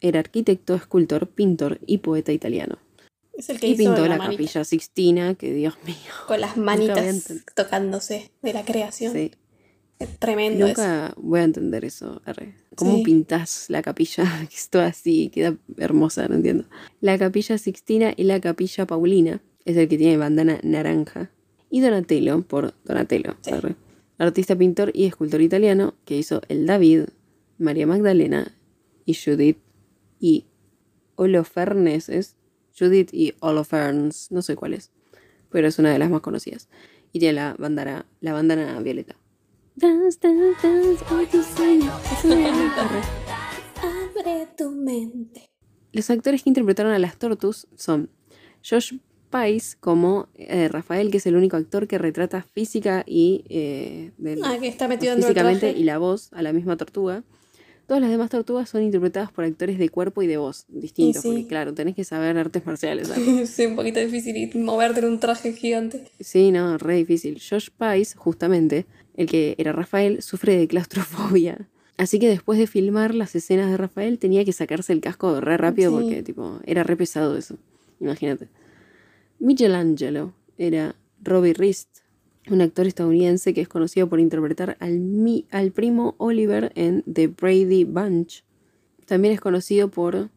era 0.00 0.20
arquitecto, 0.20 0.74
escultor, 0.74 1.28
pintor 1.28 1.78
y 1.86 1.98
poeta 1.98 2.32
italiano. 2.32 2.78
Es 3.32 3.48
el 3.50 3.60
que 3.60 3.68
Y 3.68 3.70
hizo 3.72 3.78
pintó 3.94 4.06
la 4.06 4.18
capilla 4.18 4.64
Sixtina, 4.64 5.34
que 5.34 5.52
Dios 5.52 5.74
mío. 5.86 5.96
Con 6.26 6.40
las 6.40 6.56
manitas 6.58 7.32
tocándose 7.54 8.30
de 8.42 8.52
la 8.52 8.64
creación. 8.64 9.12
Sí. 9.12 9.32
Es 9.98 10.18
tremendo 10.18 10.66
eso. 10.66 10.82
Nunca 10.82 11.14
voy 11.16 11.40
a 11.40 11.44
entender 11.44 11.84
eso. 11.84 12.20
arre. 12.24 12.54
¿Cómo 12.74 12.96
Sí. 12.96 13.02
pintas 13.04 13.66
la 13.68 13.82
capilla? 13.82 14.24
Que 14.50 14.56
es 14.56 14.68
toda 14.68 14.86
así, 14.86 15.30
queda 15.30 15.56
hermosa, 15.78 16.26
no 16.28 16.34
entiendo. 16.34 16.64
La 17.00 17.18
capilla 17.18 17.58
Sixtina 17.58 18.12
y 18.16 18.24
la 18.24 18.40
capilla 18.40 18.86
Paulina 18.86 19.40
es 19.64 19.76
el 19.76 19.88
que 19.88 19.98
tiene 19.98 20.16
bandana 20.16 20.60
naranja. 20.62 21.30
Y 21.70 21.80
Donatello, 21.80 22.42
por 22.42 22.74
Donatello, 22.84 23.36
Sí. 23.40 23.52
artista, 24.18 24.56
pintor 24.56 24.90
y 24.94 25.06
escultor 25.06 25.40
italiano 25.40 25.94
que 26.04 26.16
hizo 26.16 26.40
el 26.48 26.66
David, 26.66 27.04
María 27.58 27.86
Magdalena 27.86 28.54
y 29.04 29.14
Judith 29.14 29.58
y 30.20 30.46
Holofernes. 31.16 32.08
¿es? 32.08 32.36
Judith 32.78 33.10
y 33.12 33.34
Holofernes, 33.40 34.30
no 34.30 34.42
sé 34.42 34.56
cuál 34.56 34.74
es, 34.74 34.90
pero 35.50 35.66
es 35.68 35.78
una 35.78 35.92
de 35.92 35.98
las 35.98 36.10
más 36.10 36.20
conocidas. 36.20 36.68
Y 37.12 37.18
tiene 37.20 37.34
la 37.34 37.54
bandana, 37.58 38.06
la 38.20 38.32
bandana 38.32 38.78
violeta. 38.80 39.16
Dance, 39.76 40.18
dance, 40.20 40.66
dance. 40.66 41.04
Abre 43.82 44.48
tu 44.56 44.70
mente. 44.70 45.50
Los 45.92 46.10
actores 46.10 46.42
que 46.42 46.50
interpretaron 46.50 46.92
a 46.92 46.98
las 46.98 47.16
Tortus 47.18 47.66
son 47.76 48.10
Josh 48.68 48.94
Pais 49.34 49.76
como 49.80 50.28
eh, 50.36 50.68
Rafael, 50.68 51.10
que 51.10 51.16
es 51.16 51.26
el 51.26 51.34
único 51.34 51.56
actor 51.56 51.88
que 51.88 51.98
retrata 51.98 52.42
física 52.42 53.02
y 53.04 53.44
eh, 53.48 54.12
del- 54.16 54.44
Ah, 54.44 54.56
que 54.60 54.68
está 54.68 54.86
metido 54.86 55.10
dentro 55.12 55.26
del 55.28 55.34
físicamente 55.34 55.72
y 55.76 55.82
la 55.82 55.98
voz 55.98 56.32
a 56.32 56.40
la 56.42 56.52
misma 56.52 56.76
tortuga. 56.76 57.24
Todas 57.88 58.00
las 58.00 58.10
demás 58.10 58.30
tortugas 58.30 58.68
son 58.70 58.82
interpretadas 58.84 59.32
por 59.32 59.44
actores 59.44 59.76
de 59.78 59.88
cuerpo 59.88 60.22
y 60.22 60.28
de 60.28 60.36
voz 60.36 60.66
distintos, 60.68 61.22
sí. 61.22 61.28
porque 61.28 61.46
claro, 61.48 61.74
tenés 61.74 61.96
que 61.96 62.04
saber 62.04 62.38
artes 62.38 62.64
marciales. 62.64 63.08
sí, 63.50 63.66
un 63.66 63.74
poquito 63.74 63.98
difícil 63.98 64.36
y 64.36 64.46
moverte 64.56 65.00
en 65.00 65.06
un 65.06 65.18
traje 65.20 65.52
gigante. 65.52 66.04
Sí, 66.20 66.52
no, 66.52 66.78
re 66.78 66.94
difícil. 66.96 67.40
Josh 67.46 67.70
Pais, 67.76 68.14
justamente, 68.14 68.86
el 69.16 69.26
que 69.28 69.56
era 69.58 69.72
Rafael, 69.72 70.22
sufre 70.22 70.56
de 70.56 70.68
claustrofobia. 70.68 71.68
Así 71.96 72.18
que 72.18 72.28
después 72.28 72.58
de 72.58 72.66
filmar 72.68 73.14
las 73.14 73.34
escenas 73.34 73.70
de 73.70 73.76
Rafael 73.76 74.18
tenía 74.18 74.44
que 74.44 74.52
sacarse 74.52 74.92
el 74.92 75.00
casco 75.00 75.40
re 75.40 75.56
rápido 75.56 75.90
Sí. 75.90 75.96
porque 76.04 76.22
tipo 76.22 76.60
era 76.66 76.84
re 76.84 76.96
pesado 76.96 77.36
eso. 77.36 77.56
Imagínate. 78.00 78.48
Michelangelo 79.44 80.32
era 80.56 80.96
Robbie 81.22 81.52
Rist, 81.52 81.98
un 82.50 82.62
actor 82.62 82.86
estadounidense 82.86 83.52
que 83.52 83.60
es 83.60 83.68
conocido 83.68 84.08
por 84.08 84.18
interpretar 84.18 84.78
al, 84.80 84.98
mi- 85.00 85.46
al 85.50 85.70
primo 85.70 86.14
Oliver 86.16 86.72
en 86.76 87.02
The 87.02 87.26
Brady 87.28 87.84
Bunch. 87.84 88.42
También 89.04 89.34
es 89.34 89.40
conocido 89.42 89.90
por 89.90 90.30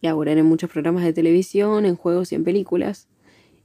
laborar 0.00 0.38
en 0.38 0.46
muchos 0.46 0.70
programas 0.70 1.02
de 1.02 1.12
televisión, 1.12 1.86
en 1.86 1.96
juegos 1.96 2.30
y 2.30 2.36
en 2.36 2.44
películas, 2.44 3.08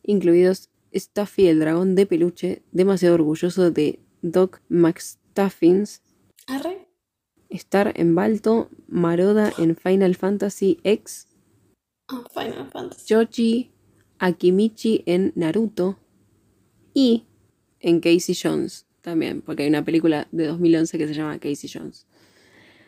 incluidos 0.02 0.72
Stuffy 0.96 1.46
el 1.46 1.60
dragón 1.60 1.94
de 1.94 2.08
peluche, 2.08 2.64
demasiado 2.72 3.14
orgulloso 3.14 3.70
de 3.70 4.00
Doc 4.24 4.62
McStuffins, 4.68 6.02
Arre. 6.48 6.88
Star 7.50 7.94
en 7.98 8.16
Balto, 8.16 8.70
Maroda 8.88 9.54
en 9.60 9.76
Final 9.76 10.16
Fantasy 10.16 10.80
X, 10.84 11.28
Ah, 12.08 12.24
Final 12.34 12.68
Fantasy. 12.72 13.70
Yoshi 14.20 14.26
Akimichi 14.32 15.04
en 15.06 15.32
Naruto 15.36 15.98
y 16.94 17.26
en 17.80 18.00
Casey 18.00 18.36
Jones 18.42 18.86
también, 19.02 19.42
porque 19.42 19.64
hay 19.64 19.70
una 19.70 19.86
película 19.86 20.28
de 20.32 20.48
2011 20.48 20.98
que 20.98 21.08
se 21.08 21.14
llama 21.14 21.40
Casey 21.40 21.70
Jones. 21.72 22.06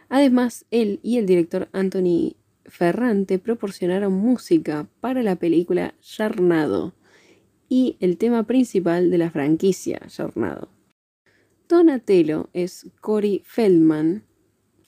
Además, 0.10 0.66
él 0.72 1.00
y 1.04 1.18
el 1.18 1.26
director 1.26 1.70
Anthony 1.72 2.36
Ferrante 2.66 3.40
proporcionaron 3.40 4.14
música 4.14 4.90
para 5.00 5.24
la 5.24 5.36
película 5.36 5.94
Yarnado 6.02 6.94
y 7.70 7.98
el 8.00 8.18
tema 8.18 8.44
principal 8.44 9.12
de 9.12 9.18
la 9.18 9.30
franquicia 9.30 10.02
Yarnado. 10.08 10.70
Donatello 11.68 12.50
es 12.54 12.88
Cory 13.00 13.44
Feldman, 13.46 14.24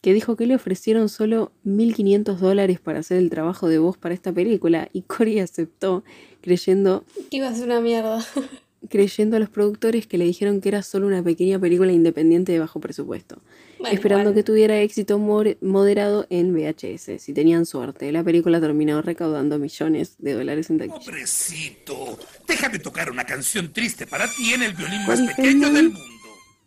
que 0.02 0.14
dijo 0.14 0.36
que 0.36 0.48
le 0.48 0.56
ofrecieron 0.56 1.10
solo 1.10 1.52
1.500 1.64 2.38
dólares 2.38 2.80
para 2.80 3.00
hacer 3.00 3.18
el 3.18 3.30
trabajo 3.30 3.70
de 3.70 3.78
voz 3.78 4.00
para 4.00 4.16
esta 4.16 4.34
película 4.34 4.89
y 4.92 5.04
Cory 5.04 5.39
aceptó 5.39 6.04
creyendo, 6.42 7.04
Que 7.30 7.38
iba 7.38 7.48
a 7.50 7.56
ser 7.56 7.66
una 7.66 7.82
mierda. 7.82 8.26
creyendo 8.89 9.38
a 9.38 9.39
los 9.39 9.50
productores 9.50 10.08
que 10.08 10.18
le 10.18 10.26
dijeron 10.26 10.60
que 10.60 10.70
era 10.70 10.82
solo 10.82 11.06
una 11.08 11.22
pequeña 11.24 11.60
película 11.60 11.92
independiente 11.92 12.52
de 12.52 12.60
bajo 12.60 12.80
presupuesto, 12.80 13.38
Bueno, 13.80 13.94
esperando 13.94 14.32
igual. 14.32 14.36
que 14.36 14.44
tuviera 14.44 14.82
éxito 14.82 15.20
moderado 15.20 16.26
en 16.32 16.52
VHS. 16.54 17.22
Si 17.22 17.32
tenían 17.34 17.66
suerte, 17.68 18.12
la 18.12 18.24
película 18.24 18.60
terminó 18.60 19.02
recaudando 19.04 19.60
millones 19.60 20.16
de 20.18 20.34
dólares 20.34 20.70
en 20.72 20.80
taquilla. 20.80 21.00
Pobrecito. 21.00 22.18
Déjame 22.48 22.80
tocar 22.80 23.12
una 23.12 23.24
canción 23.26 23.72
triste 23.72 24.08
para 24.08 24.26
ti 24.28 24.54
en 24.54 24.64
el 24.64 24.74
violín 24.74 25.06
más 25.08 25.22
pequeño 25.22 25.72
del 25.72 25.89
mundo. 25.92 26.00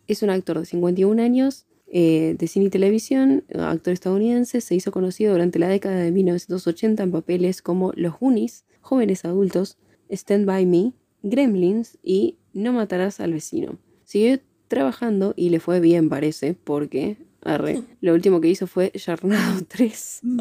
Es 0.07 0.23
un 0.23 0.29
actor 0.29 0.59
de 0.59 0.65
51 0.65 1.21
años, 1.21 1.65
eh, 1.91 2.35
de 2.39 2.47
cine 2.47 2.65
y 2.65 2.69
televisión, 2.69 3.43
actor 3.53 3.93
estadounidense, 3.93 4.61
se 4.61 4.73
hizo 4.75 4.91
conocido 4.91 5.33
durante 5.33 5.59
la 5.59 5.67
década 5.67 5.97
de 5.97 6.11
1980 6.11 7.03
en 7.03 7.11
papeles 7.11 7.61
como 7.61 7.91
Los 7.95 8.19
Goonies, 8.19 8.63
Jóvenes 8.85 9.25
Adultos, 9.25 9.79
Stand 10.11 10.45
By 10.45 10.67
Me, 10.67 10.93
Gremlins 11.23 11.97
y 12.03 12.37
No 12.53 12.71
Matarás 12.71 13.19
al 13.19 13.33
Vecino. 13.33 13.79
Siguió 14.03 14.39
trabajando 14.67 15.33
y 15.35 15.49
le 15.49 15.59
fue 15.59 15.79
bien, 15.79 16.07
parece, 16.07 16.53
porque, 16.53 17.17
arre, 17.41 17.81
lo 18.01 18.13
último 18.13 18.41
que 18.41 18.49
hizo 18.49 18.67
fue 18.67 18.91
Yarnado 18.93 19.61
3. 19.67 20.21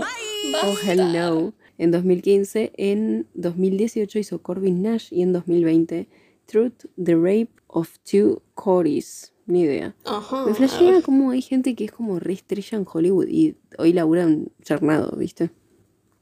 Oh, 0.62 0.74
hell 0.86 1.10
no. 1.10 1.54
En 1.78 1.90
2015, 1.90 2.72
en 2.76 3.26
2018 3.32 4.18
hizo 4.18 4.42
Corbin 4.42 4.82
Nash 4.82 5.08
y 5.10 5.22
en 5.22 5.32
2020 5.32 6.06
Truth, 6.44 6.84
The 7.02 7.14
Rape 7.14 7.50
of 7.66 7.98
Two 8.00 8.42
Corys. 8.52 9.32
Ni 9.46 9.62
idea. 9.62 9.96
Ajá. 10.04 10.44
Me 10.44 10.54
flashea 10.54 11.00
como 11.00 11.30
hay 11.30 11.40
gente 11.40 11.74
que 11.74 11.86
es 11.86 11.92
como 11.92 12.18
re 12.18 12.34
estrella 12.34 12.78
en 12.78 12.86
Hollywood 12.90 13.28
y 13.28 13.56
hoy 13.78 13.94
laburan 13.94 14.48
charnado, 14.62 15.16
¿viste? 15.16 15.50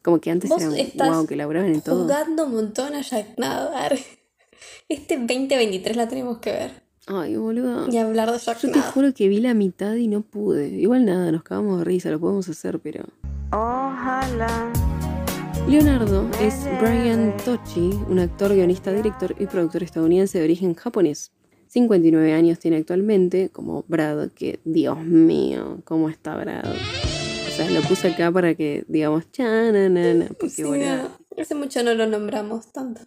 Como 0.03 0.21
que 0.21 0.31
antes 0.31 0.51
estás 0.51 1.09
wow, 1.09 1.27
que 1.27 1.37
laburaban 1.37 1.73
en 1.73 1.81
todo. 1.81 2.03
Jugando 2.03 2.47
un 2.47 2.53
montón 2.53 2.95
a 2.95 3.03
Jack 3.03 3.39
Nadar. 3.39 3.97
Este 4.89 5.17
2023 5.17 5.97
la 5.97 6.09
tenemos 6.09 6.39
que 6.39 6.53
ver. 6.53 6.83
Ay, 7.07 7.37
boludo. 7.37 7.89
Y 7.91 7.97
hablar 7.97 8.31
de 8.31 8.39
Jack 8.39 8.59
Yo 8.61 8.71
te 8.71 8.81
juro 8.81 9.13
que 9.15 9.27
vi 9.29 9.41
la 9.41 9.55
mitad 9.55 9.95
y 9.95 10.07
no 10.07 10.23
pude. 10.23 10.69
Igual 10.69 11.05
nada, 11.05 11.33
nos 11.33 11.43
cagamos 11.43 11.79
de 11.79 11.85
risa, 11.85 12.11
lo 12.11 12.21
podemos 12.21 12.49
hacer, 12.49 12.79
pero. 12.81 13.05
Leonardo 15.69 16.29
es 16.41 16.67
Brian 16.81 17.37
Tochi, 17.45 17.91
un 18.09 18.19
actor, 18.19 18.55
guionista, 18.55 18.93
director 18.93 19.35
y 19.39 19.47
productor 19.47 19.83
estadounidense 19.83 20.39
de 20.39 20.45
origen 20.45 20.75
japonés. 20.75 21.33
59 21.69 22.35
años 22.35 22.59
tiene 22.59 22.77
actualmente, 22.77 23.49
como 23.49 23.85
Brad, 23.89 24.31
que 24.31 24.61
Dios 24.65 25.03
mío, 25.03 25.81
¿cómo 25.85 26.11
está 26.11 26.37
Brad? 26.37 26.75
Sea, 27.69 27.71
lo 27.81 27.87
puse 27.89 28.09
acá 28.09 28.31
para 28.33 28.55
que 28.55 28.85
digamos, 28.89 29.31
chananana, 29.33 30.27
porque 30.29 30.51
Sí, 30.51 30.63
boludo, 30.63 31.11
no, 31.37 31.43
hace 31.43 31.55
mucho 31.55 31.83
no 31.83 31.95
lo 31.95 32.07
nombramos 32.07 32.73
tanto. 32.73 33.03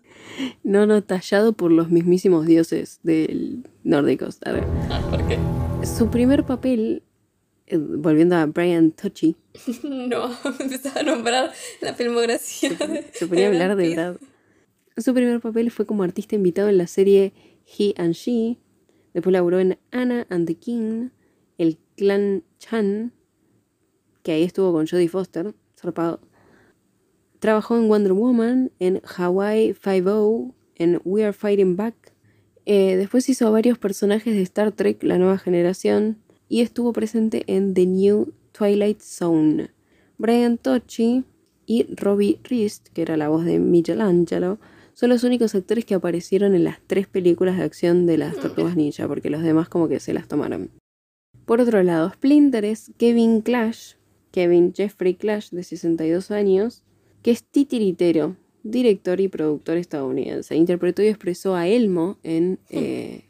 no, 0.64 0.86
no, 0.86 1.04
tallado 1.04 1.54
por 1.54 1.72
los 1.72 1.90
mismísimos 1.90 2.46
dioses 2.46 3.00
del 3.04 3.68
nórdicos. 3.84 4.40
A 4.46 4.52
ver. 4.52 4.64
¿Por 5.10 5.28
qué? 5.28 5.38
Su 5.86 6.10
primer 6.10 6.44
papel, 6.46 7.04
eh, 7.68 7.78
volviendo 7.78 8.36
a 8.36 8.46
Brian 8.48 8.92
Tochi, 8.92 9.36
No, 9.84 10.30
empezaba 10.60 11.02
a 11.02 11.04
nombrar 11.04 11.52
la 11.82 11.94
filmografía. 11.94 12.70
de- 12.72 13.06
se 13.14 13.28
ponía 13.28 13.46
a 13.46 13.50
hablar 13.50 13.76
de 13.76 13.94
Brad. 13.94 14.16
Su 14.98 15.14
primer 15.14 15.40
papel 15.42 15.72
fue 15.72 15.86
como 15.86 16.04
artista 16.04 16.36
invitado 16.36 16.70
en 16.70 16.78
la 16.78 16.88
serie 16.88 17.34
He 17.78 17.94
and 17.98 18.14
She. 18.14 18.58
Después 19.14 19.32
laburó 19.34 19.60
en 19.60 19.78
Anna 19.92 20.26
and 20.30 20.48
the 20.48 20.56
King, 20.56 21.10
El 21.58 21.78
Clan 21.98 22.44
Chan, 22.60 23.14
que 24.26 24.32
ahí 24.32 24.44
estuvo 24.44 24.74
con 24.74 24.88
Jodie 24.88 25.08
Foster, 25.08 25.54
zarpado. 25.80 26.20
Trabajó 27.38 27.78
en 27.78 27.88
Wonder 27.88 28.14
Woman, 28.14 28.72
en 28.80 29.00
Hawaii 29.06 29.74
Five-O, 29.74 30.52
en 30.74 31.00
We 31.06 31.24
Are 31.24 31.32
Fighting 31.32 31.76
Back. 31.76 31.94
Eh, 32.66 32.96
después 32.96 33.30
hizo 33.30 33.52
varios 33.52 33.78
personajes 33.78 34.34
de 34.34 34.42
Star 34.42 34.72
Trek, 34.72 35.04
la 35.04 35.20
nueva 35.20 35.38
generación, 35.38 36.18
y 36.50 36.62
estuvo 36.62 36.92
presente 36.92 37.44
en 37.46 37.76
The 37.76 37.86
New 37.86 38.34
Twilight 38.52 39.00
Zone. 39.00 39.70
Brian 40.18 40.58
Tochi 40.58 41.24
y 41.68 41.86
Robbie 41.96 42.40
Rist, 42.46 42.88
que 42.94 43.04
era 43.04 43.18
la 43.18 43.30
voz 43.30 43.46
de 43.46 43.60
Michelangelo, 43.60 44.58
son 44.96 45.10
los 45.10 45.24
únicos 45.24 45.54
actores 45.54 45.86
que 45.86 45.94
aparecieron 45.94 46.56
en 46.56 46.64
las 46.64 46.80
tres 46.88 47.06
películas 47.06 47.58
de 47.58 47.64
acción 47.64 48.08
de 48.08 48.18
las 48.18 48.36
Tortugas 48.38 48.76
Ninja, 48.76 49.08
porque 49.08 49.30
los 49.30 49.44
demás 49.44 49.70
como 49.70 49.88
que 49.88 50.00
se 50.00 50.16
las 50.16 50.28
tomaron. 50.28 50.72
Por 51.46 51.62
otro 51.62 51.84
lado, 51.84 52.10
Splinter 52.10 52.66
es 52.66 52.92
Kevin 52.98 53.42
Clash, 53.42 53.94
Kevin 54.36 54.74
Jeffrey 54.74 55.16
Clash, 55.16 55.52
de 55.52 55.64
62 55.64 56.30
años, 56.30 56.84
que 57.22 57.32
es 57.32 57.46
titiritero, 57.46 58.36
director 58.64 59.22
y 59.22 59.30
productor 59.30 59.78
estadounidense. 59.78 60.58
Interpretó 60.58 61.02
y 61.02 61.08
expresó 61.08 61.56
a 61.56 61.70
Elmo 61.70 62.18
en 62.22 62.60
eh, 62.70 63.24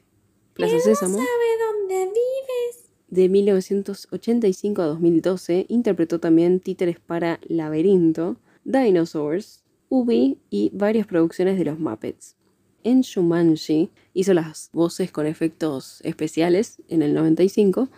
Plaza 0.56 0.80
Sésamo. 0.80 1.20
dónde 1.20 2.06
vives? 2.06 2.90
De 3.08 3.30
1985 3.30 4.82
a 4.82 4.86
2012 4.88 5.68
interpretó 5.70 6.20
también 6.20 6.60
títeres 6.60 7.00
para 7.00 7.40
Laberinto, 7.48 8.38
Dinosaurs, 8.64 9.64
Ubi 9.90 10.40
y 10.50 10.72
varias 10.74 11.06
producciones 11.06 11.60
de 11.60 11.66
los 11.66 11.78
Muppets. 11.78 12.36
En 12.84 13.02
Shumanji 13.02 13.92
hizo 14.16 14.34
las 14.34 14.72
voces 14.74 15.12
con 15.12 15.28
efectos 15.28 16.02
especiales 16.04 16.82
en 16.88 17.04
el 17.04 17.14
95. 17.14 17.90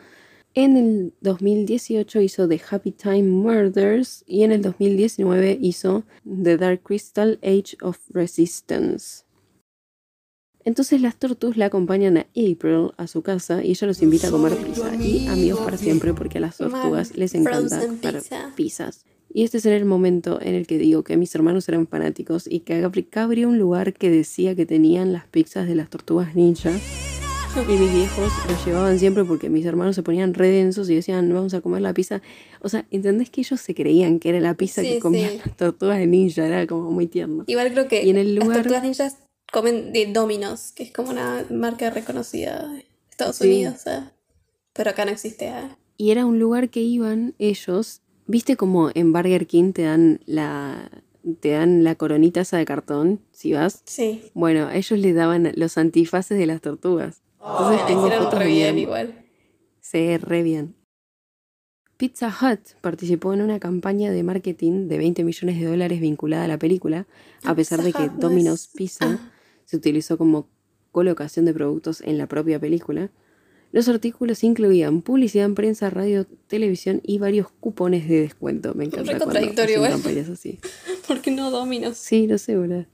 En 0.57 0.75
el 0.75 1.13
2018 1.21 2.19
hizo 2.19 2.47
The 2.47 2.59
Happy 2.71 2.91
Time 2.91 3.21
Murders 3.21 4.23
y 4.25 4.41
en 4.41 4.51
el 4.51 4.63
2019 4.63 5.59
hizo 5.61 6.03
The 6.25 6.57
Dark 6.57 6.81
Crystal 6.81 7.37
Age 7.43 7.77
of 7.83 7.99
Resistance. 8.09 9.23
Entonces 10.65 10.99
las 10.99 11.17
tortus 11.17 11.57
la 11.57 11.67
acompañan 11.67 12.17
a 12.17 12.25
April 12.31 12.89
a 12.97 13.05
su 13.05 13.21
casa 13.21 13.63
y 13.63 13.69
ella 13.69 13.85
los 13.85 14.01
invita 14.01 14.29
a 14.29 14.31
comer 14.31 14.57
pizza 14.57 14.95
y 14.95 15.27
amigos 15.27 15.59
para 15.59 15.77
siempre 15.77 16.15
porque 16.15 16.39
a 16.39 16.41
las 16.41 16.57
tortugas 16.57 17.15
les 17.15 17.35
encanta 17.35 17.79
pizza. 18.01 18.51
pizzas. 18.55 19.05
Y 19.31 19.43
este 19.43 19.59
será 19.59 19.75
el 19.75 19.85
momento 19.85 20.41
en 20.41 20.55
el 20.55 20.65
que 20.65 20.79
digo 20.79 21.03
que 21.03 21.17
mis 21.17 21.35
hermanos 21.35 21.69
eran 21.69 21.85
fanáticos 21.85 22.47
y 22.49 22.61
que 22.61 22.83
acá 22.83 23.21
habría 23.21 23.47
un 23.47 23.59
lugar 23.59 23.93
que 23.93 24.09
decía 24.09 24.55
que 24.55 24.65
tenían 24.65 25.13
las 25.13 25.27
pizzas 25.27 25.67
de 25.67 25.75
las 25.75 25.91
tortugas 25.91 26.35
ninja. 26.35 26.71
Y 27.65 27.71
mis 27.77 27.91
viejos 27.91 28.31
los 28.47 28.65
llevaban 28.65 28.99
siempre 28.99 29.25
porque 29.25 29.49
mis 29.49 29.65
hermanos 29.65 29.95
se 29.95 30.03
ponían 30.03 30.33
re 30.33 30.47
densos 30.49 30.89
y 30.89 30.95
decían, 30.95 31.33
vamos 31.33 31.53
a 31.53 31.61
comer 31.61 31.81
la 31.81 31.93
pizza. 31.93 32.21
O 32.61 32.69
sea, 32.69 32.85
¿entendés 32.91 33.29
que 33.29 33.41
ellos 33.41 33.59
se 33.59 33.73
creían 33.73 34.19
que 34.19 34.29
era 34.29 34.39
la 34.39 34.53
pizza 34.53 34.81
Sí, 34.81 34.89
que 34.93 34.99
comían 34.99 35.31
sí. 35.31 35.39
las 35.45 35.57
tortugas 35.57 35.97
de 35.97 36.07
ninja? 36.07 36.45
Era 36.45 36.65
como 36.67 36.91
muy 36.91 37.07
tierno. 37.07 37.43
Igual 37.47 37.71
creo 37.73 37.87
que 37.87 38.03
Y 38.03 38.09
en 38.11 38.17
el 38.17 38.35
las 38.35 38.47
tortugas 38.47 38.83
ninjas 38.83 39.17
comen 39.51 39.91
de 39.91 40.05
Domino's, 40.13 40.71
que 40.73 40.83
es 40.83 40.91
como 40.91 41.09
una 41.09 41.45
marca 41.49 41.89
reconocida 41.89 42.67
de 42.69 42.85
Estados 43.09 43.37
Sí. 43.37 43.47
Unidos, 43.47 43.85
¿eh? 43.87 44.01
pero 44.73 44.91
acá 44.91 45.03
no 45.05 45.11
existe. 45.11 45.47
¿eh? 45.47 45.67
Y 45.97 46.11
era 46.11 46.25
un 46.25 46.39
lugar 46.39 46.69
que 46.69 46.81
iban 46.81 47.33
ellos, 47.39 48.01
viste 48.27 48.55
como 48.55 48.91
en 48.93 49.11
Burger 49.11 49.47
King 49.47 49.73
te 49.73 49.81
dan 49.83 50.19
la 50.25 50.89
te 51.41 51.49
dan 51.49 51.83
la 51.83 51.95
coronita 51.95 52.39
esa 52.41 52.55
de 52.57 52.63
cartón, 52.63 53.19
si 53.33 53.51
vas. 53.51 53.81
Sí. 53.83 54.21
Bueno, 54.33 54.67
a 54.67 54.75
ellos 54.77 54.97
les 54.97 55.13
daban 55.13 55.51
los 55.55 55.77
antifaces 55.77 56.37
de 56.37 56.45
las 56.45 56.61
tortugas. 56.61 57.21
Entonces 57.49 57.85
tengo 57.87 58.09
fotos 58.09 58.39
re 58.39 58.47
bien 58.47 58.77
igual. 58.79 59.25
Se 59.79 60.17
re 60.17 60.43
bien. 60.43 60.75
Pizza 61.97 62.27
Hut 62.29 62.59
participó 62.81 63.33
en 63.33 63.41
una 63.41 63.59
campaña 63.59 64.11
de 64.11 64.21
marketing 64.21 64.87
de 64.87 64.97
20 64.99 65.23
millones 65.23 65.59
de 65.59 65.65
dólares 65.65 65.99
vinculada 65.99 66.43
a 66.43 66.47
la 66.47 66.59
película, 66.59 67.07
a 67.43 67.55
pesar 67.55 67.81
de 67.81 67.91
que 67.91 68.07
no 68.07 68.13
Domino's 68.17 68.67
Pizza 68.75 69.05
Ah. 69.19 69.31
se 69.65 69.77
utilizó 69.77 70.17
como 70.17 70.47
colocación 70.91 71.45
de 71.45 71.53
productos 71.53 72.01
en 72.01 72.17
la 72.19 72.27
propia 72.27 72.59
película. 72.59 73.09
Los 73.71 73.89
artículos 73.89 74.43
incluían 74.43 75.01
publicidad 75.01 75.45
en 75.45 75.55
prensa, 75.55 75.89
radio, 75.89 76.25
televisión 76.47 77.01
y 77.03 77.17
varios 77.17 77.47
cupones 77.59 78.07
de 78.07 78.21
descuento. 78.21 78.73
Me 78.75 78.85
encanta 78.85 79.13
Re 79.13 79.19
contradictorio 79.19 79.81
campañas 79.81 80.29
así. 80.29 80.59
¿Por 81.07 81.21
qué 81.21 81.31
no 81.31 81.49
Domino's? 81.51 81.97
Sí, 81.97 82.27
lo 82.27 82.37
sé, 82.37 82.57
boludo. 82.57 82.85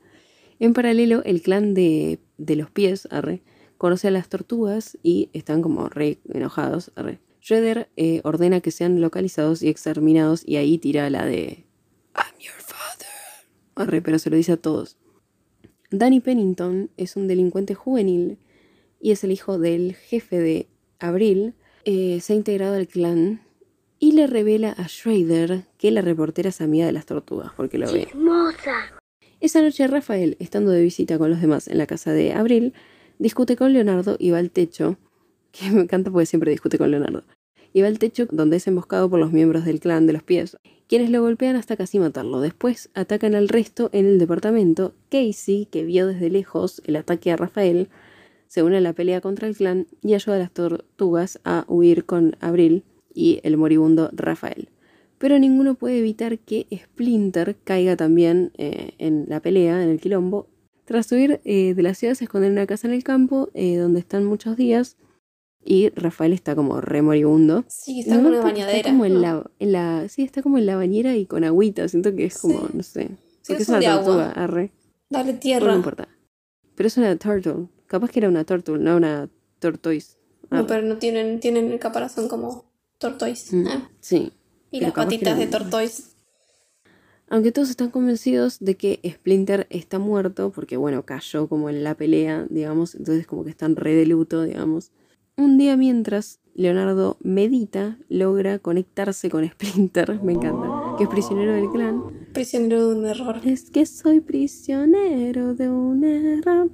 En 0.60 0.74
paralelo, 0.74 1.24
el 1.26 1.42
clan 1.42 1.74
de, 1.74 2.20
de 2.38 2.56
los 2.56 2.72
pies, 2.72 3.08
arre, 3.12 3.44
conoce 3.84 4.08
a 4.08 4.12
las 4.12 4.30
tortugas 4.30 4.98
y 5.04 5.30
están 5.34 5.62
como 5.62 5.90
re 5.90 6.18
enojados, 6.34 6.94
arre. 6.96 7.20
Shredder 7.42 7.90
eh, 7.98 8.22
ordena 8.24 8.62
que 8.62 8.72
sean 8.72 9.02
localizados 9.02 9.62
y 9.62 9.68
exterminados 9.68 10.42
y 10.48 10.56
ahí 10.56 10.78
tira 10.78 11.10
la 11.10 11.26
de 11.26 11.66
I'm 12.16 12.40
your 12.40 12.56
father. 12.60 13.10
Arre, 13.76 14.02
pero 14.02 14.20
se 14.20 14.30
lo 14.30 14.38
dice 14.38 14.54
a 14.54 14.56
todos. 14.56 14.96
Danny 15.92 16.22
Pennington 16.22 16.92
es 16.96 17.18
un 17.18 17.28
delincuente 17.28 17.76
juvenil 17.76 18.38
y 19.02 19.12
es 19.12 19.26
el 19.26 19.34
hijo 19.34 19.60
del 19.60 19.96
jefe 19.96 20.40
de 20.40 20.70
Abril. 21.00 21.54
Eh, 21.84 22.22
se 22.22 22.32
ha 22.32 22.36
integrado 22.38 22.76
al 22.76 22.88
clan 22.88 23.42
y 24.00 24.14
le 24.14 24.28
revela 24.28 24.72
a 24.72 24.88
Schrader 24.88 25.66
que 25.78 25.92
la 25.92 26.00
reportera 26.00 26.48
es 26.48 26.62
amiga 26.62 26.86
de 26.86 26.94
las 26.94 27.06
tortugas 27.06 27.52
porque 27.58 27.78
lo 27.78 27.92
ve. 27.92 28.08
Esa 29.42 29.62
noche 29.62 29.86
Rafael, 29.88 30.38
estando 30.40 30.72
de 30.72 30.82
visita 30.82 31.18
con 31.18 31.30
los 31.30 31.42
demás 31.42 31.68
en 31.68 31.78
la 31.78 31.86
casa 31.86 32.14
de 32.14 32.32
Abril, 32.32 32.74
discute 33.20 33.56
con 33.56 33.74
Leonardo 33.74 34.16
y 34.20 34.32
va 34.32 34.40
al 34.40 34.52
techo, 34.52 34.98
que 35.52 35.70
me 35.72 35.82
encanta 35.82 36.12
porque 36.12 36.26
siempre 36.26 36.52
discute 36.52 36.78
con 36.78 36.92
Leonardo, 36.92 37.24
y 37.74 37.82
va 37.82 37.88
al 37.88 38.00
techo 38.00 38.28
donde 38.32 38.58
es 38.58 38.68
emboscado 38.68 39.10
por 39.10 39.20
los 39.20 39.32
miembros 39.32 39.66
del 39.66 39.80
clan 39.80 40.08
de 40.08 40.14
los 40.14 40.24
pies, 40.24 40.58
quienes 40.88 41.10
lo 41.10 41.22
golpean 41.22 41.56
hasta 41.56 41.76
casi 41.76 42.00
matarlo. 42.00 42.40
Después 42.40 42.90
atacan 42.94 43.36
al 43.36 43.50
resto 43.50 43.90
en 43.94 44.06
el 44.06 44.20
departamento. 44.20 44.94
Casey, 45.10 45.66
que 45.66 45.84
vio 45.84 46.08
desde 46.08 46.30
lejos 46.30 46.82
el 46.86 46.96
ataque 46.96 47.32
a 47.32 47.36
Rafael, 47.36 47.90
se 48.48 48.62
une 48.62 48.78
a 48.78 48.82
la 48.82 48.94
pelea 48.94 49.22
contra 49.22 49.48
el 49.48 49.56
clan 49.56 49.88
y 50.04 50.14
ayuda 50.14 50.36
a 50.36 50.40
las 50.40 50.52
tortugas 50.52 51.40
a 51.44 51.66
huir 51.68 52.06
con 52.06 52.36
Abril 52.40 52.84
y 53.12 53.40
el 53.42 53.58
moribundo 53.58 54.12
Rafael. 54.14 54.70
Pero 55.18 55.40
ninguno 55.40 55.76
puede 55.76 56.00
evitar 56.00 56.38
que 56.38 56.68
Splinter 56.72 57.56
caiga 57.64 57.96
también 57.96 58.52
eh, 58.58 58.92
en 58.98 59.26
la 59.28 59.40
pelea, 59.40 59.82
en 59.82 59.90
el 59.90 60.00
quilombo. 60.00 60.48
Tras 60.86 61.12
huir 61.12 61.40
eh, 61.46 61.74
de 61.74 61.82
la 61.84 61.94
ciudad 61.94 62.14
se 62.16 62.26
esconde 62.26 62.48
en 62.48 62.54
una 62.54 62.66
casa 62.68 62.88
en 62.88 62.94
el 62.94 63.04
campo, 63.04 63.50
eh, 63.54 63.78
donde 63.78 64.00
están 64.00 64.26
muchos 64.26 64.58
días, 64.58 64.98
y 65.66 65.90
Rafael 65.90 66.34
está 66.34 66.56
como 66.56 66.82
re 66.82 67.02
moribundo. 67.02 67.64
Sí, 67.70 68.02
está 68.02 68.16
en 68.16 68.26
una 68.26 68.42
porque 68.42 68.52
bañadera. 68.54 68.78
Está 68.80 68.90
como 68.92 69.06
en 69.06 69.14
¿no? 69.14 69.20
la, 69.22 69.52
en 69.60 69.72
la, 69.72 70.10
sí, 70.10 70.24
está 70.24 70.42
como 70.42 70.58
en 70.58 70.66
la 70.66 70.76
bañera 70.76 71.16
y 71.16 71.26
con 71.26 71.44
agüita. 71.46 71.88
Siento 71.88 72.14
que 72.14 72.26
es 72.26 72.38
como, 72.38 72.60
Sí. 72.68 72.68
no 72.74 72.84
sé. 72.84 73.08
Sí, 73.42 73.48
Porque 73.48 73.64
es 73.64 73.70
una 73.70 73.78
agua. 73.80 73.94
tortuga, 74.04 74.32
arre. 74.32 74.72
Dale 75.10 75.34
tierra. 75.34 75.68
no 75.68 75.76
importa. 75.78 76.10
Pero 76.76 76.88
es 76.88 76.98
una 76.98 77.16
turtle. 77.18 77.68
Capaz 77.88 78.10
que 78.10 78.20
era 78.20 78.28
una 78.30 78.44
turtle, 78.44 78.78
no 78.80 78.98
una 78.98 79.30
tortoise. 79.60 80.18
No, 80.50 80.68
pero 80.68 80.82
no 80.82 80.98
tienen, 80.98 81.40
tienen 81.40 81.72
el 81.72 81.80
caparazón 81.80 82.28
como 82.28 82.66
tortoise. 82.98 83.56
Mm, 83.56 83.68
Ah, 83.68 83.90
Sí. 84.02 84.32
Y 84.72 84.80
pero 84.80 84.88
las 84.88 84.94
patitas 84.96 85.38
de 85.38 85.48
tortoise. 85.48 86.13
Aunque 87.34 87.52
todos 87.52 87.72
están 87.72 87.90
convencidos 87.90 88.60
de 88.60 88.76
que 88.76 89.00
Splinter 89.04 89.66
está 89.72 89.98
muerto, 89.98 90.52
porque 90.52 90.78
bueno, 90.78 91.02
cayó 91.04 91.48
como 91.48 91.68
en 91.68 91.84
la 91.84 91.96
pelea, 91.96 92.46
digamos, 92.48 92.94
entonces 92.94 93.26
como 93.26 93.44
que 93.44 93.50
están 93.50 93.76
re 93.76 93.96
de 93.96 94.06
luto, 94.06 94.44
digamos. 94.44 94.92
Un 95.36 95.58
día 95.58 95.76
mientras 95.76 96.42
Leonardo 96.54 97.18
medita, 97.24 97.98
logra 98.08 98.60
conectarse 98.60 99.32
con 99.32 99.50
Splinter, 99.50 100.22
me 100.22 100.34
encanta, 100.34 100.96
que 100.96 101.06
es 101.06 101.10
prisionero 101.10 101.54
del 101.54 101.72
clan. 101.72 102.04
Prisionero 102.34 102.90
de 102.90 103.00
un 103.00 103.06
error. 103.08 103.42
Es 103.44 103.72
que 103.72 103.88
soy 103.88 104.20
prisionero 104.20 105.56
de 105.56 105.70
un 105.72 106.04
error. 106.04 106.70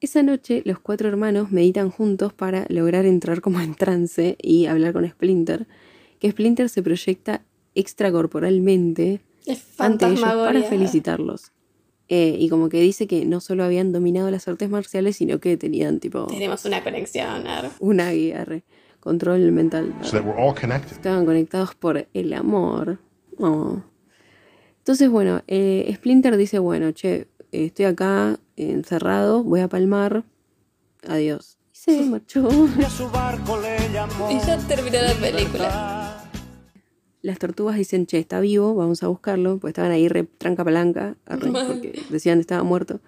Esa 0.00 0.22
noche 0.22 0.62
los 0.64 0.78
cuatro 0.78 1.08
hermanos 1.08 1.50
meditan 1.50 1.90
juntos 1.90 2.32
para 2.32 2.66
lograr 2.68 3.06
entrar 3.06 3.40
como 3.40 3.60
en 3.60 3.74
trance 3.74 4.36
y 4.40 4.66
hablar 4.66 4.92
con 4.92 5.08
Splinter, 5.10 5.66
que 6.20 6.30
Splinter 6.30 6.68
se 6.68 6.80
proyecta 6.84 7.42
extracorporalmente 7.74 9.20
Es 9.46 9.62
ante 9.78 10.06
ellos 10.06 10.20
para 10.20 10.62
felicitarlos. 10.62 11.52
Eh, 12.08 12.36
y 12.38 12.48
como 12.48 12.68
que 12.68 12.80
dice 12.80 13.06
que 13.06 13.24
no 13.24 13.40
solo 13.40 13.64
habían 13.64 13.92
dominado 13.92 14.30
las 14.30 14.46
artes 14.46 14.68
marciales, 14.68 15.16
sino 15.16 15.38
que 15.38 15.56
tenían 15.56 15.98
tipo 15.98 16.26
Tenemos 16.26 16.64
una 16.64 16.82
conexión. 16.82 17.46
ar. 17.46 17.70
una 17.80 18.10
guía, 18.10 18.44
re, 18.44 18.64
control 19.00 19.50
mental. 19.52 19.94
So 20.02 20.18
that 20.18 20.26
we're 20.26 20.38
all 20.38 20.54
connected. 20.54 20.92
Estaban 20.92 21.24
conectados 21.24 21.74
por 21.74 22.06
el 22.12 22.32
amor. 22.34 22.98
Oh. 23.38 23.80
Entonces, 24.78 25.08
bueno, 25.08 25.42
eh, 25.46 25.90
Splinter 25.96 26.36
dice, 26.36 26.58
bueno, 26.58 26.92
che, 26.92 27.28
eh, 27.52 27.66
estoy 27.66 27.86
acá 27.86 28.38
encerrado, 28.56 29.42
voy 29.42 29.60
a 29.60 29.68
palmar. 29.68 30.24
Adiós. 31.08 31.56
Y 31.72 31.78
se 31.78 32.04
marchó. 32.04 32.48
Y 34.30 34.38
ya 34.46 34.58
terminó 34.68 34.98
la 35.00 35.14
película. 35.14 36.11
Las 37.22 37.38
tortugas 37.38 37.76
dicen, 37.76 38.06
che, 38.06 38.18
está 38.18 38.40
vivo, 38.40 38.74
vamos 38.74 39.02
a 39.02 39.08
buscarlo, 39.08 39.58
pues 39.58 39.70
estaban 39.72 39.92
ahí 39.92 40.08
re 40.08 40.24
tranca 40.24 40.64
palanca, 40.64 41.16
arre, 41.26 41.52
porque 41.66 41.92
decían 42.10 42.40
estaba 42.40 42.62
muerto. 42.64 43.00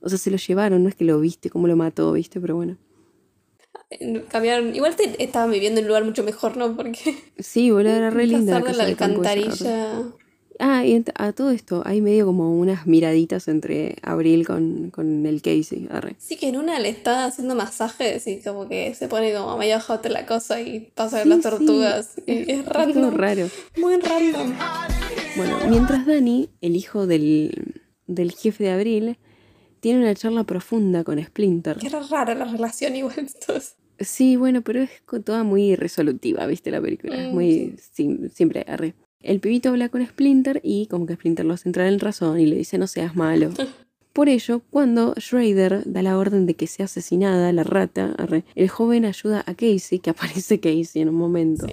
O 0.00 0.08
sea, 0.08 0.18
se 0.18 0.30
lo 0.30 0.36
llevaron, 0.36 0.82
no 0.82 0.88
es 0.88 0.94
que 0.94 1.04
lo 1.04 1.18
viste, 1.18 1.50
cómo 1.50 1.66
lo 1.66 1.76
mató, 1.76 2.12
viste, 2.12 2.40
pero 2.40 2.54
bueno. 2.56 2.76
Cambiaron. 4.28 4.74
Igual 4.74 4.96
te- 4.96 5.22
estaban 5.22 5.50
viviendo 5.50 5.80
en 5.80 5.84
un 5.84 5.88
lugar 5.88 6.04
mucho 6.04 6.22
mejor, 6.24 6.56
¿no? 6.56 6.76
Porque 6.76 7.16
Sí, 7.38 7.70
boludo, 7.70 7.92
era 7.92 8.10
re 8.10 8.26
linda. 8.26 8.62
casa 8.62 8.82
la 8.82 8.84
de 8.86 8.96
Ah, 10.60 10.84
y 10.86 11.04
a 11.16 11.32
todo 11.32 11.50
esto 11.50 11.82
hay 11.84 12.00
medio 12.00 12.26
como 12.26 12.56
unas 12.58 12.86
miraditas 12.86 13.48
entre 13.48 13.96
Abril 14.02 14.46
con, 14.46 14.90
con 14.90 15.26
el 15.26 15.42
Casey, 15.42 15.88
arre. 15.90 16.14
Sí, 16.18 16.36
que 16.36 16.48
en 16.48 16.56
una 16.56 16.78
le 16.78 16.90
está 16.90 17.24
haciendo 17.26 17.54
masajes 17.56 18.26
y 18.28 18.40
como 18.40 18.68
que 18.68 18.94
se 18.94 19.08
pone 19.08 19.34
como 19.34 19.56
medio 19.58 19.80
hot 19.80 20.06
la 20.06 20.26
cosa 20.26 20.60
y 20.60 20.92
pasa 20.94 21.22
Sí, 21.24 21.28
las 21.28 21.38
sí. 21.38 21.42
tortugas. 21.42 22.10
Y 22.26 22.50
es 22.52 22.58
Es 22.60 22.66
random. 22.66 23.14
raro. 23.16 23.48
Muy 23.78 23.96
random. 23.96 24.54
Bueno, 25.36 25.56
mientras 25.68 26.06
Dani, 26.06 26.50
el 26.60 26.76
hijo 26.76 27.06
del, 27.08 27.82
del 28.06 28.32
jefe 28.32 28.64
de 28.64 28.70
Abril, 28.70 29.18
tiene 29.80 30.00
una 30.00 30.14
charla 30.14 30.44
profunda 30.44 31.02
con 31.04 31.22
Splinter. 31.22 31.78
Que 31.78 31.88
era 31.88 32.00
rara 32.00 32.34
la 32.34 32.44
relación 32.44 32.94
igual. 32.94 33.14
Entonces. 33.18 33.74
Sí, 33.98 34.36
bueno, 34.36 34.62
pero 34.62 34.82
es 34.82 34.90
toda 35.24 35.42
muy 35.44 35.74
resolutiva, 35.76 36.46
¿viste? 36.46 36.70
La 36.70 36.80
película. 36.80 37.16
Es 37.16 37.30
Mm, 37.30 37.34
muy 37.34 37.74
sim- 37.92 38.28
simple, 38.30 38.64
arre. 38.68 38.94
El 39.24 39.40
pibito 39.40 39.70
habla 39.70 39.88
con 39.88 40.06
Splinter 40.06 40.60
y 40.62 40.86
como 40.86 41.06
que 41.06 41.14
Splinter 41.14 41.46
lo 41.46 41.54
hace 41.54 41.66
entrar 41.66 41.86
en 41.86 41.98
razón 41.98 42.38
y 42.38 42.44
le 42.44 42.56
dice 42.56 42.76
no 42.76 42.86
seas 42.86 43.16
malo. 43.16 43.50
Por 44.12 44.28
ello, 44.28 44.60
cuando 44.70 45.14
Schrader 45.18 45.82
da 45.86 46.02
la 46.02 46.18
orden 46.18 46.44
de 46.46 46.54
que 46.54 46.66
sea 46.66 46.84
asesinada 46.84 47.52
la 47.52 47.64
rata, 47.64 48.14
el 48.54 48.68
joven 48.68 49.06
ayuda 49.06 49.42
a 49.44 49.54
Casey, 49.54 49.98
que 49.98 50.10
aparece 50.10 50.60
Casey 50.60 51.02
en 51.02 51.08
un 51.08 51.16
momento, 51.16 51.66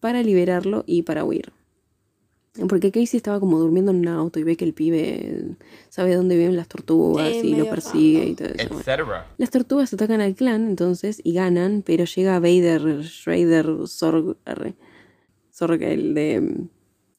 para 0.00 0.22
liberarlo 0.22 0.82
y 0.86 1.02
para 1.02 1.24
huir. 1.24 1.52
Porque 2.68 2.90
Casey 2.90 3.16
estaba 3.16 3.38
como 3.38 3.60
durmiendo 3.60 3.92
en 3.92 3.98
un 3.98 4.08
auto 4.08 4.40
y 4.40 4.42
ve 4.42 4.56
que 4.56 4.64
el 4.64 4.74
pibe 4.74 5.56
sabe 5.88 6.16
dónde 6.16 6.36
viven 6.36 6.56
las 6.56 6.66
tortugas 6.66 7.30
Sí, 7.30 7.52
y 7.52 7.54
lo 7.54 7.70
persigue 7.70 8.26
y 8.26 8.34
todo 8.34 8.48
eso. 8.48 8.74
Etcétera. 8.74 9.28
Las 9.38 9.50
tortugas 9.50 9.94
atacan 9.94 10.20
al 10.20 10.34
clan 10.34 10.68
entonces 10.68 11.20
y 11.22 11.32
ganan, 11.32 11.82
pero 11.86 12.04
llega 12.04 12.40
Vader, 12.40 13.04
Schrader, 13.04 13.86
Zorg, 13.86 14.36
Zorg, 15.52 15.82
el 15.82 16.14
de 16.14 16.68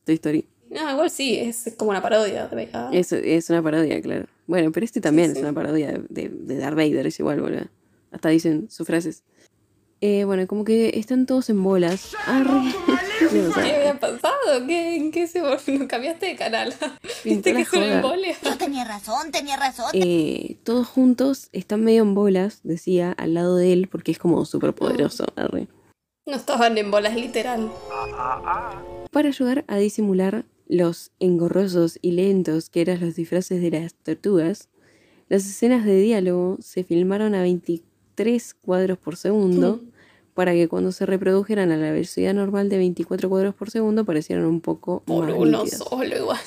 Toy 0.05 0.15
Story. 0.15 0.47
No, 0.69 0.89
igual 0.89 1.09
sí, 1.09 1.37
es 1.37 1.73
como 1.77 1.91
una 1.91 2.01
parodia 2.01 2.47
de 2.47 2.55
Becca. 2.55 2.89
Es, 2.93 3.11
es 3.11 3.49
una 3.49 3.61
parodia, 3.61 4.01
claro. 4.01 4.25
Bueno, 4.47 4.71
pero 4.71 4.85
este 4.85 5.01
también 5.01 5.31
sí. 5.31 5.37
es 5.37 5.43
una 5.43 5.53
parodia 5.53 5.91
de, 5.91 6.05
de, 6.09 6.29
de 6.29 6.57
Darth 6.57 6.75
Vader, 6.75 7.07
es 7.07 7.19
igual, 7.19 7.41
boludo. 7.41 7.67
Hasta 8.11 8.29
dicen 8.29 8.69
sus 8.69 8.87
frases. 8.87 9.23
Eh, 10.03 10.23
bueno, 10.25 10.47
como 10.47 10.65
que 10.65 10.97
están 10.97 11.27
todos 11.27 11.51
en 11.51 11.63
bolas. 11.63 12.15
Arre. 12.25 12.73
¿Qué 13.19 13.27
pasa? 13.27 13.63
¿Qué 13.63 13.75
había 13.75 13.99
pasado? 13.99 14.65
¿Qué, 14.65 14.95
¿En 14.95 15.11
qué 15.11 15.27
se 15.27 15.41
volvió? 15.41 15.87
¿Cambiaste 15.87 16.25
de 16.25 16.35
canal? 16.35 16.73
¿Viste 17.23 17.53
que 17.53 17.61
es 17.61 17.71
un 17.71 17.81
joda. 17.81 17.95
embole? 17.97 18.35
Tenía 18.57 18.83
razón, 18.83 19.31
tenía 19.31 19.57
razón. 19.57 19.91
Eh, 19.93 20.57
todos 20.63 20.87
juntos 20.87 21.49
están 21.51 21.83
medio 21.83 22.01
en 22.01 22.15
bolas, 22.15 22.61
decía, 22.63 23.11
al 23.11 23.35
lado 23.35 23.57
de 23.57 23.73
él, 23.73 23.89
porque 23.91 24.11
es 24.11 24.17
como 24.17 24.43
súper 24.45 24.73
poderoso. 24.73 25.25
Arre. 25.35 25.67
No 26.27 26.35
estaban 26.35 26.77
en 26.77 26.91
bolas 26.91 27.15
literal. 27.15 27.71
Para 29.11 29.27
ayudar 29.29 29.65
a 29.67 29.77
disimular 29.77 30.45
los 30.67 31.11
engorrosos 31.19 31.97
y 32.01 32.11
lentos 32.11 32.69
que 32.69 32.81
eran 32.81 32.99
los 33.01 33.15
disfraces 33.15 33.61
de 33.61 33.71
las 33.71 33.95
tortugas, 33.95 34.69
las 35.29 35.45
escenas 35.45 35.83
de 35.83 35.99
diálogo 35.99 36.57
se 36.61 36.83
filmaron 36.83 37.33
a 37.33 37.41
23 37.41 38.53
cuadros 38.53 38.97
por 38.99 39.15
segundo 39.17 39.81
para 40.35 40.53
que 40.53 40.67
cuando 40.67 40.91
se 40.91 41.05
reprodujeran 41.05 41.71
a 41.71 41.77
la 41.77 41.91
velocidad 41.91 42.33
normal 42.35 42.69
de 42.69 42.77
24 42.77 43.27
cuadros 43.29 43.55
por 43.55 43.71
segundo 43.71 44.05
parecieran 44.05 44.45
un 44.45 44.61
poco 44.61 45.01
Por 45.03 45.25
más 45.25 45.35
uno 45.35 45.65
solo 45.65 46.15
igual. 46.17 46.39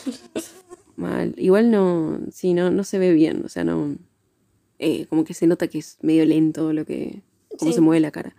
Mal. 0.96 1.34
Igual 1.36 1.70
no, 1.72 2.20
sí, 2.30 2.54
no, 2.54 2.70
no 2.70 2.84
se 2.84 2.98
ve 3.00 3.12
bien, 3.12 3.42
o 3.44 3.48
sea, 3.48 3.64
no, 3.64 3.96
eh, 4.78 5.06
como 5.06 5.24
que 5.24 5.34
se 5.34 5.46
nota 5.48 5.66
que 5.66 5.78
es 5.78 5.98
medio 6.00 6.24
lento 6.24 6.72
lo 6.72 6.84
que, 6.86 7.22
cómo 7.58 7.72
Sí. 7.72 7.74
se 7.74 7.80
mueve 7.80 8.00
la 8.00 8.12
cara. 8.12 8.34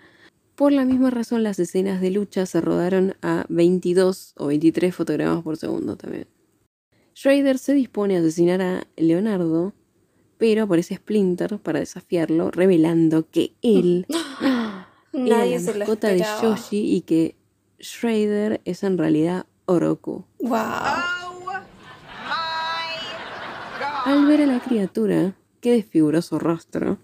Por 0.55 0.71
la 0.71 0.85
misma 0.85 1.09
razón, 1.09 1.43
las 1.43 1.59
escenas 1.59 1.99
de 1.99 2.11
lucha 2.11 2.45
se 2.45 2.61
rodaron 2.61 3.15
a 3.21 3.45
22 3.49 4.35
o 4.37 4.47
23 4.47 4.95
fotogramas 4.95 5.43
por 5.43 5.57
segundo 5.57 5.97
también. 5.97 6.27
Schrader 7.13 7.57
se 7.57 7.73
dispone 7.73 8.15
a 8.15 8.19
asesinar 8.19 8.61
a 8.61 8.87
Leonardo, 8.95 9.73
pero 10.37 10.63
aparece 10.63 10.95
Splinter 10.95 11.59
para 11.59 11.79
desafiarlo, 11.79 12.51
revelando 12.51 13.29
que 13.29 13.53
él 13.61 14.05
era 14.41 14.87
Nadie 15.11 15.59
la 15.59 15.59
se 15.59 15.73
mascota 15.77 16.07
de. 16.09 16.25
Yoshi 16.41 16.95
y 16.95 17.01
que 17.01 17.35
Schrader 17.81 18.61
es 18.63 18.83
en 18.83 18.97
realidad 18.97 19.45
Oroku. 19.65 20.25
Wow. 20.39 20.59
Al 24.05 24.25
ver 24.27 24.41
a 24.41 24.45
la 24.45 24.59
criatura, 24.59 25.35
que 25.61 25.71
desfiguró 25.71 26.21
su 26.21 26.37
rostro, 26.37 26.99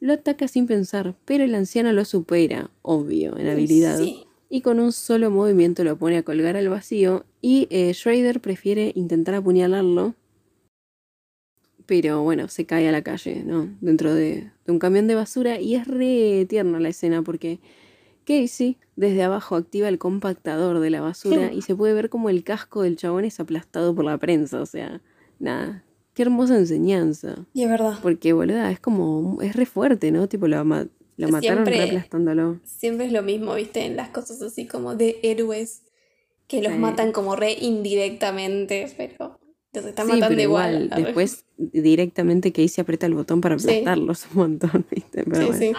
lo 0.00 0.12
ataca 0.12 0.48
sin 0.48 0.66
pensar, 0.66 1.14
pero 1.24 1.44
el 1.44 1.54
anciano 1.54 1.92
lo 1.92 2.04
supera, 2.04 2.70
obvio, 2.82 3.36
en 3.38 3.48
habilidad, 3.48 3.98
sí. 3.98 4.24
y 4.48 4.60
con 4.60 4.80
un 4.80 4.92
solo 4.92 5.30
movimiento 5.30 5.84
lo 5.84 5.96
pone 5.96 6.18
a 6.18 6.22
colgar 6.22 6.56
al 6.56 6.68
vacío, 6.68 7.24
y 7.40 7.66
eh, 7.70 7.92
Schrader 7.94 8.40
prefiere 8.40 8.92
intentar 8.94 9.34
apuñalarlo, 9.34 10.14
pero 11.86 12.22
bueno, 12.22 12.48
se 12.48 12.66
cae 12.66 12.88
a 12.88 12.92
la 12.92 13.02
calle, 13.02 13.44
¿no? 13.44 13.68
Dentro 13.80 14.12
de, 14.12 14.50
de 14.64 14.72
un 14.72 14.78
camión 14.78 15.06
de 15.06 15.14
basura 15.14 15.60
y 15.60 15.76
es 15.76 15.86
re 15.86 16.44
tierna 16.48 16.80
la 16.80 16.88
escena 16.88 17.22
porque 17.22 17.60
Casey 18.26 18.76
desde 18.96 19.22
abajo 19.22 19.54
activa 19.54 19.88
el 19.88 19.98
compactador 19.98 20.80
de 20.80 20.90
la 20.90 21.00
basura 21.00 21.52
y 21.52 21.62
se 21.62 21.76
puede 21.76 21.94
ver 21.94 22.10
como 22.10 22.28
el 22.28 22.42
casco 22.42 22.82
del 22.82 22.96
chabón 22.96 23.24
es 23.24 23.40
aplastado 23.40 23.94
por 23.94 24.04
la 24.04 24.18
prensa, 24.18 24.60
o 24.60 24.66
sea, 24.66 25.00
nada, 25.38 25.84
qué 26.16 26.22
hermosa 26.22 26.56
enseñanza. 26.56 27.44
Y 27.52 27.62
es 27.62 27.68
verdad. 27.68 27.98
Porque, 28.02 28.32
boluda, 28.32 28.70
es 28.72 28.80
como, 28.80 29.38
es 29.42 29.54
re 29.54 29.66
fuerte, 29.66 30.10
¿no? 30.10 30.26
Tipo, 30.28 30.48
lo, 30.48 30.64
ma- 30.64 30.88
mataron 31.18 31.40
Siempre- 31.42 31.76
re 31.76 31.82
aplastándolo. 31.84 32.58
Siempre 32.64 33.04
es 33.06 33.12
lo 33.12 33.22
mismo, 33.22 33.54
¿viste? 33.54 33.84
En 33.84 33.96
las 33.96 34.08
cosas 34.08 34.40
así 34.42 34.66
como 34.66 34.96
de 34.96 35.20
héroes 35.22 35.82
que 36.48 36.62
los 36.62 36.72
Sí. 36.72 36.78
matan 36.78 37.12
como 37.12 37.36
re 37.36 37.52
indirectamente, 37.60 38.88
pero 38.96 39.38
los 39.74 39.84
están 39.84 40.06
Sí, 40.06 40.12
matando 40.12 40.28
pero 40.36 40.42
igual. 40.42 40.84
igual, 40.86 41.04
después 41.04 41.44
directamente 41.58 42.50
Casey 42.50 42.80
aprieta 42.82 43.04
el 43.06 43.14
botón 43.14 43.40
para 43.42 43.58
Sí. 43.58 43.68
aplastarlos 43.68 44.26
un 44.32 44.36
montón, 44.38 44.86
¿viste? 44.90 45.22
Pero 45.24 45.36
Sí, 45.36 45.44
bueno. 45.46 45.58
sí. 45.58 45.72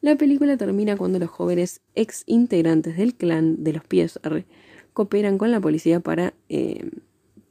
La 0.00 0.14
película 0.16 0.56
termina 0.56 0.96
cuando 0.96 1.18
los 1.18 1.30
jóvenes 1.30 1.80
ex 1.96 2.22
integrantes 2.26 2.96
del 2.96 3.14
clan 3.14 3.64
de 3.64 3.72
los 3.72 3.82
pies 3.84 4.20
arre, 4.22 4.44
cooperan 4.92 5.38
con 5.38 5.50
la 5.50 5.60
policía 5.60 5.98
para 6.00 6.34
eh, 6.48 6.88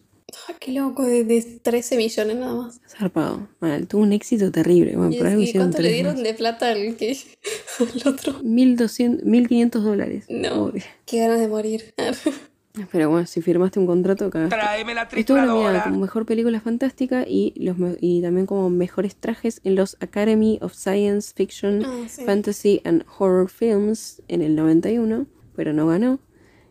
Ah, 0.49 0.55
qué 0.59 0.73
loco, 0.73 1.05
de, 1.05 1.25
de 1.25 1.43
13 1.43 1.97
millones 1.99 2.37
nada 2.37 2.55
más. 2.55 2.81
Zarpado. 2.89 3.49
Mal, 3.61 3.87
tuvo 3.87 4.03
un 4.03 4.13
éxito 4.13 4.51
terrible. 4.51 4.97
Bueno, 4.97 5.13
¿Y, 5.13 5.19
por 5.19 5.27
algo 5.27 5.43
cuánto 5.55 5.83
le 5.83 5.93
dieron 5.93 6.15
más. 6.15 6.23
de 6.23 6.35
plata 6.35 6.71
al, 6.71 6.97
que, 6.97 7.19
al 7.79 8.09
otro? 8.09 8.41
1200, 8.43 9.27
1500 9.27 9.85
dólares. 9.85 10.25
No. 10.29 10.65
Obvio. 10.65 10.83
Qué 11.05 11.19
ganas 11.19 11.41
de 11.41 11.49
morir. 11.49 11.95
Pero 12.91 13.11
bueno, 13.11 13.27
si 13.27 13.43
firmaste 13.43 13.79
un 13.79 13.87
contrato, 13.87 14.31
cagaste. 14.31 14.57
Tráeme 14.57 14.95
la 14.95 15.03
Estuvo 15.03 15.37
nominada 15.39 15.85
como 15.85 15.99
mejor 16.01 16.25
película 16.25 16.59
fantástica 16.61 17.27
y, 17.29 17.53
los, 17.57 17.77
y 18.01 18.23
también 18.23 18.47
como 18.47 18.71
mejores 18.71 19.15
trajes 19.17 19.61
en 19.65 19.75
los 19.75 19.97
Academy 20.01 20.59
of 20.63 20.73
Science 20.73 21.35
Fiction, 21.37 21.85
Ah, 21.85 22.05
sí. 22.09 22.25
Fantasy 22.25 22.81
and 22.85 23.05
Horror 23.19 23.51
Films 23.51 24.23
en 24.29 24.41
el 24.41 24.55
91, 24.57 25.27
pero 25.55 25.75
no 25.75 25.87
ganó. 25.87 26.19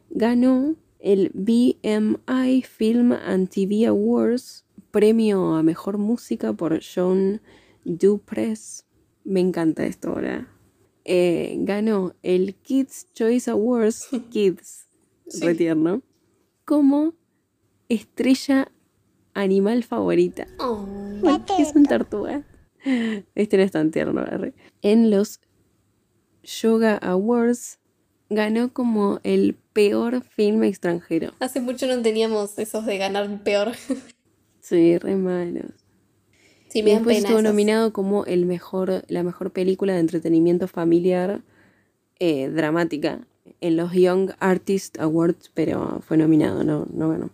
Ganó 0.10 0.76
el 0.99 1.30
BMI 1.36 2.64
Film 2.64 3.11
and 3.11 3.49
TV 3.49 3.86
Awards, 3.86 4.65
premio 4.90 5.56
a 5.56 5.61
mejor 5.64 5.98
música 5.99 6.52
por 6.53 6.80
John 6.84 7.41
Dupress. 7.86 8.86
Me 9.23 9.40
encanta 9.40 9.86
esto 9.86 10.10
ahora. 10.10 10.48
Eh, 11.06 11.57
ganó 11.60 12.15
el 12.23 12.56
Kids 12.56 13.07
Choice 13.14 13.49
Awards, 13.52 14.07
Kids, 14.32 14.88
re 15.41 15.56
tierno, 15.56 16.02
como 16.65 17.14
estrella 17.89 18.72
animal 19.34 19.84
favorita. 19.84 20.48
Oh, 20.60 20.85
Ay, 21.26 21.39
que 21.45 21.64
es 21.64 21.76
un 21.76 21.85
tortuga. 21.85 22.43
Este 23.35 23.57
no 23.57 23.64
es 23.64 23.72
tan 23.72 23.91
tierno, 23.91 24.22
arre. 24.22 24.53
En 24.81 25.11
los 25.11 25.39
Yoga 26.43 26.98
Awards 26.98 27.80
ganó 28.30 28.73
como 28.73 29.19
el 29.23 29.56
peor 29.73 30.22
film 30.23 30.64
extranjero. 30.64 31.34
hace 31.39 31.60
mucho 31.61 31.85
no 31.88 32.02
teníamos 32.02 32.57
esos 32.57 32.85
de 32.85 32.98
ganar 32.98 33.43
peor. 33.43 33.72
Sí, 34.61 34.98
re 34.98 35.15
malos. 35.15 35.72
Sí, 36.69 36.84
me 36.84 36.91
Después 36.91 37.18
pena 37.18 37.27
estuvo 37.27 37.39
esos. 37.39 37.52
nominado 37.52 37.93
como 37.93 38.26
el 38.26 38.45
mejor, 38.45 39.03
la 39.07 39.23
mejor 39.23 39.52
película 39.52 39.93
de 39.93 39.99
entretenimiento 39.99 40.68
familiar 40.68 41.41
eh, 42.19 42.48
dramática 42.49 43.27
en 43.61 43.77
los 43.77 43.93
Young 43.93 44.31
Artist 44.39 44.99
Awards, 44.99 45.51
pero 45.53 46.01
fue 46.05 46.17
nominado, 46.17 46.63
no, 46.63 46.88
no 46.93 47.09
ganó. 47.09 47.29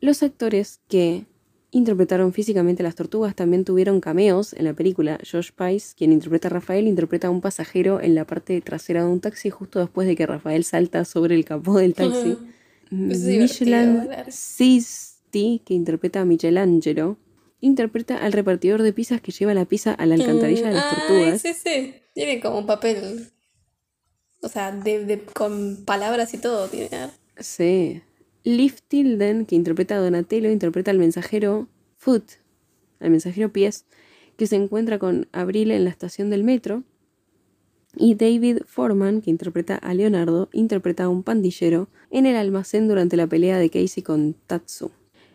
Los 0.00 0.22
actores 0.22 0.80
que 0.88 1.26
interpretaron 1.70 2.32
físicamente 2.32 2.82
a 2.82 2.84
las 2.84 2.94
tortugas 2.96 3.34
también 3.34 3.64
tuvieron 3.64 4.00
cameos 4.00 4.52
en 4.52 4.64
la 4.64 4.74
película. 4.74 5.18
Josh 5.30 5.50
Pice, 5.56 5.94
quien 5.96 6.12
interpreta 6.12 6.48
a 6.48 6.50
Rafael, 6.50 6.86
interpreta 6.88 7.28
a 7.28 7.30
un 7.30 7.40
pasajero 7.40 8.00
en 8.00 8.14
la 8.14 8.26
parte 8.26 8.60
trasera 8.60 9.04
de 9.04 9.10
un 9.10 9.20
taxi 9.20 9.48
justo 9.50 9.78
después 9.78 10.06
de 10.08 10.16
que 10.16 10.26
Rafael 10.26 10.64
salta 10.64 11.04
sobre 11.04 11.34
el 11.34 11.44
capó 11.44 11.78
del 11.78 11.94
taxi. 11.94 12.36
Michelin. 12.90 14.08
Sisti, 14.28 15.62
que 15.64 15.72
interpreta 15.74 16.20
a 16.20 16.24
Michelangelo, 16.26 17.16
interpreta 17.60 18.18
al 18.18 18.32
repartidor 18.32 18.82
de 18.82 18.92
pizzas 18.92 19.20
que 19.22 19.32
lleva 19.32 19.54
la 19.54 19.64
pizza 19.64 19.92
a 19.94 20.04
la 20.04 20.16
alcantarilla 20.16 20.68
de 20.68 20.74
las 20.74 20.84
Ah, 20.84 20.96
tortugas. 21.06 21.34
ese, 21.44 21.50
ese. 21.50 22.02
Tiene 22.14 22.40
como 22.40 22.58
un 22.58 22.66
papel. 22.66 23.30
O 24.42 24.48
sea, 24.48 24.76
con 25.32 25.84
palabras 25.84 26.34
y 26.34 26.38
todo. 26.38 26.68
Tiene. 26.68 27.10
Sí. 27.38 28.02
Liv 28.44 28.74
Tilden, 28.88 29.46
que 29.46 29.54
interpreta 29.54 29.96
a 29.96 30.00
Donatello, 30.00 30.50
interpreta 30.50 30.90
al 30.90 30.98
mensajero 30.98 31.68
Foot, 31.96 32.24
al 32.98 33.10
mensajero 33.10 33.52
Pies, 33.52 33.84
que 34.36 34.48
se 34.48 34.56
encuentra 34.56 34.98
con 34.98 35.28
Abril 35.30 35.70
en 35.70 35.84
la 35.84 35.90
estación 35.90 36.28
del 36.28 36.42
metro. 36.42 36.82
Y 37.94 38.16
David 38.16 38.62
Foreman, 38.66 39.20
que 39.20 39.30
interpreta 39.30 39.76
a 39.76 39.94
Leonardo, 39.94 40.48
interpreta 40.52 41.04
a 41.04 41.08
un 41.08 41.22
pandillero 41.22 41.88
en 42.10 42.26
el 42.26 42.36
almacén 42.36 42.88
durante 42.88 43.16
la 43.16 43.28
pelea 43.28 43.58
de 43.58 43.70
Casey 43.70 44.02
con 44.02 44.34
Tatsu. 44.46 44.90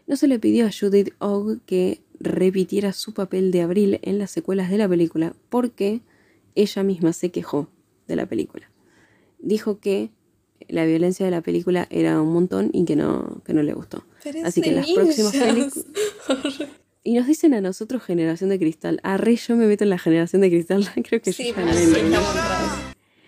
No 0.06 0.18
se 0.18 0.28
le 0.28 0.40
pidió 0.40 0.66
a 0.66 0.72
Judith 0.72 1.14
Ogg 1.20 1.62
que 1.66 2.02
repitiera 2.20 2.92
su 2.94 3.14
papel 3.14 3.52
de 3.52 3.62
Abril 3.62 4.00
en 4.02 4.18
las 4.18 4.32
secuelas 4.32 4.70
de 4.70 4.80
la 4.80 4.90
película 4.90 5.34
porque 5.50 6.02
ella 6.56 6.84
misma 6.84 7.14
se 7.14 7.30
quejó 7.30 7.70
de 8.08 8.16
la 8.16 8.26
película. 8.26 8.70
Dijo 9.40 9.80
que 9.80 10.12
la 10.68 10.86
violencia 10.86 11.26
de 11.26 11.32
la 11.32 11.42
película 11.42 11.88
era 11.90 12.22
un 12.22 12.34
montón 12.34 12.70
y 12.74 12.86
que 12.86 12.96
no, 12.96 13.42
que 13.46 13.54
no 13.54 13.64
le 13.64 13.74
gustó. 13.74 14.04
Pero 14.24 14.46
Así 14.46 14.62
que 14.62 14.70
en 14.70 14.76
las 14.78 14.92
próximas 14.92 15.36
películas... 15.36 15.86
Y 17.08 17.14
nos 17.14 17.26
dicen 17.26 17.54
a 17.54 17.62
nosotros 17.62 18.04
generación 18.04 18.50
de 18.50 18.60
cristal. 18.60 19.00
Arre, 19.02 19.38
yo 19.38 19.56
me 19.56 19.66
meto 19.66 19.86
en 19.86 19.92
la 19.92 19.98
generación 19.98 20.42
de 20.42 20.50
cristal. 20.50 20.86
Creo 21.08 21.22
que 21.22 21.32
Sí, 21.32 21.54
yo 21.56 21.64
ya 21.64 21.74
sí. 21.74 21.94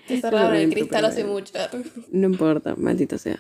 Te 0.06 0.20
cerraron 0.20 0.58
el 0.58 0.70
cristal 0.70 1.06
hace 1.06 1.24
mucho. 1.24 1.54
No 2.12 2.28
importa, 2.28 2.76
maldito 2.76 3.18
sea. 3.18 3.40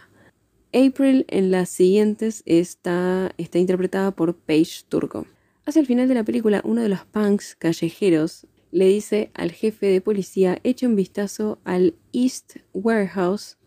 April 0.72 1.26
en 1.28 1.52
las 1.52 1.68
siguientes 1.68 2.44
está, 2.46 3.34
está 3.38 3.58
interpretada 3.60 4.12
por 4.12 4.34
Paige 4.34 4.84
Turco. 4.88 5.26
Hacia 5.66 5.82
el 5.82 5.88
final 5.88 6.08
de 6.08 6.14
la 6.14 6.24
película, 6.24 6.62
uno 6.64 6.82
de 6.84 6.88
los 6.88 7.04
punks 7.04 7.56
callejeros 7.56 8.48
le 8.72 8.86
dice 8.86 9.32
al 9.34 9.52
jefe 9.52 9.88
de 9.88 10.02
policía 10.02 10.60
eche 10.64 10.86
un 10.88 10.96
vistazo 10.96 11.60
al 11.64 11.96
East 12.14 12.58
Warehouse 12.74 13.58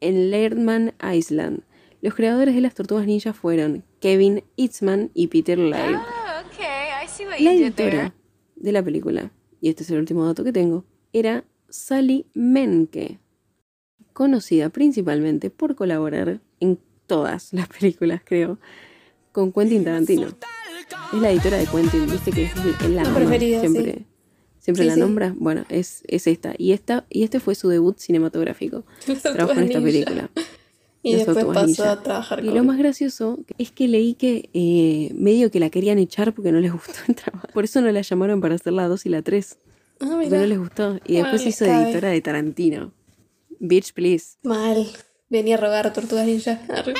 en 0.00 0.30
Learnman 0.30 0.94
Island. 1.14 1.62
Los 2.02 2.14
creadores 2.14 2.54
de 2.54 2.60
las 2.60 2.74
Tortugas 2.74 3.06
Ninja 3.06 3.32
fueron 3.32 3.84
Kevin 4.00 4.42
Eastman 4.56 5.10
y 5.14 5.26
Peter 5.28 5.58
Laird. 5.58 5.96
Oh, 5.96 6.46
okay. 6.46 7.26
What 7.26 7.38
La 7.40 7.52
editora 7.52 8.14
de 8.56 8.72
la 8.72 8.82
película, 8.82 9.30
y 9.60 9.68
este 9.68 9.82
es 9.82 9.90
el 9.90 9.98
último 9.98 10.24
dato 10.26 10.42
que 10.44 10.52
tengo, 10.52 10.84
era 11.12 11.44
Sally 11.68 12.26
Menke, 12.34 13.18
conocida 14.12 14.68
principalmente 14.70 15.50
por 15.50 15.74
colaborar 15.74 16.40
en 16.60 16.78
todas 17.06 17.52
las 17.52 17.68
películas, 17.68 18.22
creo, 18.24 18.58
con 19.32 19.52
Quentin 19.52 19.84
Tarantino. 19.84 20.28
Es 21.12 21.20
la 21.20 21.30
editora 21.30 21.58
de 21.58 21.66
Quentin, 21.66 22.06
viste 22.10 22.30
que 22.30 22.44
es 22.44 22.52
el- 22.56 22.94
la 22.96 23.02
La 23.02 23.08
ama, 23.10 23.18
preferida, 23.18 23.60
siempre, 23.60 23.94
sí. 23.98 24.06
Siempre 24.60 24.84
Sí, 24.84 24.88
la 24.88 24.94
sí. 24.94 25.00
nombra. 25.00 25.34
Bueno, 25.36 25.64
es, 25.68 26.02
es 26.06 26.26
esta. 26.28 26.54
Y 26.56 26.72
esta 26.72 27.04
y 27.10 27.24
este 27.24 27.40
fue 27.40 27.54
su 27.56 27.68
debut 27.68 27.98
cinematográfico. 27.98 28.84
Trabajó 29.22 29.58
en 29.58 29.66
esta 29.66 29.80
película. 29.82 30.30
Y 31.02 31.14
después 31.14 31.44
pasó 31.46 31.66
ninja. 31.66 31.92
a 31.92 32.02
trabajar 32.02 32.40
Y 32.44 32.46
con... 32.48 32.54
lo 32.56 32.62
más 32.64 32.76
gracioso 32.76 33.38
es 33.56 33.70
que 33.72 33.88
leí 33.88 34.12
que 34.14 34.50
eh, 34.52 35.12
medio 35.14 35.50
que 35.50 35.58
la 35.58 35.70
querían 35.70 35.98
echar 35.98 36.34
porque 36.34 36.52
no 36.52 36.60
les 36.60 36.72
gustó 36.74 36.92
el 37.08 37.14
trabajo. 37.14 37.48
Por 37.54 37.64
eso 37.64 37.80
no 37.80 37.90
la 37.90 38.02
llamaron 38.02 38.40
para 38.42 38.54
hacer 38.56 38.74
la 38.74 38.86
2 38.86 39.06
y 39.06 39.08
la 39.08 39.22
3. 39.22 39.58
Ah, 40.02 40.06
Porque 40.22 40.28
no 40.28 40.46
les 40.46 40.58
gustó. 40.58 40.96
Y 41.06 41.14
Bueno, 41.14 41.28
después 41.30 41.44
les 41.44 41.54
hizo 41.54 41.64
cabe. 41.64 41.84
editora 41.84 42.08
de 42.10 42.20
Tarantino. 42.20 42.92
Bitch, 43.58 43.92
please. 43.94 44.36
Mal. 44.42 44.86
Venía 45.30 45.54
a 45.56 45.58
rogar 45.60 45.86
a 45.86 45.92
Tortugas 45.92 46.26
Ninja. 46.26 46.60
Arre. 46.68 46.94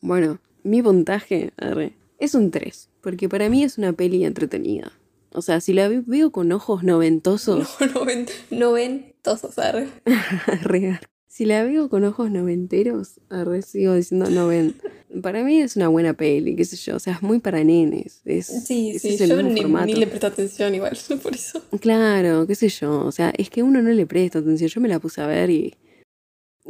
Bueno, 0.00 0.38
mi 0.62 0.82
puntaje 0.82 1.52
arre, 1.56 1.94
es 2.18 2.34
un 2.34 2.50
3. 2.50 2.88
Porque 3.00 3.28
para 3.28 3.48
mí 3.48 3.62
es 3.64 3.78
una 3.78 3.92
peli 3.92 4.24
entretenida. 4.24 4.92
O 5.38 5.42
sea, 5.42 5.60
si 5.60 5.72
la 5.72 5.88
ve- 5.88 6.02
veo 6.06 6.30
con 6.32 6.52
ojos 6.52 6.82
noventosos, 6.84 7.76
Noven- 7.94 8.26
Noventosos, 8.50 9.58
arre. 9.58 9.88
arre, 10.46 11.00
si 11.26 11.44
la 11.44 11.62
veo 11.62 11.88
con 11.88 12.04
ojos 12.04 12.30
noventeros, 12.30 13.20
arre, 13.30 13.62
sigo 13.62 13.94
diciendo 13.94 14.28
noven. 14.30 14.74
Para 15.22 15.42
mí 15.44 15.60
es 15.60 15.76
una 15.76 15.88
buena 15.88 16.12
peli, 16.14 16.54
qué 16.56 16.64
sé 16.64 16.76
yo. 16.76 16.96
O 16.96 16.98
sea, 16.98 17.14
es 17.14 17.22
muy 17.22 17.38
para 17.38 17.62
nenes. 17.64 18.20
Es, 18.24 18.46
Sí, 18.46 18.98
sí, 18.98 19.14
es 19.14 19.20
el 19.22 19.30
yo 19.30 19.36
mismo 19.36 19.50
ni, 19.52 19.60
formato. 19.62 19.86
ni 19.86 19.94
le 19.94 20.06
presto 20.06 20.26
atención 20.26 20.74
igual, 20.74 20.98
por 21.22 21.34
eso. 21.34 21.62
Claro, 21.80 22.46
qué 22.46 22.54
sé 22.54 22.68
yo. 22.68 23.04
O 23.06 23.12
sea, 23.12 23.32
es 23.38 23.48
que 23.50 23.62
uno 23.62 23.80
no 23.80 23.90
le 23.90 24.06
presta 24.06 24.40
atención. 24.40 24.68
Yo 24.68 24.80
me 24.80 24.88
la 24.88 24.98
puse 24.98 25.20
a 25.20 25.26
ver 25.26 25.48
y. 25.50 25.74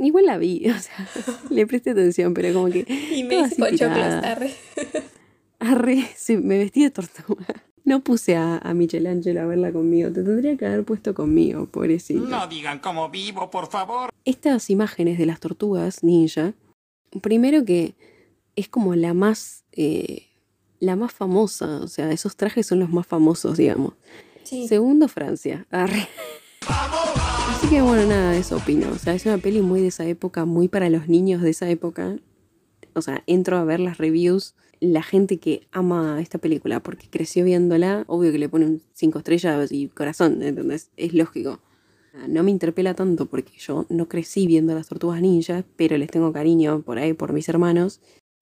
Igual 0.00 0.26
la 0.26 0.38
vi, 0.38 0.68
o 0.70 0.78
sea, 0.78 1.08
le 1.50 1.66
presté 1.66 1.90
atención, 1.90 2.32
pero 2.32 2.52
como 2.54 2.70
que. 2.70 2.84
Y 2.88 3.24
me 3.24 3.40
hice 3.40 3.84
arre. 3.84 4.52
Arre, 5.58 6.08
sí, 6.16 6.36
me 6.36 6.56
vestí 6.58 6.84
de 6.84 6.90
tortuga. 6.90 7.46
No 7.84 8.00
puse 8.00 8.36
a, 8.36 8.58
a 8.58 8.74
Michelangelo 8.74 9.40
a 9.40 9.46
verla 9.46 9.72
conmigo. 9.72 10.08
Te 10.12 10.22
tendría 10.22 10.56
que 10.56 10.66
haber 10.66 10.84
puesto 10.84 11.14
conmigo, 11.14 11.66
pobrecito. 11.66 12.20
No 12.26 12.46
digan 12.46 12.78
cómo 12.80 13.08
vivo, 13.08 13.50
por 13.50 13.68
favor. 13.68 14.10
Estas 14.24 14.68
imágenes 14.70 15.18
de 15.18 15.26
las 15.26 15.40
tortugas 15.40 16.02
ninja, 16.02 16.54
primero 17.22 17.64
que 17.64 17.94
es 18.56 18.68
como 18.68 18.94
la 18.94 19.14
más. 19.14 19.64
eh, 19.72 20.24
la 20.80 20.94
más 20.94 21.12
famosa. 21.12 21.80
O 21.82 21.88
sea, 21.88 22.12
esos 22.12 22.36
trajes 22.36 22.66
son 22.66 22.78
los 22.78 22.90
más 22.90 23.06
famosos, 23.06 23.56
digamos. 23.56 23.94
Sí. 24.44 24.68
Segundo, 24.68 25.08
Francia. 25.08 25.66
Arre. 25.70 26.08
Así 26.68 27.66
que 27.68 27.82
bueno, 27.82 28.06
nada, 28.06 28.36
eso 28.36 28.56
opino. 28.56 28.88
O 28.92 28.98
sea, 28.98 29.14
es 29.14 29.26
una 29.26 29.38
peli 29.38 29.60
muy 29.60 29.80
de 29.80 29.88
esa 29.88 30.04
época, 30.06 30.44
muy 30.44 30.68
para 30.68 30.88
los 30.88 31.08
niños 31.08 31.42
de 31.42 31.50
esa 31.50 31.68
época. 31.68 32.16
O 32.94 33.02
sea, 33.02 33.22
entro 33.26 33.56
a 33.56 33.64
ver 33.64 33.80
las 33.80 33.98
reviews. 33.98 34.54
La 34.80 35.02
gente 35.02 35.38
que 35.38 35.66
ama 35.72 36.20
esta 36.20 36.38
película 36.38 36.80
porque 36.80 37.08
creció 37.10 37.44
viéndola, 37.44 38.04
obvio 38.06 38.30
que 38.32 38.38
le 38.38 38.48
ponen 38.48 38.80
cinco 38.92 39.18
estrellas 39.18 39.72
y 39.72 39.88
corazón, 39.88 40.42
¿entendés? 40.42 40.90
Es 40.96 41.14
lógico. 41.14 41.60
No 42.28 42.42
me 42.42 42.50
interpela 42.50 42.94
tanto 42.94 43.26
porque 43.26 43.52
yo 43.58 43.86
no 43.88 44.08
crecí 44.08 44.46
viendo 44.46 44.74
las 44.74 44.88
tortugas 44.88 45.20
ninjas, 45.20 45.64
pero 45.76 45.96
les 45.98 46.10
tengo 46.10 46.32
cariño 46.32 46.82
por 46.82 46.98
ahí, 46.98 47.12
por 47.12 47.32
mis 47.32 47.48
hermanos. 47.48 48.00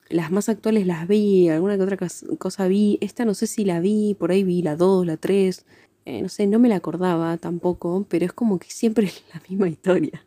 Las 0.09 0.31
más 0.31 0.49
actuales 0.49 0.87
las 0.87 1.09
vi, 1.09 1.49
alguna 1.49 1.77
que 1.77 1.83
otra 1.83 1.97
cos- 1.97 2.25
cosa 2.39 2.69
vi. 2.69 2.97
Esta 3.01 3.25
no 3.25 3.35
sé 3.35 3.47
si 3.47 3.65
la 3.65 3.81
vi, 3.81 4.15
por 4.15 4.31
ahí 4.31 4.45
vi 4.45 4.63
la 4.63 4.77
2, 4.77 5.05
la 5.07 5.17
3. 5.17 5.67
Eh, 6.05 6.23
no 6.23 6.29
sé, 6.29 6.47
no 6.47 6.59
me 6.59 6.69
la 6.69 6.77
acordaba 6.77 7.37
tampoco, 7.39 8.07
pero 8.09 8.25
es 8.25 8.33
como 8.33 8.59
que 8.59 8.71
siempre 8.71 9.07
es 9.09 9.25
la 9.35 9.43
misma 9.49 9.69
historia. 9.69 10.25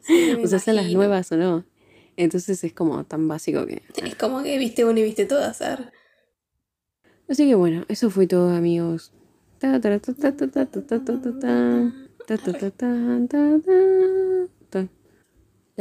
Sí, 0.00 0.32
o 0.42 0.46
sea, 0.46 0.58
sean 0.58 0.76
las 0.76 0.84
imagino. 0.84 0.98
nuevas 0.98 1.32
o 1.32 1.36
no. 1.36 1.64
Entonces 2.16 2.62
es 2.64 2.72
como 2.72 3.04
tan 3.04 3.28
básico 3.28 3.66
que. 3.66 3.82
Es 3.96 4.14
como 4.16 4.42
que 4.42 4.58
viste 4.58 4.84
uno 4.84 4.98
y 4.98 5.02
viste 5.02 5.26
todo 5.26 5.44
azar. 5.44 5.92
Así 7.28 7.48
que 7.48 7.54
bueno, 7.54 7.84
eso 7.88 8.10
fue 8.10 8.26
todo, 8.26 8.50
amigos. 8.50 9.12
La 9.62 9.80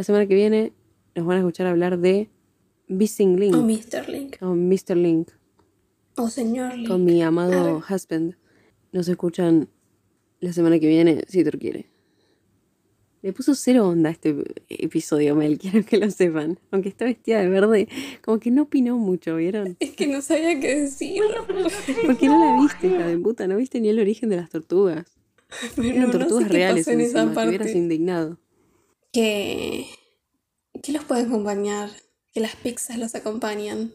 semana 0.03 0.27
que 0.27 0.35
viene 0.35 0.73
nos 1.15 1.25
van 1.25 1.37
a 1.37 1.39
escuchar 1.39 1.67
hablar 1.67 1.99
de 1.99 2.29
Missing 2.87 3.39
Link. 3.39 3.55
O 3.55 3.61
Mr. 3.63 4.07
Link. 4.07 4.35
O 4.41 4.55
Mr. 4.55 4.95
Link. 4.95 5.29
O 6.15 6.29
señor 6.29 6.75
Link. 6.75 6.87
Con 6.87 7.03
mi 7.03 7.21
amado 7.21 7.81
husband. 7.89 8.35
Nos 8.91 9.07
escuchan 9.07 9.69
la 10.39 10.53
semana 10.53 10.79
que 10.79 10.87
viene, 10.87 11.23
si 11.27 11.43
tú 11.43 11.57
quieres. 11.57 11.85
Le 13.23 13.33
puso 13.33 13.53
cero 13.53 13.87
onda 13.87 14.09
a 14.09 14.13
este 14.13 14.35
episodio, 14.69 15.35
Mel, 15.35 15.57
quiero 15.61 15.85
que 15.85 15.97
lo 15.97 16.09
sepan. 16.09 16.59
Aunque 16.71 16.89
está 16.89 17.05
vestida 17.05 17.39
de 17.41 17.49
verde, 17.49 17.87
como 18.23 18.39
que 18.39 18.49
no 18.51 18.63
opinó 18.63 18.97
mucho, 18.97 19.35
¿vieron? 19.35 19.77
Es 19.79 19.91
que 19.91 20.07
no 20.07 20.21
sabía 20.21 20.59
qué 20.59 20.81
decir. 20.81 21.21
Porque 22.05 22.27
no 22.27 22.55
la 22.55 22.61
viste, 22.61 22.87
hija 22.87 23.05
de 23.07 23.17
puta, 23.17 23.47
no 23.47 23.57
viste 23.57 23.79
ni 23.79 23.89
el 23.89 23.99
origen 23.99 24.29
de 24.29 24.37
las 24.37 24.49
tortugas. 24.49 25.05
Pero 25.75 25.87
Eran 25.89 26.07
no 26.07 26.11
sé 26.13 26.19
tortugas 26.19 26.49
reales 26.49 26.87
en 26.87 27.01
esa 27.01 27.21
encima, 27.23 27.41
te 27.41 27.47
hubieras 27.49 27.67
parte. 27.67 27.77
indignado. 27.77 28.37
Que... 29.11 29.85
¿Qué 30.81 30.93
los 30.93 31.03
puede 31.03 31.23
acompañar? 31.23 31.89
Que 32.33 32.39
las 32.39 32.55
pizzas 32.55 32.97
los 32.97 33.13
acompañan. 33.13 33.91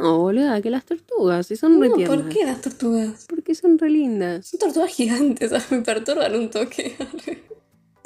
No, 0.00 0.18
boluda, 0.18 0.60
que 0.60 0.68
las 0.70 0.84
tortugas, 0.84 1.46
si 1.46 1.56
son 1.56 1.80
re 1.80 1.88
No, 1.88 1.96
tiernas. 1.96 2.18
¿por 2.18 2.28
qué 2.28 2.44
las 2.44 2.60
tortugas? 2.60 3.24
Porque 3.28 3.54
son 3.54 3.78
re 3.78 3.88
lindas. 3.90 4.46
Son 4.46 4.60
tortugas 4.60 4.92
gigantes, 4.94 5.50
¿sabes? 5.50 5.72
me 5.72 5.80
perturban 5.80 6.36
un 6.36 6.50
toque. 6.50 6.94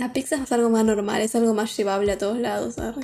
Arre. 0.03 0.09
La 0.09 0.13
pizza 0.13 0.37
es 0.43 0.53
algo 0.53 0.71
más 0.71 0.85
normal, 0.85 1.21
es 1.23 1.35
algo 1.35 1.55
más 1.55 1.77
llevable 1.77 2.13
a 2.13 2.19
todos 2.19 2.39
lados, 2.39 2.79
arre. 2.79 3.03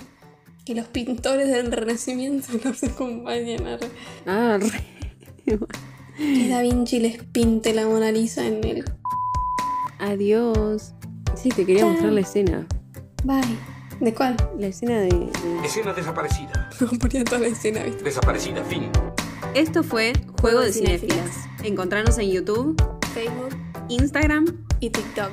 Que 0.64 0.74
los 0.74 0.86
pintores 0.86 1.48
del 1.48 1.72
Renacimiento 1.72 2.48
los 2.64 2.82
acompañen, 2.84 3.66
arre. 3.66 3.88
Ah, 4.26 4.58
re. 4.60 5.58
Que 6.16 6.48
Da 6.48 6.60
Vinci 6.62 6.98
les 7.00 7.22
pinte 7.24 7.72
la 7.72 7.86
Mona 7.86 8.10
Lisa 8.10 8.44
en 8.46 8.64
el... 8.64 8.84
Adiós. 10.00 10.92
Sí, 11.36 11.48
te 11.50 11.64
quería 11.64 11.80
Chao. 11.82 11.90
mostrar 11.90 12.12
la 12.12 12.20
escena. 12.20 12.66
Bye. 13.24 13.40
¿De 14.00 14.14
cuál? 14.14 14.36
La 14.58 14.66
escena 14.68 15.00
de- 15.00 15.08
de, 15.08 15.30
Escena 15.64 15.92
desaparecida. 15.92 16.70
No 16.80 16.88
ponía 16.98 17.24
toda 17.24 17.40
la 17.40 17.48
escena, 17.48 17.82
¿viste? 17.82 18.04
Desaparecida, 18.04 18.62
fin. 18.64 18.90
Esto 19.54 19.82
fue 19.82 20.12
Juego 20.40 20.60
de 20.60 20.72
Cinéfilas. 20.72 21.30
Encontrarnos 21.64 22.18
en 22.18 22.30
YouTube, 22.30 22.76
Facebook 23.14 23.56
Instagram 23.88 24.44
y 24.80 24.90
TikTok. 24.90 25.32